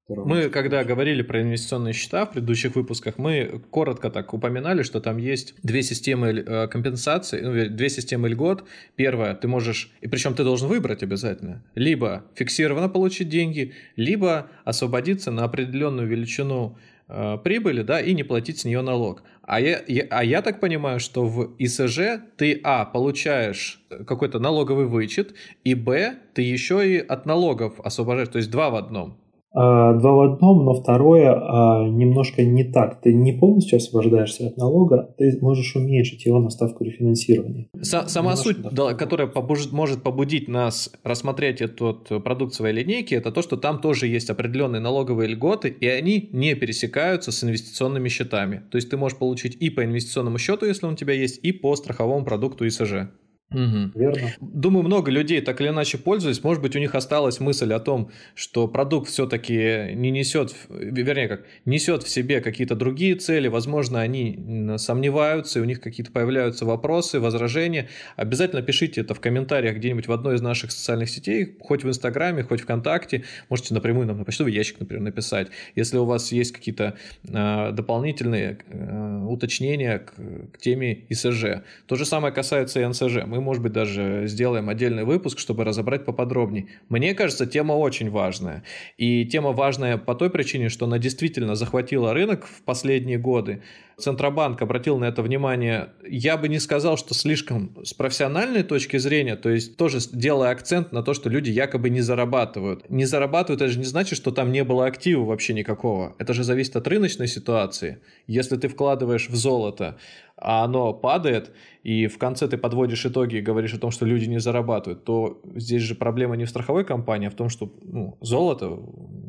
Мы, 0.09 0.51
когда 0.51 0.85
говорили 0.85 1.23
про 1.23 1.43
инвестиционные 1.43 1.93
счета 1.93 2.27
в 2.27 2.33
предыдущих 2.33 2.77
выпусках, 2.77 3.19
мы 3.19 3.61
коротко 3.71 4.09
так 4.09 4.33
упоминали, 4.33 4.83
что 4.83 5.01
там 5.01 5.17
есть 5.17 5.55
две 5.65 5.83
системы 5.83 6.29
э, 6.29 6.69
компенсации, 6.69 7.41
ну, 7.41 7.77
две 7.77 7.89
системы 7.89 8.29
льгот. 8.29 8.65
Первая, 8.95 9.35
ты 9.35 9.49
можешь, 9.49 9.91
и 10.01 10.07
причем 10.07 10.35
ты 10.35 10.45
должен 10.45 10.69
выбрать 10.69 11.03
обязательно, 11.03 11.65
либо 11.75 12.25
фиксированно 12.37 12.89
получить 12.89 13.29
деньги, 13.29 13.73
либо 13.97 14.49
освободиться 14.65 15.33
на 15.33 15.43
определенную 15.43 16.07
величину 16.07 16.79
э, 17.09 17.39
прибыли, 17.43 17.83
да, 17.83 18.01
и 18.01 18.15
не 18.15 18.23
платить 18.23 18.61
с 18.61 18.65
нее 18.65 18.83
налог. 18.83 19.25
А 19.47 19.61
я, 19.61 19.81
я, 19.87 20.07
а 20.11 20.25
я 20.25 20.43
так 20.43 20.61
понимаю, 20.61 20.99
что 20.99 21.25
в 21.25 21.55
ИСЖ 21.59 22.21
ты, 22.37 22.61
а, 22.65 22.85
получаешь 22.85 23.81
какой-то 24.07 24.41
налоговый 24.41 24.87
вычет, 24.87 25.35
и, 25.63 25.75
б, 25.75 26.17
ты 26.35 26.43
еще 26.43 26.87
и 26.89 26.99
от 26.99 27.27
налогов 27.27 27.81
освобождаешь, 27.81 28.29
то 28.29 28.39
есть 28.39 28.51
два 28.51 28.71
в 28.71 28.75
одном. 28.75 29.17
А, 29.59 29.95
два 29.95 30.13
в 30.13 30.21
одном, 30.21 30.67
но 30.67 30.75
второе 30.75 31.33
а, 31.33 31.89
немножко 31.89 32.45
не 32.45 32.63
так. 32.63 33.01
Ты 33.01 33.15
не 33.15 33.33
полностью 33.33 33.79
освобождаешься 33.79 34.49
от 34.49 34.59
налога, 34.59 35.15
ты 35.17 35.39
можешь 35.41 35.75
уменьшить 35.75 36.27
его 36.27 36.39
на 36.41 36.51
ставку 36.51 36.85
рефинансирования. 36.85 37.69
С- 37.81 38.07
сама 38.09 38.33
немножко 38.33 38.43
суть, 38.63 38.75
да, 38.75 38.93
которая 38.93 39.29
побуж- 39.29 39.73
может 39.73 40.03
побудить 40.03 40.47
нас 40.47 40.93
рассмотреть 41.05 41.63
этот 41.63 42.23
продукт 42.23 42.53
своей 42.53 42.75
линейки, 42.75 43.15
это 43.15 43.33
то, 43.33 43.41
что 43.41 43.57
там 43.57 43.81
тоже 43.81 44.09
есть 44.09 44.29
определенные 44.29 44.81
налоговые 44.81 45.31
льготы, 45.31 45.69
и 45.71 45.87
они 45.87 46.29
не 46.33 46.55
пересекаются 46.55 47.33
с 47.33 47.43
инвестиционными 47.43 48.11
счетами. 48.11 48.63
То 48.71 48.77
есть 48.77 48.91
ты 48.91 48.99
можешь 48.99 49.17
получить 49.17 49.57
и 49.59 49.71
по 49.71 49.83
инвестиционному 49.83 50.37
счету, 50.37 50.67
если 50.67 50.85
он 50.85 50.93
у 50.93 50.97
тебя 50.97 51.15
есть, 51.15 51.41
и 51.43 51.53
по 51.53 51.75
страховому 51.77 52.27
продукту 52.27 52.67
ИСЖ. 52.67 53.09
Угу. 53.53 53.93
Верно. 53.95 54.33
Думаю, 54.41 54.85
много 54.85 55.11
людей 55.11 55.41
так 55.41 55.61
или 55.61 55.69
иначе 55.69 55.99
пользуются. 55.99 56.43
Может 56.43 56.61
быть, 56.63 56.75
у 56.75 56.81
них 56.81 56.97
осталась 56.97 57.39
мысль 57.39 57.73
о 57.73 57.79
том, 57.79 58.11
что 58.35 58.67
продукт 58.67 59.09
все-таки 59.09 59.93
не 59.95 60.11
несет, 60.11 60.53
вернее, 60.69 61.29
как 61.29 61.45
несет 61.65 62.03
в 62.03 62.09
себе 62.09 62.41
какие-то 62.41 62.75
другие 62.75 63.15
цели. 63.15 63.47
Возможно, 63.47 64.01
они 64.01 64.75
сомневаются, 64.79 65.61
и 65.61 65.63
у 65.63 65.65
них 65.65 65.81
какие-то 65.81 66.11
появляются 66.11 66.65
вопросы, 66.65 67.21
возражения. 67.21 67.89
Обязательно 68.17 68.63
пишите 68.63 69.03
это 69.03 69.15
в 69.15 69.21
комментариях 69.21 69.77
где-нибудь 69.77 70.09
в 70.09 70.13
одной 70.13 70.35
из 70.35 70.43
наших 70.43 70.73
социальных 70.73 71.09
сетей, 71.09 71.57
хоть 71.61 71.85
в 71.85 71.89
Инстаграме, 71.89 72.43
хоть 72.43 72.63
ВКонтакте. 72.63 73.23
Можете 73.49 73.75
напрямую 73.75 74.09
нам 74.09 74.19
на 74.19 74.25
почтовый 74.25 74.53
ящик, 74.53 74.81
например, 74.81 75.05
написать. 75.05 75.49
Если 75.77 75.99
у 75.99 76.05
вас 76.05 76.33
есть 76.33 76.51
какие-то 76.51 76.97
э, 77.23 77.71
дополнительные 77.73 78.59
э, 78.67 79.25
уточнения 79.29 80.01
к, 80.01 80.15
к 80.53 80.59
теме 80.59 81.05
ИСЖ. 81.11 81.63
То 81.87 81.95
же 81.95 82.05
самое 82.05 82.35
касается 82.35 82.81
и 82.81 82.85
НСЖ. 82.85 83.25
Мы 83.25 83.36
мы, 83.37 83.43
может 83.43 83.63
быть, 83.63 83.73
даже 83.73 84.25
сделаем 84.27 84.69
отдельный 84.69 85.05
выпуск, 85.05 85.39
чтобы 85.39 85.65
разобрать 85.65 86.05
поподробнее. 86.05 86.67
Мне 86.89 87.15
кажется, 87.15 87.47
тема 87.47 87.73
очень 87.73 88.11
важная. 88.11 88.65
И 88.97 89.25
тема 89.27 89.53
важная 89.53 89.99
по 89.99 90.15
той 90.15 90.31
причине, 90.31 90.69
что 90.69 90.87
она 90.87 90.99
действительно 90.99 91.55
захватила 91.55 92.15
рынок 92.15 92.47
в 92.47 92.63
последние 92.63 93.19
годы. 93.19 93.63
Центробанк 93.99 94.61
обратил 94.61 94.99
на 94.99 95.07
это 95.07 95.23
внимание, 95.23 95.89
я 96.07 96.37
бы 96.37 96.49
не 96.49 96.59
сказал, 96.59 96.99
что 96.99 97.15
слишком 97.15 97.75
с 97.83 97.95
профессиональной 97.95 98.63
точки 98.63 98.99
зрения, 98.99 99.37
то 99.37 99.49
есть 99.49 99.79
тоже 99.79 100.01
делая 100.13 100.51
акцент 100.51 100.93
на 100.93 101.03
то, 101.03 101.15
что 101.15 101.31
люди 101.31 101.51
якобы 101.51 101.89
не 101.89 102.03
зарабатывают. 102.03 102.91
Не 102.91 103.07
зарабатывают, 103.07 103.63
это 103.63 103.73
же 103.73 103.79
не 103.79 103.87
значит, 103.87 104.19
что 104.19 104.33
там 104.33 104.53
не 104.53 104.65
было 104.65 104.85
актива 104.85 105.25
вообще 105.25 105.55
никакого. 105.55 106.15
Это 106.19 106.35
же 106.35 106.45
зависит 106.45 106.77
от 106.77 106.87
рыночной 106.87 107.27
ситуации. 107.27 108.01
Если 108.27 108.57
ты 108.57 108.69
вкладываешь 108.69 109.31
в 109.31 109.35
золото, 109.35 109.97
а 110.37 110.65
оно 110.65 110.93
падает, 110.93 111.53
и 111.83 112.07
в 112.07 112.19
конце 112.19 112.49
ты 112.49 112.59
подводишь 112.59 113.07
итоги 113.07 113.37
и 113.37 113.41
говоришь 113.41 113.73
о 113.73 113.79
том, 113.79 113.91
что 113.91 114.05
люди 114.05 114.27
не 114.27 114.41
зарабатывают, 114.41 115.05
то 115.05 115.41
здесь 115.55 115.81
же 115.81 115.95
проблема 115.95 116.37
не 116.37 116.45
в 116.45 116.51
страховой 116.51 116.85
компании, 116.85 117.29
а 117.29 117.31
в 117.31 117.35
том, 117.35 117.49
что 117.49 117.73
ну, 117.83 118.19
золото 118.21 118.79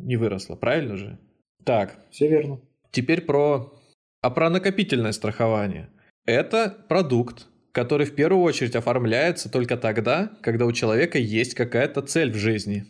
не 0.04 0.18
выросло, 0.18 0.56
правильно 0.56 0.98
же? 0.98 1.20
Так. 1.64 1.98
Все 2.12 2.28
верно. 2.28 2.60
Теперь 2.92 3.22
про 3.22 3.74
а 4.22 4.30
про 4.30 4.50
накопительное 4.50 5.12
страхование. 5.12 5.90
Это 6.26 6.86
продукт, 6.90 7.48
который 7.72 8.06
в 8.06 8.16
первую 8.16 8.44
очередь 8.44 8.76
оформляется 8.76 9.52
только 9.52 9.78
тогда, 9.78 10.32
когда 10.42 10.66
у 10.66 10.72
человека 10.72 11.18
есть 11.18 11.54
какая-то 11.54 12.02
цель 12.02 12.32
в 12.32 12.36
жизни. 12.36 12.86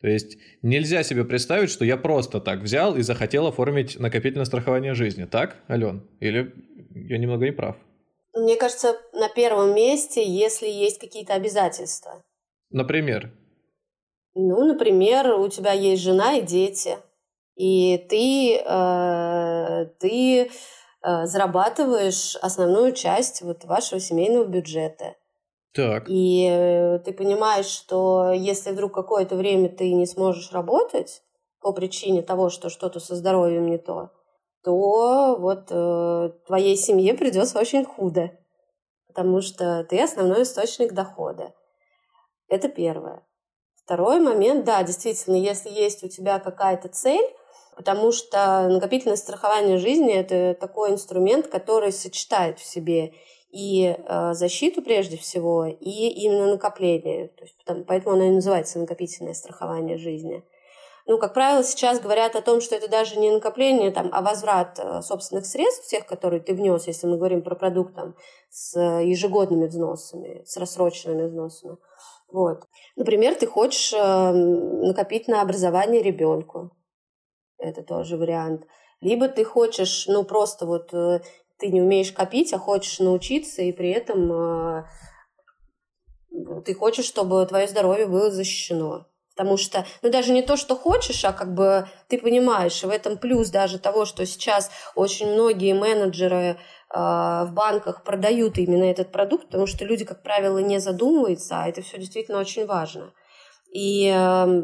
То 0.00 0.08
есть 0.08 0.36
нельзя 0.60 1.02
себе 1.02 1.24
представить, 1.24 1.70
что 1.70 1.84
я 1.84 1.96
просто 1.96 2.40
так 2.40 2.60
взял 2.60 2.94
и 2.96 3.02
захотел 3.02 3.46
оформить 3.46 3.98
накопительное 3.98 4.44
страхование 4.44 4.92
жизни. 4.92 5.24
Так, 5.24 5.56
Ален? 5.68 6.06
Или 6.20 6.52
я 6.90 7.16
немного 7.16 7.46
не 7.46 7.52
прав? 7.52 7.76
Мне 8.34 8.56
кажется, 8.56 8.96
на 9.12 9.28
первом 9.28 9.74
месте, 9.74 10.22
если 10.22 10.66
есть 10.66 10.98
какие-то 10.98 11.34
обязательства. 11.34 12.22
Например? 12.70 13.32
Ну, 14.34 14.64
например, 14.66 15.38
у 15.38 15.48
тебя 15.48 15.72
есть 15.72 16.02
жена 16.02 16.36
и 16.36 16.42
дети– 16.42 16.98
и 17.56 17.98
ты, 18.08 18.56
э, 18.56 19.86
ты 20.00 20.42
э, 20.42 21.26
зарабатываешь 21.26 22.36
основную 22.36 22.92
часть 22.92 23.42
вот 23.42 23.64
вашего 23.64 24.00
семейного 24.00 24.44
бюджета. 24.44 25.14
Так. 25.74 26.04
И 26.08 26.48
э, 26.50 26.98
ты 27.00 27.12
понимаешь, 27.12 27.66
что 27.66 28.30
если 28.32 28.70
вдруг 28.70 28.94
какое-то 28.94 29.36
время 29.36 29.68
ты 29.68 29.92
не 29.92 30.06
сможешь 30.06 30.52
работать 30.52 31.22
по 31.60 31.72
причине 31.72 32.22
того, 32.22 32.50
что 32.50 32.68
что-то 32.68 33.00
со 33.00 33.16
здоровьем 33.16 33.66
не 33.66 33.78
то, 33.78 34.10
то 34.62 35.36
вот 35.38 35.66
э, 35.70 36.30
твоей 36.46 36.76
семье 36.76 37.14
придется 37.14 37.58
очень 37.58 37.84
худо, 37.84 38.30
потому 39.06 39.40
что 39.40 39.84
ты 39.84 40.02
основной 40.02 40.42
источник 40.42 40.92
дохода. 40.92 41.54
Это 42.48 42.68
первое. 42.68 43.26
Второй 43.84 44.20
момент, 44.20 44.64
да, 44.64 44.82
действительно, 44.82 45.36
если 45.36 45.70
есть 45.70 46.02
у 46.04 46.08
тебя 46.08 46.38
какая-то 46.38 46.88
цель, 46.88 47.34
потому 47.76 48.12
что 48.12 48.68
накопительное 48.68 49.16
страхование 49.16 49.78
жизни– 49.78 50.12
это 50.14 50.56
такой 50.58 50.90
инструмент, 50.90 51.48
который 51.48 51.92
сочетает 51.92 52.58
в 52.58 52.64
себе 52.64 53.14
и 53.50 53.96
э, 53.96 54.34
защиту 54.34 54.82
прежде 54.82 55.16
всего, 55.16 55.66
и 55.66 56.08
именно 56.08 56.46
накопление. 56.52 57.28
То 57.28 57.44
есть, 57.44 57.56
потому, 57.58 57.84
поэтому 57.84 58.16
оно 58.16 58.24
и 58.24 58.30
называется 58.30 58.80
накопительное 58.80 59.34
страхование 59.34 59.96
жизни. 59.96 60.44
Ну, 61.06 61.18
как 61.18 61.34
правило, 61.34 61.62
сейчас 61.62 62.00
говорят 62.00 62.34
о 62.34 62.40
том, 62.40 62.60
что 62.60 62.74
это 62.74 62.88
даже 62.88 63.18
не 63.18 63.30
накопление, 63.30 63.90
там, 63.90 64.08
а 64.12 64.22
возврат 64.22 64.80
э, 64.80 65.02
собственных 65.02 65.46
средств, 65.46 65.84
всех, 65.84 66.06
которые 66.06 66.40
ты 66.40 66.54
внес, 66.54 66.86
если 66.86 67.06
мы 67.06 67.16
говорим 67.16 67.42
про 67.42 67.54
продукт 67.54 67.94
там, 67.94 68.16
с 68.50 68.76
ежегодными 68.76 69.66
взносами, 69.66 70.42
с 70.44 70.56
рассроченными 70.56 71.26
взносами. 71.26 71.76
Вот. 72.32 72.64
Например, 72.96 73.36
ты 73.36 73.46
хочешь 73.46 73.92
э, 73.92 74.32
накопить 74.32 75.28
на 75.28 75.42
образование 75.42 76.02
ребенку 76.02 76.72
это 77.58 77.82
тоже 77.82 78.16
вариант. 78.16 78.66
Либо 79.00 79.28
ты 79.28 79.44
хочешь, 79.44 80.06
ну, 80.08 80.24
просто 80.24 80.66
вот 80.66 80.92
э, 80.94 81.20
ты 81.58 81.68
не 81.68 81.82
умеешь 81.82 82.12
копить, 82.12 82.52
а 82.52 82.58
хочешь 82.58 82.98
научиться, 83.00 83.62
и 83.62 83.72
при 83.72 83.90
этом 83.90 84.32
э, 84.32 84.84
ты 86.64 86.74
хочешь, 86.74 87.06
чтобы 87.06 87.44
твое 87.46 87.68
здоровье 87.68 88.06
было 88.06 88.30
защищено. 88.30 89.06
Потому 89.36 89.56
что, 89.56 89.84
ну, 90.02 90.10
даже 90.10 90.32
не 90.32 90.42
то, 90.42 90.56
что 90.56 90.76
хочешь, 90.76 91.24
а 91.24 91.32
как 91.32 91.54
бы 91.54 91.88
ты 92.08 92.18
понимаешь, 92.18 92.82
и 92.82 92.86
в 92.86 92.90
этом 92.90 93.18
плюс 93.18 93.50
даже 93.50 93.78
того, 93.80 94.04
что 94.04 94.24
сейчас 94.26 94.70
очень 94.94 95.32
многие 95.32 95.74
менеджеры 95.74 96.36
э, 96.36 96.56
в 96.94 97.50
банках 97.52 98.04
продают 98.04 98.58
именно 98.58 98.84
этот 98.84 99.10
продукт, 99.10 99.46
потому 99.46 99.66
что 99.66 99.84
люди, 99.84 100.04
как 100.04 100.22
правило, 100.22 100.58
не 100.58 100.78
задумываются, 100.78 101.56
а 101.56 101.68
это 101.68 101.82
все 101.82 101.98
действительно 101.98 102.38
очень 102.38 102.64
важно. 102.64 103.12
И 103.72 104.08
э, 104.08 104.62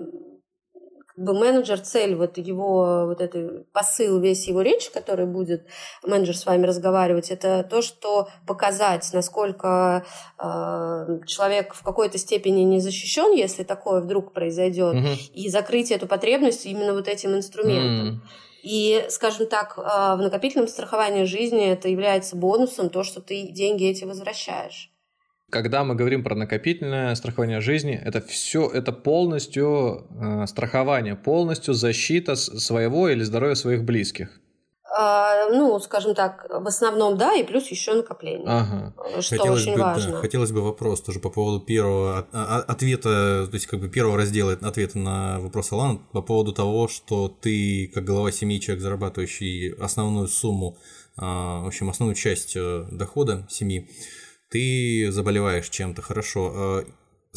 бы 1.21 1.35
менеджер 1.35 1.79
цель 1.81 2.15
вот 2.15 2.39
его 2.39 3.07
вот 3.07 3.21
этот 3.21 3.71
посыл 3.73 4.19
весь 4.21 4.49
его 4.49 4.63
речи, 4.63 4.91
который 4.93 5.27
будет 5.27 5.67
менеджер 6.03 6.37
с 6.37 6.47
вами 6.47 6.67
разговаривать, 6.67 7.31
это 7.31 7.63
то, 7.69 7.83
что 7.83 8.29
показать, 8.47 9.09
насколько 9.13 10.05
э, 10.39 11.21
человек 11.27 11.75
в 11.75 11.83
какой-то 11.83 12.19
степени 12.19 12.63
не 12.63 12.81
защищен, 12.81 13.33
если 13.33 13.63
такое 13.65 14.01
вдруг 14.01 14.33
произойдет, 14.33 14.95
угу. 14.95 15.09
и 15.35 15.49
закрыть 15.49 15.91
эту 15.91 16.07
потребность 16.07 16.67
именно 16.67 16.95
вот 16.95 17.07
этим 17.07 17.35
инструментом. 17.35 18.09
Mm. 18.09 18.21
И, 18.63 19.07
скажем 19.09 19.47
так, 19.47 19.79
э, 19.79 19.81
в 19.83 20.19
накопительном 20.21 20.69
страховании 20.69 21.25
жизни 21.25 21.67
это 21.67 21.89
является 21.89 22.37
бонусом, 22.37 22.91
то, 22.91 23.05
что 23.05 23.21
ты 23.21 23.49
деньги 23.49 23.87
эти 23.87 24.05
возвращаешь. 24.05 24.90
Когда 25.51 25.85
мы 25.85 25.95
говорим 25.95 26.23
про 26.23 26.35
накопительное 26.35 27.15
страхование 27.15 27.61
жизни, 27.61 28.01
это 28.03 28.21
все, 28.21 28.69
это 28.69 28.93
полностью 28.93 30.07
э, 30.11 30.47
страхование, 30.47 31.17
полностью 31.17 31.75
защита 31.75 32.37
своего 32.37 33.09
или 33.09 33.23
здоровья 33.23 33.55
своих 33.55 33.85
близких. 33.85 34.41
А, 34.97 35.49
ну, 35.51 35.79
скажем 35.81 36.15
так, 36.15 36.47
в 36.51 36.67
основном 36.67 37.17
да, 37.17 37.35
и 37.35 37.45
плюс 37.45 37.69
еще 37.69 37.95
накопление, 37.95 38.47
ага. 38.47 38.93
что 39.21 39.37
хотелось 39.37 39.63
очень 39.63 39.75
бы, 39.75 39.81
важно. 39.81 40.13
Да, 40.13 40.19
хотелось 40.19 40.53
бы 40.53 40.61
вопрос 40.63 41.01
тоже 41.01 41.21
по 41.21 41.31
поводу 41.31 41.65
первого 41.65 42.27
ответа, 42.69 43.47
то 43.47 43.55
есть 43.55 43.67
как 43.67 43.81
бы 43.81 43.89
первого 43.89 44.17
раздела 44.17 44.53
ответа 44.53 44.99
на 44.99 45.41
вопрос 45.41 45.73
Алана 45.73 46.01
по 46.13 46.23
поводу 46.23 46.53
того, 46.53 46.89
что 46.89 47.29
ты 47.29 47.91
как 47.95 48.05
глава 48.05 48.33
семьи, 48.33 48.59
человек, 48.59 48.83
зарабатывающий 48.83 49.73
основную 49.75 50.27
сумму, 50.27 50.77
а, 51.17 51.63
в 51.63 51.69
общем, 51.69 51.89
основную 51.89 52.17
часть 52.17 52.57
э, 52.57 52.85
дохода 52.91 53.47
семьи, 53.49 53.89
ты 54.51 55.11
заболеваешь 55.11 55.69
чем-то, 55.69 56.03
хорошо. 56.03 56.53
А, 56.55 56.85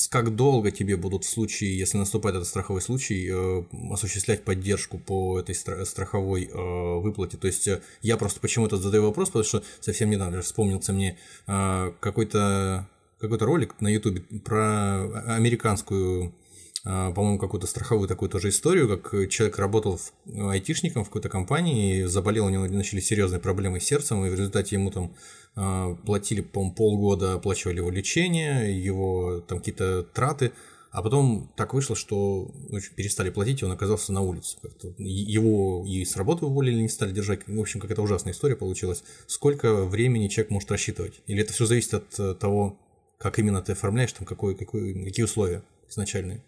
как 0.10 0.36
долго 0.36 0.72
тебе 0.72 0.98
будут 0.98 1.24
в 1.24 1.30
случае, 1.30 1.78
если 1.78 1.98
наступает 1.98 2.36
этот 2.36 2.48
страховой 2.48 2.82
случай, 2.82 3.30
э, 3.30 3.64
осуществлять 3.92 4.44
поддержку 4.44 4.98
по 4.98 5.40
этой 5.40 5.54
страховой 5.54 6.46
э, 6.46 7.00
выплате? 7.00 7.38
То 7.38 7.48
есть 7.48 7.68
э, 7.68 7.82
я 8.02 8.18
просто 8.18 8.40
почему-то 8.40 8.78
задаю 8.78 9.04
вопрос, 9.04 9.30
потому 9.30 9.44
что 9.44 9.64
совсем 9.82 10.10
недавно 10.10 10.42
вспомнился 10.42 10.94
мне 10.94 11.18
какой-то 11.46 12.90
какой-то 13.20 13.46
ролик 13.46 13.80
на 13.80 13.88
YouTube 13.88 14.20
про 14.44 15.36
американскую 15.36 16.36
по-моему, 16.84 17.40
какую-то 17.40 17.66
страховую 17.66 18.10
такую 18.10 18.30
тоже 18.30 18.50
историю, 18.50 18.90
как 18.90 19.30
человек 19.30 19.58
работал 19.58 19.98
в, 19.98 20.50
айтишником 20.50 21.06
в 21.06 21.08
какой-то 21.08 21.30
компании, 21.30 22.04
заболел, 22.04 22.46
у 22.46 22.50
него 22.50 22.66
начались 22.66 23.08
серьезные 23.08 23.40
проблемы 23.40 23.80
с 23.80 23.86
сердцем, 23.86 24.26
и 24.26 24.30
в 24.30 24.34
результате 24.34 24.76
ему 24.76 24.92
там 24.92 25.16
а, 25.56 25.96
платили, 25.96 26.42
по-моему, 26.42 26.76
полгода, 26.76 27.34
оплачивали 27.36 27.78
его 27.78 27.90
лечение, 27.90 28.78
его 28.84 29.40
там 29.48 29.60
какие-то 29.60 30.04
траты, 30.04 30.52
а 30.92 31.02
потом 31.02 31.52
так 31.56 31.74
вышло, 31.74 31.96
что 31.96 32.52
ну, 32.70 32.80
перестали 32.96 33.30
платить, 33.30 33.62
и 33.62 33.66
он 33.66 33.72
оказался 33.72 34.14
на 34.14 34.22
улице. 34.22 34.58
Его 35.00 35.86
и 35.88 36.06
с 36.06 36.16
работы 36.18 36.46
уволили, 36.46 36.82
не 36.82 36.90
стали 36.90 37.12
держать. 37.12 37.48
В 37.48 37.60
общем, 37.60 37.80
какая-то 37.80 38.04
ужасная 38.04 38.34
история 38.34 38.56
получилась. 38.56 39.04
Сколько 39.26 39.86
времени 39.86 40.28
человек 40.28 40.52
может 40.52 40.70
рассчитывать? 40.70 41.22
Или 41.26 41.42
это 41.42 41.52
все 41.52 41.66
зависит 41.66 41.96
от 41.96 42.20
э, 42.20 42.36
того, 42.36 42.78
как 43.18 43.40
именно 43.40 43.62
ты 43.64 43.72
оформляешь, 43.72 44.14
там 44.14 44.26
какой, 44.26 44.54
какой, 44.54 44.94
какие 45.06 45.24
условия 45.24 45.64
изначальные? 45.90 46.44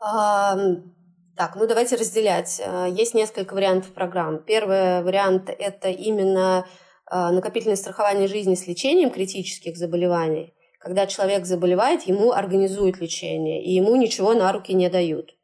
Так, 0.00 1.56
ну 1.56 1.66
давайте 1.66 1.96
разделять. 1.96 2.60
А, 2.64 2.86
есть 2.86 3.14
несколько 3.14 3.54
вариантов 3.54 3.92
программ. 3.92 4.42
Первый 4.42 5.02
вариант– 5.02 5.48
это 5.58 5.88
именно 5.88 6.66
а, 7.06 7.30
накопительное 7.32 7.76
страхование 7.76 8.28
жизни 8.28 8.54
с 8.54 8.66
лечением 8.66 9.10
критических 9.10 9.76
заболеваний, 9.76 10.54
когда 10.78 11.06
человек 11.06 11.46
заболевает, 11.46 12.02
ему 12.02 12.32
организуют 12.32 13.00
лечение, 13.00 13.64
и 13.64 13.72
ему 13.72 13.96
ничего 13.96 14.34
на 14.34 14.52
руки 14.52 14.74
не 14.74 14.88
дают. 14.88 15.34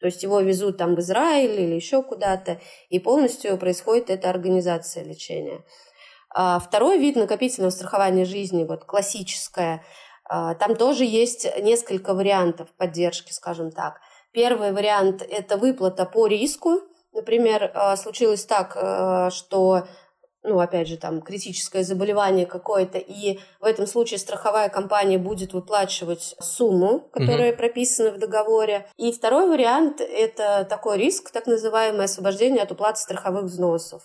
То 0.00 0.06
есть 0.06 0.22
его 0.22 0.40
везут 0.40 0.76
там 0.76 0.96
в 0.96 1.00
Израиль 1.00 1.60
или 1.60 1.74
еще 1.74 2.02
куда-то, 2.02 2.60
и 2.88 2.98
полностью 2.98 3.56
происходит 3.56 4.10
эта 4.10 4.30
организация 4.30 5.04
лечения. 5.04 5.64
А 6.34 6.58
второй 6.58 6.98
вид 6.98 7.14
накопительного 7.14 7.70
страхования 7.70 8.24
жизни, 8.24 8.64
вот 8.64 8.84
классическое, 8.84 9.84
там 10.28 10.76
тоже 10.76 11.04
есть 11.04 11.46
несколько 11.60 12.14
вариантов 12.14 12.68
поддержки, 12.76 13.32
скажем 13.32 13.70
так. 13.70 14.00
Первый 14.32 14.72
вариант– 14.72 15.22
это 15.28 15.56
выплата 15.56 16.06
по 16.06 16.26
риску. 16.26 16.80
Например, 17.12 17.72
случилось 17.96 18.44
так, 18.44 19.32
что 19.32 19.86
ну, 20.46 20.60
опять 20.60 20.88
же, 20.88 20.98
там, 20.98 21.22
критическое 21.22 21.82
заболевание 21.82 22.44
какое-то, 22.44 22.98
и 22.98 23.38
в 23.60 23.64
этом 23.64 23.86
случае 23.86 24.18
страховая 24.18 24.68
компания 24.68 25.16
будет 25.16 25.54
выплачивать 25.54 26.36
сумму, 26.38 27.08
которая 27.12 27.52
угу. 27.52 27.58
прописана 27.58 28.10
в 28.10 28.18
договоре. 28.18 28.86
И 28.98 29.10
второй 29.10 29.48
вариант– 29.48 30.00
это 30.02 30.66
такой 30.68 30.98
риск, 30.98 31.30
так 31.30 31.46
называемое 31.46 32.04
освобождение 32.04 32.62
от 32.62 32.70
уплаты 32.70 33.00
страховых 33.00 33.44
взносов. 33.44 34.02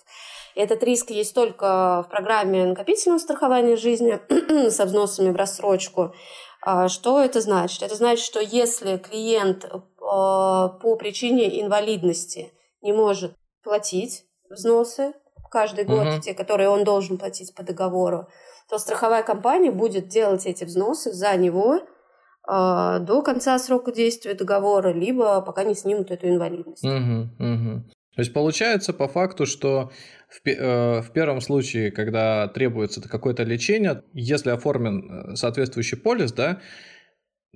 Этот 0.55 0.83
риск 0.83 1.09
есть 1.11 1.33
только 1.33 2.03
в 2.05 2.09
программе 2.09 2.65
накопительного 2.65 3.19
страхования 3.19 3.75
жизни 3.75 4.19
со 4.69 4.85
взносами 4.85 5.31
в 5.31 5.35
рассрочку. 5.35 6.13
А 6.61 6.89
что 6.89 7.21
это 7.21 7.41
значит? 7.41 7.83
Это 7.83 7.95
значит, 7.95 8.25
что 8.25 8.39
если 8.41 8.97
клиент 8.97 9.65
э, 9.65 9.69
по 9.99 10.95
причине 10.97 11.61
инвалидности 11.61 12.51
не 12.81 12.91
может 12.91 13.33
платить 13.63 14.25
взносы, 14.49 15.13
каждый 15.49 15.85
год, 15.85 16.07
угу. 16.07 16.21
те, 16.21 16.33
которые 16.33 16.69
он 16.69 16.83
должен 16.83 17.17
платить 17.17 17.55
по 17.55 17.63
договору, 17.63 18.27
то 18.69 18.77
страховая 18.77 19.23
компания 19.23 19.71
будет 19.71 20.07
делать 20.07 20.45
эти 20.45 20.63
взносы 20.63 21.11
за 21.11 21.35
него 21.37 21.75
э, 21.75 22.99
до 22.99 23.21
конца 23.21 23.57
срока 23.57 23.91
действия 23.91 24.33
договора, 24.33 24.91
либо 24.91 25.41
пока 25.41 25.63
не 25.63 25.75
снимут 25.75 26.11
эту 26.11 26.27
инвалидность. 26.27 26.83
Угу, 26.83 27.29
угу. 27.39 27.83
То 28.19 28.21
есть 28.21 28.33
получается 28.33 28.91
по 28.91 29.07
факту, 29.07 29.45
что 29.45 29.93
в, 30.27 30.45
э, 30.45 31.01
в 31.01 31.09
первом 31.13 31.39
случае, 31.39 31.89
когда 31.89 32.49
требуется 32.49 33.01
какое-то 33.01 33.43
лечение, 33.43 34.03
если 34.11 34.49
оформлен 34.49 35.09
э, 35.31 35.35
соответствующий 35.37 35.97
полис, 35.97 36.33
да, 36.33 36.59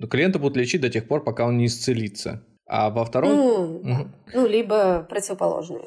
то 0.00 0.06
клиента 0.06 0.38
будут 0.38 0.56
лечить 0.56 0.80
до 0.80 0.88
тех 0.88 1.06
пор, 1.06 1.22
пока 1.22 1.44
он 1.44 1.58
не 1.58 1.66
исцелится. 1.66 2.46
А 2.66 2.88
во 2.88 3.04
втором... 3.04 3.36
Ну, 3.36 3.76
угу. 3.76 4.08
ну 4.32 4.46
либо 4.46 5.02
противоположные 5.02 5.82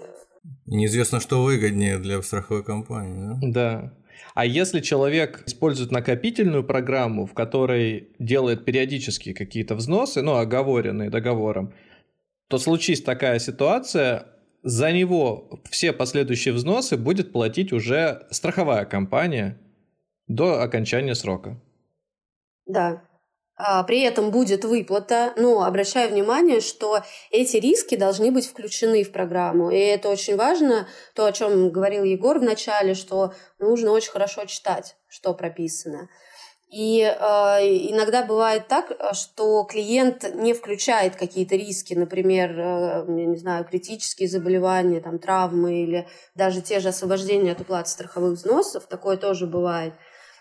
Неизвестно, 0.67 1.19
что 1.19 1.41
выгоднее 1.41 1.97
для 1.97 2.21
страховой 2.21 2.63
компании. 2.63 3.39
Да? 3.41 3.47
да. 3.51 3.93
А 4.35 4.45
если 4.45 4.79
человек 4.79 5.41
использует 5.47 5.89
накопительную 5.89 6.63
программу, 6.63 7.25
в 7.25 7.33
которой 7.33 8.09
делает 8.19 8.63
периодически 8.63 9.33
какие-то 9.33 9.73
взносы, 9.73 10.21
ну, 10.21 10.35
оговоренные 10.35 11.09
договором, 11.09 11.73
то 12.47 12.59
случись 12.59 13.01
такая 13.01 13.39
ситуация, 13.39 14.36
за 14.63 14.91
него 14.91 15.61
все 15.69 15.93
последующие 15.93 16.53
взносы 16.53 16.97
будет 16.97 17.31
платить 17.31 17.71
уже 17.71 18.27
страховая 18.31 18.85
компания 18.85 19.57
до 20.27 20.61
окончания 20.61 21.15
срока. 21.15 21.59
Да, 22.65 23.07
а, 23.59 23.83
при 23.83 24.01
этом 24.01 24.29
будет 24.29 24.63
выплата, 24.65 25.33
но 25.35 25.63
обращаю 25.63 26.11
внимание, 26.11 26.61
что 26.61 27.01
эти 27.31 27.57
риски 27.57 27.95
должны 27.95 28.31
быть 28.31 28.45
включены 28.45 29.03
в 29.03 29.11
программу. 29.11 29.71
И 29.71 29.77
это 29.77 30.09
очень 30.09 30.35
важно, 30.35 30.87
то, 31.15 31.25
о 31.25 31.31
чем 31.31 31.71
говорил 31.71 32.03
Егор 32.03 32.37
в 32.37 32.43
начале, 32.43 32.93
что 32.93 33.33
нужно 33.57 33.91
очень 33.91 34.11
хорошо 34.11 34.45
читать, 34.45 34.95
что 35.07 35.33
прописано. 35.33 36.07
И 36.69 36.99
э, 37.01 37.13
иногда 37.89 38.25
бывает 38.25 38.67
так, 38.67 38.91
что 39.13 39.63
клиент 39.63 40.35
не 40.35 40.53
включает 40.53 41.15
какие-то 41.15 41.55
риски, 41.55 41.93
например, 41.93 42.51
э, 42.59 43.05
я 43.07 43.25
не 43.25 43.37
знаю, 43.37 43.63
критические 43.63 44.27
заболевания, 44.27 44.99
там, 44.99 45.17
травмы 45.17 45.83
или 45.83 46.07
даже 46.35 46.61
те 46.61 46.81
же 46.81 46.89
освобождения 46.89 47.53
от 47.53 47.61
уплаты 47.61 47.89
страховых 47.89 48.33
взносов, 48.33 48.85
такое 48.87 49.15
тоже 49.15 49.47
бывает. 49.47 49.93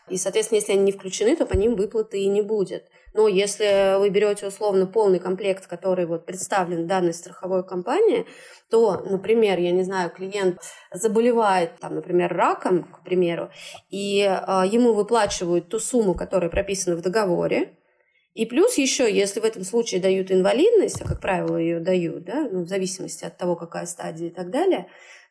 И, 0.08 0.16
соответственно, 0.16 0.58
если 0.58 0.72
они 0.72 0.82
не 0.82 0.92
включены, 0.92 1.36
то 1.36 1.46
по 1.46 1.54
ним 1.54 1.76
выплаты 1.76 2.20
и 2.20 2.28
не 2.28 2.42
будет. 2.42 2.88
Но 3.16 3.28
если 3.28 3.98
вы 3.98 4.10
берете 4.10 4.46
условно 4.46 4.86
полный 4.86 5.18
комплект, 5.18 5.66
который 5.66 6.04
вот 6.04 6.26
представлен 6.26 6.86
данной 6.86 7.14
страховой 7.14 7.66
компании, 7.66 8.26
то, 8.70 9.00
например, 9.08 9.58
я 9.58 9.72
не 9.72 9.84
знаю, 9.84 10.10
клиент 10.10 10.60
заболевает, 10.92 11.78
там, 11.80 11.94
например, 11.94 12.36
раком, 12.36 12.84
к 12.84 13.02
примеру, 13.02 13.50
и 13.88 14.20
э, 14.20 14.62
ему 14.66 14.92
выплачивают 14.92 15.70
ту 15.70 15.78
сумму, 15.78 16.14
которая 16.14 16.50
прописана 16.50 16.96
в 16.96 17.00
договоре, 17.00 17.78
и 18.34 18.44
плюс 18.44 18.76
еще, 18.76 19.10
если 19.10 19.40
в 19.40 19.44
этом 19.44 19.64
случае 19.64 20.02
дают 20.02 20.30
инвалидность, 20.30 21.00
а 21.00 21.08
как 21.08 21.22
правило 21.22 21.56
ее 21.56 21.80
дают, 21.80 22.24
да, 22.24 22.46
ну, 22.52 22.64
в 22.64 22.68
зависимости 22.68 23.24
от 23.24 23.38
того, 23.38 23.56
какая 23.56 23.86
стадия 23.86 24.28
и 24.28 24.30
так 24.30 24.50
далее, 24.50 24.88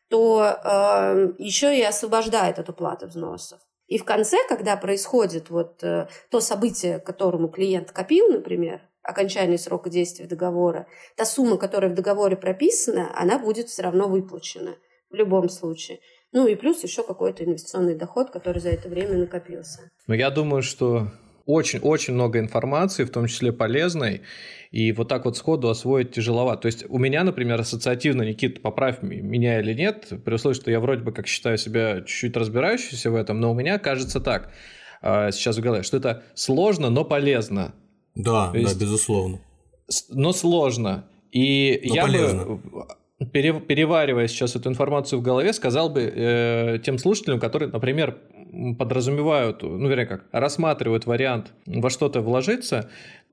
то 0.08 0.42
э, 0.42 1.32
еще 1.38 1.78
и 1.78 1.82
освобождает 1.82 2.58
от 2.58 2.68
уплаты 2.68 3.06
взносов. 3.06 3.60
И 3.86 3.98
в 3.98 4.04
конце, 4.04 4.36
когда 4.48 4.76
происходит 4.76 5.50
вот 5.50 5.82
э, 5.84 6.08
то 6.30 6.40
событие, 6.40 6.98
которому 6.98 7.48
клиент 7.48 7.92
копил, 7.92 8.28
например, 8.28 8.80
окончание 9.02 9.58
срока 9.58 9.90
действия 9.90 10.26
договора, 10.26 10.86
та 11.16 11.24
сумма, 11.24 11.56
которая 11.56 11.90
в 11.90 11.94
договоре 11.94 12.36
прописана, 12.36 13.12
она 13.14 13.38
будет 13.38 13.68
все 13.68 13.82
равно 13.82 14.08
выплачена 14.08 14.76
в 15.10 15.14
любом 15.14 15.48
случае. 15.48 16.00
Ну 16.32 16.46
и 16.48 16.56
плюс 16.56 16.82
еще 16.82 17.04
какой-то 17.04 17.44
инвестиционный 17.44 17.94
доход, 17.94 18.30
который 18.30 18.60
за 18.60 18.70
это 18.70 18.88
время 18.88 19.16
накопился. 19.16 19.90
Но 20.08 20.14
я 20.14 20.30
думаю, 20.30 20.62
что 20.62 21.08
очень-очень 21.46 22.14
много 22.14 22.38
информации, 22.40 23.04
в 23.04 23.10
том 23.10 23.26
числе 23.26 23.52
полезной, 23.52 24.22
и 24.72 24.92
вот 24.92 25.08
так 25.08 25.24
вот 25.24 25.36
сходу 25.36 25.68
освоить 25.68 26.10
тяжеловато. 26.10 26.62
То 26.62 26.66
есть 26.66 26.84
у 26.88 26.98
меня, 26.98 27.24
например, 27.24 27.60
ассоциативно, 27.60 28.22
Никита, 28.22 28.60
поправь 28.60 29.02
меня 29.02 29.60
или 29.60 29.72
нет, 29.72 30.12
при 30.24 30.34
условии, 30.34 30.56
что 30.56 30.70
я 30.70 30.80
вроде 30.80 31.02
бы 31.02 31.12
как 31.12 31.26
считаю 31.26 31.56
себя 31.56 32.00
чуть-чуть 32.00 32.36
разбирающимся 32.36 33.10
в 33.10 33.14
этом, 33.14 33.40
но 33.40 33.52
у 33.52 33.54
меня 33.54 33.78
кажется 33.78 34.20
так, 34.20 34.52
а, 35.00 35.30
сейчас 35.30 35.56
в 35.56 35.60
голове, 35.60 35.82
что 35.82 35.96
это 35.96 36.24
сложно, 36.34 36.90
но 36.90 37.04
полезно. 37.04 37.74
Да, 38.16 38.50
есть, 38.54 38.78
да, 38.78 38.84
безусловно. 38.84 39.40
Но 40.10 40.32
сложно. 40.32 41.06
И 41.30 41.80
но 41.84 41.94
я 41.94 42.02
полезно. 42.02 42.44
бы, 42.44 42.60
переваривая 43.20 44.26
сейчас 44.26 44.56
эту 44.56 44.68
информацию 44.68 45.20
в 45.20 45.22
голове, 45.22 45.52
сказал 45.52 45.90
бы 45.90 46.00
э, 46.02 46.78
тем 46.84 46.98
слушателям, 46.98 47.38
которые, 47.38 47.70
например, 47.70 48.18
подразумевают, 48.78 49.62
ну, 49.62 49.88
вернее 49.88 50.06
как, 50.06 50.24
рассматривают 50.32 51.06
вариант 51.06 51.52
во 51.66 51.90
что-то 51.90 52.20
вложиться, 52.20 52.90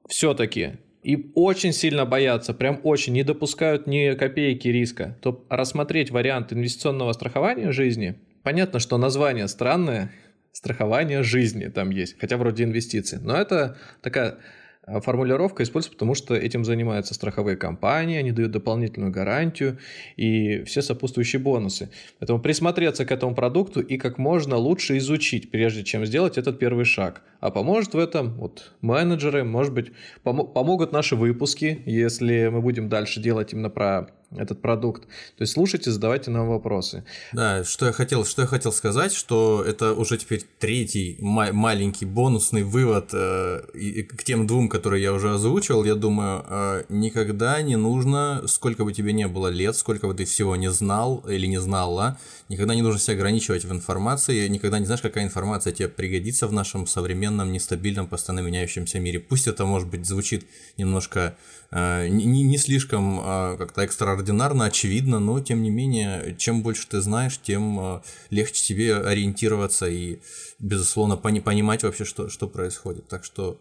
все-таки 0.07 0.73
и 1.03 1.31
очень 1.35 1.73
сильно 1.73 2.05
боятся, 2.05 2.53
прям 2.53 2.79
очень, 2.83 3.13
не 3.13 3.23
допускают 3.23 3.87
ни 3.87 4.13
копейки 4.15 4.69
риска, 4.69 5.17
то 5.21 5.45
рассмотреть 5.49 6.11
вариант 6.11 6.53
инвестиционного 6.53 7.11
страхования 7.13 7.71
жизни, 7.71 8.15
понятно, 8.41 8.79
что 8.79 8.97
название 8.97 9.47
странное, 9.47 10.11
страхование 10.53 11.23
жизни 11.23 11.65
там 11.65 11.89
есть, 11.89 12.17
хотя 12.19 12.37
вроде 12.37 12.63
инвестиции, 12.63 13.17
но 13.21 13.35
это 13.35 13.77
такая 14.01 14.37
формулировка 14.85 15.64
используется, 15.64 15.93
потому 15.93 16.15
что 16.15 16.35
этим 16.35 16.65
занимаются 16.65 17.14
страховые 17.14 17.57
компании, 17.57 18.18
они 18.18 18.31
дают 18.31 18.51
дополнительную 18.51 19.11
гарантию 19.11 19.77
и 20.18 20.64
все 20.64 20.81
сопутствующие 20.81 21.39
бонусы. 21.41 21.89
Поэтому 22.19 22.39
присмотреться 22.39 23.05
к 23.05 23.11
этому 23.11 23.35
продукту 23.35 23.81
и 23.81 23.97
как 23.97 24.18
можно 24.18 24.57
лучше 24.57 24.97
изучить, 24.97 25.51
прежде 25.51 25.84
чем 25.84 26.05
сделать 26.05 26.38
этот 26.38 26.60
первый 26.60 26.85
шаг. 26.85 27.22
А 27.39 27.51
поможет 27.51 27.93
в 27.93 27.97
этом 27.97 28.34
вот 28.35 28.73
менеджеры, 28.81 29.43
может 29.43 29.73
быть, 29.73 29.91
пом- 30.23 30.51
помогут 30.51 30.91
наши 30.91 31.15
выпуски, 31.15 31.81
если 31.85 32.47
мы 32.47 32.61
будем 32.61 32.89
дальше 32.89 33.22
делать 33.22 33.53
именно 33.53 33.69
про 33.69 34.07
этот 34.38 34.61
продукт. 34.61 35.03
То 35.03 35.41
есть 35.41 35.53
слушайте, 35.53 35.91
задавайте 35.91 36.31
нам 36.31 36.47
вопросы. 36.47 37.03
Да, 37.34 37.64
что 37.64 37.85
я 37.85 37.91
хотел, 37.91 38.26
что 38.26 38.41
я 38.41 38.47
хотел 38.47 38.72
сказать, 38.72 39.14
что 39.14 39.64
это 39.65 39.93
уже 39.93 40.18
теперь 40.18 40.43
третий 40.60 41.18
ма- 41.19 41.53
маленький 41.53 42.05
бонусный 42.05 42.64
вывод 42.64 43.10
э, 43.14 43.61
и, 43.73 44.03
к 44.03 44.23
тем 44.23 44.47
двум, 44.47 44.69
которые 44.69 45.03
я 45.03 45.14
уже 45.14 45.34
озвучил. 45.34 45.84
Я 45.84 45.95
думаю, 45.95 46.45
э, 46.47 46.84
никогда 46.89 47.61
не 47.61 47.76
нужно, 47.76 48.43
сколько 48.47 48.85
бы 48.85 48.93
тебе 48.93 49.14
не 49.14 49.27
было 49.27 49.47
лет, 49.47 49.76
сколько 49.76 50.07
бы 50.07 50.14
ты 50.14 50.26
всего 50.26 50.55
не 50.55 50.72
знал 50.72 51.23
или 51.27 51.45
не 51.45 51.60
знала, 51.60 52.18
никогда 52.49 52.76
не 52.76 52.81
нужно 52.81 52.99
себя 52.99 53.15
ограничивать 53.15 53.65
в 53.65 53.72
информации, 53.72 54.47
никогда 54.47 54.80
не 54.80 54.85
знаешь, 54.85 55.01
какая 55.01 55.23
информация 55.23 55.73
тебе 55.73 55.89
пригодится 55.89 56.47
в 56.47 56.53
нашем 56.53 56.88
современном, 56.88 57.51
нестабильном, 57.51 58.07
постоянно 58.07 58.45
меняющемся 58.45 58.99
мире. 58.99 59.19
Пусть 59.19 59.47
это, 59.47 59.65
может 59.65 59.89
быть, 59.89 60.05
звучит 60.05 60.45
немножко 60.77 61.35
не, 62.07 62.43
не 62.43 62.57
слишком 62.57 63.19
э, 63.19 63.57
как-то 63.57 63.81
экстраординарно, 63.81 64.65
очевидно, 64.65 65.19
но 65.19 65.39
тем 65.39 65.63
не 65.63 65.69
менее, 65.69 66.35
чем 66.37 66.61
больше 66.61 66.87
ты 66.87 67.01
знаешь, 67.01 67.39
тем 67.41 67.79
э, 67.79 68.01
легче 68.29 68.63
тебе 68.63 68.95
ориентироваться 68.97 69.87
и, 69.87 70.19
безусловно, 70.59 71.17
пони- 71.17 71.39
понимать 71.39 71.83
вообще, 71.83 72.05
что, 72.05 72.29
что 72.29 72.47
происходит. 72.47 73.07
Так 73.07 73.23
что 73.23 73.59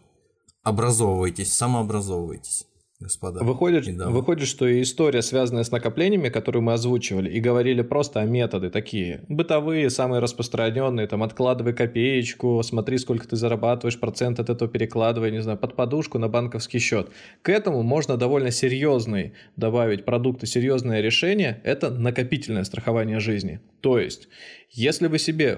образовывайтесь, 0.63 1.53
самообразовывайтесь 1.53 2.67
господа. 3.03 3.43
Выходит, 3.43 3.85
выходит, 3.87 4.47
что 4.47 4.67
и 4.67 4.81
история, 4.81 5.21
связанная 5.21 5.63
с 5.63 5.71
накоплениями, 5.71 6.29
которую 6.29 6.63
мы 6.63 6.73
озвучивали, 6.73 7.29
и 7.29 7.39
говорили 7.39 7.81
просто 7.81 8.21
о 8.21 8.25
методы 8.25 8.69
такие, 8.69 9.21
бытовые, 9.29 9.89
самые 9.89 10.19
распространенные, 10.19 11.07
там, 11.07 11.21
откладывай 11.21 11.73
копеечку, 11.73 12.61
смотри, 12.63 12.97
сколько 12.97 13.27
ты 13.27 13.35
зарабатываешь, 13.35 13.99
процент 13.99 14.39
от 14.39 14.49
этого 14.49 14.69
перекладывай, 14.69 15.31
не 15.31 15.41
знаю, 15.41 15.57
под 15.57 15.75
подушку 15.75 16.17
на 16.17 16.29
банковский 16.29 16.79
счет. 16.79 17.09
К 17.41 17.49
этому 17.49 17.83
можно 17.83 18.17
довольно 18.17 18.51
серьезный 18.51 19.33
добавить 19.55 20.05
продукты, 20.05 20.47
серьезное 20.47 21.01
решение, 21.01 21.61
это 21.63 21.91
накопительное 21.91 22.63
страхование 22.63 23.19
жизни. 23.19 23.59
То 23.81 23.99
есть, 23.99 24.29
если 24.71 25.07
вы 25.07 25.19
себе 25.19 25.57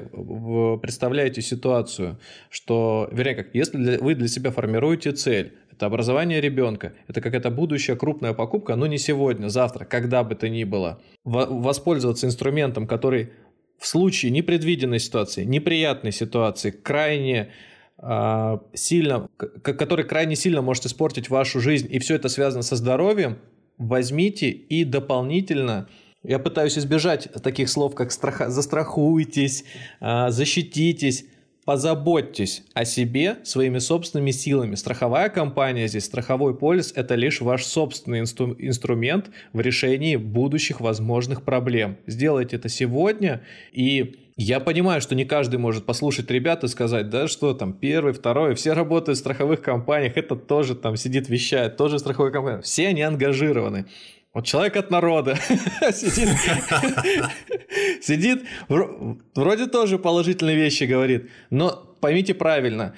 представляете 0.81 1.41
ситуацию, 1.41 2.19
что, 2.49 3.07
вернее, 3.11 3.35
как, 3.35 3.53
если 3.53 3.97
вы 3.97 4.15
для 4.15 4.27
себя 4.27 4.51
формируете 4.51 5.11
цель, 5.11 5.53
это 5.75 5.87
образование 5.87 6.39
ребенка, 6.39 6.93
это 7.07 7.21
какая-то 7.21 7.49
будущая 7.49 7.95
крупная 7.95 8.33
покупка, 8.33 8.75
но 8.75 8.87
не 8.87 8.97
сегодня, 8.97 9.49
завтра, 9.49 9.85
когда 9.85 10.23
бы 10.23 10.35
то 10.35 10.47
ни 10.47 10.63
было. 10.63 11.01
Воспользоваться 11.23 12.27
инструментом, 12.27 12.87
который 12.87 13.31
в 13.77 13.87
случае 13.87 14.31
непредвиденной 14.31 14.99
ситуации, 14.99 15.43
неприятной 15.43 16.13
ситуации, 16.13 16.71
крайне 16.71 17.49
э, 17.97 18.57
сильно, 18.73 19.27
который 19.37 20.05
крайне 20.05 20.35
сильно 20.35 20.61
может 20.61 20.85
испортить 20.85 21.29
вашу 21.29 21.59
жизнь, 21.59 21.87
и 21.91 21.99
все 21.99 22.15
это 22.15 22.29
связано 22.29 22.63
со 22.63 22.77
здоровьем, 22.77 23.37
возьмите 23.77 24.49
и 24.49 24.85
дополнительно 24.85 25.89
я 26.23 26.39
пытаюсь 26.39 26.77
избежать 26.77 27.31
таких 27.43 27.69
слов, 27.69 27.93
как 27.93 28.11
страха, 28.11 28.49
застрахуйтесь, 28.49 29.63
э, 29.99 30.29
защититесь 30.29 31.25
позаботьтесь 31.65 32.63
о 32.73 32.85
себе 32.85 33.37
своими 33.43 33.79
собственными 33.79 34.31
силами. 34.31 34.75
Страховая 34.75 35.29
компания 35.29 35.87
здесь, 35.87 36.05
страховой 36.05 36.55
полис– 36.55 36.93
это 36.95 37.15
лишь 37.15 37.41
ваш 37.41 37.65
собственный 37.65 38.21
инстру- 38.21 38.55
инструмент 38.59 39.31
в 39.51 39.59
решении 39.59 40.15
будущих 40.15 40.79
возможных 40.79 41.41
проблем. 41.41 41.97
Сделайте 42.05 42.55
это 42.57 42.69
сегодня, 42.69 43.41
и 43.71 44.19
я 44.37 44.59
понимаю, 44.59 44.99
что 44.99 45.15
не 45.15 45.23
каждый 45.23 45.57
может 45.57 45.85
послушать 45.85 46.29
ребят 46.29 46.63
и 46.63 46.67
сказать, 46.67 47.09
да 47.09 47.27
что 47.27 47.53
там, 47.53 47.73
первый, 47.73 48.13
второй, 48.13 48.53
все 48.55 48.73
работают 48.73 49.17
в 49.17 49.21
страховых 49.21 49.61
компаниях, 49.61 50.17
это 50.17 50.35
тоже 50.35 50.75
там 50.75 50.97
сидит, 50.97 51.29
вещает, 51.29 51.77
тоже 51.77 51.99
страховая 51.99 52.31
компания. 52.31 52.61
Все 52.61 52.89
они 52.89 53.01
ангажированы. 53.01 53.85
Вот 54.35 54.45
человек 54.45 54.75
от 54.75 54.91
народа 54.91 55.35
сидит, 55.93 56.27
сидит, 58.01 58.43
вроде 58.67 59.67
тоже 59.67 59.97
положительные 59.97 60.57
вещи 60.57 60.83
говорит, 60.83 61.29
но 61.49 61.95
поймите 62.01 62.33
правильно, 62.33 62.93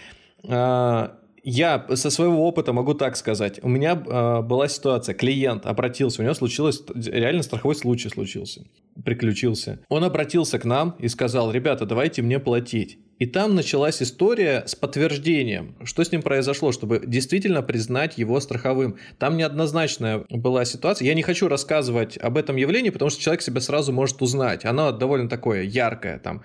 а, 0.47 1.19
я 1.43 1.85
со 1.95 2.09
своего 2.09 2.47
опыта 2.47 2.73
могу 2.73 2.95
так 2.95 3.15
сказать. 3.15 3.59
У 3.63 3.69
меня 3.69 3.93
э, 3.93 4.41
была 4.41 4.67
ситуация, 4.67 5.13
клиент 5.13 5.67
обратился, 5.67 6.21
у 6.21 6.25
него 6.25 6.33
случилось, 6.33 6.83
реально 6.95 7.43
страховой 7.43 7.75
случай 7.75 8.09
случился, 8.09 8.65
приключился. 9.05 9.79
Он 9.89 10.03
обратился 10.03 10.57
к 10.57 10.65
нам 10.65 10.95
и 10.97 11.07
сказал, 11.07 11.51
ребята, 11.51 11.85
давайте 11.85 12.23
мне 12.23 12.39
платить. 12.39 12.97
И 13.19 13.25
там 13.25 13.55
началась 13.55 14.01
история 14.01 14.63
с 14.67 14.75
подтверждением, 14.75 15.75
что 15.83 16.03
с 16.03 16.11
ним 16.11 16.21
произошло, 16.21 16.71
чтобы 16.71 17.01
действительно 17.05 17.63
признать 17.63 18.17
его 18.17 18.39
страховым. 18.39 18.97
Там 19.17 19.37
неоднозначная 19.37 20.23
была 20.29 20.65
ситуация. 20.65 21.07
Я 21.07 21.15
не 21.15 21.23
хочу 21.23 21.47
рассказывать 21.47 22.17
об 22.17 22.37
этом 22.37 22.55
явлении, 22.57 22.91
потому 22.91 23.09
что 23.09 23.21
человек 23.21 23.41
себя 23.41 23.59
сразу 23.59 23.91
может 23.91 24.21
узнать. 24.21 24.65
Оно 24.65 24.91
довольно 24.91 25.29
такое 25.29 25.63
яркое, 25.63 26.19
там, 26.19 26.43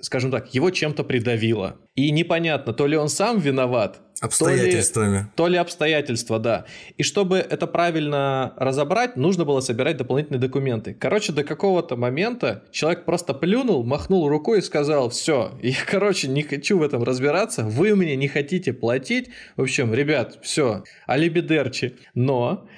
скажем 0.00 0.30
так, 0.30 0.54
его 0.54 0.70
чем-то 0.70 1.04
придавило. 1.04 1.76
И 1.94 2.10
непонятно, 2.10 2.72
то 2.72 2.86
ли 2.86 2.96
он 2.96 3.08
сам 3.08 3.38
виноват, 3.38 4.00
Обстоятельствами. 4.22 5.16
То 5.16 5.22
ли, 5.22 5.30
то 5.34 5.46
ли 5.48 5.56
обстоятельства, 5.56 6.38
да. 6.38 6.64
И 6.96 7.02
чтобы 7.02 7.38
это 7.38 7.66
правильно 7.66 8.54
разобрать, 8.56 9.16
нужно 9.16 9.44
было 9.44 9.58
собирать 9.58 9.96
дополнительные 9.96 10.38
документы. 10.38 10.94
Короче, 10.94 11.32
до 11.32 11.42
какого-то 11.42 11.96
момента 11.96 12.62
человек 12.70 13.04
просто 13.04 13.34
плюнул, 13.34 13.82
махнул 13.82 14.28
рукой 14.28 14.60
и 14.60 14.62
сказал, 14.62 15.10
все, 15.10 15.58
я, 15.60 15.74
короче, 15.86 16.28
не 16.28 16.44
хочу 16.44 16.78
в 16.78 16.82
этом 16.84 17.02
разбираться, 17.02 17.64
вы 17.64 17.96
мне 17.96 18.14
не 18.14 18.28
хотите 18.28 18.72
платить. 18.72 19.30
В 19.56 19.62
общем, 19.62 19.92
ребят, 19.92 20.38
все, 20.40 20.84
алибидерчи. 21.08 21.96
Но 22.14 22.68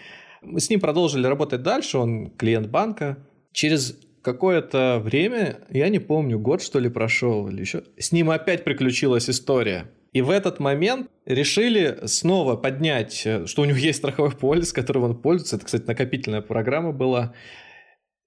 мы 0.41 0.61
с 0.61 0.71
ним 0.71 0.81
продолжили 0.81 1.27
работать 1.27 1.63
дальше, 1.63 1.99
он 1.99 2.31
клиент 2.31 2.69
банка. 2.69 3.19
Через 3.53 3.99
какое-то 4.25 5.01
время, 5.05 5.59
я 5.71 5.89
не 5.91 5.99
помню, 5.99 6.39
год 6.39 6.63
что 6.63 6.81
ли 6.81 6.89
прошел 6.89 7.49
или 7.49 7.61
еще, 7.61 7.85
с 7.99 8.11
ним 8.11 8.31
опять 8.31 8.65
приключилась 8.65 9.29
история. 9.29 9.87
И 10.13 10.23
в 10.23 10.31
этот 10.31 10.61
момент 10.61 11.11
решили 11.27 11.99
снова 12.07 12.57
поднять, 12.57 13.23
э, 13.27 13.47
что 13.47 13.63
у 13.63 13.65
него 13.67 13.77
есть 13.79 13.99
страховой 13.99 14.33
полис, 14.33 14.73
которым 14.73 15.05
он 15.05 15.17
пользуется. 15.17 15.57
Это, 15.57 15.67
кстати, 15.67 15.85
накопительная 15.87 16.41
программа 16.41 16.93
была. 16.93 17.35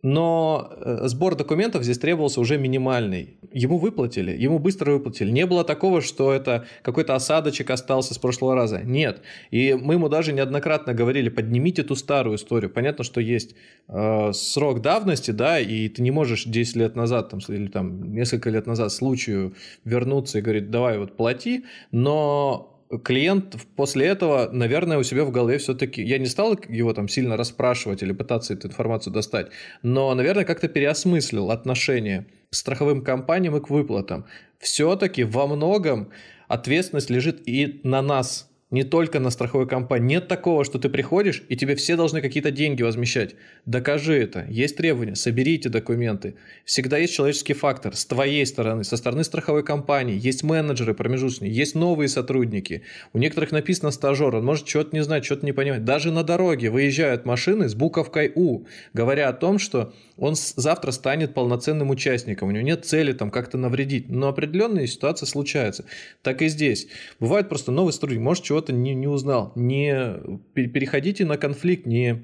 Но 0.03 0.72
э, 0.72 1.07
сбор 1.07 1.36
документов 1.36 1.84
здесь 1.84 1.98
требовался 1.98 2.40
уже 2.40 2.60
минимальный. 2.60 3.40
Ему 3.52 3.80
выплатили, 3.80 4.32
ему 4.32 4.60
быстро 4.60 4.91
выплатили. 4.91 5.32
Не 5.32 5.48
было 5.48 5.64
такого, 5.64 6.02
что 6.02 6.32
это 6.32 6.68
какой-то 6.84 7.15
осадочек 7.15 7.72
остался 7.72 8.14
с 8.14 8.19
прошлого 8.19 8.53
раза. 8.53 8.82
Нет. 8.84 9.22
И 9.49 9.74
мы 9.74 9.95
ему 9.95 10.07
даже 10.07 10.34
неоднократно 10.34 10.94
говорили, 10.94 11.30
поднимите 11.30 11.82
ту 11.82 11.95
старую 11.95 12.36
историю. 12.36 12.69
Понятно, 12.69 13.03
что 13.03 13.19
есть 13.19 13.56
э, 13.88 14.34
срок 14.34 14.82
давности, 14.82 15.32
да, 15.32 15.60
и 15.60 15.90
ты 15.90 16.03
не 16.03 16.11
можешь 16.11 16.45
10 16.45 16.76
лет 16.76 16.95
назад 16.95 17.30
там, 17.30 17.40
или 17.48 17.68
там 17.68 18.14
несколько 18.14 18.52
лет 18.52 18.68
назад 18.68 18.91
случаю 18.91 19.56
вернуться 19.84 20.38
и 20.38 20.41
говорить, 20.41 20.69
давай 20.69 20.99
вот 20.99 21.18
плати, 21.18 21.65
но 21.91 22.76
клиент 23.03 23.55
после 23.76 24.07
этого, 24.07 24.49
наверное, 24.51 24.97
у 24.97 25.03
себя 25.03 25.26
в 25.26 25.31
голове 25.31 25.57
все-таки... 25.57 26.03
Я 26.03 26.18
не 26.18 26.27
стал 26.27 26.57
его 26.69 26.93
там 26.93 27.07
сильно 27.07 27.38
расспрашивать 27.38 28.03
или 28.03 28.14
пытаться 28.14 28.53
эту 28.53 28.68
информацию 28.68 29.14
достать, 29.14 29.47
но, 29.81 30.14
наверное, 30.14 30.45
как-то 30.45 30.68
переосмыслил 30.68 31.51
отношение 31.51 32.27
к 32.49 32.55
страховым 32.55 33.03
компаниям 33.03 33.55
и 33.57 33.61
к 33.61 33.69
выплатам. 33.69 34.26
Все-таки 34.59 35.23
во 35.23 35.47
многом 35.47 36.09
ответственность 36.47 37.09
лежит 37.09 37.47
и 37.47 37.81
на 37.84 38.01
нас, 38.01 38.49
не 38.69 38.84
только 38.84 39.19
на 39.19 39.30
страховой 39.30 39.68
компании. 39.68 40.15
Нет 40.15 40.27
такого, 40.27 40.65
что 40.65 40.77
ты 40.77 40.89
приходишь, 40.89 41.44
и 41.48 41.56
тебе 41.56 41.76
все 41.76 41.95
должны 41.95 42.22
какие-то 42.22 42.52
деньги 42.52 42.84
возмещать. 42.84 43.35
Докажи 43.65 44.22
это. 44.22 44.45
Есть 44.49 44.76
требования, 44.76 45.15
соберите 45.15 45.69
документы. 45.69 46.35
Всегда 46.65 46.98
есть 46.98 47.14
человеческий 47.14 47.53
фактор 47.53 47.95
с 47.95 48.06
твоей 48.06 48.45
стороны, 48.45 48.84
со 48.84 48.98
стороны 48.98 49.23
страховой 49.23 49.64
компании. 49.64 50.19
Есть 50.19 50.44
менеджеры 50.44 50.94
промежуточные, 50.94 51.52
есть 51.52 51.76
новые 51.76 52.10
сотрудники. 52.10 52.84
У 53.14 53.19
некоторых 53.19 53.52
написано 53.52 53.91
стажер, 53.91 54.35
он 54.35 54.44
может 54.44 54.68
что-то 54.68 54.95
не 54.95 55.03
знать, 55.03 55.23
что-то 55.23 55.45
не 55.45 55.53
понимать. 55.53 55.85
Даже 55.85 56.11
на 56.11 56.23
дороге 56.23 56.69
выезжают 56.69 57.26
машины 57.26 57.69
с 57.69 57.76
буковкой 57.76 58.34
У, 58.35 58.65
говоря 58.94 59.30
о 59.30 59.34
том, 59.34 59.60
что 59.60 59.94
он 60.18 60.35
завтра 60.35 60.91
станет 60.91 61.34
полноценным 61.34 61.89
участником. 61.89 62.49
У 62.49 62.52
него 62.52 62.65
нет 62.65 62.85
цели 62.85 63.14
там 63.14 63.31
как-то 63.31 63.57
навредить. 63.57 64.10
Но 64.10 64.27
определенные 64.27 64.88
ситуации 64.88 65.26
случаются. 65.26 65.85
Так 66.22 66.41
и 66.41 66.48
здесь. 66.48 66.88
Бывает 67.19 67.48
просто 67.49 67.72
новый 67.72 67.94
сотрудник, 67.94 68.22
может 68.22 68.44
чего-то 68.57 68.73
не, 68.73 68.95
не 68.95 69.07
узнал. 69.07 69.51
Не 69.55 70.15
переходите 70.53 71.25
на 71.25 71.38
конфликт, 71.38 71.85
не 71.85 72.23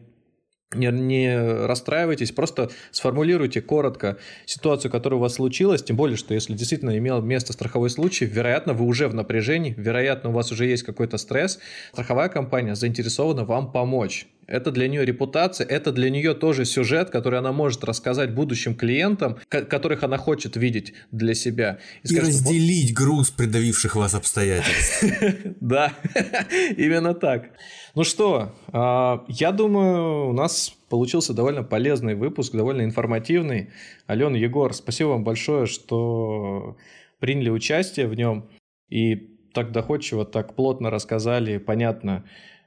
не, 0.76 0.92
не 0.92 1.66
расстраивайтесь, 1.66 2.32
просто 2.32 2.70
сформулируйте 2.92 3.62
коротко 3.62 4.18
ситуацию, 4.46 4.92
которая 4.92 5.18
у 5.18 5.22
вас 5.22 5.36
случилась, 5.36 5.84
тем 5.84 5.96
более, 5.96 6.18
что 6.18 6.34
если 6.34 6.54
действительно 6.54 6.98
имел 6.98 7.22
место 7.22 7.54
страховой 7.54 7.90
случай, 7.90 8.26
вероятно, 8.26 8.74
вы 8.74 8.86
уже 8.86 9.08
в 9.08 9.14
напряжении, 9.14 9.74
вероятно, 9.78 10.30
у 10.30 10.34
вас 10.34 10.52
уже 10.52 10.66
есть 10.66 10.84
какой-то 10.84 11.18
стресс, 11.18 11.60
страховая 11.92 12.30
компания 12.30 12.76
заинтересована 12.76 13.46
вам 13.46 13.72
помочь. 13.72 14.28
Это 14.48 14.72
для 14.72 14.88
нее 14.88 15.06
репутация, 15.06 15.66
это 15.66 15.92
для 15.92 16.10
нее 16.10 16.34
тоже 16.34 16.66
сюжет, 16.66 17.10
который 17.10 17.40
она 17.40 17.52
может 17.52 17.84
рассказать 17.84 18.34
будущим 18.34 18.76
клиентам, 18.76 19.38
которых 19.48 20.04
она 20.04 20.18
хочет 20.18 20.58
видеть 20.58 20.94
для 21.12 21.34
себя. 21.34 21.80
И, 22.04 22.08
и 22.08 22.16
скажет, 22.16 22.30
разделить 22.30 22.90
вот... 22.90 22.98
груз 22.98 23.32
придавивших 23.32 23.96
вас 23.96 24.14
обстоятельств. 24.14 25.04
Да, 25.60 25.94
именно 26.78 27.14
так. 27.14 27.52
Ну 27.96 28.04
что, 28.04 28.52
а, 28.72 29.24
я 29.28 29.52
думаю, 29.52 30.30
у 30.30 30.34
нас 30.34 30.76
получился 30.90 31.34
довольно 31.34 31.64
полезный 31.64 32.16
выпуск, 32.16 32.54
довольно 32.54 32.84
информативный. 32.84 33.70
Алена, 34.08 34.38
Егор, 34.38 34.74
спасибо 34.74 35.10
вам 35.10 35.24
большое, 35.24 35.68
что 35.68 36.76
приняли 37.20 37.50
участие 37.50 38.08
в 38.08 38.16
нем 38.16 38.50
и 38.90 39.16
так 39.54 39.72
доходчиво, 39.72 40.26
так 40.26 40.56
плотно 40.56 40.90
рассказали, 40.90 41.58
понятно, 41.60 42.26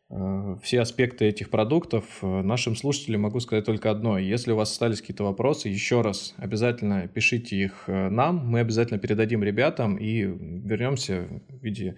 Э, 0.09 0.57
все 0.62 0.81
аспекты 0.81 1.27
этих 1.27 1.51
продуктов. 1.51 2.05
Нашим 2.23 2.77
слушателям 2.77 3.23
могу 3.23 3.40
сказать 3.40 3.65
только 3.65 3.90
одно. 3.90 4.19
Если 4.19 4.53
у 4.53 4.57
вас 4.57 4.70
остались 4.70 5.01
какие-то 5.01 5.24
вопросы, 5.24 5.69
еще 5.69 6.01
раз 6.01 6.35
обязательно 6.36 7.09
пишите 7.09 7.57
их 7.57 7.85
э, 7.89 8.09
нам. 8.09 8.47
Мы 8.47 8.61
обязательно 8.61 8.98
передадим 8.98 9.43
ребятам 9.43 9.97
и 9.97 10.20
вернемся 10.23 11.27
в 11.48 11.62
виде 11.62 11.97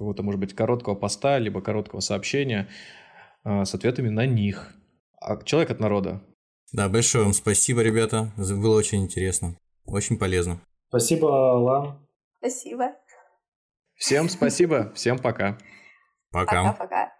какого-то, 0.00 0.22
может 0.22 0.40
быть, 0.40 0.54
короткого 0.54 0.94
поста, 0.94 1.38
либо 1.38 1.60
короткого 1.60 2.00
сообщения 2.00 2.68
с 3.44 3.74
ответами 3.74 4.08
на 4.08 4.26
них. 4.26 4.74
А 5.20 5.36
человек 5.44 5.70
от 5.70 5.80
народа. 5.80 6.22
Да, 6.72 6.88
большое 6.88 7.24
вам 7.24 7.34
спасибо, 7.34 7.82
ребята. 7.82 8.32
Было 8.36 8.78
очень 8.78 9.02
интересно. 9.02 9.56
Очень 9.84 10.18
полезно. 10.18 10.60
Спасибо, 10.88 11.26
Лан. 11.26 12.06
Спасибо. 12.38 12.92
Всем 13.96 14.28
спасибо. 14.28 14.90
Всем 14.94 15.18
пока. 15.18 15.58
Пока. 16.30 16.72
Пока-пока. 16.72 17.12